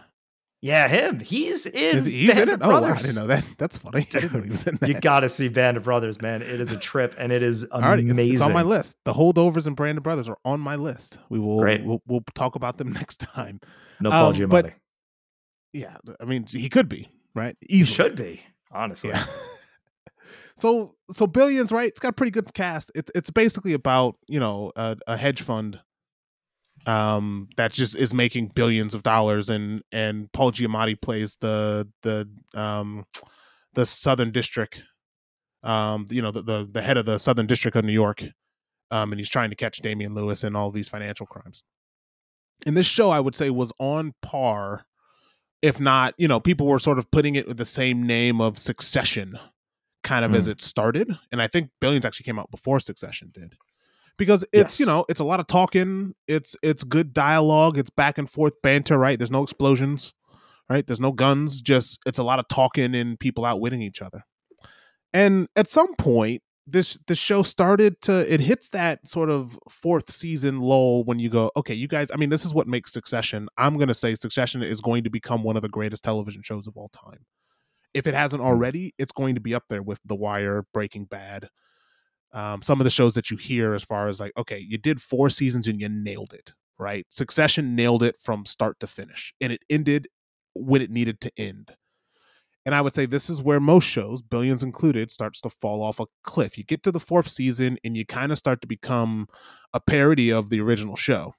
Yeah, 0.63 0.87
him. 0.87 1.19
He's 1.19 1.65
in. 1.65 1.97
Is 1.97 2.05
he, 2.05 2.11
he's 2.19 2.29
Band 2.35 2.49
in 2.49 2.49
it? 2.49 2.59
Oh, 2.63 2.81
wow, 2.81 2.93
I 2.93 2.97
didn't 2.97 3.15
know 3.15 3.25
that. 3.27 3.43
That's 3.57 3.79
funny. 3.79 4.01
I 4.01 4.03
didn't 4.03 4.33
know 4.33 4.41
he 4.41 4.49
was 4.51 4.67
in 4.67 4.77
that. 4.79 4.87
You 4.87 4.99
got 4.99 5.21
to 5.21 5.29
see 5.29 5.47
Band 5.47 5.75
of 5.77 5.83
Brothers, 5.83 6.21
man. 6.21 6.43
It 6.43 6.61
is 6.61 6.71
a 6.71 6.77
trip, 6.77 7.15
and 7.17 7.31
it 7.31 7.41
is 7.41 7.63
All 7.71 7.81
right, 7.81 7.97
it's- 7.97 8.11
amazing. 8.11 8.33
It's, 8.35 8.43
on 8.43 8.53
my 8.53 8.61
list. 8.61 8.95
The 9.03 9.13
holdovers 9.13 9.65
and 9.65 9.75
Band 9.75 9.97
of 9.97 10.03
Brothers 10.03 10.29
are 10.29 10.37
on 10.45 10.59
my 10.59 10.75
list. 10.75 11.17
We 11.29 11.39
will 11.39 11.57
we'll, 11.57 12.01
we'll 12.05 12.23
talk 12.35 12.55
about 12.55 12.77
them 12.77 12.91
next 12.93 13.19
time. 13.21 13.59
No 13.99 14.11
Paul 14.11 14.27
Um, 14.29 14.35
Giamatti. 14.35 14.49
but- 14.49 14.73
Yeah, 15.73 15.97
I 16.19 16.25
mean 16.25 16.45
he 16.47 16.69
could 16.69 16.87
be 16.89 17.09
right. 17.33 17.57
he 17.67 17.83
should 17.83 18.15
be 18.15 18.41
honestly. 18.71 19.09
Yeah. 19.09 19.23
so 20.55 20.95
so 21.11 21.25
billions, 21.27 21.71
right? 21.71 21.87
It's 21.89 21.99
got 21.99 22.09
a 22.09 22.13
pretty 22.13 22.31
good 22.31 22.53
cast. 22.53 22.91
It's 22.93 23.11
it's 23.15 23.31
basically 23.31 23.73
about 23.73 24.15
you 24.27 24.39
know 24.39 24.71
a, 24.75 24.95
a 25.07 25.17
hedge 25.17 25.41
fund, 25.41 25.79
um, 26.85 27.49
that 27.57 27.71
just 27.71 27.95
is 27.95 28.13
making 28.13 28.47
billions 28.47 28.93
of 28.93 29.03
dollars, 29.03 29.49
and 29.49 29.81
and 29.91 30.31
Paul 30.31 30.51
Giamatti 30.51 30.99
plays 30.99 31.37
the 31.39 31.87
the 32.03 32.29
um 32.53 33.05
the 33.73 33.85
Southern 33.85 34.31
District, 34.31 34.83
um, 35.63 36.07
you 36.09 36.21
know 36.21 36.31
the 36.31 36.41
the, 36.41 36.69
the 36.71 36.81
head 36.81 36.97
of 36.97 37.05
the 37.05 37.17
Southern 37.17 37.47
District 37.47 37.75
of 37.77 37.85
New 37.85 37.93
York, 37.93 38.23
um, 38.91 39.11
and 39.11 39.19
he's 39.19 39.29
trying 39.29 39.49
to 39.49 39.55
catch 39.55 39.79
Damian 39.79 40.13
Lewis 40.13 40.43
in 40.43 40.55
all 40.55 40.71
these 40.71 40.89
financial 40.89 41.25
crimes. 41.25 41.63
And 42.65 42.77
this 42.77 42.87
show, 42.87 43.09
I 43.09 43.19
would 43.19 43.35
say, 43.35 43.49
was 43.49 43.73
on 43.79 44.13
par 44.21 44.85
if 45.61 45.79
not, 45.79 46.15
you 46.17 46.27
know, 46.27 46.39
people 46.39 46.65
were 46.65 46.79
sort 46.79 46.97
of 46.97 47.09
putting 47.11 47.35
it 47.35 47.47
with 47.47 47.57
the 47.57 47.65
same 47.65 48.05
name 48.05 48.41
of 48.41 48.57
Succession, 48.57 49.37
kind 50.03 50.25
of 50.25 50.33
as 50.33 50.45
Hmm. 50.45 50.51
it 50.53 50.61
started. 50.61 51.11
And 51.31 51.39
I 51.41 51.47
think 51.47 51.69
Billions 51.79 52.03
actually 52.03 52.23
came 52.23 52.39
out 52.39 52.49
before 52.49 52.79
Succession 52.79 53.29
did. 53.31 53.55
Because 54.21 54.45
it's, 54.53 54.79
you 54.79 54.85
know, 54.85 55.03
it's 55.09 55.19
a 55.19 55.23
lot 55.23 55.39
of 55.39 55.47
talking, 55.47 56.13
it's 56.27 56.55
it's 56.61 56.83
good 56.83 57.11
dialogue, 57.11 57.79
it's 57.79 57.89
back 57.89 58.19
and 58.19 58.29
forth 58.29 58.53
banter, 58.61 58.95
right? 58.95 59.17
There's 59.17 59.31
no 59.31 59.41
explosions, 59.41 60.13
right? 60.69 60.85
There's 60.85 60.99
no 60.99 61.11
guns, 61.11 61.59
just 61.59 61.97
it's 62.05 62.19
a 62.19 62.23
lot 62.23 62.37
of 62.37 62.47
talking 62.47 62.93
and 62.93 63.19
people 63.19 63.45
outwitting 63.45 63.81
each 63.81 63.99
other. 63.99 64.23
And 65.11 65.47
at 65.55 65.67
some 65.67 65.95
point, 65.95 66.43
this 66.67 66.99
the 67.07 67.15
show 67.15 67.41
started 67.41 67.99
to 68.03 68.31
it 68.31 68.41
hits 68.41 68.69
that 68.69 69.07
sort 69.09 69.31
of 69.31 69.57
fourth 69.67 70.11
season 70.11 70.61
lull 70.61 71.03
when 71.03 71.17
you 71.17 71.27
go 71.27 71.49
okay 71.57 71.73
you 71.73 71.87
guys 71.87 72.11
i 72.13 72.15
mean 72.15 72.29
this 72.29 72.45
is 72.45 72.53
what 72.53 72.67
makes 72.67 72.93
succession 72.93 73.49
i'm 73.57 73.77
going 73.77 73.87
to 73.87 73.95
say 73.95 74.13
succession 74.13 74.61
is 74.61 74.79
going 74.79 75.03
to 75.03 75.09
become 75.09 75.41
one 75.41 75.55
of 75.55 75.63
the 75.63 75.67
greatest 75.67 76.03
television 76.03 76.43
shows 76.43 76.67
of 76.67 76.77
all 76.77 76.89
time 76.89 77.25
if 77.95 78.05
it 78.05 78.13
hasn't 78.13 78.43
hmm. 78.43 78.47
already 78.47 78.93
it's 78.99 79.11
going 79.11 79.33
to 79.33 79.41
be 79.41 79.55
up 79.55 79.63
there 79.69 79.81
with 79.81 79.99
the 80.05 80.15
wire 80.15 80.63
breaking 80.71 81.05
bad 81.05 81.49
um, 82.33 82.61
some 82.61 82.79
of 82.79 82.83
the 82.85 82.89
shows 82.89 83.13
that 83.13 83.29
you 83.29 83.37
hear 83.37 83.73
as 83.73 83.83
far 83.83 84.07
as 84.07 84.19
like 84.19 84.31
okay 84.37 84.57
you 84.59 84.77
did 84.77 85.01
four 85.01 85.29
seasons 85.29 85.67
and 85.67 85.81
you 85.81 85.89
nailed 85.89 86.33
it 86.33 86.53
right 86.79 87.05
succession 87.09 87.75
nailed 87.75 88.03
it 88.03 88.15
from 88.19 88.45
start 88.45 88.79
to 88.79 88.87
finish 88.87 89.33
and 89.41 89.51
it 89.51 89.61
ended 89.69 90.07
when 90.53 90.81
it 90.81 90.89
needed 90.91 91.19
to 91.21 91.31
end 91.37 91.75
and 92.63 92.75
I 92.75 92.81
would 92.81 92.93
say 92.93 93.07
this 93.07 93.27
is 93.27 93.41
where 93.41 93.59
most 93.59 93.85
shows, 93.85 94.21
Billions 94.21 94.61
included, 94.61 95.09
starts 95.09 95.41
to 95.41 95.49
fall 95.49 95.81
off 95.81 95.99
a 95.99 96.05
cliff. 96.23 96.59
You 96.59 96.63
get 96.63 96.83
to 96.83 96.91
the 96.91 96.99
fourth 96.99 97.27
season 97.27 97.79
and 97.83 97.97
you 97.97 98.05
kind 98.05 98.31
of 98.31 98.37
start 98.37 98.61
to 98.61 98.67
become 98.67 99.27
a 99.73 99.79
parody 99.79 100.31
of 100.31 100.51
the 100.51 100.61
original 100.61 100.95
show, 100.95 101.33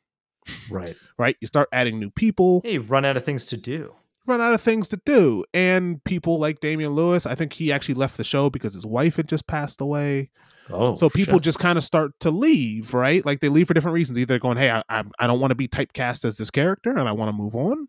Right. 0.68 0.96
right? 1.20 1.36
You 1.40 1.46
start 1.46 1.68
adding 1.70 2.00
new 2.00 2.10
people, 2.10 2.60
Hey, 2.64 2.72
you've 2.72 2.90
run 2.90 3.04
out 3.04 3.16
of 3.16 3.24
things 3.24 3.46
to 3.46 3.56
do. 3.56 3.94
run 4.26 4.40
out 4.40 4.52
of 4.52 4.62
things 4.62 4.88
to 4.88 5.00
do. 5.06 5.44
And 5.54 6.02
people 6.02 6.40
like 6.40 6.58
Damian 6.58 6.90
Lewis, 6.90 7.24
I 7.24 7.36
think 7.36 7.52
he 7.52 7.70
actually 7.70 7.94
left 7.94 8.16
the 8.16 8.24
show 8.24 8.50
because 8.50 8.74
his 8.74 8.84
wife 8.84 9.14
had 9.14 9.28
just 9.28 9.46
passed 9.46 9.80
away. 9.80 10.30
Oh, 10.70 10.94
so 10.94 11.10
people 11.10 11.38
just 11.40 11.58
kind 11.58 11.76
of 11.76 11.84
start 11.84 12.12
to 12.20 12.30
leave, 12.30 12.94
right? 12.94 13.24
Like 13.26 13.40
they 13.40 13.48
leave 13.48 13.68
for 13.68 13.74
different 13.74 13.94
reasons. 13.94 14.18
Either 14.18 14.38
going, 14.38 14.56
hey, 14.56 14.70
I, 14.70 14.82
I, 14.88 15.02
I 15.18 15.26
don't 15.26 15.40
want 15.40 15.50
to 15.50 15.54
be 15.56 15.68
typecast 15.68 16.24
as 16.24 16.36
this 16.36 16.50
character 16.50 16.90
and 16.90 17.08
I 17.08 17.12
want 17.12 17.28
to 17.30 17.36
move 17.36 17.54
on. 17.54 17.88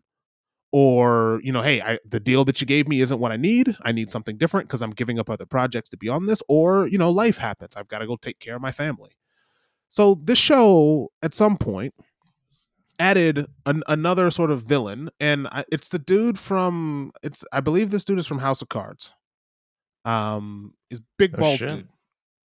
Or, 0.72 1.40
you 1.44 1.52
know, 1.52 1.62
hey, 1.62 1.80
I, 1.80 2.00
the 2.04 2.18
deal 2.18 2.44
that 2.46 2.60
you 2.60 2.66
gave 2.66 2.88
me 2.88 3.00
isn't 3.00 3.20
what 3.20 3.30
I 3.30 3.36
need. 3.36 3.76
I 3.82 3.92
need 3.92 4.10
something 4.10 4.36
different 4.36 4.68
because 4.68 4.82
I'm 4.82 4.90
giving 4.90 5.20
up 5.20 5.30
other 5.30 5.46
projects 5.46 5.88
to 5.90 5.96
be 5.96 6.08
on 6.08 6.26
this. 6.26 6.42
Or, 6.48 6.88
you 6.88 6.98
know, 6.98 7.10
life 7.10 7.38
happens. 7.38 7.76
I've 7.76 7.86
got 7.86 8.00
to 8.00 8.08
go 8.08 8.16
take 8.16 8.40
care 8.40 8.56
of 8.56 8.60
my 8.62 8.72
family. 8.72 9.12
So 9.88 10.20
this 10.20 10.38
show, 10.38 11.12
at 11.22 11.32
some 11.32 11.56
point, 11.56 11.94
added 12.98 13.46
an, 13.66 13.84
another 13.86 14.32
sort 14.32 14.50
of 14.50 14.62
villain, 14.64 15.10
and 15.20 15.46
I, 15.48 15.64
it's 15.70 15.88
the 15.90 15.98
dude 16.00 16.38
from 16.40 17.12
it's. 17.22 17.44
I 17.52 17.60
believe 17.60 17.90
this 17.92 18.04
dude 18.04 18.18
is 18.18 18.26
from 18.26 18.40
House 18.40 18.60
of 18.60 18.68
Cards. 18.68 19.12
Um, 20.04 20.74
is 20.90 21.00
big 21.16 21.34
Oh, 21.36 21.40
bald 21.42 21.58
shit. 21.60 21.68
dude. 21.70 21.88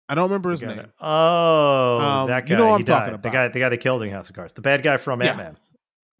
I 0.09 0.15
don't 0.15 0.25
remember 0.29 0.49
his 0.49 0.63
name. 0.63 0.87
Oh, 0.99 1.99
Um, 1.99 2.27
that 2.27 2.45
guy. 2.45 2.49
you 2.51 2.57
know 2.57 2.65
what 2.67 2.79
I'm 2.79 2.85
talking 2.85 3.09
about. 3.13 3.21
The 3.23 3.29
guy, 3.29 3.47
the 3.47 3.59
guy 3.59 3.69
that 3.69 3.77
killed 3.77 4.01
in 4.03 4.09
House 4.11 4.27
of 4.29 4.35
Cards. 4.35 4.53
The 4.53 4.61
bad 4.61 4.81
guy 4.83 4.97
from 4.97 5.21
Yeah. 5.21 5.27
Ant 5.29 5.37
Man. 5.37 5.57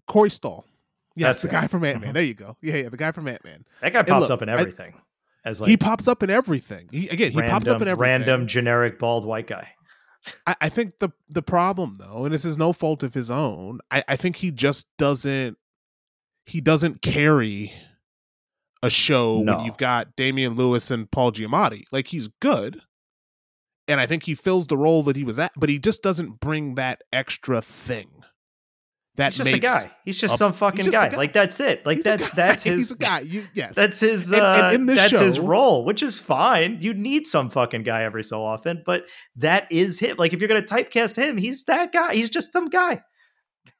Corey 0.07 0.29
Stoll. 0.29 0.65
Yes, 1.15 1.27
That's 1.27 1.41
the 1.41 1.47
it. 1.49 1.51
guy 1.61 1.67
from 1.67 1.83
Ant 1.83 2.01
Man. 2.01 2.11
Mhm. 2.11 2.13
There 2.13 2.23
you 2.23 2.33
go. 2.35 2.55
Yeah, 2.61 2.75
yeah, 2.77 2.89
the 2.89 2.97
guy 2.97 3.11
from 3.11 3.27
Ant 3.27 3.43
Man. 3.43 3.65
That 3.81 3.91
guy 3.93 4.03
pops 4.03 4.21
look, 4.21 4.31
up 4.31 4.41
in 4.43 4.49
I- 4.49 4.53
everything. 4.53 4.93
as 5.43 5.59
like 5.59 5.69
he 5.69 5.75
pops 5.77 6.07
up 6.07 6.21
in 6.23 6.29
everything. 6.29 6.87
He, 6.91 7.09
again, 7.09 7.31
he 7.31 7.37
random, 7.39 7.51
pops 7.53 7.67
up 7.67 7.81
in 7.81 7.87
everything. 7.87 7.99
random 8.27 8.47
generic 8.47 8.99
bald 8.99 9.25
white 9.25 9.47
guy. 9.47 9.69
I, 10.45 10.55
I 10.61 10.69
think 10.69 10.99
the 10.99 11.09
the 11.29 11.41
problem 11.41 11.95
though, 11.97 12.25
and 12.25 12.33
this 12.33 12.43
is 12.45 12.57
no 12.57 12.73
fault 12.73 13.03
of 13.03 13.13
his 13.13 13.29
own, 13.31 13.79
I, 13.89 14.03
I 14.07 14.15
think 14.17 14.35
he 14.37 14.51
just 14.51 14.85
doesn't 14.97 15.57
he 16.45 16.59
doesn't 16.61 17.01
carry 17.01 17.71
a 18.83 18.89
show 18.89 19.41
No. 19.41 19.57
when 19.57 19.65
you've 19.65 19.77
got 19.77 20.15
Damian 20.15 20.55
Lewis 20.55 20.89
and 20.91 21.09
Paul 21.09 21.31
Giamatti. 21.31 21.83
Like 21.91 22.07
he's 22.07 22.27
good. 22.27 22.81
And 23.89 23.99
I 23.99 24.05
think 24.05 24.23
he 24.23 24.35
fills 24.35 24.67
the 24.67 24.77
role 24.77 25.03
that 25.03 25.15
he 25.15 25.23
was 25.23 25.39
at, 25.39 25.51
but 25.57 25.67
he 25.69 25.79
just 25.79 26.01
doesn't 26.03 26.39
bring 26.39 26.75
that 26.75 27.01
extra 27.11 27.61
thing. 27.61 28.07
That 29.15 29.33
He's 29.33 29.37
just 29.45 29.51
a 29.57 29.59
guy. 29.59 29.91
He's 30.05 30.17
just 30.17 30.35
a- 30.35 30.37
some 30.37 30.53
fucking 30.53 30.85
just 30.85 30.93
guy. 30.93 31.09
guy. 31.09 31.17
Like 31.17 31.33
that's 31.33 31.59
it. 31.59 31.85
Like 31.85 31.97
He's 31.97 32.03
that's 32.05 32.31
that's 32.31 32.63
He's 32.63 32.73
his 32.73 32.91
a 32.91 32.95
guy. 32.95 33.19
You, 33.21 33.45
yes. 33.53 33.75
That's 33.75 33.99
his 33.99 34.31
And- 34.31 34.35
and 34.41 34.65
uh 34.65 34.71
in 34.73 34.85
this 34.85 34.97
that's 34.97 35.19
his 35.19 35.39
role, 35.41 35.83
which 35.83 36.01
is 36.01 36.19
fine. 36.19 36.77
You 36.79 36.93
need 36.93 37.27
some 37.27 37.49
fucking 37.49 37.83
guy 37.83 38.03
every 38.03 38.23
so 38.23 38.45
often, 38.45 38.81
but 38.85 39.03
that 39.35 39.69
is 39.71 39.99
him. 39.99 40.15
Like 40.17 40.31
if 40.31 40.39
you're 40.39 40.47
gonna 40.47 40.61
typecast 40.61 41.17
him, 41.17 41.35
he's 41.35 41.65
that 41.65 41.91
guy. 41.91 42.15
He's 42.15 42.29
just 42.29 42.53
some 42.53 42.69
guy. 42.69 43.01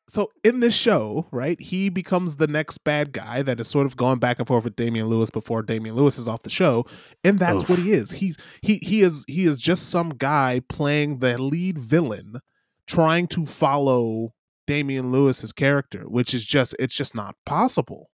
So 0.10 0.32
in 0.44 0.60
this 0.60 0.74
show, 0.74 1.28
right, 1.32 1.60
he 1.62 1.90
becomes 1.90 2.38
the 2.38 2.48
next 2.48 2.80
bad 2.80 3.12
guy 3.12 3.42
that 3.44 3.60
is 3.60 3.68
sort 3.68 3.86
of 3.86 3.96
going 3.96 4.20
back 4.20 4.40
and 4.40 4.48
forth 4.48 4.64
with 4.64 4.76
Damian 4.76 5.08
Lewis 5.08 5.30
before 5.30 5.62
Damian 5.62 5.96
Lewis 5.96 6.18
is 6.18 6.28
off 6.28 6.44
the 6.44 6.50
show, 6.50 6.86
and 7.24 7.40
that's 7.40 7.64
Oof. 7.64 7.70
what 7.70 7.80
he 7.80 7.92
is. 7.92 8.12
He 8.12 8.36
he 8.62 8.78
he 8.78 9.02
is 9.02 9.24
he 9.28 9.44
is 9.46 9.60
just 9.60 9.90
some 9.90 10.10
guy 10.10 10.62
playing 10.68 11.20
the 11.20 11.40
lead 11.42 11.78
villain, 11.78 12.40
trying 12.88 13.28
to 13.28 13.46
follow 13.46 14.34
Damian 14.68 15.12
Lewis's 15.12 15.52
character, 15.52 16.02
which 16.08 16.34
is 16.34 16.44
just 16.44 16.76
it's 16.80 16.96
just 16.96 17.14
not 17.14 17.36
possible. 17.46 18.10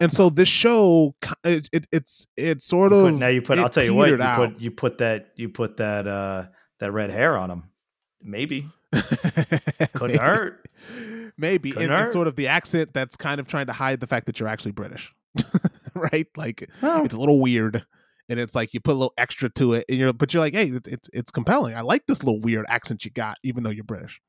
And 0.00 0.12
so 0.12 0.30
this 0.30 0.48
show, 0.48 1.14
it, 1.44 1.68
it 1.72 1.86
it's 1.92 2.26
it's 2.36 2.66
sort 2.66 2.92
You 2.92 3.06
of 3.06 3.18
now 3.18 3.28
you 3.28 3.42
put. 3.42 3.58
I'll 3.58 3.68
tell 3.68 3.84
you 3.84 3.94
what. 3.94 4.08
You 4.08 4.20
out. 4.20 4.36
put 4.36 4.60
you 4.60 4.70
put 4.72 4.98
that 4.98 5.28
you 5.36 5.48
put 5.48 5.76
that 5.76 6.08
uh 6.08 6.46
that 6.80 6.90
red 6.90 7.10
hair 7.10 7.36
on 7.36 7.50
him. 7.50 7.64
Maybe 8.20 8.68
couldn't 9.94 10.20
hurt. 10.20 10.68
Maybe 11.38 11.72
Couldn't 11.72 11.90
in 11.90 11.96
hurt. 11.96 12.12
sort 12.12 12.28
of 12.28 12.36
the 12.36 12.48
accent 12.48 12.92
that's 12.92 13.16
kind 13.16 13.40
of 13.40 13.46
trying 13.46 13.66
to 13.66 13.72
hide 13.72 14.00
the 14.00 14.06
fact 14.06 14.26
that 14.26 14.38
you're 14.38 14.48
actually 14.48 14.72
British, 14.72 15.14
right? 15.94 16.26
Like 16.36 16.68
Well, 16.82 17.04
it's 17.04 17.14
a 17.14 17.20
little 17.20 17.40
weird, 17.40 17.84
and 18.28 18.38
it's 18.38 18.54
like 18.54 18.74
you 18.74 18.80
put 18.80 18.92
a 18.92 18.98
little 18.98 19.14
extra 19.16 19.48
to 19.50 19.74
it, 19.74 19.84
and 19.88 19.98
you're 19.98 20.12
but 20.12 20.34
you're 20.34 20.42
like, 20.42 20.54
hey, 20.54 20.66
it's 20.66 20.88
it's, 20.88 21.10
it's 21.12 21.30
compelling. 21.30 21.74
I 21.74 21.80
like 21.80 22.06
this 22.06 22.22
little 22.22 22.40
weird 22.40 22.66
accent 22.68 23.04
you 23.04 23.10
got, 23.10 23.38
even 23.42 23.62
though 23.62 23.70
you're 23.70 23.84
British. 23.84 24.20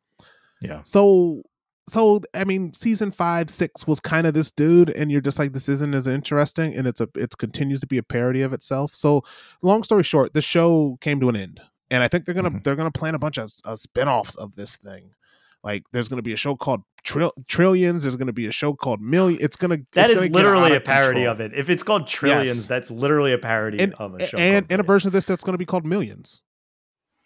yeah. 0.62 0.82
So 0.84 1.44
so 1.90 2.22
I 2.34 2.46
mean, 2.46 2.74
season 2.74 3.12
five, 3.12 3.50
six 3.50 3.86
was 3.86 4.00
kind 4.00 4.26
of 4.26 4.34
this 4.34 4.52
dude, 4.52 4.90
and 4.92 5.12
you're 5.12 5.22
just 5.22 5.38
like, 5.38 5.54
this 5.54 5.68
isn't 5.68 5.94
as 5.94 6.08
interesting, 6.08 6.74
and 6.74 6.88
it's 6.88 7.02
a 7.02 7.10
it 7.16 7.38
continues 7.38 7.82
to 7.82 7.88
be 7.88 7.98
a 7.98 8.04
parody 8.04 8.42
of 8.42 8.54
itself. 8.54 8.96
So, 8.96 9.24
long 9.62 9.84
story 9.84 10.04
short, 10.04 10.34
the 10.34 10.42
show 10.42 10.98
came 11.02 11.20
to 11.20 11.30
an 11.30 11.36
end, 11.36 11.62
and 11.94 12.04
I 12.04 12.08
think 12.10 12.26
they're 12.26 12.36
gonna 12.36 12.52
Mhm. 12.52 12.64
they're 12.64 12.76
gonna 12.76 12.92
plan 12.92 13.16
a 13.16 13.20
bunch 13.20 13.38
of 13.38 13.52
uh, 13.64 13.76
spin-offs 13.76 14.36
of 14.36 14.56
this 14.56 14.76
thing. 14.78 15.12
Like, 15.64 15.84
there's 15.94 16.10
gonna 16.10 16.22
be 16.22 16.34
a 16.34 16.38
show 16.38 16.56
called 16.58 16.82
Trill- 17.06 17.34
Trillions. 17.48 18.04
There's 18.04 18.18
gonna 18.18 18.34
be 18.34 18.48
a 18.48 18.52
show 18.52 18.74
called 18.74 19.00
Million. 19.02 19.40
It's 19.42 19.56
gonna 19.56 19.78
That 19.94 20.10
it's 20.10 20.18
is 20.22 20.24
gonna 20.24 20.34
literally 20.34 20.76
a 20.76 20.82
parody 20.82 21.22
control. 21.22 21.32
of 21.32 21.40
it. 21.40 21.54
If 21.56 21.70
it's 21.70 21.84
called 21.84 22.08
Trillions, 22.08 22.58
Yes. 22.58 22.66
that's 22.68 22.92
literally 22.92 23.32
a 23.32 23.38
parody 23.38 23.80
and 23.80 23.94
of 23.96 24.16
a 24.16 24.28
show. 24.28 24.38
and, 24.38 24.66
and 24.70 24.80
a 24.82 24.84
version 24.84 25.08
of 25.08 25.14
this 25.14 25.24
that's 25.26 25.44
going 25.44 25.54
to 25.54 25.58
be 25.58 25.66
called 25.66 25.86
Millions. 25.86 26.42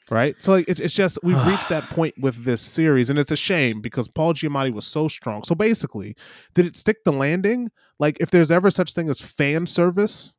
Right, 0.09 0.35
so 0.39 0.53
like, 0.53 0.65
it's 0.69 0.79
it's 0.79 0.93
just 0.93 1.19
we've 1.21 1.35
reached 1.47 1.67
that 1.69 1.83
point 1.89 2.13
with 2.17 2.45
this 2.45 2.61
series, 2.61 3.09
and 3.09 3.19
it's 3.19 3.31
a 3.31 3.35
shame 3.35 3.81
because 3.81 4.07
Paul 4.07 4.33
Giamatti 4.33 4.71
was 4.71 4.87
so 4.87 5.07
strong. 5.09 5.43
So 5.43 5.53
basically, 5.53 6.15
did 6.53 6.65
it 6.65 6.77
stick 6.77 7.03
the 7.03 7.11
landing? 7.11 7.71
Like, 7.99 8.15
if 8.21 8.31
there's 8.31 8.49
ever 8.51 8.71
such 8.71 8.93
thing 8.93 9.09
as 9.09 9.19
fan 9.19 9.65
service 9.67 10.37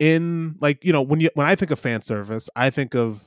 in 0.00 0.56
like 0.60 0.84
you 0.84 0.92
know 0.92 1.02
when 1.02 1.20
you 1.20 1.30
when 1.34 1.46
I 1.46 1.54
think 1.54 1.70
of 1.70 1.78
fan 1.78 2.02
service, 2.02 2.48
I 2.56 2.70
think 2.70 2.94
of 2.96 3.20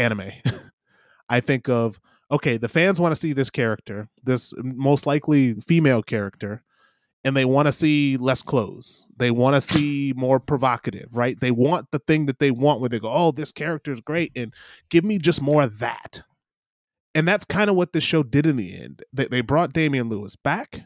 anime. 0.00 0.32
I 1.28 1.40
think 1.40 1.68
of 1.68 2.00
okay, 2.30 2.56
the 2.56 2.68
fans 2.68 3.00
want 3.00 3.12
to 3.12 3.20
see 3.20 3.32
this 3.32 3.50
character, 3.50 4.08
this 4.22 4.54
most 4.58 5.04
likely 5.04 5.54
female 5.66 6.02
character, 6.02 6.62
and 7.24 7.36
they 7.36 7.44
want 7.44 7.66
to 7.66 7.72
see 7.72 8.16
less 8.16 8.42
clothes. 8.42 9.04
They 9.16 9.30
want 9.30 9.56
to 9.56 9.60
see 9.60 10.12
more 10.16 10.38
provocative, 10.40 11.08
right? 11.12 11.38
They 11.38 11.50
want 11.50 11.90
the 11.90 11.98
thing 11.98 12.26
that 12.26 12.38
they 12.38 12.50
want 12.50 12.80
where 12.80 12.88
they 12.88 13.00
go, 13.00 13.12
"Oh, 13.12 13.32
this 13.32 13.52
character 13.52 13.92
is 13.92 14.00
great," 14.00 14.32
and 14.36 14.54
give 14.90 15.04
me 15.04 15.18
just 15.18 15.42
more 15.42 15.62
of 15.62 15.78
that. 15.80 16.22
And 17.14 17.26
that's 17.26 17.44
kind 17.44 17.68
of 17.68 17.76
what 17.76 17.92
this 17.92 18.04
show 18.04 18.22
did 18.22 18.46
in 18.46 18.56
the 18.56 18.80
end. 18.80 19.02
They, 19.12 19.26
they 19.26 19.40
brought 19.40 19.72
Damian 19.72 20.08
Lewis 20.08 20.36
back, 20.36 20.82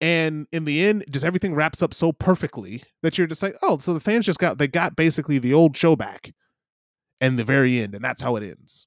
and 0.00 0.46
in 0.52 0.66
the 0.66 0.84
end, 0.84 1.04
just 1.10 1.24
everything 1.24 1.54
wraps 1.54 1.82
up 1.82 1.94
so 1.94 2.12
perfectly 2.12 2.82
that 3.02 3.16
you're 3.16 3.26
just 3.26 3.42
like, 3.42 3.56
"Oh, 3.62 3.78
so 3.78 3.94
the 3.94 4.00
fans 4.00 4.26
just 4.26 4.38
got 4.38 4.58
they 4.58 4.68
got 4.68 4.96
basically 4.96 5.38
the 5.38 5.54
old 5.54 5.76
show 5.76 5.96
back." 5.96 6.32
And 7.20 7.38
the 7.38 7.44
very 7.44 7.78
end, 7.80 7.94
and 7.94 8.04
that's 8.04 8.22
how 8.22 8.36
it 8.36 8.42
ends. 8.42 8.86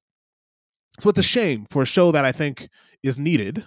So 1.00 1.10
it's 1.10 1.20
a 1.20 1.24
shame 1.24 1.66
for 1.70 1.82
a 1.82 1.86
show 1.86 2.12
that 2.12 2.26
I 2.26 2.32
think 2.32 2.70
is 3.04 3.18
needed 3.18 3.66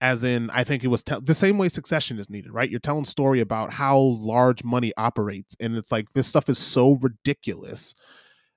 as 0.00 0.24
in 0.24 0.48
I 0.50 0.64
think 0.64 0.82
it 0.82 0.88
was 0.88 1.02
te- 1.02 1.20
the 1.22 1.34
same 1.34 1.58
way 1.58 1.68
Succession 1.68 2.18
is 2.18 2.30
needed, 2.30 2.52
right? 2.52 2.70
You're 2.70 2.80
telling 2.80 3.04
story 3.04 3.40
about 3.40 3.72
how 3.72 3.98
large 3.98 4.64
money 4.64 4.92
operates, 4.96 5.54
and 5.60 5.76
it's 5.76 5.92
like 5.92 6.06
this 6.14 6.26
stuff 6.26 6.48
is 6.48 6.58
so 6.58 6.98
ridiculous 7.02 7.94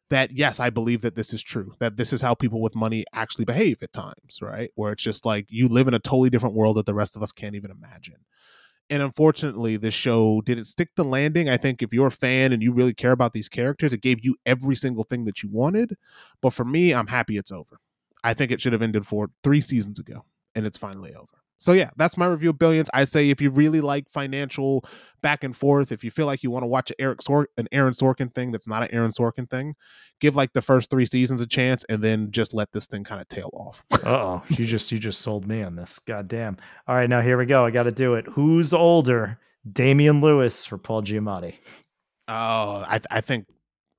that 0.10 0.32
yes, 0.32 0.60
I 0.60 0.70
believe 0.70 1.02
that 1.02 1.16
this 1.16 1.34
is 1.34 1.42
true. 1.42 1.74
That 1.80 1.98
this 1.98 2.14
is 2.14 2.22
how 2.22 2.34
people 2.34 2.62
with 2.62 2.76
money 2.76 3.04
actually 3.14 3.46
behave 3.46 3.82
at 3.82 3.94
times, 3.94 4.40
right? 4.42 4.70
Where 4.76 4.94
it's 4.94 5.04
just 5.04 5.26
like 5.26 5.48
you 5.50 5.68
live 5.68 5.88
in 5.88 5.94
a 5.94 6.00
totally 6.00 6.30
different 6.30 6.56
world 6.56 6.78
that 6.78 6.86
the 6.86 6.94
rest 6.94 7.16
of 7.16 7.24
us 7.24 7.32
can't 7.32 7.56
even 7.56 7.72
imagine. 7.72 8.26
And 8.90 9.02
unfortunately, 9.02 9.78
this 9.78 9.94
show 9.94 10.42
didn't 10.42 10.66
stick 10.66 10.90
the 10.96 11.06
landing. 11.06 11.50
I 11.50 11.58
think 11.58 11.82
if 11.82 11.94
you're 11.94 12.08
a 12.08 12.12
fan 12.12 12.52
and 12.52 12.62
you 12.62 12.72
really 12.74 12.94
care 12.94 13.12
about 13.12 13.34
these 13.34 13.50
characters, 13.50 13.94
it 13.94 14.02
gave 14.02 14.24
you 14.24 14.36
every 14.46 14.76
single 14.76 15.04
thing 15.04 15.26
that 15.26 15.42
you 15.42 15.50
wanted. 15.50 15.96
But 16.42 16.54
for 16.54 16.66
me, 16.66 16.94
I'm 16.94 17.08
happy 17.08 17.38
it's 17.38 17.52
over. 17.52 17.80
I 18.24 18.34
think 18.34 18.52
it 18.52 18.62
should 18.62 18.74
have 18.74 18.82
ended 18.82 19.06
for 19.08 19.30
three 19.44 19.62
seasons 19.62 20.00
ago 20.00 20.26
and 20.56 20.66
it's 20.66 20.78
finally 20.78 21.14
over. 21.16 21.43
So 21.64 21.72
yeah, 21.72 21.92
that's 21.96 22.18
my 22.18 22.26
review 22.26 22.50
of 22.50 22.60
Billions. 22.60 22.90
I 22.94 23.06
say 23.06 23.30
if 23.30 23.40
you 23.40 23.50
really 23.50 23.80
like 23.80 24.10
financial 24.10 24.84
back 25.22 25.46
and 25.46 25.56
forth, 25.56 25.94
if 25.94 26.04
you 26.04 26.12
feel 26.12 26.26
like 26.26 26.44
you 26.44 26.52
want 26.52 26.64
to 26.64 26.68
watch 26.68 26.90
an 26.90 26.98
Eric 27.00 27.22
Sor- 27.22 27.48
an 27.58 27.70
Aaron 27.72 27.94
Sorkin 27.94 28.36
thing 28.36 28.52
that's 28.52 28.68
not 28.68 28.84
an 28.84 28.90
Aaron 28.92 29.12
Sorkin 29.12 29.50
thing, 29.50 29.76
give 30.20 30.36
like 30.36 30.52
the 30.52 30.62
first 30.62 30.90
three 30.90 31.06
seasons 31.06 31.40
a 31.40 31.48
chance 31.48 31.86
and 31.88 32.04
then 32.04 32.32
just 32.32 32.54
let 32.54 32.74
this 32.74 32.86
thing 32.86 33.06
kind 33.06 33.22
of 33.22 33.30
tail 33.30 33.50
off. 33.54 33.82
oh, 34.06 34.44
you 34.50 34.66
just 34.66 34.92
you 34.92 35.00
just 35.00 35.22
sold 35.22 35.48
me 35.48 35.64
on 35.64 35.78
this. 35.78 36.00
God 36.00 36.28
damn. 36.28 36.58
All 36.86 36.96
right, 36.96 37.10
now 37.10 37.22
here 37.22 37.38
we 37.38 37.46
go. 37.46 37.66
I 37.66 37.72
got 37.72 37.84
to 37.84 37.94
do 37.94 38.16
it. 38.16 38.26
Who's 38.34 38.74
older, 38.74 39.40
Damian 39.72 40.20
Lewis 40.20 40.70
or 40.70 40.78
Paul 40.78 41.02
Giamatti? 41.02 41.56
Oh, 42.28 42.84
I 42.86 43.00
I 43.10 43.22
think. 43.22 43.46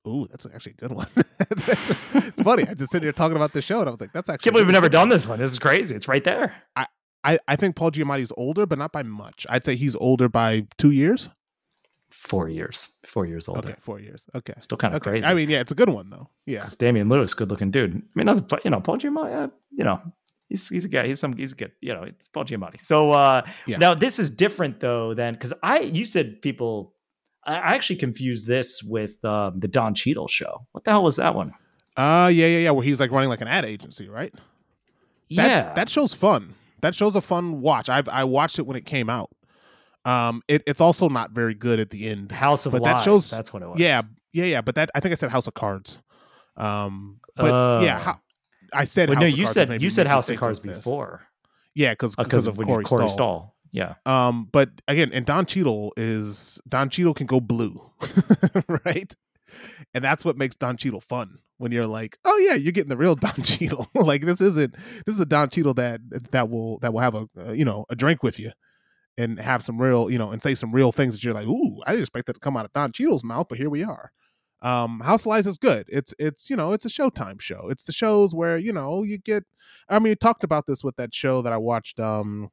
Ooh, 0.07 0.27
that's 0.29 0.45
actually 0.45 0.73
a 0.73 0.87
good 0.87 0.91
one. 0.91 1.07
it's 1.17 2.43
funny. 2.43 2.67
I 2.67 2.75
just 2.75 2.91
sitting 2.91 3.05
here 3.05 3.11
talking 3.11 3.37
about 3.37 3.53
the 3.53 3.61
show, 3.63 3.79
and 3.79 3.89
I 3.89 3.91
was 3.91 3.99
like, 3.99 4.13
"That's 4.13 4.29
actually." 4.29 4.43
Can't 4.43 4.53
believe 4.53 4.67
we've 4.67 4.73
never 4.73 4.87
done 4.87 5.09
this 5.09 5.25
one. 5.25 5.39
This 5.39 5.49
is 5.49 5.57
crazy. 5.57 5.95
It's 5.95 6.07
right 6.07 6.23
there. 6.23 6.53
I 6.75 6.85
I 7.25 7.39
I 7.47 7.55
think 7.55 7.75
Paul 7.75 7.91
Giamatti's 7.91 8.31
older, 8.37 8.65
but 8.65 8.77
not 8.77 8.91
by 8.91 9.03
much. 9.03 9.45
I'd 9.49 9.65
say 9.65 9.75
he's 9.75 9.95
older 9.95 10.29
by 10.29 10.67
two 10.77 10.91
years. 10.91 11.27
Four 12.11 12.49
years. 12.49 12.89
Four 13.05 13.25
years 13.25 13.47
older. 13.49 13.69
Okay, 13.69 13.77
four 13.81 13.99
years. 13.99 14.25
Okay. 14.33 14.53
Still 14.59 14.77
kind 14.77 14.93
of 14.95 15.01
Okay. 15.01 15.11
crazy. 15.11 15.27
I 15.27 15.33
mean, 15.33 15.49
yeah, 15.49 15.59
it's 15.59 15.71
a 15.71 15.75
good 15.75 15.89
one 15.89 16.09
though. 16.09 16.29
Yeah. 16.45 16.59
Because 16.59 16.75
Damian 16.75 17.09
Lewis, 17.09 17.33
good 17.33 17.49
looking 17.49 17.71
dude. 17.71 17.95
I 17.95 18.01
mean, 18.15 18.25
not, 18.25 18.47
but 18.47 18.63
you 18.63 18.71
know, 18.71 18.79
Paul 18.79 18.97
Giamatti. 18.97 19.33
Uh, 19.43 19.47
you 19.71 19.83
know, 19.83 20.01
he's 20.47 20.69
he's 20.69 20.85
a 20.85 20.87
guy. 20.87 21.07
He's 21.07 21.19
some. 21.19 21.35
He's 21.35 21.53
good. 21.53 21.71
You 21.81 21.93
know, 21.93 22.03
it's 22.03 22.29
Paul 22.29 22.45
Giamatti. 22.45 22.79
So 22.81 23.11
uh, 23.11 23.41
Yeah. 23.67 23.77
now 23.77 23.93
this 23.93 24.17
is 24.19 24.29
different 24.29 24.79
though 24.79 25.13
than 25.13 25.33
because 25.33 25.53
I 25.61 25.79
you 25.79 26.05
said 26.05 26.41
people. 26.41 26.93
I 27.45 27.55
I 27.57 27.75
actually 27.75 27.97
confused 27.97 28.47
this 28.47 28.81
with 28.81 29.23
um, 29.25 29.59
the 29.59 29.67
Don 29.67 29.93
Cheadle 29.93 30.27
show. 30.27 30.65
What 30.71 30.83
the 30.83 30.91
hell 30.91 31.03
was 31.03 31.17
that 31.17 31.35
one? 31.35 31.51
Uh 31.97 32.29
yeah, 32.33 32.47
yeah, 32.47 32.59
yeah. 32.59 32.71
Where 32.71 32.83
he's 32.83 32.99
like 32.99 33.11
running 33.11 33.29
like 33.29 33.41
an 33.41 33.47
ad 33.47 33.65
agency, 33.65 34.07
right? 34.09 34.33
That, 34.33 34.41
yeah, 35.29 35.73
That 35.73 35.89
show's 35.89 36.13
fun. 36.13 36.55
That 36.81 36.93
show's 36.95 37.15
a 37.15 37.21
fun 37.21 37.61
watch. 37.61 37.89
I've 37.89 38.07
I 38.09 38.23
watched 38.23 38.59
it 38.59 38.63
when 38.67 38.77
it 38.77 38.85
came 38.85 39.09
out. 39.09 39.29
Um, 40.05 40.43
it, 40.47 40.61
it's 40.67 40.81
also 40.81 41.09
not 41.09 41.31
very 41.31 41.55
good 41.55 41.79
at 41.79 41.89
the 41.89 42.07
end. 42.07 42.31
House 42.31 42.65
of 42.67 42.71
but 42.73 42.83
that 42.83 43.01
shows- 43.01 43.29
That's 43.31 43.51
what 43.51 43.63
it 43.63 43.67
was. 43.69 43.79
Yeah, 43.79 44.03
yeah, 44.33 44.45
yeah. 44.45 44.61
But 44.61 44.75
that 44.75 44.91
I 44.93 44.99
think 44.99 45.13
I 45.13 45.15
said 45.15 45.31
House 45.31 45.47
of 45.47 45.55
Cards. 45.55 45.97
Um, 46.57 47.19
but 47.35 47.81
yeah, 47.83 47.97
Oh. 47.99 48.01
how, 48.03 48.19
I 48.71 48.83
said 48.85 49.09
Well, 49.09 49.19
no, 49.19 49.25
of 49.25 49.31
you 49.31 49.45
Cards, 49.45 49.53
said 49.53 49.81
you 49.81 49.89
said 49.89 50.07
House 50.07 50.29
of 50.29 50.37
Cards 50.37 50.59
before 50.59 51.23
Yeah, 51.73 51.91
because 51.93 52.15
because 52.15 52.45
of 52.45 52.59
of, 52.59 52.65
Corey, 52.65 52.83
Corey 52.83 53.09
Stoll. 53.09 53.09
Stoll. 53.09 53.55
Yeah, 53.71 53.95
Um, 54.05 54.47
but 54.53 54.69
again, 54.87 55.09
and 55.11 55.25
Don 55.25 55.45
Cheadle 55.45 55.91
is 55.97 56.61
Don 56.69 56.89
Cheadle 56.89 57.13
can 57.13 57.25
go 57.27 57.41
blue, 57.41 57.81
right? 58.85 59.13
And 59.93 60.01
that's 60.03 60.23
what 60.23 60.37
makes 60.37 60.55
Don 60.55 60.77
Cheadle 60.77 61.01
fun. 61.01 61.39
When 61.57 61.71
you're 61.71 61.87
like, 61.87 62.17
oh 62.25 62.37
yeah, 62.37 62.55
you're 62.55 62.73
getting 62.73 62.89
the 62.89 62.97
real 62.97 63.15
Don 63.15 63.41
Cheadle. 63.43 63.87
like 63.95 64.21
this 64.21 64.41
isn't 64.41 64.75
this 65.05 65.15
is 65.15 65.19
a 65.19 65.25
Don 65.25 65.49
Cheadle 65.49 65.73
that 65.75 66.01
that 66.31 66.49
will 66.49 66.79
that 66.79 66.93
will 66.93 67.01
have 67.01 67.15
a 67.15 67.27
uh, 67.37 67.51
you 67.51 67.65
know 67.65 67.85
a 67.89 67.95
drink 67.95 68.23
with 68.23 68.39
you 68.39 68.51
and 69.17 69.39
have 69.39 69.63
some 69.63 69.81
real 69.81 70.09
you 70.09 70.17
know 70.17 70.31
and 70.31 70.41
say 70.41 70.55
some 70.55 70.73
real 70.73 70.91
things 70.91 71.13
that 71.13 71.23
you're 71.23 71.33
like, 71.33 71.47
ooh, 71.47 71.81
I 71.85 71.91
didn't 71.91 72.03
expect 72.03 72.27
that 72.27 72.33
to 72.33 72.39
come 72.39 72.57
out 72.57 72.65
of 72.65 72.73
Don 72.73 72.91
Cheadle's 72.91 73.23
mouth, 73.23 73.47
but 73.49 73.57
here 73.57 73.69
we 73.69 73.83
are. 73.83 74.11
Um, 74.61 75.01
House 75.01 75.21
of 75.21 75.27
Lies 75.27 75.47
is 75.47 75.57
good. 75.57 75.85
It's 75.89 76.13
it's 76.17 76.49
you 76.49 76.55
know 76.55 76.73
it's 76.73 76.85
a 76.85 76.89
Showtime 76.89 77.39
show. 77.39 77.67
It's 77.69 77.85
the 77.85 77.93
shows 77.93 78.33
where 78.33 78.57
you 78.57 78.73
know 78.73 79.03
you 79.03 79.17
get. 79.17 79.43
I 79.89 79.99
mean, 79.99 80.11
we 80.11 80.15
talked 80.15 80.43
about 80.43 80.65
this 80.67 80.83
with 80.83 80.95
that 80.95 81.13
show 81.13 81.41
that 81.41 81.53
I 81.53 81.57
watched. 81.57 81.99
Um, 81.99 82.49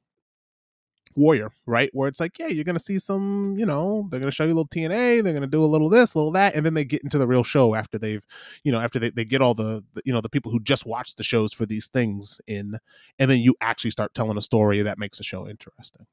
Warrior, 1.15 1.51
right? 1.67 1.91
Where 1.93 2.09
it's 2.09 2.21
like, 2.21 2.39
yeah, 2.39 2.47
you're 2.49 2.65
gonna 2.65 2.79
see 2.79 2.99
some, 2.99 3.55
you 3.59 3.67
know, 3.67 4.07
they're 4.11 4.21
gonna 4.21 4.33
show 4.33 4.45
you 4.45 4.53
a 4.53 4.55
little 4.55 4.69
TNA, 4.69 5.23
they're 5.23 5.33
gonna 5.35 5.47
do 5.47 5.65
a 5.65 5.67
little 5.67 5.89
this, 5.89 6.15
a 6.15 6.19
little 6.19 6.33
that, 6.33 6.55
and 6.55 6.65
then 6.65 6.75
they 6.75 6.85
get 6.85 7.03
into 7.03 7.19
the 7.19 7.27
real 7.27 7.43
show 7.43 7.75
after 7.75 7.99
they've, 7.99 8.25
you 8.65 8.73
know, 8.73 8.81
after 8.81 8.99
they, 8.99 9.11
they 9.11 9.25
get 9.25 9.43
all 9.43 9.55
the, 9.55 9.85
the, 9.95 10.03
you 10.05 10.13
know, 10.13 10.21
the 10.21 10.29
people 10.29 10.51
who 10.53 10.61
just 10.61 10.87
watch 10.87 11.15
the 11.17 11.23
shows 11.23 11.53
for 11.53 11.67
these 11.67 11.89
things 11.89 12.41
in, 12.47 12.79
and 13.19 13.31
then 13.31 13.39
you 13.39 13.55
actually 13.61 13.91
start 13.91 14.15
telling 14.15 14.37
a 14.37 14.43
story 14.43 14.81
that 14.83 14.99
makes 14.99 15.19
the 15.19 15.25
show 15.25 15.47
interesting. 15.49 16.07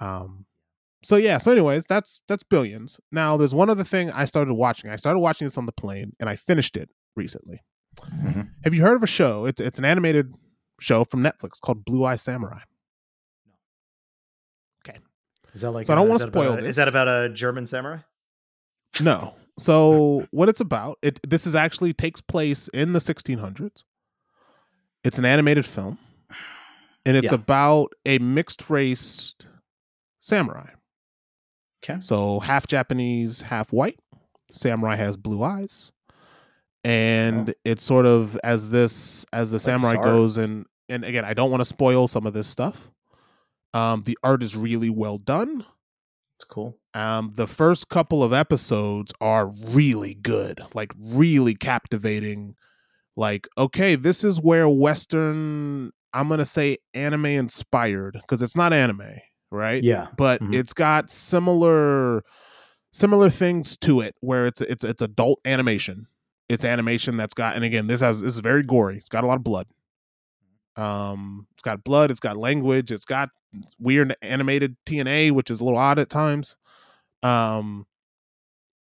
Um, 0.00 0.46
so 1.02 1.16
yeah, 1.16 1.38
so 1.38 1.50
anyways, 1.50 1.86
that's 1.86 2.20
that's 2.28 2.42
billions. 2.42 3.00
Now 3.10 3.36
there's 3.36 3.54
one 3.54 3.70
other 3.70 3.84
thing 3.84 4.10
I 4.10 4.26
started 4.26 4.54
watching. 4.54 4.90
I 4.90 4.96
started 4.96 5.18
watching 5.20 5.46
this 5.46 5.56
on 5.58 5.66
the 5.66 5.72
plane, 5.72 6.12
and 6.20 6.28
I 6.28 6.36
finished 6.36 6.76
it 6.76 6.90
recently. 7.16 7.62
Mhm. 8.00 8.50
Have 8.64 8.74
you 8.74 8.82
heard 8.82 8.96
of 8.96 9.02
a 9.02 9.06
show? 9.06 9.46
It's 9.46 9.60
it's 9.60 9.78
an 9.78 9.84
animated 9.84 10.34
show 10.78 11.04
from 11.04 11.22
Netflix 11.22 11.60
called 11.60 11.84
Blue 11.84 12.04
Eye 12.04 12.16
Samurai. 12.16 12.60
Is 15.54 15.60
that 15.62 15.70
like? 15.70 15.86
So 15.86 15.92
I 15.92 15.96
don't 15.96 16.08
that 16.08 16.14
about 16.22 16.32
spoil 16.32 16.52
a- 16.54 16.56
this. 16.60 16.70
Is 16.70 16.76
that 16.76 16.88
about 16.88 17.08
a 17.08 17.28
German 17.28 17.66
samurai? 17.66 17.98
No. 19.00 19.34
So 19.58 20.24
what 20.30 20.48
it's 20.48 20.60
about, 20.60 20.98
it 21.02 21.20
this 21.28 21.46
is 21.46 21.54
actually 21.54 21.92
takes 21.92 22.20
place 22.20 22.68
in 22.68 22.92
the 22.92 22.98
1600s. 22.98 23.84
It's 25.04 25.18
an 25.18 25.24
animated 25.24 25.64
film. 25.66 25.98
and 27.06 27.16
it's 27.16 27.32
Yeah. 27.32 27.36
about 27.36 27.92
a 28.04 28.18
mixed 28.18 28.68
race 28.68 29.34
samurai. 30.20 30.68
Okay. 31.82 32.00
So 32.00 32.40
half 32.40 32.66
Japanese, 32.66 33.40
half 33.42 33.72
white. 33.72 33.98
Samurai 34.52 34.96
has 34.96 35.16
blue 35.16 35.42
eyes. 35.42 35.92
And 36.84 37.54
it's 37.64 37.84
sort 37.84 38.06
of 38.06 38.38
as 38.42 38.70
this 38.70 39.24
as 39.32 39.50
the 39.50 39.58
samurai 39.58 39.94
goes 39.96 40.38
and 40.38 40.66
and 40.88 41.04
again, 41.04 41.24
I 41.24 41.34
don't 41.34 41.50
want 41.50 41.60
to 41.60 41.64
spoil 41.66 42.08
some 42.08 42.26
of 42.26 42.32
this 42.32 42.48
stuff. 42.48 42.90
Um 43.74 44.02
the 44.04 44.18
art 44.22 44.42
is 44.42 44.56
really 44.56 44.90
well 44.90 45.18
done. 45.18 45.64
It's 46.36 46.44
cool. 46.44 46.78
Um 46.94 47.32
the 47.34 47.46
first 47.46 47.88
couple 47.88 48.22
of 48.22 48.32
episodes 48.32 49.12
are 49.20 49.46
really 49.46 50.14
good, 50.14 50.60
like 50.74 50.92
really 50.98 51.54
captivating. 51.54 52.56
Like 53.16 53.48
okay, 53.58 53.94
this 53.96 54.24
is 54.24 54.40
where 54.40 54.68
western 54.68 55.92
I'm 56.12 56.26
going 56.26 56.38
to 56.38 56.44
say 56.44 56.78
anime 56.92 57.26
inspired 57.26 58.14
because 58.14 58.42
it's 58.42 58.56
not 58.56 58.72
anime, 58.72 59.12
right? 59.52 59.82
Yeah. 59.84 60.08
but 60.16 60.40
Mhm. 60.40 60.54
it's 60.54 60.72
got 60.72 61.08
similar 61.10 62.24
similar 62.92 63.30
things 63.30 63.76
to 63.76 64.00
it 64.00 64.16
where 64.20 64.46
it's 64.46 64.60
it's 64.62 64.82
it's 64.82 65.00
adult 65.02 65.38
animation 65.44 66.08
it's 66.48 66.64
animation 66.64 67.16
that's 67.16 67.34
got 67.34 67.54
and 67.54 67.64
again 67.64 67.86
this 67.86 68.00
has 68.00 68.20
this 68.20 68.34
is 68.34 68.40
very 68.40 68.64
gory 68.64 68.96
it's 68.96 69.08
got 69.08 69.22
a 69.22 69.26
lot 69.28 69.36
of 69.36 69.44
blood 69.44 69.66
um 70.80 71.46
it's 71.52 71.62
got 71.62 71.84
blood 71.84 72.10
it's 72.10 72.20
got 72.20 72.36
language 72.36 72.90
it's 72.90 73.04
got 73.04 73.30
weird 73.78 74.14
animated 74.22 74.76
tna 74.86 75.30
which 75.32 75.50
is 75.50 75.60
a 75.60 75.64
little 75.64 75.78
odd 75.78 75.98
at 75.98 76.08
times 76.08 76.56
um 77.22 77.86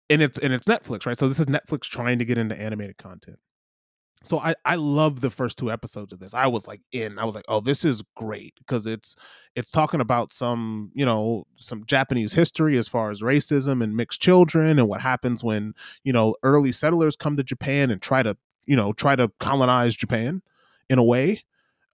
and 0.09 0.21
it's 0.21 0.39
and 0.39 0.53
it's 0.53 0.67
netflix 0.67 1.05
right 1.05 1.17
so 1.17 1.27
this 1.27 1.39
is 1.39 1.45
netflix 1.45 1.81
trying 1.81 2.17
to 2.17 2.25
get 2.25 2.37
into 2.37 2.59
animated 2.59 2.97
content 2.97 3.37
so 4.23 4.39
I, 4.39 4.55
I 4.63 4.75
love 4.75 5.19
the 5.19 5.29
first 5.29 5.57
two 5.57 5.69
episodes 5.69 6.13
of 6.13 6.19
this. 6.19 6.33
I 6.33 6.47
was 6.47 6.65
like 6.65 6.81
in. 6.93 7.19
I 7.19 7.25
was 7.25 7.35
like, 7.35 7.43
oh, 7.49 7.59
this 7.59 7.83
is 7.83 8.01
great 8.15 8.53
because 8.57 8.87
it's 8.87 9.15
it's 9.55 9.69
talking 9.69 9.99
about 9.99 10.31
some 10.31 10.91
you 10.95 11.05
know 11.05 11.45
some 11.57 11.83
Japanese 11.85 12.33
history 12.33 12.77
as 12.77 12.87
far 12.87 13.11
as 13.11 13.21
racism 13.21 13.83
and 13.83 13.95
mixed 13.95 14.21
children 14.21 14.79
and 14.79 14.87
what 14.87 15.01
happens 15.01 15.43
when 15.43 15.73
you 16.05 16.13
know 16.13 16.35
early 16.41 16.71
settlers 16.71 17.17
come 17.17 17.35
to 17.35 17.43
Japan 17.43 17.91
and 17.91 18.01
try 18.01 18.23
to 18.23 18.37
you 18.65 18.77
know 18.77 18.93
try 18.93 19.15
to 19.15 19.29
colonize 19.39 19.95
Japan 19.95 20.41
in 20.89 20.99
a 20.99 21.03
way, 21.03 21.43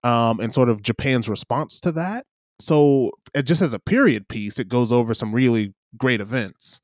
um, 0.02 0.40
and 0.40 0.54
sort 0.54 0.68
of 0.68 0.82
Japan's 0.82 1.28
response 1.28 1.80
to 1.80 1.92
that. 1.92 2.26
So 2.60 3.12
it 3.34 3.42
just 3.42 3.62
as 3.62 3.72
a 3.72 3.78
period 3.78 4.28
piece, 4.28 4.58
it 4.58 4.68
goes 4.68 4.92
over 4.92 5.14
some 5.14 5.34
really 5.34 5.74
great 5.96 6.20
events. 6.20 6.80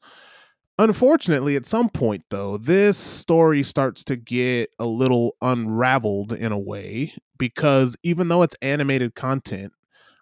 Unfortunately, 0.79 1.57
at 1.57 1.65
some 1.65 1.89
point, 1.89 2.25
though, 2.29 2.59
this 2.59 2.99
story 2.99 3.63
starts 3.63 4.05
to 4.05 4.17
get 4.17 4.69
a 4.79 4.85
little 4.85 5.35
unraveled 5.41 6.33
in 6.33 6.53
a 6.53 6.59
way 6.59 7.15
because 7.39 7.97
even 8.03 8.29
though 8.29 8.43
it's 8.43 8.57
animated 8.61 9.15
content, 9.15 9.73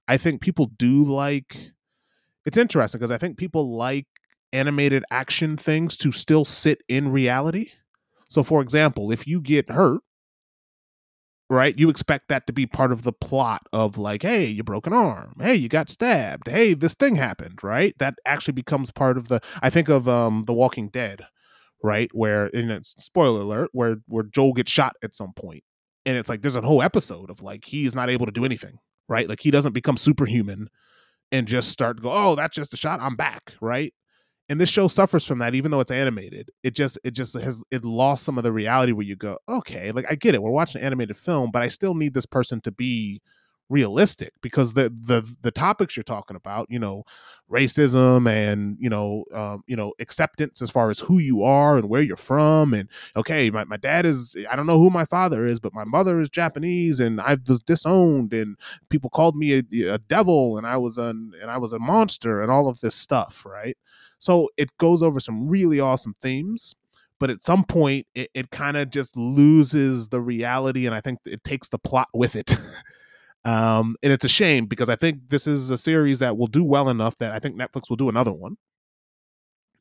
I 0.06 0.16
think 0.16 0.40
people 0.40 0.66
do 0.66 1.04
like 1.04 1.72
it's 2.46 2.58
interesting 2.58 2.98
because 2.98 3.10
I 3.10 3.18
think 3.18 3.36
people 3.36 3.76
like 3.76 4.06
animated 4.52 5.02
action 5.10 5.56
things 5.56 5.96
to 5.98 6.12
still 6.12 6.44
sit 6.44 6.82
in 6.88 7.10
reality. 7.10 7.70
So, 8.28 8.42
for 8.42 8.60
example, 8.60 9.10
if 9.10 9.26
you 9.26 9.40
get 9.40 9.70
hurt, 9.70 10.02
right, 11.50 11.78
you 11.78 11.88
expect 11.88 12.28
that 12.28 12.46
to 12.46 12.52
be 12.52 12.66
part 12.66 12.92
of 12.92 13.02
the 13.02 13.12
plot 13.12 13.62
of 13.72 13.98
like, 13.98 14.22
hey, 14.22 14.46
you 14.46 14.62
broke 14.62 14.86
an 14.86 14.92
arm, 14.92 15.34
hey, 15.40 15.54
you 15.54 15.68
got 15.68 15.90
stabbed, 15.90 16.48
hey, 16.48 16.74
this 16.74 16.94
thing 16.94 17.16
happened, 17.16 17.62
right? 17.62 17.94
That 17.98 18.14
actually 18.26 18.54
becomes 18.54 18.90
part 18.90 19.16
of 19.16 19.28
the. 19.28 19.40
I 19.62 19.70
think 19.70 19.88
of 19.88 20.08
um, 20.08 20.44
The 20.46 20.54
Walking 20.54 20.88
Dead, 20.88 21.26
right, 21.82 22.10
where 22.12 22.46
in 22.48 22.70
it's 22.70 22.94
spoiler 22.98 23.40
alert, 23.40 23.70
where 23.72 23.96
where 24.06 24.24
Joel 24.24 24.52
gets 24.52 24.72
shot 24.72 24.96
at 25.02 25.14
some 25.14 25.32
point, 25.34 25.64
and 26.06 26.16
it's 26.16 26.28
like 26.28 26.42
there's 26.42 26.56
a 26.56 26.62
whole 26.62 26.82
episode 26.82 27.30
of 27.30 27.42
like 27.42 27.64
he 27.64 27.86
is 27.86 27.94
not 27.94 28.10
able 28.10 28.26
to 28.26 28.32
do 28.32 28.44
anything, 28.44 28.78
right? 29.08 29.28
Like 29.28 29.40
he 29.40 29.50
doesn't 29.50 29.72
become 29.72 29.96
superhuman 29.96 30.68
and 31.32 31.48
just 31.48 31.70
start 31.70 31.96
to 31.96 32.02
go, 32.02 32.12
oh, 32.12 32.34
that's 32.36 32.54
just 32.54 32.74
a 32.74 32.76
shot, 32.76 33.00
I'm 33.00 33.16
back, 33.16 33.54
right? 33.60 33.92
And 34.48 34.60
this 34.60 34.68
show 34.68 34.88
suffers 34.88 35.24
from 35.24 35.38
that, 35.38 35.54
even 35.54 35.70
though 35.70 35.80
it's 35.80 35.90
animated. 35.90 36.50
It 36.62 36.74
just 36.74 36.98
it 37.02 37.12
just 37.12 37.34
has 37.34 37.62
it 37.70 37.84
lost 37.84 38.24
some 38.24 38.36
of 38.36 38.44
the 38.44 38.52
reality 38.52 38.92
where 38.92 39.06
you 39.06 39.16
go, 39.16 39.38
okay, 39.48 39.90
like 39.92 40.04
I 40.10 40.16
get 40.16 40.34
it, 40.34 40.42
we're 40.42 40.50
watching 40.50 40.80
an 40.82 40.86
animated 40.86 41.16
film, 41.16 41.50
but 41.50 41.62
I 41.62 41.68
still 41.68 41.94
need 41.94 42.12
this 42.14 42.26
person 42.26 42.60
to 42.62 42.70
be 42.72 43.22
realistic 43.68 44.32
because 44.42 44.74
the 44.74 44.94
the 45.00 45.22
the 45.42 45.50
topics 45.50 45.96
you're 45.96 46.04
talking 46.04 46.36
about, 46.36 46.66
you 46.70 46.78
know, 46.78 47.04
racism 47.50 48.28
and 48.28 48.76
you 48.80 48.88
know 48.88 49.24
um, 49.32 49.62
you 49.66 49.76
know 49.76 49.92
acceptance 49.98 50.62
as 50.62 50.70
far 50.70 50.88
as 50.88 50.98
who 50.98 51.18
you 51.18 51.42
are 51.42 51.76
and 51.76 51.88
where 51.88 52.00
you're 52.00 52.16
from 52.16 52.72
and 52.72 52.88
okay 53.16 53.50
my, 53.50 53.64
my 53.64 53.76
dad 53.76 54.06
is 54.06 54.34
i 54.50 54.56
don't 54.56 54.66
know 54.66 54.78
who 54.78 54.88
my 54.88 55.04
father 55.04 55.46
is 55.46 55.60
but 55.60 55.74
my 55.74 55.84
mother 55.84 56.18
is 56.20 56.30
japanese 56.30 57.00
and 57.00 57.20
i 57.20 57.36
was 57.46 57.60
disowned 57.60 58.32
and 58.32 58.56
people 58.88 59.10
called 59.10 59.36
me 59.36 59.58
a, 59.58 59.92
a 59.92 59.98
devil 59.98 60.56
and 60.56 60.66
i 60.66 60.76
was 60.76 60.96
an 60.96 61.32
and 61.40 61.50
i 61.50 61.58
was 61.58 61.72
a 61.72 61.78
monster 61.78 62.40
and 62.40 62.50
all 62.50 62.68
of 62.68 62.80
this 62.80 62.94
stuff 62.94 63.44
right? 63.44 63.76
So 64.18 64.48
it 64.56 64.74
goes 64.78 65.02
over 65.02 65.20
some 65.20 65.48
really 65.48 65.80
awesome 65.80 66.14
themes 66.22 66.74
but 67.18 67.28
at 67.28 67.42
some 67.42 67.62
point 67.62 68.06
it, 68.14 68.30
it 68.32 68.50
kind 68.50 68.78
of 68.78 68.90
just 68.90 69.16
loses 69.18 70.08
the 70.08 70.20
reality 70.20 70.86
and 70.86 70.94
i 70.94 71.00
think 71.00 71.18
it 71.26 71.44
takes 71.44 71.68
the 71.68 71.78
plot 71.78 72.08
with 72.14 72.34
it 72.34 72.54
um 73.44 73.96
and 74.02 74.12
it's 74.12 74.24
a 74.24 74.28
shame 74.28 74.66
because 74.66 74.88
i 74.88 74.96
think 74.96 75.18
this 75.28 75.46
is 75.46 75.70
a 75.70 75.76
series 75.78 76.18
that 76.18 76.36
will 76.36 76.46
do 76.46 76.64
well 76.64 76.88
enough 76.88 77.16
that 77.18 77.32
i 77.32 77.38
think 77.38 77.58
netflix 77.58 77.88
will 77.88 77.96
do 77.96 78.08
another 78.08 78.32
one 78.32 78.56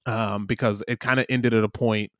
um 0.05 0.45
because 0.45 0.83
it 0.87 0.99
kind 0.99 1.19
of 1.19 1.25
ended 1.29 1.53
at 1.53 1.63
a 1.63 1.69
point 1.69 2.11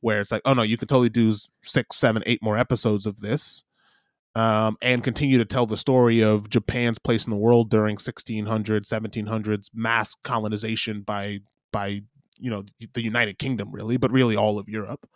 where 0.00 0.20
it's 0.20 0.30
like 0.30 0.42
oh 0.44 0.54
no 0.54 0.62
you 0.62 0.76
can 0.76 0.86
totally 0.86 1.08
do 1.08 1.34
six 1.62 1.96
seven 1.96 2.22
eight 2.26 2.42
more 2.42 2.56
episodes 2.56 3.06
of 3.06 3.20
this 3.20 3.64
um, 4.36 4.76
and 4.82 5.04
continue 5.04 5.38
to 5.38 5.44
tell 5.44 5.66
the 5.66 5.76
story 5.76 6.20
of 6.20 6.50
Japan's 6.50 6.98
place 6.98 7.24
in 7.24 7.30
the 7.30 7.36
world 7.36 7.70
during 7.70 7.96
1600s, 7.96 8.44
1700s 8.44 9.70
mass 9.72 10.14
colonization 10.24 11.02
by 11.02 11.40
by 11.72 12.02
you 12.38 12.50
know 12.50 12.64
the 12.94 13.02
United 13.02 13.38
Kingdom, 13.38 13.70
really, 13.70 13.96
but 13.96 14.10
really 14.10 14.36
all 14.36 14.58
of 14.58 14.68
Europe. 14.68 15.08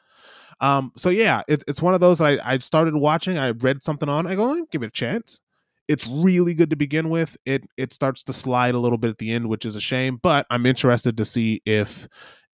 Um, 0.60 0.92
so 0.96 1.10
yeah, 1.10 1.42
it, 1.48 1.64
it's 1.66 1.82
one 1.82 1.94
of 1.94 2.00
those 2.00 2.20
I, 2.20 2.38
I 2.44 2.58
started 2.58 2.94
watching. 2.94 3.38
I 3.38 3.50
read 3.50 3.82
something 3.82 4.08
on. 4.08 4.26
I 4.26 4.36
go, 4.36 4.54
"Eh, 4.54 4.62
give 4.70 4.82
it 4.82 4.88
a 4.88 4.90
chance. 4.90 5.40
It's 5.88 6.06
really 6.06 6.54
good 6.54 6.70
to 6.70 6.76
begin 6.76 7.08
with. 7.10 7.36
It 7.46 7.64
it 7.76 7.92
starts 7.92 8.22
to 8.24 8.32
slide 8.32 8.74
a 8.74 8.78
little 8.78 8.98
bit 8.98 9.10
at 9.10 9.18
the 9.18 9.32
end, 9.32 9.48
which 9.48 9.64
is 9.64 9.74
a 9.76 9.80
shame. 9.80 10.18
But 10.22 10.46
I'm 10.50 10.66
interested 10.66 11.16
to 11.16 11.24
see 11.24 11.62
if 11.66 12.06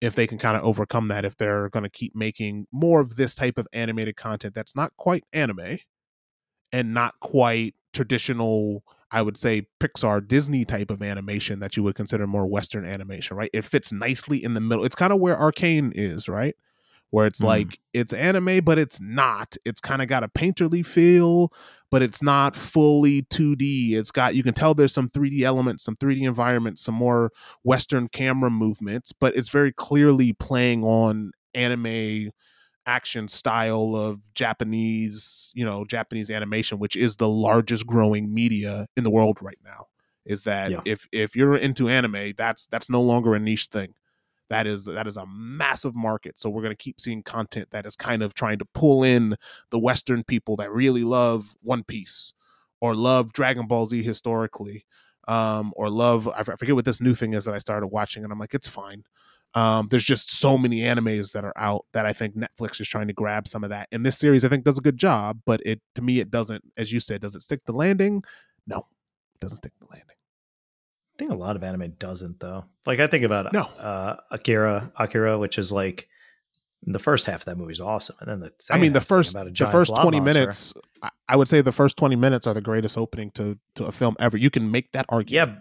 if 0.01 0.15
they 0.15 0.27
can 0.27 0.39
kind 0.39 0.57
of 0.57 0.65
overcome 0.65 1.09
that. 1.09 1.25
If 1.25 1.37
they're 1.37 1.69
going 1.71 1.85
to 1.85 1.91
keep 1.91 2.15
making 2.15 2.67
more 2.73 3.01
of 3.01 3.17
this 3.17 3.35
type 3.35 3.59
of 3.59 3.67
animated 3.73 4.17
content 4.17 4.55
that's 4.55 4.77
not 4.77 4.93
quite 4.97 5.25
anime 5.33 5.79
and 6.73 6.95
not 6.95 7.15
quite 7.21 7.75
traditional 7.93 8.83
I 9.15 9.21
would 9.21 9.37
say 9.37 9.67
Pixar 9.79 10.27
Disney 10.27 10.65
type 10.65 10.91
of 10.91 11.03
animation 11.03 11.61
that 11.61 11.77
you 11.77 11.83
would 11.83 11.95
consider 11.95 12.27
more 12.27 12.47
Western 12.47 12.87
animation, 12.87 13.37
right? 13.37 13.51
It 13.53 13.63
fits 13.63 13.93
nicely 13.93 14.43
in 14.43 14.55
the 14.55 14.61
middle. 14.61 14.87
It's 14.87 14.95
kind 14.95 15.13
of 15.13 15.21
where 15.21 15.39
Arcane 15.39 15.93
is, 15.95 16.31
right? 16.31 16.55
Where 17.11 17.27
it's 17.27 17.41
Mm. 17.41 17.45
like 17.47 17.79
it's 17.93 18.15
anime, 18.15 18.61
but 18.65 18.79
it's 18.79 19.01
not. 19.03 19.57
It's 19.67 19.83
kind 19.83 20.01
of 20.01 20.09
got 20.09 20.25
a 20.25 20.29
painterly 20.29 20.85
feel, 20.87 21.53
but 21.93 22.01
it's 22.01 22.23
not 22.23 22.57
fully 22.57 23.23
2D. 23.25 23.93
It's 23.93 24.11
got 24.11 24.35
you 24.35 24.43
can 24.43 24.55
tell 24.55 24.73
there's 24.75 24.95
some 24.95 25.11
3D 25.11 25.43
elements, 25.43 25.85
some 25.85 25.95
3D 25.95 26.23
environments, 26.23 26.83
some 26.83 26.95
more 26.95 27.31
Western 27.63 28.09
camera 28.09 28.51
movements, 28.51 29.13
but 29.13 29.37
it's 29.37 29.51
very 29.51 29.71
clearly 29.73 30.33
playing 30.33 30.83
on 30.83 31.33
anime 31.55 32.31
action 32.87 33.29
style 33.29 33.95
of 33.95 34.21
Japanese, 34.35 35.53
you 35.55 35.65
know, 35.65 35.85
Japanese 35.85 36.31
animation, 36.31 36.79
which 36.79 36.97
is 36.97 37.17
the 37.17 37.29
largest 37.29 37.87
growing 37.87 38.35
media 38.35 38.87
in 38.97 39.05
the 39.05 39.11
world 39.11 39.39
right 39.43 39.59
now. 39.63 39.87
Is 40.25 40.45
that 40.45 40.71
Yeah. 40.71 40.81
if 40.87 41.07
if 41.13 41.37
you're 41.37 41.57
into 41.57 41.91
anime, 41.91 42.33
that's 42.39 42.67
that's 42.69 42.89
no 42.89 43.03
longer 43.03 43.35
a 43.35 43.39
niche 43.39 43.67
thing. 43.67 43.93
That 44.51 44.67
is 44.67 44.85
that 44.85 45.07
is 45.07 45.17
a 45.17 45.27
massive 45.27 45.95
market. 45.95 46.39
So 46.39 46.51
we're 46.51 46.63
gonna 46.63 46.75
keep 46.75 47.01
seeing 47.01 47.23
content 47.23 47.69
that 47.71 47.87
is 47.87 47.97
kind 47.97 48.23
of 48.23 48.35
trying 48.35 48.59
to 48.59 48.67
pull 48.75 49.03
in 49.03 49.37
the 49.71 49.79
Western 49.79 50.25
people 50.25 50.57
that 50.57 50.71
really 50.71 51.05
love 51.05 51.55
One 51.63 51.85
Piece 51.85 52.35
or 52.81 52.95
love 52.95 53.33
Dragon 53.33 53.67
Ball 53.67 53.87
Z 53.87 54.03
historically, 54.03 54.85
um, 55.29 55.73
or 55.77 55.89
love 55.89 56.29
I 56.29 56.43
forget 56.43 56.75
what 56.75 56.85
this 56.85 57.01
new 57.01 57.15
thing 57.15 57.35
is 57.35 57.45
that 57.45 57.55
I 57.55 57.59
started 57.59 57.87
watching, 57.89 58.25
and 58.25 58.33
I'm 58.33 58.39
like, 58.39 58.55
it's 58.55 58.69
fine. 58.69 59.05
Um, 59.55 59.89
there's 59.89 60.05
just 60.05 60.31
so 60.31 60.57
many 60.57 60.81
animes 60.81 61.33
that 61.33 61.45
are 61.45 61.53
out 61.57 61.85
that 61.93 62.07
I 62.07 62.13
think 62.13 62.35
Netflix 62.37 62.81
is 62.81 62.89
trying 62.89 63.07
to 63.09 63.13
grab 63.13 63.47
some 63.47 63.65
of 63.65 63.71
that. 63.71 63.89
And 63.93 64.05
this 64.05 64.19
series, 64.19 64.45
I 64.45 64.49
think, 64.49 64.65
does 64.65 64.79
a 64.79 64.83
good 64.83 64.97
job, 64.97 65.41
but 65.45 65.61
it 65.67 65.81
to 65.95 66.03
me, 66.03 66.21
it 66.21 66.31
doesn't. 66.31 66.65
As 66.77 66.93
you 66.93 67.01
said, 67.01 67.21
does 67.21 67.35
it 67.35 67.43
stick 67.43 67.61
the 67.67 67.73
landing? 67.73 68.23
No, 68.67 68.79
it 69.35 69.41
doesn't 69.41 69.59
stick 69.59 69.73
the 69.79 69.87
landing. 69.91 70.17
Think 71.23 71.31
a 71.33 71.37
lot 71.37 71.55
of 71.55 71.63
anime 71.63 71.95
doesn't 72.01 72.41
though. 72.41 72.65
Like 72.85 72.99
I 72.99 73.07
think 73.07 73.25
about 73.25 73.53
No. 73.53 73.63
uh, 73.63 74.17
Akira, 74.33 74.91
Akira, 74.97 75.39
which 75.39 75.57
is 75.57 75.71
like 75.71 76.09
the 76.83 76.99
first 76.99 77.27
half 77.27 77.43
of 77.43 77.45
that 77.45 77.57
movie 77.57 77.71
is 77.71 77.81
awesome, 77.81 78.17
and 78.19 78.29
then 78.29 78.41
the 78.41 78.53
I 78.73 78.77
mean, 78.77 78.93
the 78.93 79.01
first 79.01 79.33
the 79.35 79.69
first 79.71 79.95
twenty 79.95 80.19
monster. 80.19 80.41
minutes, 80.41 80.75
I, 81.29 81.37
would 81.37 81.47
say 81.47 81.61
the 81.61 81.71
first 81.71 81.97
twenty 81.97 82.17
minutes 82.17 82.45
are 82.49 82.55
the 82.55 82.61
greatest 82.61 82.99
opening 82.99 83.31
to 83.33 83.57
to 83.77 83.85
a 83.85 83.93
film 83.93 84.17
ever. 84.19 84.37
You 84.37 84.51
can 84.51 84.73
make 84.73 84.91
that 84.91 85.07
argument. 85.09 85.31
Yeah, 85.31 85.59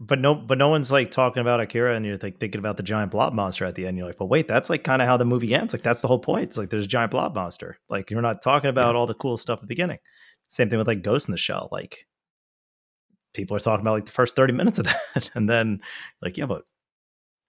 but 0.00 0.18
no, 0.18 0.34
but 0.34 0.56
no 0.56 0.70
one's 0.70 0.90
like 0.90 1.10
talking 1.10 1.42
about 1.42 1.60
Akira, 1.60 1.94
and 1.94 2.06
you're 2.06 2.16
like 2.16 2.40
thinking 2.40 2.58
about 2.58 2.78
the 2.78 2.82
giant 2.82 3.10
blob 3.10 3.34
monster 3.34 3.66
at 3.66 3.74
the 3.74 3.86
end. 3.86 3.98
You're 3.98 4.06
like, 4.06 4.18
well, 4.18 4.30
wait, 4.30 4.48
that's 4.48 4.70
like 4.70 4.82
kind 4.82 5.02
of 5.02 5.08
how 5.08 5.18
the 5.18 5.26
movie 5.26 5.54
ends. 5.54 5.74
Like 5.74 5.82
that's 5.82 6.00
the 6.00 6.08
whole 6.08 6.20
point. 6.20 6.44
It's 6.44 6.56
like 6.56 6.70
there's 6.70 6.84
a 6.86 6.88
giant 6.88 7.10
blob 7.10 7.34
monster. 7.34 7.76
Like 7.90 8.10
you're 8.10 8.22
not 8.22 8.40
talking 8.40 8.70
about 8.70 8.96
all 8.96 9.06
the 9.06 9.12
cool 9.12 9.36
stuff 9.36 9.58
at 9.58 9.60
the 9.60 9.66
beginning. 9.66 9.98
Same 10.48 10.70
thing 10.70 10.78
with 10.78 10.88
like 10.88 11.02
Ghost 11.02 11.28
in 11.28 11.32
the 11.32 11.38
Shell. 11.38 11.68
Like 11.70 12.06
people 13.34 13.56
are 13.56 13.60
talking 13.60 13.82
about 13.82 13.92
like 13.94 14.06
the 14.06 14.12
first 14.12 14.36
30 14.36 14.52
minutes 14.52 14.78
of 14.78 14.84
that. 15.14 15.30
And 15.34 15.48
then 15.48 15.80
like, 16.20 16.36
yeah, 16.36 16.46
but 16.46 16.62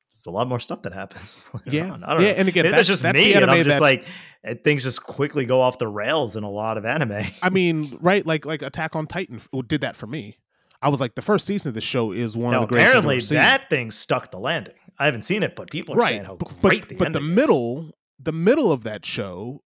it's 0.10 0.26
a 0.26 0.32
lot 0.32 0.48
more 0.48 0.60
stuff 0.60 0.84
that 0.84 0.94
happens. 0.94 1.50
yeah, 1.66 1.86
I 1.86 2.14
don't 2.14 2.22
yeah, 2.22 2.32
know. 2.34 2.38
and 2.38 2.48
again, 2.48 2.64
Maybe 2.64 2.76
that's 2.76 2.88
just 2.88 3.02
that's 3.04 3.18
me. 3.18 3.26
the 3.30 3.34
And 3.36 3.44
anime 3.44 3.58
I'm 3.60 3.64
just 3.66 3.76
that- 3.78 3.82
like, 3.82 4.06
and 4.44 4.64
things 4.64 4.84
just 4.84 5.04
quickly 5.04 5.46
go 5.46 5.62
off 5.62 5.78
the 5.80 5.88
rails 5.88 6.36
in 6.36 6.44
a 6.44 6.50
lot 6.50 6.78
of 6.78 6.86
anime. 6.86 7.26
I 7.42 7.50
mean, 7.50 7.98
right? 8.02 8.26
Like 8.26 8.46
like 8.46 8.62
Attack 8.62 8.96
on 8.96 9.08
Titan 9.08 9.42
did 9.68 9.82
that 9.82 9.96
for 9.96 10.06
me. 10.08 10.38
I 10.82 10.90
was 10.90 11.00
like, 11.00 11.16
the 11.16 11.22
first 11.22 11.46
season 11.46 11.70
of 11.70 11.76
the 11.76 11.82
show 11.82 12.12
is 12.12 12.36
one 12.36 12.52
Now, 12.52 12.64
of 12.64 12.68
the 12.70 12.74
greatest. 12.76 12.90
Apparently, 12.98 13.20
that 13.38 13.70
thing 13.70 13.90
stuck 13.90 14.32
the 14.32 14.40
landing. 14.40 14.74
I 15.00 15.06
haven't 15.06 15.22
seen 15.24 15.42
it, 15.42 15.56
but 15.56 15.72
people 15.72 15.96
are 15.98 16.06
saying 16.06 16.20
right, 16.20 16.28
how 16.28 16.36
but 16.36 16.60
great 16.62 16.82
but, 16.82 16.90
the 16.90 16.96
but 16.96 17.14
the 17.14 17.22
middle, 17.22 17.92
the 18.20 18.34
middle 18.34 18.70
of 18.72 18.84
that 18.84 19.06
show, 19.06 19.64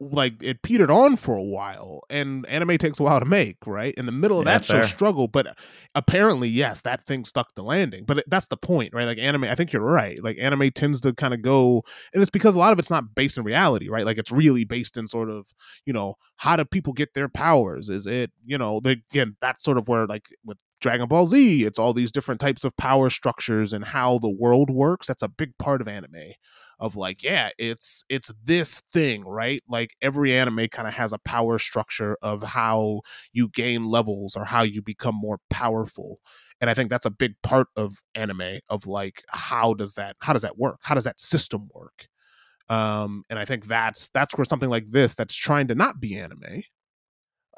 like 0.00 0.34
it 0.42 0.62
petered 0.62 0.90
on 0.90 1.16
for 1.16 1.34
a 1.36 1.42
while, 1.42 2.00
and 2.08 2.46
anime 2.46 2.78
takes 2.78 3.00
a 3.00 3.02
while 3.02 3.18
to 3.18 3.26
make, 3.26 3.56
right? 3.66 3.94
In 3.94 4.06
the 4.06 4.12
middle 4.12 4.38
of 4.38 4.44
Yeah, 4.44 4.44
that 4.44 4.64
show, 4.64 4.80
fair. 4.80 4.82
struggled, 4.82 5.32
but 5.32 5.56
apparently, 5.94 6.48
yes, 6.48 6.80
that 6.82 7.06
thing 7.06 7.24
stuck 7.24 7.54
the 7.54 7.62
landing. 7.62 8.04
But 8.04 8.18
it- 8.18 8.24
that's 8.30 8.46
the 8.46 8.56
point, 8.56 8.94
right? 8.94 9.04
Like 9.06 9.18
anime, 9.18 9.44
I 9.44 9.54
think 9.54 9.72
you're 9.72 9.82
right. 9.82 10.22
Like 10.22 10.36
anime 10.38 10.70
tends 10.70 11.00
to 11.02 11.12
kind 11.12 11.34
of 11.34 11.42
go, 11.42 11.82
and 12.14 12.22
it's 12.22 12.30
because 12.30 12.54
a 12.54 12.58
lot 12.58 12.72
of 12.72 12.78
it's 12.78 12.90
not 12.90 13.14
based 13.14 13.38
in 13.38 13.44
reality, 13.44 13.88
right? 13.88 14.04
Like 14.06 14.18
it's 14.18 14.30
really 14.32 14.64
based 14.64 14.96
in 14.96 15.06
sort 15.06 15.30
of, 15.30 15.48
you 15.84 15.92
know, 15.92 16.14
how 16.36 16.56
do 16.56 16.64
people 16.64 16.92
get 16.92 17.14
their 17.14 17.28
powers? 17.28 17.88
Is 17.88 18.06
it, 18.06 18.30
you 18.44 18.58
know, 18.58 18.80
they, 18.80 18.92
again, 19.10 19.36
that's 19.40 19.64
sort 19.64 19.78
of 19.78 19.88
where 19.88 20.06
like 20.06 20.26
with 20.44 20.58
Dragon 20.80 21.08
Ball 21.08 21.26
Z, 21.26 21.64
it's 21.64 21.78
all 21.78 21.92
these 21.92 22.12
different 22.12 22.40
types 22.40 22.62
of 22.62 22.76
power 22.76 23.10
structures 23.10 23.72
and 23.72 23.84
how 23.84 24.18
the 24.18 24.30
world 24.30 24.70
works. 24.70 25.08
That's 25.08 25.22
a 25.24 25.28
big 25.28 25.58
part 25.58 25.80
of 25.80 25.88
anime. 25.88 26.34
Of 26.80 26.94
like, 26.94 27.24
yeah, 27.24 27.50
it's 27.58 28.04
it's 28.08 28.32
this 28.44 28.80
thing, 28.92 29.24
right? 29.24 29.62
Like 29.68 29.96
every 30.00 30.32
anime 30.32 30.68
kind 30.68 30.86
of 30.86 30.94
has 30.94 31.12
a 31.12 31.18
power 31.18 31.58
structure 31.58 32.16
of 32.22 32.42
how 32.42 33.00
you 33.32 33.48
gain 33.48 33.86
levels 33.86 34.36
or 34.36 34.44
how 34.44 34.62
you 34.62 34.80
become 34.80 35.16
more 35.16 35.40
powerful. 35.50 36.20
And 36.60 36.70
I 36.70 36.74
think 36.74 36.90
that's 36.90 37.06
a 37.06 37.10
big 37.10 37.34
part 37.42 37.68
of 37.76 38.02
anime 38.14 38.60
of 38.68 38.86
like 38.86 39.22
how 39.28 39.74
does 39.74 39.94
that 39.94 40.16
how 40.20 40.32
does 40.32 40.42
that 40.42 40.58
work? 40.58 40.78
How 40.82 40.94
does 40.94 41.04
that 41.04 41.20
system 41.20 41.68
work? 41.74 42.06
Um, 42.68 43.24
and 43.30 43.38
I 43.38 43.44
think 43.44 43.66
that's 43.66 44.08
that's 44.10 44.36
where 44.36 44.44
something 44.44 44.70
like 44.70 44.90
this 44.90 45.14
that's 45.14 45.34
trying 45.34 45.68
to 45.68 45.74
not 45.74 46.00
be 46.00 46.16
anime 46.18 46.62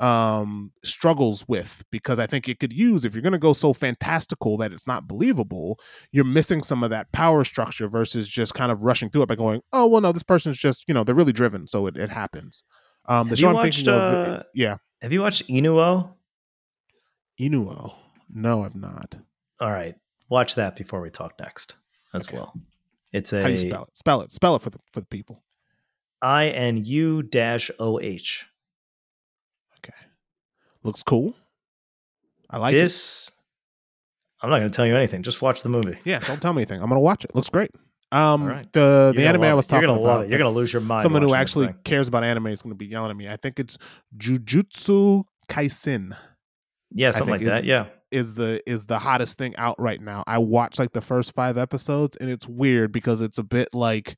um 0.00 0.72
struggles 0.82 1.46
with 1.46 1.84
because 1.92 2.18
I 2.18 2.26
think 2.26 2.48
it 2.48 2.58
could 2.58 2.72
use 2.72 3.04
if 3.04 3.14
you're 3.14 3.22
going 3.22 3.34
to 3.34 3.38
go 3.38 3.52
so 3.52 3.74
fantastical 3.74 4.56
that 4.56 4.72
it's 4.72 4.86
not 4.86 5.06
believable, 5.06 5.78
you're 6.10 6.24
missing 6.24 6.62
some 6.62 6.82
of 6.82 6.88
that 6.90 7.12
power 7.12 7.44
structure 7.44 7.86
versus 7.86 8.26
just 8.26 8.54
kind 8.54 8.72
of 8.72 8.82
rushing 8.82 9.10
through 9.10 9.22
it 9.22 9.28
by 9.28 9.34
going, 9.36 9.60
"Oh, 9.72 9.86
well 9.88 10.00
no, 10.00 10.10
this 10.12 10.22
person's 10.22 10.56
just, 10.58 10.84
you 10.88 10.94
know, 10.94 11.04
they're 11.04 11.14
really 11.14 11.32
driven, 11.34 11.68
so 11.68 11.86
it, 11.86 11.96
it 11.96 12.10
happens." 12.10 12.64
Um 13.06 13.26
the 13.28 13.30
Have 13.30 13.38
show 13.38 13.42
you 13.44 13.48
I'm 13.50 13.54
watched, 13.56 13.74
thinking 13.76 13.94
of 13.94 14.12
uh, 14.12 14.42
yeah, 14.54 14.76
Have 15.02 15.12
you 15.12 15.20
watched 15.20 15.46
Inu-Oh? 15.48 16.14
Inu-Oh. 17.40 17.94
No, 18.32 18.64
I've 18.64 18.74
not. 18.74 19.16
All 19.60 19.70
right, 19.70 19.96
watch 20.28 20.54
that 20.54 20.76
before 20.76 21.00
we 21.00 21.10
talk 21.10 21.34
next 21.38 21.74
as 22.14 22.26
Okay. 22.26 22.36
well. 22.36 22.54
It's 23.12 23.32
a 23.32 23.42
How 23.42 23.48
do 23.48 23.54
you 23.54 23.58
spell 23.60 23.82
it? 23.84 23.96
Spell 23.98 24.20
it. 24.22 24.32
Spell 24.32 24.56
it 24.56 24.62
for 24.62 24.70
the 24.70 24.78
for 24.92 25.00
the 25.00 25.06
people. 25.06 25.42
I 26.22 26.48
N 26.48 26.84
U 26.84 27.22
dash 27.22 27.70
O 27.78 27.98
H. 28.00 28.46
Okay. 30.82 30.88
Looks 30.88 31.02
cool. 31.02 31.34
I 32.48 32.58
like 32.58 32.74
it. 32.74 32.78
This, 32.78 33.30
I'm 34.40 34.50
not 34.50 34.58
going 34.58 34.70
to 34.70 34.74
tell 34.74 34.86
you 34.86 34.96
anything. 34.96 35.22
Just 35.22 35.40
watch 35.42 35.62
the 35.62 35.68
movie. 35.68 35.98
Yeah, 36.04 36.18
don't 36.20 36.40
tell 36.40 36.52
me 36.52 36.62
anything. 36.62 36.82
I'm 36.82 36.88
gonna 36.88 37.00
watch 37.00 37.24
it. 37.24 37.34
Looks 37.34 37.48
great. 37.48 37.70
Um 38.12 38.42
All 38.42 38.48
right. 38.48 38.72
the 38.72 39.12
You're 39.14 39.22
the 39.22 39.28
anime 39.28 39.42
I 39.44 39.54
was 39.54 39.66
it. 39.66 39.72
You're 39.72 39.82
talking 39.82 39.94
gonna 39.94 40.00
about. 40.00 40.28
You're 40.28 40.38
gonna 40.38 40.50
lose 40.50 40.72
your 40.72 40.82
mind. 40.82 41.02
someone 41.02 41.22
who 41.22 41.34
actually 41.34 41.72
cares 41.84 42.08
about 42.08 42.24
anime 42.24 42.48
is 42.48 42.62
going 42.62 42.72
to 42.72 42.76
be 42.76 42.86
yelling 42.86 43.10
at 43.10 43.16
me. 43.16 43.28
I 43.28 43.36
think 43.36 43.60
it's 43.60 43.78
Jujutsu 44.16 45.24
Kaisen 45.48 46.16
yeah, 46.92 47.12
something 47.12 47.30
like 47.30 47.40
think 47.40 47.48
is- 47.48 47.54
that. 47.54 47.64
Yeah, 47.64 47.86
is 48.10 48.34
the 48.34 48.60
is 48.68 48.86
the 48.86 48.98
hottest 48.98 49.38
thing 49.38 49.54
out 49.56 49.80
right 49.80 50.00
now. 50.00 50.24
I 50.26 50.38
watched 50.38 50.78
like 50.78 50.92
the 50.92 51.00
first 51.00 51.34
5 51.34 51.56
episodes 51.56 52.16
and 52.16 52.28
it's 52.28 52.48
weird 52.48 52.92
because 52.92 53.20
it's 53.20 53.38
a 53.38 53.44
bit 53.44 53.68
like 53.72 54.16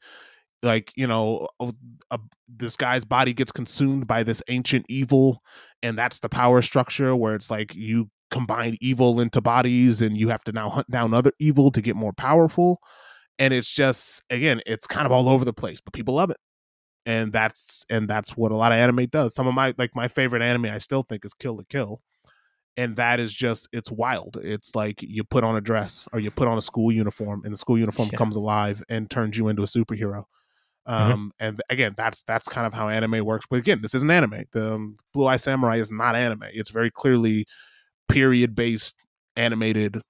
like, 0.63 0.93
you 0.97 1.09
know, 1.09 1.49
a, 1.61 1.73
a, 2.13 2.21
this 2.49 2.77
guy's 2.77 3.05
body 3.05 3.33
gets 3.33 3.51
consumed 3.51 4.07
by 4.07 4.23
this 4.23 4.41
ancient 4.49 4.87
evil 4.89 5.43
and 5.83 5.99
that's 5.99 6.20
the 6.20 6.28
power 6.28 6.62
structure 6.62 7.14
where 7.16 7.35
it's 7.35 7.51
like 7.51 7.74
you 7.74 8.09
combine 8.30 8.76
evil 8.80 9.20
into 9.20 9.41
bodies 9.41 10.01
and 10.01 10.16
you 10.16 10.28
have 10.28 10.43
to 10.45 10.53
now 10.53 10.70
hunt 10.70 10.91
down 10.91 11.12
other 11.12 11.33
evil 11.39 11.70
to 11.70 11.83
get 11.83 11.97
more 11.97 12.12
powerful. 12.12 12.80
And 13.39 13.53
it's 13.53 13.68
just 13.68 14.22
again 14.30 14.61
it's 14.66 14.87
kind 14.87 15.07
of 15.07 15.12
all 15.12 15.28
over 15.28 15.45
the 15.45 15.53
place 15.53 15.80
but 15.80 15.93
people 15.93 16.14
love 16.14 16.30
it. 16.30 16.39
And 17.05 17.33
that's 17.33 17.85
and 17.91 18.09
that's 18.09 18.37
what 18.37 18.53
a 18.53 18.57
lot 18.57 18.72
of 18.72 18.78
anime 18.78 19.07
does. 19.07 19.35
Some 19.35 19.47
of 19.47 19.55
my 19.55 19.74
like 19.76 19.95
my 19.95 20.09
favorite 20.09 20.43
anime 20.43 20.66
i 20.66 20.78
still 20.78 21.03
think 21.03 21.24
is 21.24 21.35
Kill 21.35 21.57
la 21.57 21.62
Kill 21.68 22.01
and 22.76 22.97
that 22.97 23.20
is 23.20 23.33
just 23.35 23.68
it's 23.72 23.91
wild. 23.91 24.39
It's 24.43 24.74
like 24.74 25.03
you 25.03 25.24
put 25.24 25.45
on 25.45 25.57
a 25.57 25.61
dress 25.61 26.09
or 26.12 26.20
you 26.20 26.30
put 26.30 26.49
on 26.49 26.57
a 26.57 26.62
school 26.62 26.91
uniform 26.91 27.43
and 27.45 27.53
the 27.53 27.59
school 27.59 27.76
uniform 27.76 28.09
Yeah. 28.12 28.16
comes 28.18 28.37
alive 28.37 28.83
and 28.89 29.11
turns 29.11 29.37
you 29.37 29.49
into 29.49 29.62
a 29.62 29.66
superhero 29.66 30.24
um 30.87 31.30
and 31.39 31.61
again 31.70 31.95
that's 31.97 32.24
that's 32.24 32.49
kind 32.49 32.66
of 32.66 32.74
how 32.74 32.89
anime 32.89 33.24
works 33.24 33.47
but 33.49 33.59
again 33.59 33.80
this 33.83 33.95
isn't 33.95 34.11
anime. 34.11 34.45
The 34.53 34.74
um, 34.74 34.97
blue 35.14 35.26
eye 35.26 35.37
samurai 35.37 35.76
is 35.76 35.91
not 35.91 36.16
anime. 36.16 36.45
It's 36.53 36.70
very 36.70 36.91
clearly 36.91 37.47
period 38.09 38.55
based 38.55 38.97
animated 39.37 40.01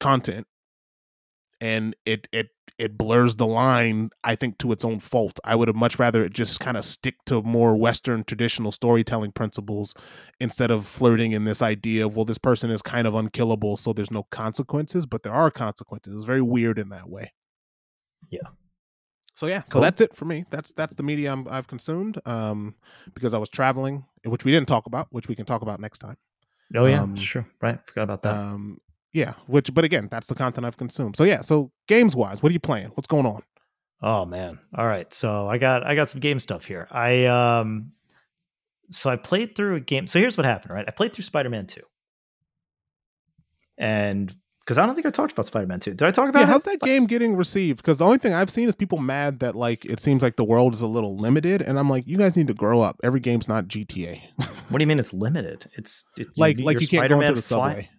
content 0.00 0.46
and 1.60 1.96
it 2.04 2.28
it 2.32 2.48
it 2.78 2.98
blurs 2.98 3.36
the 3.36 3.46
line 3.46 4.10
i 4.24 4.34
think 4.34 4.58
to 4.58 4.70
its 4.72 4.84
own 4.84 5.00
fault. 5.00 5.40
I 5.44 5.54
would 5.54 5.68
have 5.68 5.76
much 5.76 5.98
rather 5.98 6.22
it 6.24 6.32
just 6.34 6.60
kind 6.60 6.76
of 6.76 6.84
stick 6.84 7.14
to 7.26 7.40
more 7.42 7.76
western 7.76 8.24
traditional 8.24 8.72
storytelling 8.72 9.32
principles 9.32 9.94
instead 10.40 10.70
of 10.70 10.86
flirting 10.86 11.32
in 11.32 11.44
this 11.44 11.62
idea 11.62 12.04
of 12.06 12.16
well 12.16 12.24
this 12.26 12.38
person 12.38 12.70
is 12.70 12.82
kind 12.82 13.06
of 13.06 13.14
unkillable 13.14 13.76
so 13.76 13.92
there's 13.92 14.10
no 14.10 14.24
consequences 14.24 15.06
but 15.06 15.22
there 15.22 15.32
are 15.32 15.50
consequences. 15.50 16.14
It's 16.14 16.24
very 16.24 16.42
weird 16.42 16.78
in 16.78 16.90
that 16.90 17.08
way. 17.08 17.32
Yeah. 18.30 18.40
So 19.36 19.46
yeah 19.46 19.60
so 19.60 19.74
Cool. 19.74 19.82
that's 19.82 20.00
it 20.00 20.16
for 20.16 20.24
me 20.24 20.44
that's 20.50 20.72
that's 20.72 20.96
the 20.96 21.04
media 21.04 21.30
I'm, 21.30 21.46
i've 21.48 21.68
consumed 21.68 22.18
um 22.26 22.74
because 23.14 23.32
i 23.34 23.38
was 23.38 23.48
traveling 23.48 24.04
which 24.24 24.44
we 24.44 24.50
didn't 24.50 24.66
talk 24.66 24.86
about 24.86 25.06
which 25.10 25.28
we 25.28 25.36
can 25.36 25.46
talk 25.46 25.62
about 25.62 25.78
next 25.80 26.00
time 26.00 26.16
Oh 26.74 26.86
yeah, 26.86 27.02
Um, 27.02 27.14
sure. 27.14 27.46
Right, 27.62 27.78
forgot 27.86 28.02
about 28.02 28.22
that. 28.22 28.34
um 28.34 28.78
yeah 29.12 29.34
which 29.46 29.72
but 29.72 29.84
again 29.84 30.08
that's 30.10 30.26
the 30.26 30.34
content 30.34 30.66
i've 30.66 30.76
consumed 30.76 31.16
so 31.16 31.22
yeah 31.22 31.40
so 31.42 31.70
games 31.86 32.16
wise 32.16 32.42
what 32.42 32.50
are 32.50 32.52
you 32.54 32.58
playing 32.60 32.88
what's 32.96 33.06
going 33.06 33.24
on 33.26 33.42
oh 34.02 34.24
man. 34.26 34.58
All 34.74 34.86
right. 34.86 35.12
So 35.14 35.48
I 35.48 35.56
got 35.58 35.86
I 35.86 35.94
got 35.94 36.10
some 36.10 36.20
game 36.20 36.38
stuff 36.40 36.64
here. 36.66 36.86
I 36.90 37.24
um 37.26 37.92
so 38.90 39.08
I 39.10 39.16
played 39.16 39.56
through 39.56 39.76
a 39.76 39.80
game. 39.80 40.06
So 40.06 40.18
here's 40.20 40.36
what 40.36 40.44
happened, 40.44 40.74
right? 40.74 40.84
I 40.86 40.90
played 40.90 41.12
through 41.14 41.24
Spider-Man 41.24 41.66
2. 41.66 41.80
And 43.78 44.34
because 44.66 44.78
I 44.78 44.84
don't 44.84 44.94
think 44.96 45.06
I 45.06 45.10
talked 45.10 45.30
about 45.32 45.46
Spider-Man 45.46 45.78
2. 45.78 45.92
Did 45.94 46.02
I 46.02 46.10
talk 46.10 46.28
about 46.28 46.40
yeah 46.40 46.46
how's 46.46 46.64
that 46.64 46.80
game 46.80 47.06
getting 47.06 47.36
received 47.36 47.76
because 47.78 47.98
the 47.98 48.04
only 48.04 48.18
thing 48.18 48.34
i've 48.34 48.50
seen 48.50 48.68
is 48.68 48.74
people 48.74 48.98
mad 48.98 49.38
that 49.40 49.54
like 49.54 49.84
it 49.84 50.00
seems 50.00 50.22
like 50.22 50.34
the 50.36 50.44
world 50.44 50.74
is 50.74 50.80
a 50.80 50.86
little 50.88 51.16
limited 51.16 51.62
and 51.62 51.78
i'm 51.78 51.88
like 51.88 52.04
you 52.06 52.18
guys 52.18 52.36
need 52.36 52.48
to 52.48 52.54
grow 52.54 52.80
up 52.80 52.98
every 53.04 53.20
game's 53.20 53.48
not 53.48 53.66
gta 53.68 54.20
What 54.68 54.78
do 54.78 54.82
you 54.82 54.86
mean 54.88 54.98
it's 54.98 55.14
limited? 55.14 55.70
It's 55.74 56.04
it, 56.18 56.26
like 56.36 56.58
you, 56.58 56.64
like 56.64 56.80
you 56.80 56.88
can't 56.88 57.08
go 57.08 57.20
into 57.20 57.34
the 57.34 57.42
fly- 57.42 57.68
subway 57.68 57.90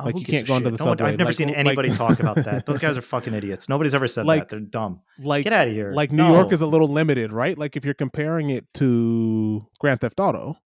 Oh, 0.00 0.06
Like, 0.06 0.18
you 0.18 0.24
can't 0.24 0.44
go 0.44 0.56
into 0.56 0.70
the 0.72 0.76
No 0.78 0.86
one- 0.86 0.98
subway. 0.98 1.12
I've 1.12 1.18
never 1.18 1.28
Like, 1.28 1.36
seen 1.36 1.48
like- 1.48 1.56
anybody 1.56 1.88
talk 1.94 2.18
about 2.18 2.34
that. 2.34 2.66
Those 2.66 2.80
guys 2.80 2.96
are 2.98 3.02
fucking 3.02 3.32
idiots. 3.32 3.68
Nobody's 3.68 3.94
ever 3.94 4.08
said 4.08 4.26
Like- 4.26 4.40
that. 4.40 4.48
They're 4.50 4.58
dumb. 4.58 5.02
like 5.20 5.44
Get 5.44 5.52
out 5.52 5.68
of 5.68 5.72
here. 5.72 5.92
like 5.92 6.10
new 6.10 6.24
No. 6.26 6.32
york 6.32 6.52
is 6.52 6.60
a 6.62 6.66
little 6.66 6.88
limited 6.88 7.32
right 7.32 7.56
like 7.56 7.76
if 7.76 7.84
you're 7.84 7.94
comparing 7.94 8.50
it 8.50 8.66
to 8.74 9.64
grand 9.78 10.00
theft 10.00 10.18
auto 10.18 10.56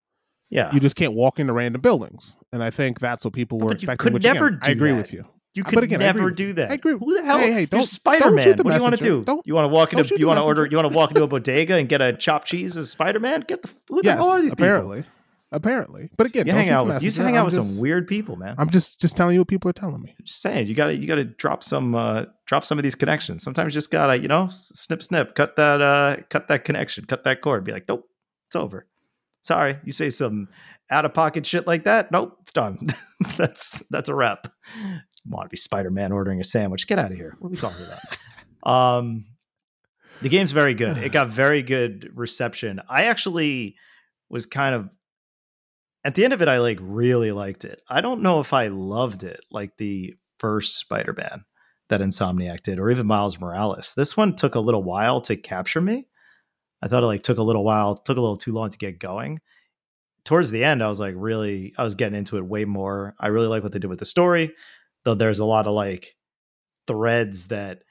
yeah. 0.51 0.73
you 0.73 0.81
just 0.81 0.97
can't 0.97 1.13
walk 1.15 1.39
into 1.39 1.53
random 1.53 1.81
buildings 1.81 2.37
and 2.53 2.63
i 2.63 2.71
think 2.71 2.99
that's 3.01 3.25
what 3.25 3.35
people 3.35 3.59
were 3.59 3.69
but 3.69 3.83
you 3.83 3.87
expecting 3.87 4.05
could 4.05 4.13
which, 4.15 4.25
again, 4.25 4.35
never 4.35 4.59
i 4.63 4.67
do 4.67 4.73
agree 4.73 4.91
that. 4.93 4.97
with 4.99 5.13
you 5.13 5.25
You 5.55 5.65
could 5.65 5.83
again, 5.83 5.99
never 5.99 6.31
do 6.31 6.53
that. 6.53 6.71
I 6.71 6.75
agree. 6.75 6.93
Who 6.97 7.15
the 7.17 7.25
hell? 7.25 7.39
Hey, 7.39 7.51
hey, 7.53 7.59
You're 7.61 7.67
don't- 7.67 7.81
don't 7.81 7.85
Spider 7.85 8.31
Man. 8.31 8.49
What 8.59 8.63
do 8.65 8.75
you 8.75 8.83
want 8.83 8.95
to 8.97 9.03
do? 9.03 9.25
Don't- 9.25 9.45
you 9.45 9.55
want 9.55 9.65
to 9.65 9.75
walk 9.75 9.93
into? 9.93 10.17
You 10.17 10.29
want 10.29 10.39
to 10.39 10.45
order? 10.45 10.65
You 10.71 10.77
want 10.77 10.89
to 10.93 10.95
walk 10.97 11.11
into 11.11 11.23
a 11.25 11.27
bodega 11.35 11.75
and 11.75 11.89
get 11.89 12.01
a 12.01 12.13
chopped 12.13 12.47
cheese 12.47 12.77
as 12.77 12.91
Spider 12.91 13.19
Man? 13.19 13.41
Get 13.49 13.63
the 13.63 13.71
who 13.89 14.01
the 14.03 14.09
yes 14.11 14.19
hell 14.19 14.29
are 14.29 14.41
these 14.43 14.53
apparently 14.53 15.03
apparently 15.51 16.11
but 16.17 16.27
again? 16.27 16.47
You 16.47 16.53
hang 16.53 16.69
out 16.69 16.87
with 16.87 17.03
you 17.03 17.11
hang 17.11 17.35
out 17.37 17.41
I'm 17.41 17.45
with 17.47 17.55
just- 17.55 17.73
some 17.73 17.81
weird 17.81 18.07
people, 18.07 18.37
man. 18.37 18.51
I'm 18.59 18.69
i'm 18.69 18.71
just 18.71 19.01
just 19.01 19.17
telling 19.17 19.35
you 19.35 19.41
what 19.41 19.49
people 19.49 19.69
are 19.71 19.73
telling 19.75 20.01
me 20.03 20.15
just 20.23 20.41
saying 20.43 20.67
you 20.69 20.75
gotta 20.75 20.95
you 20.97 21.07
gotta 21.09 21.25
drop 21.25 21.65
some 21.65 21.95
uh 21.95 22.27
drop 22.47 22.63
some 22.65 22.79
of 22.79 22.85
these 22.85 22.95
connections. 22.95 23.43
Sometimes 23.43 23.73
you 23.73 23.79
just 23.79 23.91
gotta 23.91 24.19
you 24.19 24.29
know 24.29 24.49
snip 24.51 25.03
snip 25.03 25.35
cut 25.35 25.57
that 25.57 25.81
uh 25.81 26.17
cut 26.31 26.47
that 26.49 26.65
connection 26.65 27.05
cut 27.07 27.25
that 27.25 27.41
cord. 27.41 27.65
Be 27.65 27.73
like 27.73 27.87
nope, 27.89 28.07
it's 28.49 28.57
over. 28.57 28.87
Sorry, 29.43 29.79
you 29.85 29.93
say 29.93 30.11
some 30.11 30.49
out 30.91 31.05
of 31.05 31.15
pocket 31.15 31.47
shit 31.47 31.67
like 31.67 31.85
that. 31.85 32.11
Nope, 32.11 32.37
it's 32.43 32.53
done. 32.53 32.89
that's 33.37 33.83
that's 33.91 34.09
a 34.09 34.15
wrap. 34.15 34.53
Want 35.27 35.47
to 35.47 35.51
be 35.51 35.57
Spider 35.57 35.91
Man 35.91 36.13
ordering 36.13 36.41
a 36.41 36.45
sandwich? 36.45 36.87
Get 36.87 36.99
out 36.99 37.11
of 37.11 37.17
here. 37.17 37.37
What 37.39 37.49
are 37.49 37.51
we 37.51 37.57
talking 37.57 37.87
about? 37.87 38.73
um, 38.99 39.27
the 40.23 40.29
game's 40.29 40.53
very 40.53 40.75
good. 40.75 40.97
It 40.99 41.13
got 41.13 41.29
very 41.29 41.63
good 41.63 42.11
reception. 42.15 42.81
I 42.89 43.05
actually 43.05 43.77
was 44.29 44.47
kind 44.47 44.75
of 44.75 44.89
at 46.05 46.15
the 46.15 46.25
end 46.25 46.33
of 46.33 46.43
it. 46.43 46.49
I 46.49 46.59
like 46.59 46.79
really 46.81 47.33
liked 47.33 47.65
it. 47.65 47.83
I 47.89 48.01
don't 48.01 48.23
know 48.23 48.41
if 48.41 48.53
I 48.53 48.69
loved 48.69 49.23
it 49.23 49.41
like 49.51 49.77
the 49.77 50.15
first 50.39 50.79
Spider 50.79 51.15
Man 51.17 51.45
that 51.89 52.01
Insomniac 52.01 52.63
did, 52.63 52.79
or 52.79 52.91
even 52.91 53.07
Miles 53.07 53.41
Morales. 53.41 53.95
This 53.97 54.17
one 54.17 54.37
took 54.37 54.55
a 54.55 54.61
little 54.61 54.83
while 54.83 55.21
to 55.23 55.37
capture 55.37 55.81
me. 55.81 56.07
I 56.83 56.89
thought 56.89 57.03
it 57.03 57.07
like 57.07 57.23
took 57.23 57.39
a 57.39 57.43
little 57.43 57.65
while, 57.65 57.97
took 57.97 58.17
a 58.17 58.21
little 58.21 58.37
too 58.37 58.53
long 58.53 58.71
to 58.71 58.79
get 58.79 58.99
going. 58.99 59.41
towards 60.25 60.51
the 60.51 60.63
end, 60.63 60.83
I 60.83 60.89
was 60.89 61.01
like 61.01 61.15
really, 61.17 61.73
I 61.79 61.85
was 61.85 61.95
getting 61.95 62.19
into 62.19 62.37
it 62.37 62.45
way 62.45 62.65
more. 62.65 63.15
I 63.19 63.29
really 63.29 63.47
like 63.49 63.63
what 63.63 63.73
they 63.73 63.79
did 63.79 63.89
with 63.89 63.99
the 63.99 64.05
story, 64.05 64.53
though. 65.05 65.15
There's 65.15 65.39
a 65.39 65.45
lot 65.45 65.67
of 65.67 65.73
like 65.73 66.17
threads 66.87 67.49
that 67.49 67.83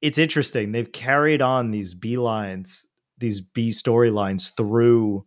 it's 0.00 0.18
interesting. 0.18 0.72
They've 0.72 0.90
carried 0.90 1.42
on 1.42 1.70
these 1.70 1.94
B 1.94 2.16
lines, 2.16 2.86
these 3.18 3.40
B 3.40 3.70
storylines 3.70 4.56
through 4.56 5.24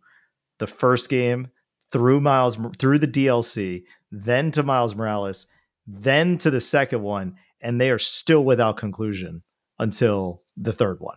the 0.58 0.66
first 0.66 1.08
game, 1.08 1.48
through 1.92 2.20
Miles, 2.20 2.58
through 2.78 2.98
the 2.98 3.08
DLC, 3.08 3.84
then 4.10 4.50
to 4.52 4.62
Miles 4.62 4.94
Morales, 4.94 5.46
then 5.86 6.38
to 6.38 6.50
the 6.50 6.60
second 6.60 7.02
one, 7.02 7.36
and 7.60 7.80
they 7.80 7.90
are 7.90 7.98
still 7.98 8.44
without 8.44 8.76
conclusion 8.76 9.42
until 9.78 10.42
the 10.56 10.72
third 10.72 10.98
one. 11.00 11.16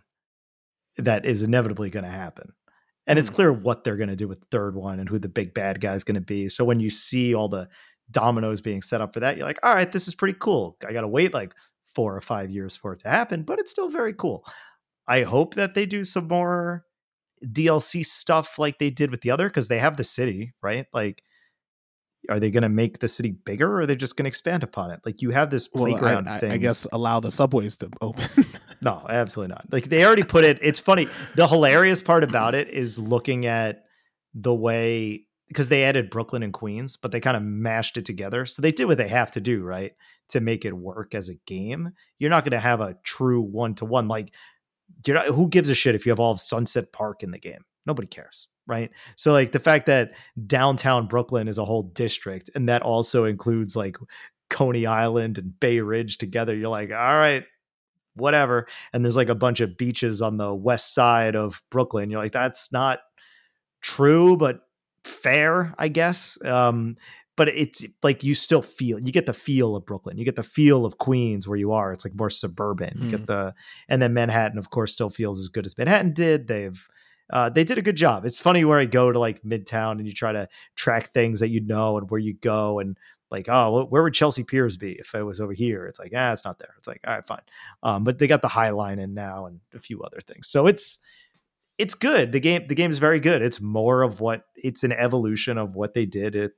That 1.03 1.26
is 1.26 1.44
inevitably 1.44 1.90
going 1.90 2.06
to 2.06 2.11
happen. 2.11 2.53
And 3.07 3.18
it's 3.19 3.30
Hmm. 3.30 3.36
clear 3.36 3.53
what 3.53 3.84
they're 3.84 3.98
going 3.98 4.10
to 4.10 4.15
do 4.15 4.28
with 4.28 4.40
the 4.41 4.48
third 4.52 4.76
one 4.76 4.99
and 4.99 5.10
who 5.10 5.19
the 5.19 5.28
big 5.30 5.53
bad 5.53 5.82
guy 5.82 5.95
is 5.95 6.03
going 6.03 6.15
to 6.15 6.22
be. 6.22 6.49
So 6.49 6.64
when 6.64 6.80
you 6.80 6.90
see 6.91 7.34
all 7.34 7.49
the 7.49 7.68
dominoes 8.11 8.61
being 8.61 8.82
set 8.82 9.02
up 9.02 9.14
for 9.14 9.19
that, 9.22 9.38
you're 9.38 9.45
like, 9.45 9.60
all 9.64 9.73
right, 9.73 9.91
this 9.91 10.07
is 10.07 10.15
pretty 10.15 10.38
cool. 10.40 10.78
I 10.88 10.94
got 10.94 11.02
to 11.02 11.07
wait 11.07 11.34
like 11.34 11.53
four 11.95 12.15
or 12.15 12.22
five 12.22 12.49
years 12.52 12.76
for 12.76 12.94
it 12.94 12.99
to 13.02 13.10
happen, 13.10 13.44
but 13.44 13.60
it's 13.60 13.72
still 13.72 13.90
very 13.90 14.14
cool. 14.14 14.45
I 15.07 15.23
hope 15.23 15.56
that 15.56 15.73
they 15.73 15.86
do 15.86 16.03
some 16.03 16.28
more 16.28 16.86
DLC 17.44 18.06
stuff 18.06 18.60
like 18.60 18.78
they 18.80 18.91
did 18.91 19.10
with 19.11 19.22
the 19.22 19.32
other 19.32 19.49
because 19.49 19.68
they 19.68 19.80
have 19.80 19.98
the 19.98 20.03
city, 20.03 20.53
right? 20.61 20.86
Like, 20.94 21.23
are 22.30 22.40
they 22.40 22.52
going 22.52 22.64
to 22.64 22.69
make 22.69 22.99
the 22.99 23.07
city 23.07 23.32
bigger 23.32 23.68
or 23.68 23.82
are 23.82 23.86
they 23.88 23.95
just 23.95 24.15
going 24.15 24.26
to 24.26 24.30
expand 24.30 24.61
upon 24.61 24.91
it? 24.91 24.99
Like, 25.06 25.23
you 25.23 25.32
have 25.32 25.49
this 25.49 25.68
Well, 25.73 25.86
playground 25.86 26.30
I, 26.30 26.36
I, 26.36 26.40
thing. 26.40 26.52
I 26.52 26.57
guess 26.57 26.86
allow 26.94 27.19
the 27.19 27.32
subways 27.32 27.78
to 27.78 27.90
open. 27.99 28.26
No, 28.82 29.06
absolutely 29.08 29.53
not. 29.53 29.66
Like 29.72 29.86
they 29.86 30.03
already 30.03 30.24
put 30.24 30.44
it. 30.44 30.60
It's 30.62 30.80
funny. 30.80 31.08
The 31.36 31.48
hilarious 31.48 32.02
part 32.02 32.24
about 32.24 32.56
it 32.56 32.70
is 32.70 32.98
looking 32.98 33.45
at 33.45 33.84
the 34.34 34.53
way 34.53 35.26
because 35.48 35.70
they 35.70 35.84
added 35.84 36.10
Brooklyn 36.10 36.44
and 36.44 36.53
Queens, 36.53 36.95
but 36.95 37.12
they 37.12 37.20
kind 37.20 37.36
of 37.36 37.44
mashed 37.44 37.98
it 37.98 38.06
together. 38.06 38.45
So 38.45 38.62
they 38.62 38.72
did 38.72 38.86
what 38.86 38.98
they 38.98 39.10
have 39.10 39.32
to 39.32 39.41
do, 39.41 39.64
right, 39.64 39.91
to 40.30 40.40
make 40.40 40.64
it 40.64 40.74
work 40.74 41.14
as 41.14 41.28
a 41.28 41.36
game. 41.45 41.91
You're 42.20 42.30
not 42.30 42.45
going 42.45 42.53
to 42.53 42.60
have 42.60 42.80
a 42.80 42.95
true 43.03 43.41
one 43.41 43.76
to 43.76 43.86
one. 43.86 44.08
Like, 44.08 44.34
you're 45.06 45.18
not, 45.18 45.26
who 45.28 45.49
gives 45.49 45.68
a 45.70 45.76
shit 45.76 45.94
if 45.94 46.06
you 46.06 46.12
have 46.12 46.22
all 46.22 46.32
of 46.32 46.40
Sunset 46.40 46.94
Park 46.94 47.22
in 47.22 47.32
the 47.32 47.40
game? 47.40 47.66
Nobody 47.86 48.08
cares, 48.08 48.48
right? 48.66 48.91
So 49.18 49.34
like 49.34 49.52
the 49.52 49.60
fact 49.60 49.88
that 49.88 50.14
downtown 50.48 51.08
Brooklyn 51.08 51.48
is 51.48 51.58
a 51.58 51.66
whole 51.66 51.84
district, 51.84 52.49
and 52.56 52.70
that 52.70 52.82
also 52.82 53.26
includes 53.26 53.76
like 53.76 53.98
Coney 54.49 54.86
Island 54.86 55.38
and 55.38 55.60
Bay 55.60 55.82
Ridge 55.82 56.18
together. 56.18 56.56
You're 56.56 56.70
like, 56.70 56.91
all 56.91 57.20
right, 57.20 57.44
whatever. 58.16 58.68
And 58.94 59.04
there's 59.04 59.16
like 59.16 59.30
a 59.30 59.36
bunch 59.36 59.62
of 59.62 59.78
beaches 59.78 60.22
on 60.22 60.38
the 60.38 60.54
west 60.54 60.94
side 60.94 61.36
of 61.36 61.62
Brooklyn. 61.70 62.10
You're 62.10 62.22
like, 62.22 62.34
that's 62.34 62.72
not 62.72 63.00
true, 63.82 64.38
but 64.38 64.62
fair, 65.04 65.74
I 65.78 65.88
guess. 65.88 66.38
Um, 66.44 66.98
but 67.38 67.48
it's 67.50 67.86
like 68.04 68.24
you 68.24 68.36
still 68.36 68.62
feel 68.62 69.00
you 69.00 69.12
get 69.12 69.26
the 69.26 69.34
feel 69.34 69.76
of 69.76 69.86
Brooklyn, 69.86 70.18
you 70.18 70.26
get 70.26 70.36
the 70.36 70.44
feel 70.44 70.86
of 70.86 70.98
Queens 70.98 71.48
where 71.48 71.58
you 71.58 71.72
are. 71.72 71.92
It's 71.94 72.06
like 72.06 72.16
more 72.16 72.30
suburban. 72.30 73.00
You 73.02 73.10
get 73.10 73.26
the 73.26 73.54
and 73.90 74.02
then 74.02 74.14
Manhattan, 74.14 74.60
of 74.60 74.70
course, 74.70 74.94
still 74.94 75.10
feels 75.10 75.40
as 75.40 75.48
good 75.48 75.66
as 75.66 75.78
Manhattan 75.78 76.14
did. 76.14 76.48
They've 76.48 76.88
uh, 77.32 77.50
they 77.50 77.64
did 77.64 77.78
a 77.78 77.82
good 77.82 77.96
job. 77.96 78.26
It's 78.26 78.42
funny 78.42 78.66
where 78.66 78.78
I 78.78 78.86
go 78.86 79.12
to 79.12 79.18
like 79.18 79.42
Midtown 79.44 79.94
and 79.94 80.06
you 80.06 80.14
try 80.14 80.34
to 80.34 80.50
track 80.76 81.14
things 81.14 81.40
that 81.40 81.50
you 81.50 81.62
know 81.62 81.98
and 81.98 82.10
where 82.12 82.20
you 82.20 82.34
go 82.34 82.80
and 82.80 82.98
like, 83.32 83.48
oh, 83.49 83.86
where 83.86 84.03
would 84.03 84.14
Chelsea 84.14 84.44
Piers 84.44 84.78
be 84.78 84.91
if 84.94 85.16
I 85.16 85.24
was 85.24 85.40
over 85.40 85.53
here? 85.53 85.88
It's 85.88 85.99
like, 85.99 86.12
ah, 86.16 86.34
it's 86.34 86.45
not 86.45 86.60
there. 86.60 86.74
It's 86.78 86.88
like, 86.88 86.99
all 87.08 87.16
right, 87.16 87.26
fine. 87.26 87.41
Um, 87.82 88.03
but 88.03 88.20
they 88.20 88.28
got 88.28 88.41
the 88.41 88.48
High 88.48 88.72
Line 88.72 88.99
in 88.99 89.14
now 89.14 89.45
and 89.45 89.60
a 89.74 89.80
few 89.80 90.02
other 90.02 90.20
things. 90.20 90.49
So 90.49 90.68
it's 90.68 90.99
it's 91.78 91.95
good. 91.95 92.32
The 92.32 92.40
game 92.40 92.68
the 92.68 92.76
game 92.76 92.91
is 92.91 92.99
very 92.99 93.20
good. 93.20 93.41
It's 93.41 93.62
more 93.62 94.03
of 94.03 94.20
what 94.20 94.44
it's 94.56 94.84
an 94.84 94.91
evolution 94.91 95.58
of 95.58 95.76
what 95.76 95.94
they 95.94 96.06
did 96.06 96.36
it 96.36 96.52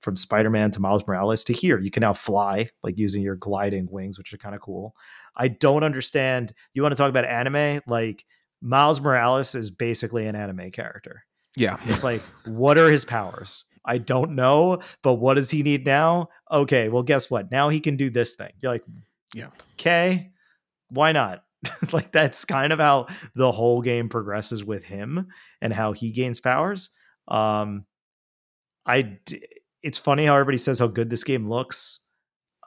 from 0.00 0.16
Spider-Man 0.16 0.70
to 0.72 0.80
Miles 0.80 1.06
Morales 1.06 1.44
to 1.44 1.52
here. 1.52 1.78
You 1.78 1.90
can 1.90 2.00
now 2.00 2.12
fly 2.12 2.70
like 2.82 2.98
using 2.98 3.22
your 3.22 3.36
gliding 3.36 3.88
wings, 3.90 4.18
which 4.18 4.32
are 4.32 4.38
kind 4.38 4.54
of 4.54 4.60
cool. 4.60 4.94
I 5.36 5.48
don't 5.48 5.84
understand. 5.84 6.54
You 6.74 6.82
want 6.82 6.92
to 6.92 6.96
talk 6.96 7.10
about 7.10 7.24
anime? 7.24 7.82
Like 7.86 8.24
Miles 8.60 9.00
Morales 9.00 9.54
is 9.54 9.70
basically 9.70 10.26
an 10.26 10.36
anime 10.36 10.70
character. 10.70 11.24
yeah. 11.56 11.78
It's 11.86 12.04
like, 12.04 12.20
what 12.46 12.78
are 12.78 12.90
his 12.90 13.04
powers? 13.04 13.64
I 13.84 13.98
don't 13.98 14.34
know, 14.36 14.80
but 15.02 15.14
what 15.14 15.34
does 15.34 15.50
he 15.50 15.62
need 15.62 15.84
now? 15.84 16.28
Okay, 16.50 16.88
well, 16.88 17.02
guess 17.02 17.30
what? 17.30 17.50
Now 17.50 17.68
he 17.68 17.80
can 17.80 17.96
do 17.96 18.10
this 18.10 18.34
thing. 18.34 18.52
You're 18.60 18.72
like, 18.72 18.84
Yeah. 19.34 19.48
okay, 19.74 20.30
why 20.88 21.12
not? 21.12 21.44
like 21.92 22.10
that's 22.12 22.44
kind 22.44 22.72
of 22.72 22.78
how 22.80 23.06
the 23.34 23.50
whole 23.52 23.82
game 23.82 24.08
progresses 24.08 24.64
with 24.64 24.84
him 24.84 25.28
and 25.60 25.72
how 25.72 25.92
he 25.92 26.10
gains 26.12 26.40
powers. 26.40 26.90
Um, 27.28 27.84
I, 28.86 29.18
it's 29.82 29.98
funny 29.98 30.26
how 30.26 30.34
everybody 30.34 30.58
says 30.58 30.78
how 30.80 30.88
good 30.88 31.08
this 31.10 31.24
game 31.24 31.48
looks. 31.48 32.00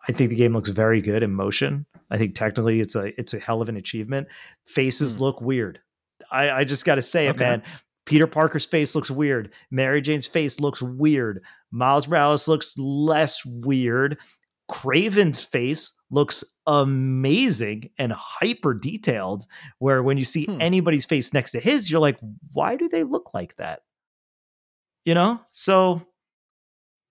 I 0.07 0.11
think 0.11 0.29
the 0.29 0.35
game 0.35 0.53
looks 0.53 0.69
very 0.69 1.01
good 1.01 1.23
in 1.23 1.31
motion. 1.33 1.85
I 2.09 2.17
think 2.17 2.35
technically 2.35 2.79
it's 2.79 2.95
a 2.95 3.19
it's 3.19 3.33
a 3.33 3.39
hell 3.39 3.61
of 3.61 3.69
an 3.69 3.75
achievement. 3.75 4.27
Faces 4.65 5.15
Hmm. 5.15 5.21
look 5.23 5.41
weird. 5.41 5.79
I, 6.31 6.49
I 6.51 6.63
just 6.63 6.85
got 6.85 6.95
to 6.95 7.01
say 7.01 7.27
it, 7.27 7.37
man. 7.37 7.63
Peter 8.05 8.27
Parker's 8.27 8.65
face 8.65 8.93
looks 8.95 9.09
weird. 9.09 9.51
Mary 9.71 10.01
Jane's 10.01 10.27
face 10.27 10.59
looks 10.59 10.81
weird. 10.81 11.43
Miles 11.71 12.07
Morales 12.07 12.47
looks 12.47 12.77
less 12.77 13.43
weird. 13.45 14.17
Kraven's 14.71 15.43
face 15.43 15.91
looks 16.11 16.43
amazing 16.67 17.89
and 17.97 18.11
hyper 18.13 18.73
detailed. 18.73 19.45
Where 19.79 20.01
when 20.03 20.17
you 20.17 20.25
see 20.25 20.45
Hmm. 20.45 20.61
anybody's 20.61 21.05
face 21.05 21.33
next 21.33 21.51
to 21.51 21.59
his, 21.59 21.89
you're 21.89 21.99
like, 21.99 22.17
why 22.53 22.75
do 22.75 22.87
they 22.89 23.03
look 23.03 23.31
like 23.33 23.55
that? 23.57 23.81
You 25.03 25.13
know? 25.13 25.39
So 25.51 26.01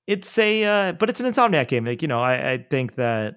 it's 0.07 0.37
a, 0.39 0.65
uh, 0.65 0.93
but 0.93 1.09
it's 1.11 1.21
an 1.21 1.27
Insomniac 1.33 1.69
game. 1.69 1.85
Like, 1.85 2.03
you 2.03 2.09
know, 2.09 2.19
I, 2.21 2.53
I 2.53 2.59
think 2.59 2.97
that 2.97 3.37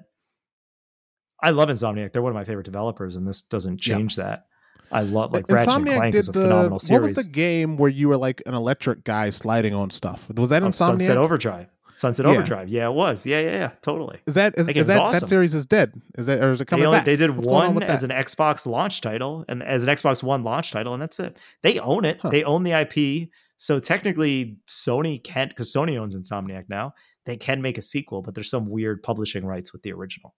I 1.42 1.52
love 1.52 1.70
Insomniac. 1.70 2.12
They're 2.14 2.22
one 2.24 2.32
of 2.32 2.36
my 2.36 2.46
favorite 2.46 2.66
developers, 2.66 3.16
and 3.16 3.28
this 3.28 3.42
doesn't 3.44 3.80
change 3.80 4.16
that. 4.16 4.48
I 4.92 5.02
love 5.02 5.34
like 5.34 5.50
Ratchet 5.52 5.68
and 5.74 5.86
Insomniac 5.88 5.96
Clank 5.96 6.12
did 6.14 6.20
is 6.20 6.30
a 6.30 6.32
the 6.32 6.42
phenomenal 6.42 6.80
what 6.88 7.02
was 7.02 7.14
the 7.14 7.24
game 7.24 7.78
where 7.78 7.90
you 7.90 8.08
were 8.10 8.18
like 8.18 8.42
an 8.46 8.54
electric 8.54 9.04
guy 9.04 9.30
sliding 9.30 9.74
on 9.74 9.90
stuff? 9.90 10.28
Was 10.36 10.50
that 10.50 10.64
Oh, 10.64 10.68
Insomniac? 10.68 10.72
Sunset 10.74 11.18
Overdrive. 11.18 11.68
Sunset 11.94 12.26
Yeah. 12.28 12.32
Overdrive. 12.34 12.70
Yeah, 12.70 12.88
it 12.90 12.94
was. 12.94 13.26
Yeah, 13.26 13.40
yeah, 13.40 13.52
yeah. 13.52 13.72
Totally. 13.82 14.20
Is 14.28 14.36
that 14.36 14.54
is, 14.58 14.68
That 14.68 14.78
is 14.78 14.88
that 14.88 15.00
awesome. 15.00 15.20
that 15.22 15.28
series 15.28 15.56
is 15.56 15.66
dead? 15.66 16.00
Is 16.18 16.28
that 16.28 16.42
or 16.44 16.52
is 16.52 16.62
it 16.62 16.66
They, 16.66 16.70
coming 16.70 16.86
only, 16.86 17.00
back? 17.00 17.06
they 17.06 17.16
did 17.16 17.32
What's 17.32 17.48
going 17.48 17.70
on 17.70 17.74
one 17.74 17.84
as 17.84 18.04
an 18.04 18.12
Xbox 18.12 18.66
launch 18.68 19.02
title 19.02 19.44
and 19.50 19.64
as 19.64 19.86
an 19.86 19.94
Xbox 19.94 20.22
One 20.22 20.44
launch 20.44 20.72
title, 20.72 20.94
and 20.94 21.02
that's 21.02 21.20
it. 21.20 21.38
They 21.64 21.80
own 21.80 22.06
it. 22.06 22.20
Huh. 22.22 22.30
They 22.30 22.44
own 22.44 22.64
the 22.64 22.72
IP. 22.74 23.30
So 23.58 23.80
technically, 23.80 24.58
Sony 24.68 25.22
can't 25.24 25.50
because 25.50 25.74
Sony 25.74 25.98
owns 26.00 26.16
Insomniac 26.16 26.66
now. 26.70 26.94
They 27.26 27.36
can 27.36 27.62
make 27.64 27.78
a 27.80 27.82
sequel, 27.82 28.22
but 28.22 28.36
there's 28.36 28.50
some 28.52 28.66
weird 28.70 29.02
publishing 29.02 29.44
rights 29.44 29.74
with 29.74 29.82
the 29.82 29.92
original. 29.92 30.36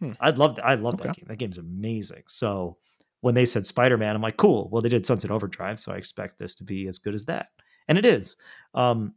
Hmm. 0.00 0.12
I'd 0.20 0.36
love. 0.36 0.58
I 0.62 0.74
love 0.74 0.98
that 0.98 1.16
game. 1.16 1.24
That 1.28 1.36
game's 1.36 1.56
amazing. 1.58 2.24
So 2.28 2.76
when 3.24 3.34
they 3.34 3.46
said 3.46 3.64
Spider 3.64 3.96
Man, 3.96 4.14
I'm 4.14 4.20
like, 4.20 4.36
cool. 4.36 4.68
Well, 4.70 4.82
they 4.82 4.90
did 4.90 5.06
Sunset 5.06 5.30
Overdrive, 5.30 5.78
so 5.80 5.92
I 5.92 5.96
expect 5.96 6.38
this 6.38 6.54
to 6.56 6.64
be 6.64 6.86
as 6.88 6.98
good 6.98 7.14
as 7.14 7.24
that, 7.24 7.48
and 7.88 7.96
it 7.96 8.04
is. 8.04 8.36
Um, 8.74 9.14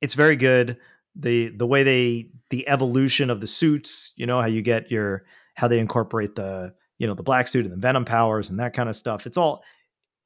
it's 0.00 0.14
very 0.14 0.34
good. 0.34 0.78
the 1.14 1.50
The 1.50 1.66
way 1.66 1.84
they 1.84 2.30
the 2.50 2.66
evolution 2.66 3.30
of 3.30 3.40
the 3.40 3.46
suits, 3.46 4.12
you 4.16 4.26
know, 4.26 4.40
how 4.40 4.48
you 4.48 4.62
get 4.62 4.90
your 4.90 5.24
how 5.54 5.68
they 5.68 5.78
incorporate 5.78 6.34
the 6.34 6.74
you 6.98 7.06
know 7.06 7.14
the 7.14 7.22
black 7.22 7.46
suit 7.46 7.64
and 7.64 7.72
the 7.72 7.76
Venom 7.78 8.04
powers 8.04 8.50
and 8.50 8.58
that 8.58 8.74
kind 8.74 8.88
of 8.88 8.96
stuff. 8.96 9.26
It's 9.26 9.36
all. 9.36 9.62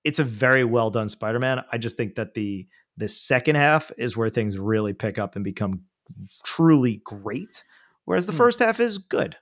It's 0.04 0.18
a 0.20 0.24
very 0.24 0.64
well 0.64 0.88
done 0.90 1.10
Spider 1.10 1.38
Man. 1.38 1.62
I 1.70 1.76
just 1.76 1.98
think 1.98 2.14
that 2.14 2.32
the 2.32 2.66
the 2.96 3.08
second 3.08 3.56
half 3.56 3.92
is 3.98 4.16
where 4.16 4.30
things 4.30 4.58
really 4.58 4.94
pick 4.94 5.18
up 5.18 5.36
and 5.36 5.44
become 5.44 5.82
truly 6.42 7.02
great, 7.04 7.64
whereas 8.06 8.24
the 8.24 8.32
Hmm. 8.32 8.38
first 8.38 8.60
half 8.60 8.80
is 8.80 8.96
good 8.96 9.36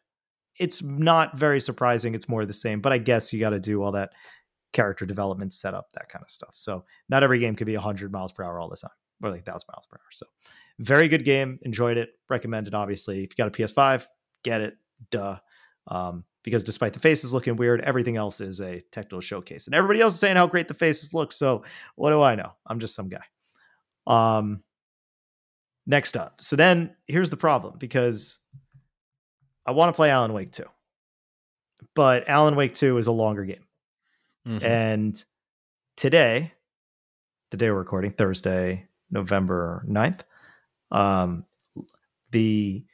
it's 0.59 0.83
not 0.83 1.37
very 1.37 1.61
surprising. 1.61 2.15
It's 2.15 2.29
more 2.29 2.45
the 2.47 2.53
same, 2.53 2.81
but 2.81 2.93
I 2.93 2.99
guess 2.99 3.33
you 3.33 3.41
got 3.41 3.51
to 3.51 3.61
do 3.61 3.83
all 3.83 3.93
that 3.93 4.11
character 4.73 5.07
development, 5.07 5.53
setup, 5.53 5.89
that 5.95 6.09
kind 6.09 6.23
of 6.23 6.31
stuff. 6.31 6.51
So 6.55 6.85
not 7.09 7.23
every 7.23 7.39
game 7.39 7.57
could 7.57 7.67
be 7.67 7.75
100 7.75 8.13
miles 8.13 8.33
per 8.33 8.45
hour 8.45 8.61
all 8.61 8.69
the 8.69 8.77
time, 8.77 8.91
or 9.23 9.31
like 9.31 9.47
1,000 9.47 9.67
miles 9.73 9.87
per 9.87 9.97
hour. 9.97 10.09
So 10.13 10.27
very 10.79 11.09
good 11.09 11.25
game. 11.25 11.59
Enjoyed 11.63 11.97
it. 11.97 12.11
Recommended, 12.29 12.75
obviously. 12.75 13.25
If 13.25 13.31
you 13.31 13.37
got 13.37 13.49
a 13.49 13.51
PS5, 13.51 14.07
get 14.43 14.61
it. 14.61 14.77
Duh. 15.11 15.39
Um, 15.89 16.25
because 16.43 16.63
despite 16.63 16.93
the 16.93 17.01
faces 17.01 17.35
looking 17.35 17.57
weird, 17.57 17.81
everything 17.81 18.17
else 18.17 18.41
is 18.41 18.61
a 18.61 18.81
technical 18.93 19.21
showcase. 19.21 19.67
And 19.67 19.75
everybody 19.75 20.01
else 20.01 20.15
is 20.15 20.21
saying 20.21 20.37
how 20.37 20.47
great 20.47 20.69
the 20.69 20.75
faces 20.75 21.13
look. 21.13 21.33
So 21.33 21.65
what 21.97 22.11
do 22.11 22.23
I 22.23 22.35
know? 22.35 22.53
I'm 22.67 22.79
just 22.79 22.95
some 22.95 23.09
guy. 23.09 23.25
Um, 24.07 24.63
next 25.87 26.17
up. 26.17 26.41
So 26.41 26.55
then 26.55 26.95
here's 27.07 27.31
the 27.31 27.37
problem 27.37 27.75
because 27.79 28.39
I 29.67 29.73
want 29.73 29.93
to 29.93 29.97
play 29.97 30.11
Alan 30.11 30.33
Wake 30.33 30.53
2. 30.53 30.65
But 31.95 32.29
Alan 32.29 32.57
Wake 32.57 32.75
2 32.75 32.99
is 32.99 33.07
a 33.07 33.13
longer 33.13 33.45
game. 33.45 33.65
Mhm. 34.47 34.63
And 34.63 35.25
today, 35.97 36.53
the 37.51 37.57
day 37.57 37.71
we're 37.71 37.79
recording, 37.79 38.13
Thursday, 38.13 38.87
November 39.11 39.85
9th, 39.89 40.23
um, 40.91 41.45
the 42.31 42.85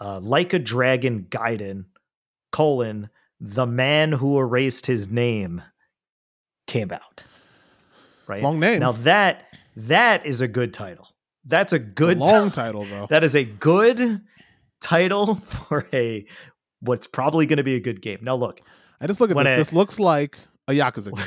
uh, 0.00 0.18
Like 0.20 0.52
a 0.52 0.58
Dragon 0.58 1.26
Gaiden, 1.30 1.84
colon, 2.50 3.08
the 3.38 3.66
man 3.66 4.12
who 4.12 4.38
erased 4.38 4.86
his 4.86 5.08
name 5.08 5.62
came 6.66 6.90
out. 6.90 7.22
Right? 8.26 8.42
Long 8.42 8.58
name. 8.58 8.80
Now 8.80 8.92
that 8.92 9.46
That 9.76 10.26
is 10.26 10.40
a 10.40 10.48
good 10.48 10.74
title. 10.74 11.08
That's 11.44 11.72
a 11.72 11.78
good 11.78 12.18
It's 12.18 12.28
a 12.28 12.32
long 12.32 12.50
title 12.50 12.84
though. 12.84 13.06
That 13.10 13.24
is 13.24 13.34
a 13.34 13.44
good 13.44 14.20
title 14.82 15.34
for 15.68 15.86
a 15.92 16.26
what's 16.80 17.06
probably 17.06 17.46
going 17.46 17.56
to 17.58 17.62
be 17.62 17.76
a 17.76 17.80
good 17.80 18.02
game. 18.02 18.18
Now 18.22 18.34
look, 18.34 18.60
I 19.00 19.06
just 19.06 19.20
look 19.20 19.30
at 19.30 19.36
this. 19.36 19.46
it- 19.48 19.56
this 19.56 19.72
looks 19.72 19.98
like 19.98 20.36
a 20.68 20.72
Yakuza 20.72 21.12
game. 21.16 21.24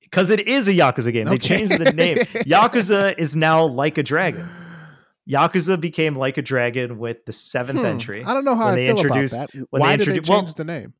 because 0.00 0.30
it 0.30 0.46
is 0.48 0.68
a 0.68 0.72
Yakuza 0.72 1.12
game. 1.12 1.26
They 1.26 1.38
changed 1.38 1.76
the 1.78 1.92
name. 1.92 2.16
Yakuza 2.46 3.14
is 3.18 3.36
now 3.36 3.64
like 3.66 3.98
a 3.98 4.02
dragon. 4.02 4.48
Yakuza 5.28 5.78
became 5.78 6.16
like 6.16 6.38
a 6.38 6.42
dragon 6.42 6.98
with 6.98 7.24
the 7.26 7.32
seventh 7.32 7.80
Hmm, 7.80 7.84
entry 7.84 8.24
I 8.24 8.32
don't 8.32 8.46
know 8.46 8.54
how 8.56 8.68
I 8.68 8.74
they 8.76 8.86
feel 8.86 8.96
introduced- 8.96 9.34
about 9.34 9.52
that. 9.52 9.66
when 9.70 9.80
they 9.80 9.86
Why 9.86 9.96
did 9.96 10.08
they 10.08 10.12
change 10.14 10.28
well- 10.28 10.42
the 10.56 10.64
name? 10.64 10.94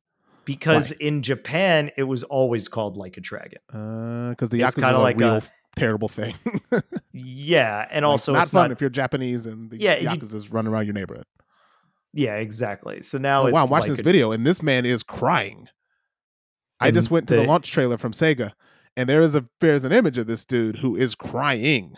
because 0.45 0.91
in 0.93 1.21
Japan 1.21 1.91
it 1.97 2.03
was 2.03 2.23
always 2.23 2.67
called 2.67 2.97
like 2.97 3.17
a 3.17 3.21
dragon. 3.21 3.59
Uh 3.73 4.29
because 4.29 4.49
the 4.49 4.61
It's 4.61 4.75
Yakuza 4.75 4.79
is 4.79 4.83
kinda 4.83 4.97
a 4.97 5.01
like 5.01 5.17
real 5.17 5.35
a- 5.37 5.41
terrible 5.75 6.09
thing. 6.09 6.35
Yeah, 7.11 7.87
and 7.91 8.03
Like, 8.03 8.09
also 8.11 8.33
not 8.33 8.43
it's 8.43 8.51
fun 8.51 8.65
not. 8.65 8.71
if 8.71 8.81
you're 8.81 8.89
Japanese 8.89 9.45
and 9.45 9.69
the 9.69 9.77
Yeah, 9.77 9.97
you- 9.97 10.09
Yakuza's 10.09 10.51
running 10.51 10.71
around 10.71 10.85
your 10.85 10.93
neighborhood. 10.93 11.25
Yeah, 12.13 12.35
exactly. 12.35 13.01
So 13.03 13.17
now 13.17 13.43
Oh, 13.43 13.45
it's 13.47 13.53
wow, 13.53 13.63
I'm 13.65 13.69
watching 13.69 13.89
like 13.91 13.97
this 13.97 13.99
a- 13.99 14.03
video 14.03 14.31
and 14.31 14.45
this 14.45 14.61
man 14.63 14.85
is 14.85 15.03
crying. 15.03 15.67
I 16.79 16.91
just 16.91 17.11
went 17.11 17.27
to 17.27 17.35
the 17.35 17.41
the- 17.41 17.47
launch 17.47 17.71
trailer 17.71 17.97
from 17.97 18.13
Sega, 18.13 18.51
and 18.95 19.07
there 19.09 19.21
is 19.21 19.35
a 19.35 19.45
there's 19.59 19.83
an 19.83 19.91
image 19.91 20.17
of 20.17 20.27
this 20.27 20.45
dude 20.45 20.77
who 20.77 20.95
is 20.95 21.13
crying. 21.15 21.95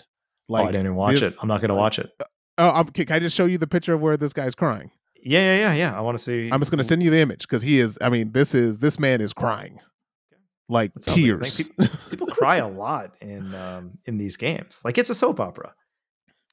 oh, 0.49 0.55
I 0.55 0.65
didn't 0.67 0.81
even 0.88 0.95
watch 0.95 1.19
this- 1.19 1.33
it. 1.33 1.39
I'm 1.41 1.47
not 1.47 1.61
going 1.61 1.71
to 1.71 1.77
uh, 1.77 1.81
watch 1.81 1.99
it. 1.99 2.09
Oh, 2.57 2.69
I'm, 2.71 2.88
can 2.88 3.05
can 3.05 3.15
I 3.15 3.19
just 3.19 3.35
show 3.35 3.45
you 3.45 3.57
the 3.57 3.67
picture 3.67 3.93
of 3.93 4.01
where 4.01 4.17
this 4.17 4.33
guy's 4.33 4.55
crying? 4.55 4.91
Yeah, 5.23 5.39
yeah, 5.39 5.57
yeah, 5.59 5.73
yeah. 5.91 5.97
I 5.97 6.01
want 6.01 6.17
to 6.17 6.23
see. 6.23 6.49
I'm 6.51 6.59
just 6.59 6.71
going 6.71 6.79
to 6.79 6.83
send 6.83 7.03
you 7.03 7.11
the 7.11 7.19
image 7.19 7.41
because 7.41 7.61
he 7.61 7.79
is. 7.79 7.97
I 8.01 8.09
mean, 8.09 8.31
this 8.31 8.55
is 8.55 8.79
this 8.79 8.99
man 8.99 9.21
is 9.21 9.33
crying, 9.33 9.79
like 10.67 10.93
That 10.95 11.03
sounds 11.03 11.17
like 11.17 11.25
a 11.25 11.43
tears. 11.43 11.57
thing. 11.57 11.89
People 12.09 12.27
cry 12.27 12.57
a 12.57 12.67
lot 12.67 13.11
in 13.21 13.53
um, 13.53 13.99
in 14.05 14.17
these 14.17 14.35
games. 14.35 14.81
Like 14.83 14.97
it's 14.97 15.09
a 15.11 15.15
soap 15.15 15.39
opera. 15.39 15.73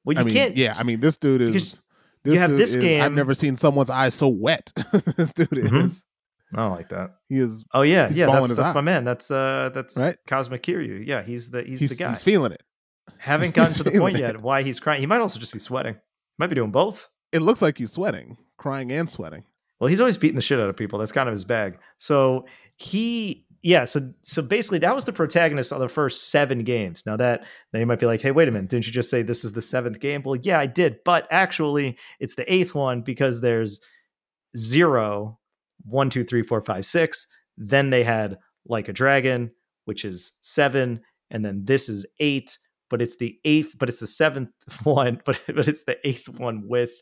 Well, 0.05 0.14
you 0.14 0.20
I 0.20 0.24
mean, 0.24 0.35
can't. 0.35 0.56
yeah. 0.56 0.74
I 0.78 0.82
mean, 0.82 1.01
this 1.01 1.16
dude 1.16 1.40
is. 1.40 1.80
Because 2.23 2.32
This 2.32 2.35
you 2.35 2.39
have 2.40 2.51
this 2.59 2.74
is- 2.74 3.01
I've 3.03 3.12
never 3.12 3.35
seen 3.35 3.57
someone's 3.57 3.90
eyes 3.90 4.15
so 4.15 4.28
wet. 4.28 4.73
this 5.16 5.32
dude 5.32 5.49
Mhm. 5.51 5.85
is. 5.85 6.05
I 6.55 6.57
don't 6.62 6.70
like 6.70 6.89
that. 6.89 7.16
He 7.28 7.36
is 7.39 7.65
Oh 7.74 7.82
yeah, 7.82 8.09
yeah. 8.11 8.27
That's, 8.27 8.55
that's 8.55 8.74
my 8.74 8.81
man. 8.81 9.05
That's 9.05 9.31
uh, 9.31 9.70
that's 9.74 9.99
Right. 9.99 10.16
Kazuma 10.27 10.59
Kiryu. 10.59 11.07
Yeah, 11.07 11.23
he's 11.23 11.51
the 11.51 11.62
he's, 11.62 11.81
he's, 11.81 11.90
the 11.90 11.97
guy. 12.05 12.09
he's 12.11 12.23
feeling 12.23 12.53
it. 12.53 12.62
Haven't 13.19 13.55
gotten 13.55 13.74
to 13.74 13.82
the 13.85 13.90
feeling 13.90 14.15
point 14.15 14.19
yet 14.19 14.40
why 14.40 14.62
he's 14.62 14.81
crying. 14.81 15.01
He 15.01 15.07
might 15.07 15.20
also 15.20 15.39
just 15.39 15.53
be 15.53 15.59
sweating. 15.59 15.97
Might 16.39 16.47
be 16.47 16.55
doing 16.55 16.70
both. 16.70 17.09
It 17.32 17.40
looks 17.40 17.61
like 17.61 17.77
he's 17.77 17.93
sweating, 17.93 18.39
crying 18.57 18.90
and 18.93 19.11
sweating. 19.11 19.45
Well, 19.78 19.89
he's 19.89 20.01
always 20.01 20.16
beating 20.16 20.36
the 20.36 20.43
shit 20.43 20.59
out 20.59 20.69
of 20.70 20.77
people. 20.77 20.99
That's 20.99 21.12
kind 21.12 21.28
of 21.28 21.32
his 21.32 21.45
bag. 21.45 21.78
So 21.99 22.47
he, 22.77 23.45
yeah. 23.62 23.85
So 23.85 24.12
so 24.22 24.43
basically, 24.43 24.78
that 24.80 24.94
was 24.94 25.05
the 25.05 25.12
protagonist 25.12 25.72
of 25.72 25.80
the 25.80 25.89
first 25.89 26.30
seven 26.30 26.64
games. 26.64 27.05
Now 27.06 27.16
that 27.16 27.44
now 27.72 27.80
you 27.80 27.86
might 27.86 28.01
be 28.01 28.06
like, 28.06 28.20
hey, 28.20 28.30
wait 28.30 28.48
a 28.48 28.51
minute, 28.51 28.70
didn't 28.70 28.86
you 28.86 28.93
just 28.93 29.10
say 29.10 29.22
this 29.22 29.44
is 29.44 29.52
the 29.52 29.62
seventh 29.62 30.01
game? 30.01 30.22
Well, 30.24 30.36
yeah, 30.36 30.59
I 30.59 30.66
did, 30.66 30.98
but 31.05 31.26
actually, 31.30 31.98
it's 32.20 32.35
the 32.35 32.52
eighth 32.52 32.74
one 32.74 33.02
because 33.02 33.40
there's 33.40 33.80
zero, 34.56 35.39
one, 35.85 36.10
two, 36.10 36.24
three, 36.24 36.43
four, 36.43 36.62
five, 36.62 36.86
six. 36.86 37.26
Then 37.56 37.90
they 37.90 38.05
had 38.05 38.39
like 38.66 38.89
a 38.89 38.93
dragon, 38.93 39.51
which 39.86 40.05
is 40.05 40.32
seven, 40.40 41.01
and 41.30 41.44
then 41.44 41.64
this 41.64 41.89
is 41.89 42.06
eight. 42.20 42.59
But 42.90 43.02
it's 43.02 43.16
the 43.16 43.39
eighth, 43.44 43.76
but 43.78 43.89
it's 43.89 44.01
the 44.01 44.06
seventh 44.06 44.51
one, 44.85 45.20
but 45.24 45.40
but 45.47 45.68
it's 45.68 45.85
the 45.85 45.98
eighth 46.06 46.28
one 46.28 46.68
with 46.68 46.93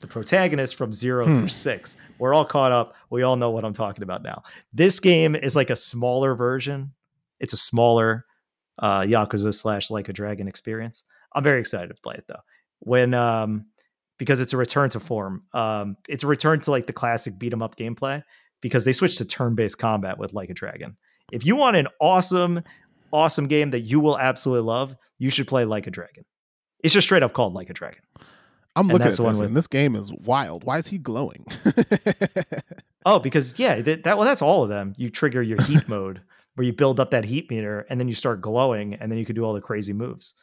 the 0.00 0.06
protagonist 0.06 0.74
from 0.76 0.92
zero 0.92 1.26
Hmm. 1.26 1.38
through 1.38 1.48
six. 1.48 1.96
We're 2.18 2.34
all 2.34 2.44
caught 2.44 2.72
up. 2.72 2.94
We 3.10 3.22
all 3.22 3.36
know 3.36 3.50
what 3.50 3.64
I'm 3.64 3.72
talking 3.72 4.02
about 4.02 4.22
now. 4.22 4.42
This 4.72 4.98
game 5.00 5.34
is 5.34 5.54
like 5.56 5.70
a 5.70 5.76
smaller 5.76 6.34
version. 6.34 6.92
It's 7.38 7.52
a 7.52 7.56
smaller 7.58 8.24
uh, 8.78 9.02
Yakuza 9.02 9.54
slash 9.54 9.90
like 9.90 10.08
a 10.08 10.12
dragon 10.12 10.48
experience. 10.48 11.04
I'm 11.34 11.42
very 11.44 11.60
excited 11.60 11.88
to 11.94 12.00
play 12.02 12.14
it 12.16 12.24
though. 12.28 12.40
When 12.80 13.12
um 13.14 13.66
because 14.18 14.40
it's 14.40 14.52
a 14.52 14.56
return 14.56 14.88
to 14.90 15.00
form. 15.00 15.44
Um 15.52 15.96
it's 16.08 16.24
a 16.24 16.26
return 16.26 16.60
to 16.60 16.70
like 16.70 16.86
the 16.86 16.92
classic 16.94 17.38
beat 17.38 17.52
'em 17.52 17.60
up 17.62 17.76
gameplay 17.76 18.22
because 18.62 18.84
they 18.86 18.92
switched 18.94 19.18
to 19.18 19.24
turn-based 19.26 19.78
combat 19.78 20.16
with 20.18 20.32
like 20.32 20.48
a 20.50 20.54
dragon. 20.54 20.96
If 21.30 21.44
you 21.46 21.56
want 21.56 21.76
an 21.76 21.88
awesome, 22.00 22.62
awesome 23.12 23.46
game 23.48 23.70
that 23.70 23.80
you 23.80 24.00
will 24.00 24.18
absolutely 24.18 24.66
love, 24.66 24.96
you 25.18 25.28
should 25.30 25.46
play 25.46 25.64
like 25.66 25.86
a 25.86 25.90
dragon. 25.90 26.24
It's 26.82 26.94
just 26.94 27.06
straight 27.06 27.22
up 27.22 27.32
called 27.34 27.52
like 27.54 27.68
a 27.70 27.74
dragon. 27.74 28.00
I'm 28.80 28.88
looking 28.88 29.06
at 29.06 29.12
the 29.14 29.22
one 29.22 29.32
this, 29.34 29.40
with- 29.40 29.46
and 29.48 29.56
this 29.56 29.66
game 29.66 29.94
is 29.94 30.12
wild. 30.12 30.64
Why 30.64 30.78
is 30.78 30.88
he 30.88 30.98
glowing? 30.98 31.46
Oh, 33.06 33.18
because 33.18 33.58
yeah, 33.58 33.80
that, 33.80 34.04
that 34.04 34.18
well, 34.18 34.26
that's 34.26 34.42
all 34.42 34.62
of 34.62 34.68
them. 34.68 34.92
You 34.98 35.08
trigger 35.08 35.40
your 35.40 35.60
heat 35.62 35.88
mode 35.88 36.20
where 36.54 36.66
you 36.66 36.72
build 36.74 37.00
up 37.00 37.10
that 37.12 37.24
heat 37.24 37.48
meter, 37.50 37.86
and 37.88 37.98
then 37.98 38.08
you 38.08 38.14
start 38.14 38.42
glowing, 38.42 38.92
and 38.94 39.10
then 39.10 39.18
you 39.18 39.24
can 39.24 39.34
do 39.34 39.42
all 39.42 39.54
the 39.54 39.60
crazy 39.62 39.94
moves. 39.94 40.34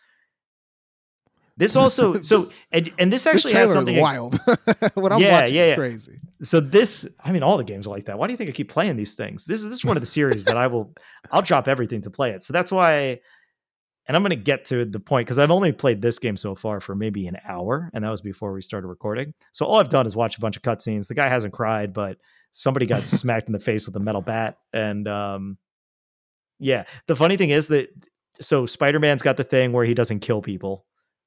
This 1.55 1.76
also 1.81 2.19
so 2.23 2.45
and 2.72 2.91
and 2.97 3.14
this 3.14 3.26
This 3.26 3.35
actually 3.35 3.53
has 3.53 3.69
trailer 3.69 3.73
something. 3.76 3.95
is 3.95 4.01
wild. 4.01 4.39
what 4.95 5.11
I'm 5.11 5.22
Yeah, 5.22 5.31
watching 5.41 5.53
yeah, 5.55 5.61
is 5.64 5.69
yeah. 5.69 5.76
crazy. 5.76 6.19
So 6.41 6.59
this, 6.59 7.07
I 7.23 7.31
mean, 7.31 7.43
all 7.43 7.57
the 7.59 7.64
games 7.64 7.85
are 7.85 7.91
like 7.91 8.05
that. 8.05 8.18
Why 8.18 8.26
do 8.26 8.34
you 8.34 8.38
think 8.38 8.49
I 8.49 8.53
keep 8.53 8.69
playing 8.69 8.95
these 8.95 9.14
things? 9.14 9.45
This 9.45 9.61
is 9.61 9.69
this 9.69 9.77
is 9.77 9.85
one 9.85 9.95
of 9.95 10.01
the 10.01 10.07
series 10.07 10.43
that 10.45 10.57
I 10.57 10.65
will, 10.65 10.95
I'll 11.31 11.43
drop 11.43 11.68
everything 11.68 12.01
to 12.01 12.09
play 12.09 12.31
it. 12.31 12.41
So 12.41 12.53
that's 12.53 12.72
why, 12.72 13.19
and 14.08 14.16
I'm 14.16 14.24
going 14.24 14.30
to 14.30 14.36
get 14.36 14.66
to 14.66 14.86
the 14.86 15.00
point 15.00 15.28
because 15.28 15.40
I've 15.40 15.52
only 15.52 15.72
played 15.72 16.02
this 16.02 16.20
game 16.20 16.38
so 16.38 16.56
far 16.56 16.80
for 16.80 16.96
maybe 16.96 17.28
an 17.28 17.38
hour, 17.48 17.90
and 17.94 18.04
that 18.04 18.10
was 18.10 18.22
before 18.22 18.54
we 18.54 18.62
started 18.62 18.88
recording. 18.88 19.34
So 19.52 19.66
all 19.66 19.80
I've 19.80 19.90
done 19.90 20.06
is 20.06 20.16
watch 20.16 20.38
a 20.38 20.42
bunch 20.42 20.56
of 20.56 20.64
cutscenes. 20.64 21.08
The 21.08 21.16
guy 21.16 21.28
hasn't 21.28 21.54
cried, 21.54 21.94
but 21.94 22.18
somebody 22.52 22.86
got 22.86 23.06
smacked 23.06 23.48
in 23.48 23.54
the 23.54 23.60
face 23.60 23.86
with 23.86 23.96
a 23.96 24.00
metal 24.00 24.22
bat, 24.22 24.58
and 24.74 25.08
um, 25.08 25.58
yeah. 26.60 26.86
The 27.08 27.16
funny 27.16 27.38
thing 27.38 27.50
is 27.50 27.68
that 27.68 27.90
so 28.40 28.66
Spider 28.66 29.00
Man's 29.00 29.22
got 29.22 29.38
the 29.38 29.44
thing 29.44 29.74
where 29.74 29.86
he 29.86 29.94
doesn't 29.94 30.20
kill 30.20 30.42
people, 30.42 30.86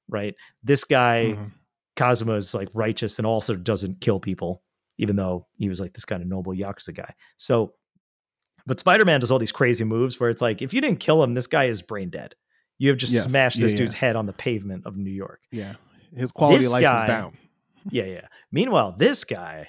right? 0.09 0.35
This 0.63 0.85
guy. 0.85 1.35
Mhm. 1.37 1.53
Kazuma 1.97 2.35
is 2.35 2.55
like 2.55 2.69
righteous 2.73 3.19
and 3.19 3.27
also 3.27 3.55
doesn't 3.55 4.01
kill 4.01 4.21
people, 4.21 4.63
even 4.97 5.17
though 5.17 5.47
he 5.59 5.69
was 5.69 5.81
like 5.81 5.93
this 5.93 6.07
kind 6.07 6.23
of 6.23 6.29
noble 6.29 6.55
Yakuza 6.55 6.95
guy. 6.95 7.13
So, 7.37 7.75
but 8.65 8.81
Spider 8.81 9.05
Man 9.05 9.21
does 9.21 9.31
all 9.31 9.39
these 9.39 9.53
crazy 9.53 9.85
moves 9.85 10.19
where 10.19 10.31
it's 10.31 10.41
like, 10.41 10.63
if 10.63 10.73
you 10.73 10.81
didn't 10.81 11.01
kill 11.01 11.23
him, 11.23 11.35
this 11.35 11.49
guy 11.49 11.65
is 11.65 11.83
brain 11.83 12.09
dead. 12.09 12.37
You 12.81 12.89
have 12.89 12.99
just 12.99 13.13
Yes. 13.13 13.25
smashed 13.29 13.57
Yeah, 13.59 13.63
this 13.65 13.73
yeah. 13.73 13.79
dude's 13.79 13.95
head 13.95 14.17
on 14.17 14.25
the 14.27 14.33
pavement 14.33 14.87
of 14.87 14.97
New 14.97 15.11
York. 15.13 15.43
Yeah, 15.53 15.75
his 16.17 16.33
quality 16.33 16.59
This 16.59 16.67
of 16.69 16.73
life 16.73 16.83
guy- 16.83 17.03
is 17.05 17.09
down. 17.09 17.37
Yeah, 17.91 18.05
yeah. 18.05 18.27
Meanwhile, 18.53 18.97
this 18.99 19.25
guy, 19.25 19.69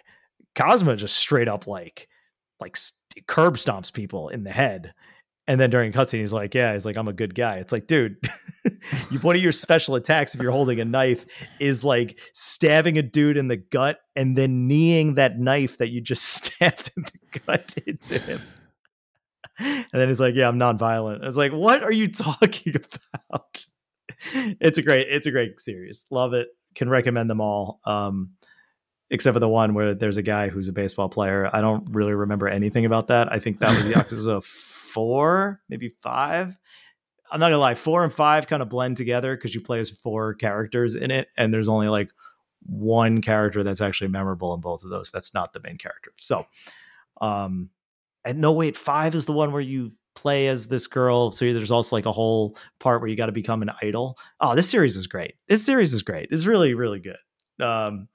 Kazuma, 0.55 0.95
just 0.97 1.15
straight 1.15 1.47
up 1.47 1.65
like, 1.67 2.07
like 2.59 2.75
st- 2.75 3.25
curb 3.27 3.55
stomps 3.57 3.91
people 3.93 4.27
in 4.29 4.43
the 4.43 4.51
head. 4.51 4.93
And 5.47 5.59
then 5.59 5.69
during 5.69 5.91
cutscene, 5.91 6.19
he's 6.19 6.31
like, 6.33 6.53
"Yeah, 6.53 6.73
he's 6.73 6.85
like, 6.85 6.95
I'm 6.97 7.07
a 7.07 7.13
good 7.13 7.33
guy." 7.35 7.57
It's 7.57 7.71
like, 7.71 7.87
dude, 7.87 8.17
you, 9.11 9.19
one 9.19 9.35
of 9.35 9.41
your 9.41 9.51
special 9.51 9.95
attacks 9.95 10.35
if 10.35 10.41
you're 10.41 10.51
holding 10.51 10.79
a 10.79 10.85
knife 10.85 11.25
is 11.59 11.83
like 11.83 12.19
stabbing 12.33 12.97
a 12.97 13.01
dude 13.01 13.37
in 13.37 13.47
the 13.47 13.57
gut 13.57 13.97
and 14.15 14.37
then 14.37 14.67
kneeing 14.67 15.15
that 15.15 15.39
knife 15.39 15.77
that 15.79 15.89
you 15.89 15.99
just 15.99 16.23
stabbed 16.43 16.91
in 16.95 17.03
the 17.03 17.39
gut 17.39 17.75
into 17.85 18.19
him. 18.19 18.39
And 19.59 19.85
then 19.91 20.07
he's 20.07 20.19
like, 20.19 20.35
"Yeah, 20.35 20.47
I'm 20.47 20.57
nonviolent." 20.57 21.23
It's 21.23 21.37
like, 21.37 21.51
what 21.51 21.83
are 21.83 21.91
you 21.91 22.07
talking 22.11 22.75
about? 22.75 23.65
it's 24.25 24.77
a 24.77 24.81
great, 24.81 25.07
it's 25.09 25.27
a 25.27 25.31
great 25.31 25.59
series. 25.59 26.05
Love 26.09 26.33
it. 26.33 26.49
Can 26.75 26.89
recommend 26.89 27.29
them 27.29 27.41
all. 27.41 27.79
Um, 27.85 28.31
except 29.09 29.35
for 29.35 29.39
the 29.39 29.49
one 29.49 29.73
where 29.73 29.93
there's 29.93 30.17
a 30.17 30.23
guy 30.23 30.47
who's 30.47 30.69
a 30.69 30.73
baseball 30.73 31.09
player. 31.09 31.49
I 31.51 31.61
don't 31.61 31.87
really 31.91 32.13
remember 32.13 32.47
anything 32.47 32.85
about 32.85 33.07
that. 33.07 33.31
I 33.31 33.39
think 33.39 33.59
that 33.59 33.75
was 33.75 33.85
the 33.85 33.93
Yakuza 33.93 34.43
four, 34.43 35.61
maybe 35.69 35.93
five. 36.01 36.57
I'm 37.29 37.39
not 37.39 37.47
gonna 37.47 37.57
lie, 37.57 37.75
four 37.75 38.03
and 38.03 38.13
five 38.13 38.47
kind 38.47 38.61
of 38.61 38.69
blend 38.69 38.97
together 38.97 39.35
because 39.35 39.53
you 39.53 39.61
play 39.61 39.79
as 39.79 39.89
four 39.89 40.33
characters 40.33 40.95
in 40.95 41.11
it, 41.11 41.27
and 41.37 41.53
there's 41.53 41.69
only 41.69 41.87
like 41.87 42.09
one 42.65 43.21
character 43.21 43.63
that's 43.63 43.81
actually 43.81 44.09
memorable 44.09 44.53
in 44.53 44.61
both 44.61 44.83
of 44.83 44.89
those. 44.89 45.11
That's 45.11 45.33
not 45.33 45.53
the 45.53 45.61
main 45.61 45.77
character. 45.77 46.11
So, 46.17 46.45
um, 47.21 47.69
and 48.25 48.39
no, 48.39 48.51
wait, 48.51 48.75
five 48.75 49.15
is 49.15 49.25
the 49.25 49.33
one 49.33 49.51
where 49.51 49.61
you 49.61 49.91
play 50.15 50.47
as 50.47 50.67
this 50.67 50.87
girl. 50.87 51.31
So 51.31 51.51
there's 51.53 51.71
also 51.71 51.95
like 51.95 52.05
a 52.05 52.11
whole 52.11 52.57
part 52.79 53.01
where 53.01 53.09
you 53.09 53.15
got 53.15 53.27
to 53.27 53.31
become 53.31 53.61
an 53.61 53.71
idol. 53.81 54.17
Oh, 54.39 54.55
this 54.55 54.69
series 54.69 54.97
is 54.97 55.07
great. 55.07 55.35
This 55.47 55.65
series 55.65 55.93
is 55.93 56.01
great. 56.01 56.29
It's 56.31 56.45
really, 56.45 56.73
really 56.73 56.99
good. 56.99 57.17
Um, 57.59 58.07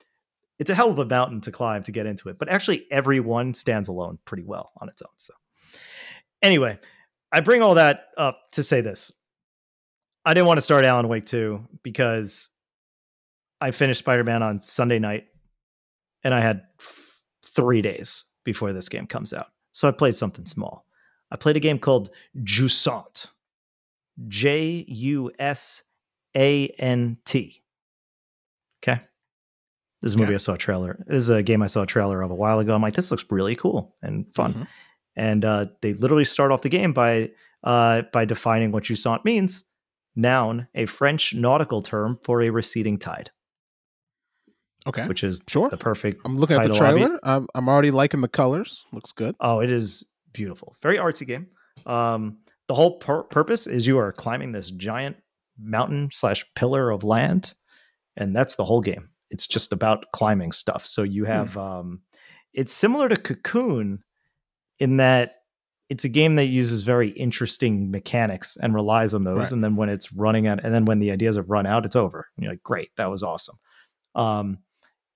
it's 0.58 0.70
a 0.70 0.74
hell 0.74 0.90
of 0.90 0.98
a 0.98 1.04
mountain 1.04 1.40
to 1.42 1.52
climb 1.52 1.82
to 1.84 1.92
get 1.92 2.06
into 2.06 2.28
it, 2.28 2.38
but 2.38 2.48
actually 2.48 2.86
every 2.90 3.20
one 3.20 3.54
stands 3.54 3.88
alone 3.88 4.18
pretty 4.24 4.44
well 4.44 4.72
on 4.80 4.88
its 4.88 5.02
own. 5.02 5.08
So 5.16 5.34
anyway, 6.42 6.78
I 7.32 7.40
bring 7.40 7.62
all 7.62 7.74
that 7.74 8.08
up 8.16 8.38
to 8.52 8.62
say 8.62 8.80
this. 8.80 9.12
I 10.24 10.34
didn't 10.34 10.46
want 10.46 10.58
to 10.58 10.62
start 10.62 10.84
Alan 10.84 11.08
Wake 11.08 11.26
2 11.26 11.62
because 11.82 12.50
I 13.60 13.70
finished 13.70 14.00
Spider-Man 14.00 14.42
on 14.42 14.60
Sunday 14.60 14.98
night 14.98 15.26
and 16.24 16.34
I 16.34 16.40
had 16.40 16.62
f- 16.80 17.20
3 17.44 17.80
days 17.82 18.24
before 18.44 18.72
this 18.72 18.88
game 18.88 19.06
comes 19.06 19.32
out. 19.32 19.48
So 19.76 19.86
I 19.86 19.90
played 19.90 20.16
something 20.16 20.46
small. 20.46 20.86
I 21.30 21.36
played 21.36 21.58
a 21.58 21.60
game 21.60 21.78
called 21.78 22.08
Jusant. 22.42 23.26
J 24.26 24.86
U 24.88 25.30
S 25.38 25.82
A 26.34 26.68
N 26.78 27.18
T. 27.26 27.62
Okay. 28.82 29.02
This 30.00 30.12
is 30.12 30.14
a 30.14 30.16
movie 30.16 30.28
Okay. 30.28 30.36
I 30.36 30.38
saw 30.38 30.54
a 30.54 30.58
trailer. 30.58 31.04
This 31.06 31.18
is 31.18 31.28
a 31.28 31.42
game 31.42 31.60
I 31.60 31.66
saw 31.66 31.82
a 31.82 31.86
trailer 31.86 32.22
of 32.22 32.30
a 32.30 32.34
while 32.34 32.58
ago. 32.58 32.74
I'm 32.74 32.80
like, 32.80 32.94
this 32.94 33.10
looks 33.10 33.26
really 33.28 33.54
cool 33.54 33.94
and 34.00 34.24
fun. 34.34 34.54
Mhm. 34.54 34.66
And 35.14 35.44
uh, 35.44 35.66
they 35.82 35.92
literally 35.92 36.24
start 36.24 36.52
off 36.52 36.62
the 36.62 36.70
game 36.70 36.94
by 36.94 37.32
uh, 37.62 38.02
by 38.14 38.24
defining 38.24 38.72
what 38.72 38.84
Jusant 38.84 39.26
means. 39.26 39.64
Noun, 40.14 40.68
a 40.74 40.86
French 40.86 41.34
nautical 41.34 41.82
term 41.82 42.16
for 42.24 42.40
a 42.40 42.48
receding 42.48 42.98
tide. 42.98 43.30
Okay. 44.86 45.06
Which 45.06 45.24
is 45.24 45.42
sure 45.48 45.68
the 45.68 45.76
perfect. 45.76 46.20
I'm 46.24 46.38
looking 46.38 46.56
at 46.56 46.68
the 46.68 46.74
trailer. 46.74 47.18
I'm, 47.22 47.46
I'm 47.54 47.68
already 47.68 47.90
liking 47.90 48.20
the 48.20 48.28
colors. 48.28 48.84
Looks 48.92 49.12
good. 49.12 49.34
Oh, 49.40 49.60
it 49.60 49.72
is 49.72 50.08
beautiful. 50.32 50.76
Very 50.82 50.96
artsy 50.96 51.26
game. 51.26 51.48
Um, 51.86 52.38
the 52.68 52.74
whole 52.74 52.98
pur- 52.98 53.24
purpose 53.24 53.66
is 53.66 53.86
you 53.86 53.98
are 53.98 54.12
climbing 54.12 54.52
this 54.52 54.70
giant 54.70 55.16
mountain 55.58 56.10
slash 56.12 56.44
pillar 56.54 56.90
of 56.90 57.04
land, 57.04 57.54
and 58.16 58.34
that's 58.34 58.56
the 58.56 58.64
whole 58.64 58.80
game. 58.80 59.10
It's 59.30 59.46
just 59.46 59.72
about 59.72 60.06
climbing 60.12 60.52
stuff. 60.52 60.86
So 60.86 61.02
you 61.02 61.24
hmm. 61.24 61.30
have, 61.30 61.52
hmm. 61.52 61.58
um, 61.58 62.00
it's 62.54 62.72
similar 62.72 63.08
to 63.08 63.16
Cocoon 63.16 64.02
in 64.78 64.98
that 64.98 65.34
it's 65.88 66.04
a 66.04 66.08
game 66.08 66.36
that 66.36 66.46
uses 66.46 66.82
very 66.82 67.10
interesting 67.10 67.90
mechanics 67.90 68.56
and 68.60 68.74
relies 68.74 69.14
on 69.14 69.24
those. 69.24 69.38
Right. 69.38 69.52
And 69.52 69.64
then 69.64 69.76
when 69.76 69.88
it's 69.88 70.12
running 70.12 70.46
out, 70.46 70.60
and 70.64 70.74
then 70.74 70.84
when 70.84 70.98
the 70.98 71.12
ideas 71.12 71.36
have 71.36 71.48
run 71.48 71.66
out, 71.66 71.84
it's 71.84 71.96
over. 71.96 72.26
And 72.36 72.44
you're 72.44 72.52
like, 72.52 72.62
great, 72.62 72.90
that 72.96 73.10
was 73.10 73.22
awesome. 73.22 73.56
Um, 74.14 74.58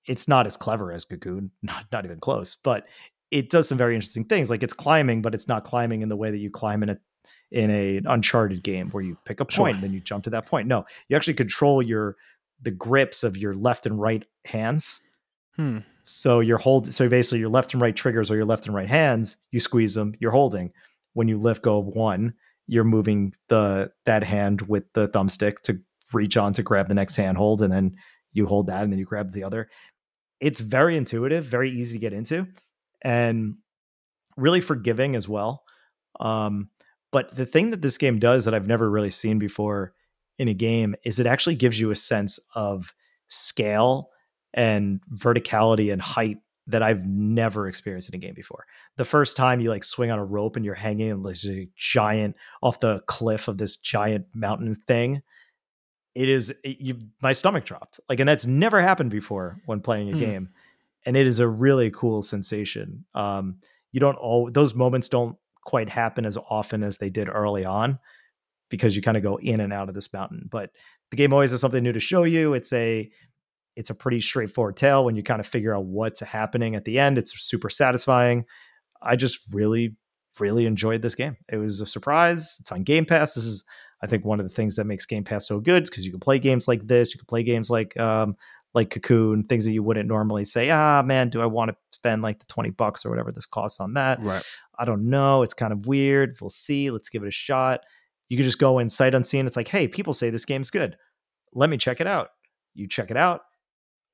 it's 0.07 0.27
not 0.27 0.47
as 0.47 0.57
clever 0.57 0.91
as 0.91 1.05
Cocoon, 1.05 1.51
not 1.61 1.85
not 1.91 2.05
even 2.05 2.19
close, 2.19 2.55
but 2.55 2.87
it 3.31 3.49
does 3.49 3.67
some 3.67 3.77
very 3.77 3.95
interesting 3.95 4.25
things. 4.25 4.49
Like 4.49 4.63
it's 4.63 4.73
climbing, 4.73 5.21
but 5.21 5.33
it's 5.33 5.47
not 5.47 5.63
climbing 5.63 6.01
in 6.01 6.09
the 6.09 6.17
way 6.17 6.31
that 6.31 6.37
you 6.37 6.49
climb 6.49 6.83
in 6.83 6.89
a 6.89 6.97
in 7.51 7.69
a 7.69 8.01
Uncharted 8.05 8.63
game 8.63 8.89
where 8.91 9.03
you 9.03 9.17
pick 9.25 9.39
a 9.39 9.45
point 9.45 9.53
sure. 9.53 9.67
and 9.67 9.83
then 9.83 9.93
you 9.93 9.99
jump 9.99 10.23
to 10.23 10.29
that 10.31 10.45
point. 10.45 10.67
No, 10.67 10.85
you 11.07 11.15
actually 11.15 11.33
control 11.33 11.81
your 11.81 12.15
the 12.61 12.71
grips 12.71 13.23
of 13.23 13.37
your 13.37 13.55
left 13.55 13.85
and 13.85 13.99
right 13.99 14.25
hands. 14.45 15.01
Hmm. 15.55 15.79
So 16.03 16.39
you're 16.39 16.57
hold 16.57 16.91
so 16.91 17.09
basically 17.09 17.39
your 17.39 17.49
left 17.49 17.73
and 17.73 17.81
right 17.81 17.95
triggers 17.95 18.31
or 18.31 18.35
your 18.35 18.45
left 18.45 18.65
and 18.65 18.75
right 18.75 18.89
hands, 18.89 19.37
you 19.51 19.59
squeeze 19.59 19.93
them, 19.93 20.13
you're 20.19 20.31
holding. 20.31 20.71
When 21.13 21.27
you 21.27 21.39
let 21.39 21.61
go 21.61 21.79
of 21.79 21.87
one, 21.87 22.33
you're 22.67 22.83
moving 22.83 23.33
the 23.49 23.91
that 24.05 24.23
hand 24.23 24.61
with 24.63 24.91
the 24.93 25.09
thumbstick 25.09 25.61
to 25.63 25.79
reach 26.13 26.37
on 26.37 26.53
to 26.53 26.63
grab 26.63 26.87
the 26.87 26.93
next 26.93 27.15
handhold 27.15 27.61
and 27.61 27.71
then 27.71 27.95
you 28.33 28.45
hold 28.45 28.67
that 28.67 28.83
and 28.83 28.91
then 28.91 28.99
you 28.99 29.05
grab 29.05 29.31
the 29.31 29.43
other. 29.43 29.69
It's 30.41 30.59
very 30.59 30.97
intuitive, 30.97 31.45
very 31.45 31.71
easy 31.71 31.97
to 31.97 32.01
get 32.01 32.13
into 32.13 32.47
and 33.01 33.55
really 34.37 34.61
forgiving 34.61 35.15
as 35.15 35.29
well. 35.29 35.63
Um, 36.19 36.69
but 37.11 37.35
the 37.35 37.45
thing 37.45 37.71
that 37.71 37.81
this 37.81 37.97
game 37.97 38.19
does 38.19 38.45
that 38.45 38.53
I've 38.53 38.67
never 38.67 38.89
really 38.89 39.11
seen 39.11 39.37
before 39.37 39.93
in 40.37 40.47
a 40.47 40.53
game 40.53 40.95
is 41.03 41.19
it 41.19 41.27
actually 41.27 41.55
gives 41.55 41.79
you 41.79 41.91
a 41.91 41.95
sense 41.95 42.39
of 42.55 42.93
scale 43.27 44.09
and 44.53 44.99
verticality 45.13 45.91
and 45.91 46.01
height 46.01 46.39
that 46.67 46.83
I've 46.83 47.05
never 47.05 47.67
experienced 47.67 48.09
in 48.09 48.15
a 48.15 48.19
game 48.19 48.33
before. 48.33 48.65
The 48.97 49.05
first 49.05 49.35
time 49.35 49.59
you 49.59 49.69
like 49.69 49.83
swing 49.83 50.11
on 50.11 50.19
a 50.19 50.25
rope 50.25 50.55
and 50.55 50.63
you're 50.63 50.73
hanging 50.73 51.09
in 51.09 51.23
this 51.23 51.45
giant 51.75 52.35
off 52.61 52.79
the 52.79 53.01
cliff 53.07 53.47
of 53.47 53.57
this 53.57 53.77
giant 53.77 54.25
mountain 54.33 54.75
thing, 54.87 55.21
it 56.15 56.29
is 56.29 56.53
it, 56.63 56.79
you 56.79 56.97
my 57.21 57.33
stomach 57.33 57.65
dropped. 57.65 57.99
Like 58.09 58.19
and 58.19 58.27
that's 58.27 58.45
never 58.45 58.81
happened 58.81 59.11
before 59.11 59.61
when 59.65 59.81
playing 59.81 60.09
a 60.09 60.13
hmm. 60.13 60.19
game. 60.19 60.49
And 61.05 61.17
it 61.17 61.25
is 61.25 61.39
a 61.39 61.47
really 61.47 61.91
cool 61.91 62.23
sensation. 62.23 63.05
Um 63.13 63.57
you 63.91 63.99
don't 63.99 64.15
all 64.15 64.49
those 64.51 64.73
moments 64.73 65.09
don't 65.09 65.37
quite 65.63 65.89
happen 65.89 66.25
as 66.25 66.37
often 66.49 66.83
as 66.83 66.97
they 66.97 67.09
did 67.09 67.29
early 67.29 67.65
on 67.65 67.99
because 68.69 68.95
you 68.95 69.01
kind 69.01 69.17
of 69.17 69.23
go 69.23 69.37
in 69.37 69.59
and 69.59 69.73
out 69.73 69.89
of 69.89 69.95
this 69.95 70.11
mountain. 70.11 70.47
But 70.49 70.71
the 71.11 71.17
game 71.17 71.33
always 71.33 71.51
has 71.51 71.61
something 71.61 71.83
new 71.83 71.91
to 71.91 71.99
show 71.99 72.23
you. 72.23 72.53
It's 72.53 72.73
a 72.73 73.11
it's 73.75 73.89
a 73.89 73.95
pretty 73.95 74.19
straightforward 74.21 74.75
tale 74.75 75.05
when 75.05 75.15
you 75.15 75.23
kind 75.23 75.39
of 75.39 75.47
figure 75.47 75.75
out 75.75 75.85
what's 75.85 76.19
happening 76.19 76.75
at 76.75 76.85
the 76.85 76.99
end. 76.99 77.17
It's 77.17 77.39
super 77.41 77.69
satisfying. 77.69 78.45
I 79.01 79.15
just 79.15 79.41
really, 79.53 79.95
really 80.39 80.65
enjoyed 80.65 81.01
this 81.01 81.15
game. 81.15 81.37
It 81.49 81.57
was 81.57 81.79
a 81.81 81.85
surprise. 81.85 82.57
It's 82.59 82.71
on 82.71 82.83
Game 82.83 83.05
Pass. 83.05 83.33
This 83.33 83.45
is, 83.45 83.63
I 84.03 84.07
think, 84.07 84.25
one 84.25 84.39
of 84.39 84.47
the 84.47 84.53
things 84.53 84.75
that 84.75 84.85
makes 84.85 85.05
Game 85.05 85.23
Pass 85.23 85.47
so 85.47 85.59
good 85.59 85.83
is 85.83 85.89
because 85.89 86.05
you 86.05 86.11
can 86.11 86.19
play 86.19 86.39
games 86.39 86.67
like 86.67 86.85
this. 86.87 87.13
You 87.13 87.19
can 87.19 87.27
play 87.27 87.43
games 87.43 87.69
like 87.69 87.97
um, 87.99 88.35
like 88.73 88.89
Cocoon, 88.89 89.43
things 89.43 89.65
that 89.65 89.73
you 89.73 89.83
wouldn't 89.83 90.07
normally 90.07 90.45
say. 90.45 90.69
Ah, 90.69 91.03
man, 91.03 91.29
do 91.29 91.41
I 91.41 91.45
want 91.45 91.71
to 91.71 91.77
spend 91.91 92.21
like 92.21 92.39
the 92.39 92.47
twenty 92.47 92.69
bucks 92.71 93.05
or 93.05 93.09
whatever 93.09 93.31
this 93.31 93.45
costs 93.45 93.79
on 93.79 93.93
that? 93.93 94.21
Right. 94.21 94.43
I 94.79 94.85
don't 94.85 95.09
know. 95.09 95.43
It's 95.43 95.53
kind 95.53 95.73
of 95.73 95.87
weird. 95.87 96.37
We'll 96.41 96.49
see. 96.49 96.89
Let's 96.89 97.09
give 97.09 97.23
it 97.23 97.27
a 97.27 97.31
shot. 97.31 97.81
You 98.29 98.37
can 98.37 98.45
just 98.45 98.59
go 98.59 98.79
in 98.79 98.89
sight 98.89 99.13
unseen. 99.13 99.45
It's 99.45 99.57
like, 99.57 99.67
hey, 99.67 99.87
people 99.87 100.13
say 100.13 100.29
this 100.29 100.45
game's 100.45 100.71
good. 100.71 100.97
Let 101.53 101.69
me 101.69 101.77
check 101.77 101.99
it 101.99 102.07
out. 102.07 102.29
You 102.73 102.87
check 102.87 103.11
it 103.11 103.17
out 103.17 103.41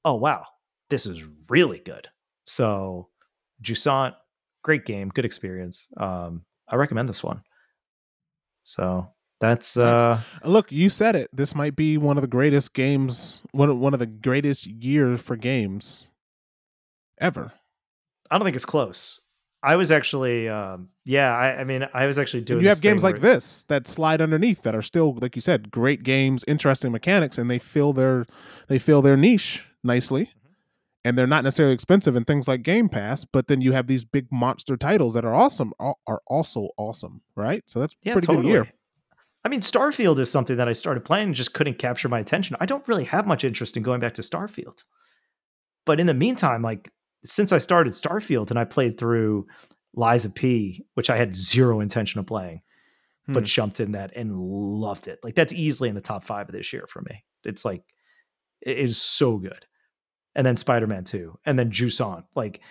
oh 0.08 0.16
wow, 0.16 0.46
this 0.90 1.06
is 1.06 1.26
really 1.50 1.80
good. 1.80 2.08
So 2.46 3.10
Jusant, 3.62 4.16
great 4.64 4.86
game, 4.86 5.10
good 5.10 5.26
experience. 5.26 5.90
Um, 5.98 6.46
I 6.70 6.78
recommend 6.78 7.10
this 7.10 7.24
one. 7.24 7.42
So 8.62 9.10
that's 9.40 9.78
uh 9.78 10.20
look, 10.44 10.72
you 10.72 10.90
said 10.90 11.16
it. 11.16 11.30
This 11.32 11.54
might 11.54 11.76
be 11.76 11.98
one 11.98 12.18
of 12.18 12.22
the 12.22 12.28
greatest 12.28 12.74
games, 12.74 13.42
one 13.52 13.70
of, 13.70 13.78
one 13.78 13.94
of 13.94 14.00
the 14.00 14.08
greatest 14.08 14.66
years 14.66 15.22
for 15.22 15.36
games 15.36 16.08
ever. 17.20 17.52
I 18.30 18.38
don't 18.38 18.46
think 18.46 18.56
it's 18.56 18.66
close. 18.66 19.22
I 19.64 19.76
was 19.76 19.92
actually, 19.92 20.48
um, 20.48 20.90
yeah. 21.04 21.36
I, 21.36 21.62
I, 21.62 21.64
mean, 21.64 21.88
I 21.94 22.06
was 22.06 22.18
actually 22.18 22.42
doing. 22.42 22.60
And 22.60 22.64
you 22.64 22.70
have 22.70 22.82
games 22.82 23.04
like 23.04 23.22
this 23.22 23.64
that 23.70 23.88
slide 23.88 24.22
underneath 24.22 24.62
that 24.62 24.76
are 24.76 24.82
still, 24.82 25.16
like 25.20 25.36
you 25.36 25.42
said, 25.42 25.72
great 25.72 26.04
games, 26.04 26.44
interesting 26.48 26.92
mechanics, 26.92 27.38
and 27.38 27.50
they 27.50 27.60
fill 27.60 27.92
their 27.94 28.26
they 28.68 28.80
fill 28.80 29.02
their 29.02 29.18
niche 29.18 29.66
nicely 29.84 30.26
mm-hmm. 30.26 30.52
and 31.06 31.18
they're 31.18 31.28
not 31.28 31.44
necessarily 31.44 31.74
expensive 31.74 32.16
and 32.16 32.28
things 32.28 32.48
like 32.48 32.62
Game 32.62 32.88
Pass, 32.88 33.26
but 33.26 33.48
then 33.48 33.62
you 33.62 33.72
have 33.72 33.88
these 33.88 34.04
big 34.04 34.28
monster 34.32 34.78
titles 34.78 35.16
that 35.16 35.26
are 35.26 35.34
awesome 35.36 35.74
are 35.80 36.22
also 36.28 36.70
awesome, 36.78 37.22
right? 37.36 37.64
So 37.66 37.80
that's 37.80 37.96
yeah, 38.04 38.14
pretty 38.14 38.28
totally. 38.28 38.46
good 38.46 38.52
year. 38.52 38.74
I 39.44 39.50
mean, 39.50 39.62
Starfield 39.62 40.20
is 40.20 40.30
something 40.30 40.58
that 40.58 40.68
I 40.68 40.74
started 40.74 41.06
playing 41.06 41.28
and 41.28 41.36
just 41.36 41.54
couldn't 41.54 41.78
capture 41.80 42.10
my 42.10 42.20
attention. 42.20 42.58
I 42.60 42.66
don't 42.66 42.88
really 42.88 43.06
have 43.06 43.28
much 43.28 43.44
interest 43.44 43.78
in 43.78 43.84
going 43.84 44.00
back 44.00 44.16
to 44.16 44.22
Starfield. 44.22 44.84
But 45.86 46.00
in 46.00 46.08
the 46.08 46.14
meantime, 46.14 46.62
like 46.62 46.92
since 47.24 47.52
I 47.52 47.60
started 47.60 47.94
Starfield 47.94 48.50
and 48.50 48.60
I 48.60 48.66
played 48.66 48.98
through 48.98 49.48
Lies 49.94 50.26
of 50.26 50.36
P, 50.36 50.86
which 50.96 51.10
I 51.10 51.18
had 51.18 51.36
zero 51.36 51.80
intention 51.80 52.20
of 52.20 52.28
playing, 52.28 52.62
hmm. 53.26 53.34
but 53.34 53.46
jumped 53.46 53.80
in 53.80 53.94
that 53.94 54.12
and 54.16 54.34
loved 54.34 55.08
it. 55.08 55.20
Like 55.24 55.36
that's 55.36 55.54
easily 55.54 55.90
in 55.90 55.96
the 55.96 56.02
top 56.02 56.26
five 56.26 56.50
of 56.50 56.54
this 56.54 56.74
year 56.74 56.86
for 56.90 57.02
me. 57.04 57.24
It's 57.46 57.64
like 57.64 57.84
it 58.62 58.78
is 58.78 59.02
so 59.02 59.38
good 59.38 59.66
and 60.38 60.46
then 60.46 60.56
Spider-Man 60.56 61.04
2, 61.04 61.40
and 61.46 61.58
then 61.58 61.72
Jusant. 61.72 62.24
Like 62.36 62.62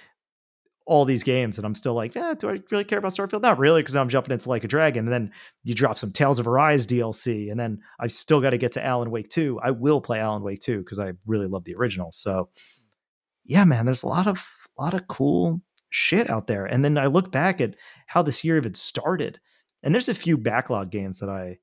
all 0.87 1.05
these 1.05 1.25
games, 1.25 1.59
and 1.59 1.67
I'm 1.67 1.75
still 1.75 1.95
like, 1.95 2.15
yeah, 2.15 2.35
do 2.35 2.49
I 2.49 2.61
really 2.71 2.85
care 2.85 2.99
about 2.99 3.13
Starfield? 3.13 3.43
Not 3.43 3.59
really, 3.59 3.83
because 3.83 3.97
I'm 3.97 4.09
jumping 4.09 4.33
into 4.33 4.49
like 4.49 4.65
a 4.65 4.69
dragon. 4.69 5.05
And 5.05 5.13
then 5.13 5.33
you 5.65 5.75
drop 5.75 5.99
some 5.99 6.13
Tales 6.13 6.39
of 6.39 6.47
Arise 6.47 6.87
DLC, 6.87 7.51
and 7.51 7.59
then 7.59 7.81
I 7.99 8.07
still 8.07 8.41
got 8.41 8.51
to 8.51 8.59
get 8.59 8.73
to 8.73 8.85
Alan 8.85 9.11
Wake 9.11 9.29
2. 9.29 9.61
I 9.63 9.73
will 9.73 10.01
play 10.01 10.21
Alan 10.21 10.43
Wake 10.43 10.61
2 10.61 10.79
because 10.79 10.99
I 10.99 11.13
really 11.27 11.49
love 11.49 11.65
the 11.65 11.75
original. 11.75 12.13
So 12.13 12.51
yeah, 13.47 13.65
man, 13.65 13.87
there's 13.87 14.03
a 14.03 14.09
lot 14.09 14.27
of 14.27 14.47
a 14.79 14.83
lot 14.83 14.95
of 14.95 15.09
cool 15.09 15.61
shit 15.91 16.29
out 16.29 16.47
there. 16.47 16.67
And 16.67 16.85
then 16.85 16.99
I 16.99 17.07
look 17.07 17.33
back 17.33 17.61
at 17.61 17.75
how 18.07 18.23
this 18.23 18.45
year 18.45 18.57
even 18.57 18.75
started. 18.75 19.41
And 19.83 19.95
there's 19.95 20.09
a 20.09 20.15
few 20.15 20.37
backlog 20.37 20.91
games 20.91 21.21
that 21.21 21.29
I 21.29 21.59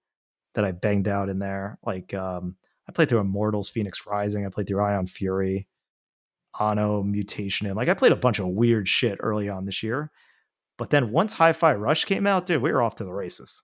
that 0.55 0.65
I 0.65 0.71
banged 0.71 1.07
out 1.07 1.29
in 1.29 1.39
there. 1.39 1.77
Like 1.83 2.13
um 2.13 2.55
I 2.87 2.91
played 2.91 3.09
through 3.09 3.19
Immortals, 3.19 3.71
Fenyx 3.71 4.05
Rising, 4.05 4.45
I 4.45 4.49
played 4.49 4.67
through 4.67 4.83
Ion 4.83 5.07
Fury. 5.07 5.67
Anno 6.59 7.03
Mutationem. 7.03 7.75
Like 7.75 7.89
I 7.89 7.93
played 7.93 8.11
a 8.11 8.17
bunch 8.17 8.39
of 8.39 8.47
weird 8.47 8.87
shit 8.87 9.17
early 9.21 9.49
on 9.49 9.65
this 9.65 9.83
year. 9.83 10.11
But 10.77 10.89
then 10.89 11.11
once 11.11 11.33
Hi-Fi 11.33 11.75
Rush 11.75 12.05
came 12.05 12.25
out, 12.25 12.45
dude, 12.45 12.61
we 12.61 12.71
were 12.71 12.81
off 12.81 12.95
to 12.95 13.03
the 13.03 13.13
races. 13.13 13.61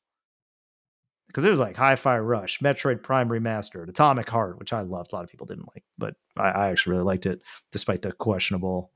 Because 1.28 1.44
it 1.44 1.52
was 1.52 1.60
like 1.60 1.76
Hi-Fi 1.76 2.20
Rush, 2.20 2.60
Metroid 2.60 3.04
Prime 3.04 3.30
Remastered, 3.30 3.90
Atomic 3.90 4.30
Heart, 4.30 4.60
which 4.60 4.74
I 4.74 4.82
loved. 4.82 5.12
A 5.12 5.16
lot 5.16 5.24
of 5.24 5.30
people 5.30 5.46
didn't 5.46 5.68
like, 5.74 5.84
but 5.98 6.16
I, 6.38 6.50
I 6.50 6.70
actually 6.70 6.92
really 6.92 7.04
liked 7.04 7.26
it, 7.26 7.42
despite 7.72 8.02
the 8.02 8.12
questionable 8.12 8.92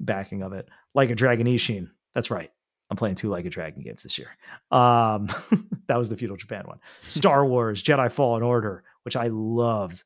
backing 0.00 0.42
of 0.42 0.52
it. 0.52 0.68
Like 0.94 1.10
a 1.10 1.14
Dragon 1.14 1.46
Ishin. 1.46 1.90
That's 2.14 2.30
right. 2.30 2.50
I'm 2.90 2.96
playing 2.96 3.14
two 3.14 3.28
Like 3.28 3.44
a 3.44 3.50
Dragon 3.50 3.82
games 3.82 4.02
this 4.02 4.18
year. 4.18 4.30
Um, 4.72 5.28
that 5.86 5.96
was 5.96 6.08
the 6.08 6.16
Feudal 6.16 6.36
Japan 6.36 6.64
one. 6.66 6.80
Star 7.06 7.46
Wars, 7.46 7.82
Jedi 7.82 8.10
Fallen 8.10 8.42
Order, 8.42 8.82
which 9.04 9.16
I 9.16 9.28
loved. 9.28 10.02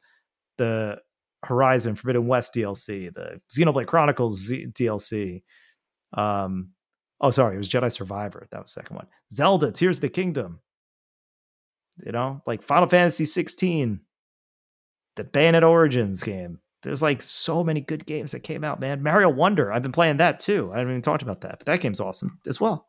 The 0.59 1.01
Horizon 1.47 1.97
Forbidden 1.97 2.27
West 2.27 2.55
DLC, 2.55 3.12
the 3.12 3.41
Xenoblade 3.51 3.87
Chronicles 3.87 4.39
Z- 4.41 4.69
DLC. 4.75 5.43
Um, 6.12 6.71
oh, 7.21 7.31
sorry, 7.31 7.55
it 7.55 7.59
was 7.59 7.69
Jedi 7.69 7.93
Survivor. 7.93 8.47
That 8.51 8.61
was 8.61 8.73
the 8.75 8.81
second 8.81 8.97
one. 8.97 9.07
Zelda 9.31 9.73
Tears 9.73 9.99
of 9.99 10.03
the 10.03 10.09
Kingdom. 10.09 10.61
You 12.05 12.12
know, 12.12 12.41
like 12.47 12.62
Final 12.62 12.89
Fantasy 12.89 13.25
16, 13.25 14.01
the 15.16 15.25
Bayonetta 15.25 15.69
Origins 15.69 16.23
game. 16.23 16.59
There's 16.83 17.03
like 17.03 17.23
so 17.23 17.65
many 17.65 17.81
good 17.81 18.05
games 18.05 18.33
that 18.33 18.41
came 18.41 18.65
out, 18.65 18.81
man. 18.81 19.03
Mario 19.03 19.31
Wonder, 19.31 19.73
I've 19.73 19.83
been 19.83 19.93
playing 19.93 20.19
that 20.19 20.41
too. 20.41 20.71
I 20.73 20.79
haven't 20.79 20.93
even 20.93 21.03
talked 21.03 21.23
about 21.23 21.41
that, 21.43 21.59
but 21.59 21.66
that 21.66 21.81
game's 21.81 22.01
awesome 22.01 22.41
as 22.47 22.61
well. 22.61 22.89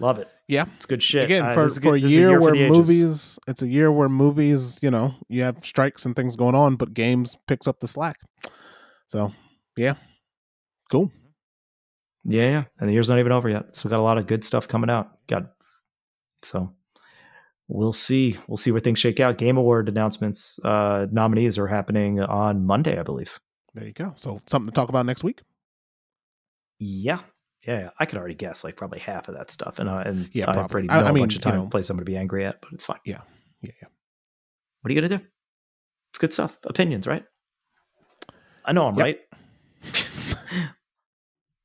Love 0.00 0.18
it. 0.18 0.28
Yeah, 0.48 0.66
it's 0.76 0.86
good 0.86 1.02
shit. 1.02 1.24
Again, 1.24 1.44
uh, 1.44 1.54
for, 1.54 1.68
for 1.68 1.80
good, 1.80 1.94
a, 1.94 1.98
year 2.00 2.28
a 2.28 2.30
year 2.32 2.40
where 2.40 2.68
movies, 2.68 3.38
it's 3.46 3.62
a 3.62 3.68
year 3.68 3.90
where 3.90 4.08
movies, 4.08 4.78
you 4.82 4.90
know, 4.90 5.14
you 5.28 5.42
have 5.42 5.64
strikes 5.64 6.04
and 6.04 6.14
things 6.14 6.36
going 6.36 6.54
on, 6.54 6.76
but 6.76 6.92
games 6.92 7.36
picks 7.46 7.66
up 7.66 7.80
the 7.80 7.88
slack. 7.88 8.16
So, 9.08 9.32
yeah, 9.76 9.94
cool. 10.90 11.10
Yeah, 12.24 12.50
yeah, 12.50 12.64
and 12.78 12.88
the 12.88 12.92
year's 12.92 13.08
not 13.08 13.18
even 13.18 13.32
over 13.32 13.48
yet. 13.48 13.76
So 13.76 13.88
got 13.88 14.00
a 14.00 14.02
lot 14.02 14.18
of 14.18 14.26
good 14.26 14.44
stuff 14.44 14.66
coming 14.66 14.90
out. 14.90 15.26
Got 15.26 15.50
so 16.42 16.74
we'll 17.68 17.92
see. 17.92 18.38
We'll 18.46 18.56
see 18.56 18.70
where 18.70 18.80
things 18.80 18.98
shake 18.98 19.20
out. 19.20 19.38
Game 19.38 19.56
Award 19.56 19.88
announcements, 19.88 20.58
uh, 20.64 21.06
nominees 21.10 21.58
are 21.58 21.66
happening 21.66 22.20
on 22.20 22.64
Monday, 22.64 22.98
I 22.98 23.02
believe. 23.02 23.38
There 23.74 23.86
you 23.86 23.92
go. 23.92 24.14
So 24.16 24.40
something 24.46 24.70
to 24.70 24.74
talk 24.74 24.88
about 24.88 25.06
next 25.06 25.24
week. 25.24 25.42
Yeah, 26.78 27.20
yeah. 27.66 27.90
I 27.98 28.06
could 28.06 28.18
already 28.18 28.34
guess 28.34 28.64
like 28.64 28.76
probably 28.76 28.98
half 29.00 29.28
of 29.28 29.36
that 29.36 29.50
stuff, 29.50 29.78
and 29.78 29.88
uh, 29.88 30.02
and 30.04 30.28
Yeah, 30.32 30.46
probably. 30.46 30.62
already 30.72 30.90
I- 30.90 31.00
know 31.00 31.06
I 31.06 31.10
a 31.10 31.12
mean, 31.12 31.22
bunch 31.22 31.36
of 31.36 31.40
time 31.42 31.54
you 31.54 31.58
to 31.60 31.64
know- 31.64 31.70
play 31.70 31.82
somebody 31.82 32.04
to 32.04 32.10
be 32.12 32.16
angry 32.16 32.44
at, 32.44 32.60
but 32.60 32.72
it's 32.72 32.84
fine. 32.84 32.98
Yeah, 33.04 33.20
yeah, 33.62 33.72
yeah. 33.82 33.88
What 34.80 34.90
are 34.90 34.94
you 34.94 35.00
gonna 35.00 35.18
do? 35.18 35.24
It's 36.10 36.18
good 36.18 36.32
stuff. 36.32 36.56
Opinions, 36.64 37.06
right? 37.06 37.24
I 38.64 38.72
know 38.72 38.86
I'm 38.86 38.96
Yep. 38.96 39.04
right. 39.04 39.18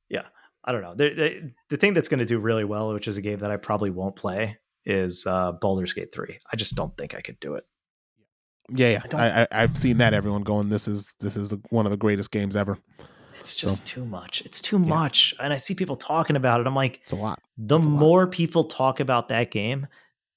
yeah, 0.08 0.22
I 0.64 0.72
don't 0.72 0.82
know. 0.82 0.94
The, 0.94 1.10
the, 1.14 1.52
the 1.70 1.76
thing 1.76 1.94
that's 1.94 2.08
going 2.08 2.18
to 2.18 2.26
do 2.26 2.38
really 2.38 2.64
well, 2.64 2.92
which 2.92 3.08
is 3.08 3.16
a 3.16 3.22
game 3.22 3.38
that 3.40 3.50
I 3.50 3.56
probably 3.56 3.90
won't 3.90 4.16
play, 4.16 4.58
is 4.84 5.24
uh, 5.26 5.52
Baldur's 5.52 5.92
Gate 5.92 6.12
Three. 6.12 6.38
I 6.52 6.56
just 6.56 6.74
don't 6.74 6.96
think 6.96 7.14
I 7.14 7.20
could 7.20 7.38
do 7.40 7.54
it. 7.54 7.64
Yeah, 8.74 8.90
yeah. 8.90 9.02
I 9.18 9.28
I, 9.28 9.42
I, 9.42 9.46
I've 9.62 9.76
seen 9.76 9.98
that. 9.98 10.14
Everyone 10.14 10.42
going, 10.42 10.68
this 10.68 10.88
is 10.88 11.14
this 11.20 11.36
is 11.36 11.54
one 11.70 11.86
of 11.86 11.90
the 11.90 11.96
greatest 11.96 12.30
games 12.30 12.56
ever. 12.56 12.78
It's 13.40 13.54
just 13.54 13.86
too 13.86 14.04
much. 14.04 14.42
It's 14.42 14.60
too 14.60 14.76
Yeah. 14.78 14.84
much, 14.88 15.34
and 15.40 15.52
I 15.52 15.56
see 15.56 15.74
people 15.74 15.96
talking 15.96 16.36
about 16.36 16.60
it. 16.60 16.66
I'm 16.66 16.74
like, 16.74 17.00
It's 17.02 17.12
a 17.12 17.16
lot. 17.16 17.40
the 17.58 17.76
a 17.76 17.78
lot. 17.78 17.88
more 17.88 18.26
people 18.26 18.64
talk 18.64 19.00
about 19.00 19.28
that 19.30 19.50
game, 19.50 19.86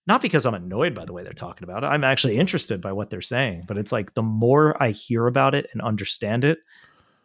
not 0.08 0.22
because 0.22 0.46
I'm 0.46 0.54
annoyed 0.54 0.96
by 0.96 1.06
the 1.06 1.14
way 1.14 1.24
they're 1.24 1.34
talking 1.34 1.64
about 1.64 1.84
it, 1.84 1.88
I'm 1.88 2.04
actually 2.04 2.38
interested 2.38 2.82
by 2.82 2.92
what 2.92 3.10
they're 3.10 3.22
saying, 3.22 3.64
but 3.68 3.78
it's 3.78 3.92
like 3.92 4.14
the 4.16 4.22
more 4.24 4.82
I 4.82 4.92
hear 4.92 5.28
about 5.28 5.54
it 5.56 5.68
and 5.74 5.82
understand 5.82 6.44
it, 6.44 6.60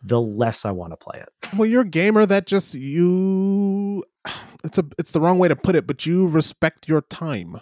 the 0.02 0.20
less 0.20 0.64
I 0.64 0.70
want 0.70 0.92
to 0.92 0.96
play 0.96 1.20
it. 1.20 1.28
Well, 1.58 1.66
you're 1.68 1.82
a 1.82 1.88
gamer 1.88 2.24
that 2.26 2.46
just 2.46 2.74
you. 2.74 4.04
It's 4.64 4.76
a 4.78 4.84
it's 4.98 5.12
the 5.12 5.20
wrong 5.20 5.38
way 5.38 5.48
to 5.48 5.56
put 5.56 5.74
it, 5.76 5.86
but 5.86 6.04
you 6.06 6.26
respect 6.26 6.88
your 6.88 7.00
time, 7.02 7.60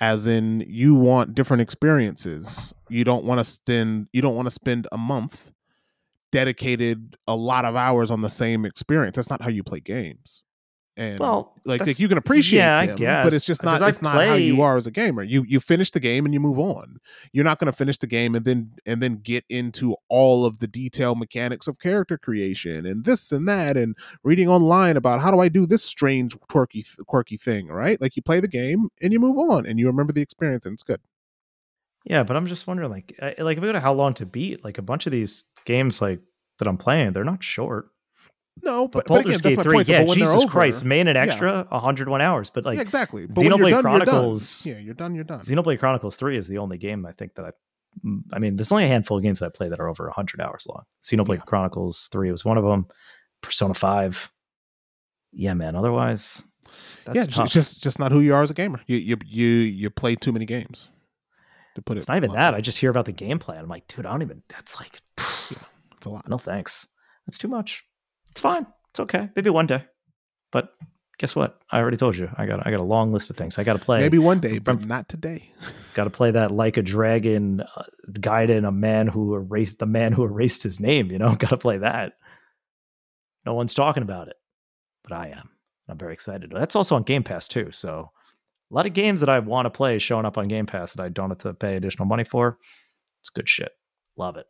as 0.00 0.26
in 0.26 0.64
you 0.68 0.94
want 0.94 1.34
different 1.34 1.60
experiences. 1.62 2.74
You 2.88 3.04
don't 3.04 3.24
want 3.24 3.38
to 3.38 3.44
spend 3.44 4.08
you 4.12 4.20
don't 4.22 4.34
want 4.36 4.46
to 4.46 4.50
spend 4.50 4.86
a 4.92 4.98
month 4.98 5.50
dedicated 6.34 7.14
a 7.28 7.36
lot 7.36 7.64
of 7.64 7.76
hours 7.76 8.10
on 8.10 8.20
the 8.20 8.28
same 8.28 8.64
experience. 8.64 9.14
That's 9.14 9.30
not 9.30 9.40
how 9.40 9.50
you 9.50 9.62
play 9.62 9.78
games. 9.78 10.42
And 10.96 11.20
Well, 11.20 11.60
like, 11.64 11.80
like 11.80 12.00
you 12.00 12.08
can 12.08 12.18
appreciate 12.18 12.58
yeah, 12.58 12.78
I 12.78 12.86
them, 12.86 12.96
guess, 12.96 13.24
but 13.24 13.34
it's 13.34 13.44
just 13.44 13.62
not 13.62 13.82
I 13.82 13.88
it's 13.88 14.02
not 14.02 14.14
how 14.14 14.34
you 14.34 14.62
are 14.62 14.76
as 14.76 14.86
a 14.86 14.92
gamer. 14.92 15.22
You 15.22 15.44
you 15.46 15.60
finish 15.60 15.92
the 15.92 16.00
game 16.00 16.24
and 16.24 16.34
you 16.34 16.40
move 16.40 16.58
on. 16.58 16.98
You're 17.32 17.44
not 17.44 17.58
going 17.60 17.66
to 17.70 17.76
finish 17.76 17.98
the 17.98 18.06
game 18.08 18.34
and 18.34 18.44
then 18.44 18.72
and 18.84 19.00
then 19.00 19.16
get 19.16 19.44
into 19.48 19.96
all 20.08 20.44
of 20.44 20.58
the 20.58 20.66
detailed 20.68 21.18
mechanics 21.18 21.66
of 21.68 21.78
character 21.78 22.18
creation 22.18 22.84
and 22.86 23.04
this 23.04 23.32
and 23.32 23.48
that 23.48 23.76
and 23.76 23.96
reading 24.24 24.48
online 24.48 24.96
about 24.96 25.20
how 25.20 25.32
do 25.32 25.40
I 25.40 25.48
do 25.48 25.66
this 25.66 25.84
strange 25.84 26.36
quirky 26.48 26.84
quirky 27.06 27.36
thing, 27.36 27.68
right? 27.68 28.00
Like 28.00 28.14
you 28.16 28.22
play 28.22 28.38
the 28.40 28.48
game 28.48 28.88
and 29.02 29.12
you 29.12 29.20
move 29.20 29.38
on 29.38 29.66
and 29.66 29.78
you 29.80 29.86
remember 29.88 30.12
the 30.12 30.22
experience 30.22 30.64
and 30.64 30.74
it's 30.74 30.84
good. 30.84 31.00
Yeah, 32.04 32.22
but 32.22 32.36
I'm 32.36 32.46
just 32.46 32.66
wondering, 32.66 32.90
like, 32.90 33.14
I- 33.20 33.34
like 33.38 33.56
if 33.56 33.62
we 33.62 33.68
go 33.68 33.72
to 33.72 33.80
how 33.80 33.94
long 33.94 34.14
to 34.14 34.26
beat, 34.26 34.62
like 34.64 34.78
a 34.78 34.82
bunch 34.82 35.06
of 35.06 35.12
these 35.12 35.44
games, 35.64 36.02
like 36.02 36.20
that 36.58 36.68
I'm 36.68 36.76
playing, 36.76 37.12
they're 37.12 37.24
not 37.24 37.42
short. 37.42 37.88
No, 38.62 38.86
But, 38.86 39.06
but, 39.08 39.24
but 39.24 39.26
again, 39.26 39.38
Gate 39.40 39.62
three, 39.62 39.74
point. 39.78 39.88
yeah, 39.88 40.00
but 40.02 40.08
when 40.10 40.18
they're 40.18 40.26
Jesus 40.28 40.42
over- 40.44 40.50
Christ, 40.52 40.84
main 40.84 41.08
and 41.08 41.16
yeah. 41.16 41.22
extra, 41.22 41.66
101 41.70 42.20
hours. 42.20 42.50
But 42.50 42.64
like 42.64 42.76
yeah, 42.76 42.82
exactly. 42.82 43.26
But 43.26 43.34
Xenoblade 43.36 43.58
you're 43.58 43.70
done, 43.70 43.82
Chronicles- 43.82 44.64
You're 44.66 44.74
done. 44.76 44.80
Yeah, 44.82 44.86
you're 44.86 44.94
done. 44.94 45.14
You're 45.16 45.24
done. 45.24 45.40
Xenoblade 45.40 45.78
Chronicles 45.80 46.16
3 46.16 46.36
is 46.36 46.46
the 46.46 46.58
only 46.58 46.78
game 46.78 47.04
I 47.04 47.10
think 47.12 47.34
that 47.34 47.46
I 47.46 47.50
mm, 48.06 48.20
I 48.32 48.38
mean, 48.38 48.56
there's 48.56 48.70
only 48.70 48.84
a 48.84 48.88
handful 48.88 49.16
of 49.16 49.22
games 49.24 49.40
that 49.40 49.46
I 49.46 49.48
play 49.48 49.68
that 49.70 49.80
are 49.80 49.88
over 49.88 50.04
100 50.04 50.40
hours 50.40 50.66
long. 50.68 50.84
Xenoblade 51.02 51.38
Yeah. 51.38 51.44
Chronicles 51.46 52.08
3 52.12 52.30
was 52.30 52.44
one 52.44 52.56
of 52.56 52.64
them. 52.64 52.86
Persona 53.42 53.74
5. 53.74 54.30
Yeah, 55.32 55.54
man. 55.54 55.74
Otherwise, 55.74 56.42
that's 56.66 57.00
yeah, 57.12 57.24
tough. 57.24 57.46
it's 57.46 57.52
just 57.54 57.82
just 57.82 57.98
not 57.98 58.12
who 58.12 58.20
you 58.20 58.34
are 58.36 58.42
as 58.42 58.50
a 58.52 58.54
gamer. 58.54 58.80
You 58.86 58.98
you 58.98 59.16
you 59.26 59.46
you 59.48 59.90
play 59.90 60.14
too 60.14 60.32
many 60.32 60.44
games. 60.46 60.88
To 61.74 61.82
put 61.82 61.96
it, 61.96 62.00
it's 62.00 62.08
not 62.08 62.16
even 62.16 62.32
that. 62.32 62.54
I 62.54 62.60
just 62.60 62.78
hear 62.78 62.90
about 62.90 63.04
the 63.04 63.12
gameplay. 63.12 63.58
I'm 63.58 63.68
like, 63.68 63.88
dude, 63.88 64.06
I 64.06 64.10
don't 64.10 64.22
even. 64.22 64.42
That's 64.48 64.78
like, 64.78 65.00
It's 65.96 66.06
a 66.06 66.08
lot. 66.08 66.28
no 66.28 66.38
thanks. 66.38 66.86
That's 67.26 67.38
too 67.38 67.48
much. 67.48 67.84
It's 68.30 68.40
fine. 68.40 68.66
It's 68.90 69.00
okay. 69.00 69.28
Maybe 69.34 69.50
one 69.50 69.66
day. 69.66 69.84
But 70.52 70.74
guess 71.18 71.34
what? 71.34 71.60
I 71.70 71.80
already 71.80 71.96
told 71.96 72.16
you. 72.16 72.30
I 72.36 72.46
got 72.46 72.64
I 72.66 72.70
got 72.70 72.80
a 72.80 72.84
long 72.84 73.12
list 73.12 73.30
of 73.30 73.36
things 73.36 73.58
I 73.58 73.64
got 73.64 73.72
to 73.72 73.84
play. 73.84 74.00
Maybe 74.00 74.18
one 74.18 74.38
day, 74.40 74.58
but 74.58 74.84
not 74.84 75.08
today. 75.08 75.50
got 75.94 76.04
to 76.04 76.10
play 76.10 76.30
that 76.32 76.50
like 76.50 76.76
a 76.76 76.82
dragon 76.82 77.60
uh, 77.60 77.84
Gaiden 78.10 78.66
a 78.68 78.72
man 78.72 79.06
who 79.06 79.34
erased 79.34 79.78
the 79.78 79.86
man 79.86 80.12
who 80.12 80.24
erased 80.24 80.62
his 80.62 80.80
name 80.80 81.10
you 81.10 81.18
know 81.18 81.34
got 81.38 81.50
to 81.50 81.56
play 81.56 81.78
that 81.78 82.14
no 83.46 83.54
one's 83.54 83.74
talking 83.74 84.02
about 84.02 84.28
it 84.28 84.36
but 85.04 85.12
i 85.12 85.28
am 85.28 85.50
i'm 85.88 85.96
very 85.96 86.12
excited 86.12 86.50
that's 86.52 86.74
also 86.76 86.96
on 86.96 87.04
game 87.04 87.22
pass 87.22 87.46
too 87.46 87.70
so 87.70 88.10
a 88.70 88.74
lot 88.74 88.86
of 88.86 88.92
games 88.92 89.20
that 89.20 89.28
i 89.28 89.38
want 89.38 89.66
to 89.66 89.70
play 89.70 89.98
showing 89.98 90.24
up 90.26 90.38
on 90.38 90.48
game 90.48 90.66
pass 90.66 90.92
that 90.94 91.02
i 91.02 91.08
don't 91.08 91.30
have 91.30 91.38
to 91.38 91.54
pay 91.54 91.76
additional 91.76 92.06
money 92.06 92.24
for 92.24 92.58
it's 93.20 93.30
good 93.30 93.48
shit 93.48 93.72
love 94.16 94.36
it 94.36 94.46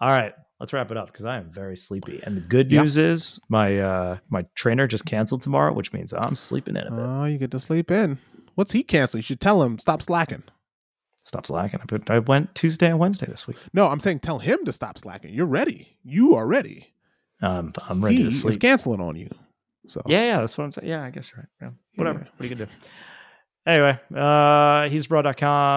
all 0.00 0.08
right 0.10 0.34
let's 0.60 0.72
wrap 0.72 0.90
it 0.90 0.96
up 0.96 1.06
because 1.06 1.24
i 1.24 1.36
am 1.36 1.50
very 1.50 1.76
sleepy 1.76 2.20
and 2.24 2.36
the 2.36 2.40
good 2.40 2.70
Yeah. 2.70 2.82
news 2.82 2.96
is 2.96 3.40
my 3.48 3.78
uh 3.78 4.18
my 4.28 4.44
trainer 4.54 4.86
just 4.86 5.04
canceled 5.06 5.42
tomorrow 5.42 5.72
which 5.72 5.92
means 5.92 6.12
i'm 6.12 6.36
sleeping 6.36 6.76
in 6.76 6.86
a 6.86 6.90
bit 6.90 7.00
Oh, 7.00 7.24
you 7.24 7.38
get 7.38 7.50
to 7.52 7.60
sleep 7.60 7.90
in. 7.90 8.18
What's 8.54 8.70
he 8.72 8.82
canceling? 8.84 9.18
You 9.20 9.24
should 9.24 9.40
tell 9.40 9.62
him 9.64 9.78
stop 9.80 10.00
slacking. 10.00 10.44
stop 11.24 11.44
slacking 11.46 11.80
I 11.82 11.86
put- 11.86 12.08
i 12.10 12.18
went 12.20 12.54
tuesday 12.54 12.86
and 12.88 12.98
wednesday 12.98 13.26
this 13.26 13.46
week 13.46 13.56
No, 13.72 13.88
I'm 13.88 14.00
saying 14.00 14.20
tell 14.20 14.38
him 14.38 14.64
to 14.64 14.72
stop 14.72 14.96
slacking. 14.98 15.34
You're 15.34 15.46
ready. 15.46 15.96
You 16.04 16.34
are 16.36 16.46
ready. 16.46 16.92
um, 17.42 17.72
i'm 17.88 18.04
ready 18.04 18.16
he 18.16 18.24
to 18.24 18.32
sleep 18.32 18.60
canceling 18.60 19.00
on 19.00 19.16
you. 19.16 19.28
So 19.88 20.00
Yeah, 20.06 20.24
yeah, 20.24 20.40
that's 20.40 20.56
what 20.56 20.64
I'm 20.64 20.72
saying. 20.72 20.88
Yeah, 20.88 21.02
I 21.04 21.10
guess 21.10 21.30
you're 21.30 21.40
right. 21.40 21.48
Yeah, 21.60 21.70
whatever. 21.96 22.20
Yeah. 22.20 22.28
What 22.36 22.40
are 22.40 22.48
you 22.48 22.54
gonna 22.54 22.66
do? 22.66 22.72
Anyway, 23.66 23.98
uh 24.14 24.88
he's. 24.88 25.06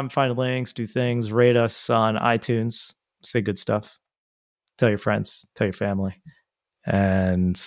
Find 0.09 0.37
links, 0.37 0.73
do 0.73 0.85
things, 0.85 1.31
rate 1.31 1.57
us 1.57 1.89
on 1.89 2.15
iTunes, 2.15 2.93
say 3.23 3.41
good 3.41 3.57
stuff, 3.57 3.99
tell 4.77 4.89
your 4.89 4.97
friends, 4.97 5.45
tell 5.55 5.67
your 5.67 5.73
family. 5.73 6.21
And 6.85 7.61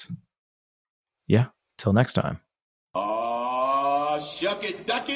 yeah, 1.26 1.46
till 1.78 1.92
next 1.92 2.14
time. 2.14 2.40
Aw, 2.94 4.18
shuck 4.18 4.64
it, 4.68 4.86
duck 4.86 5.08
it. 5.08 5.09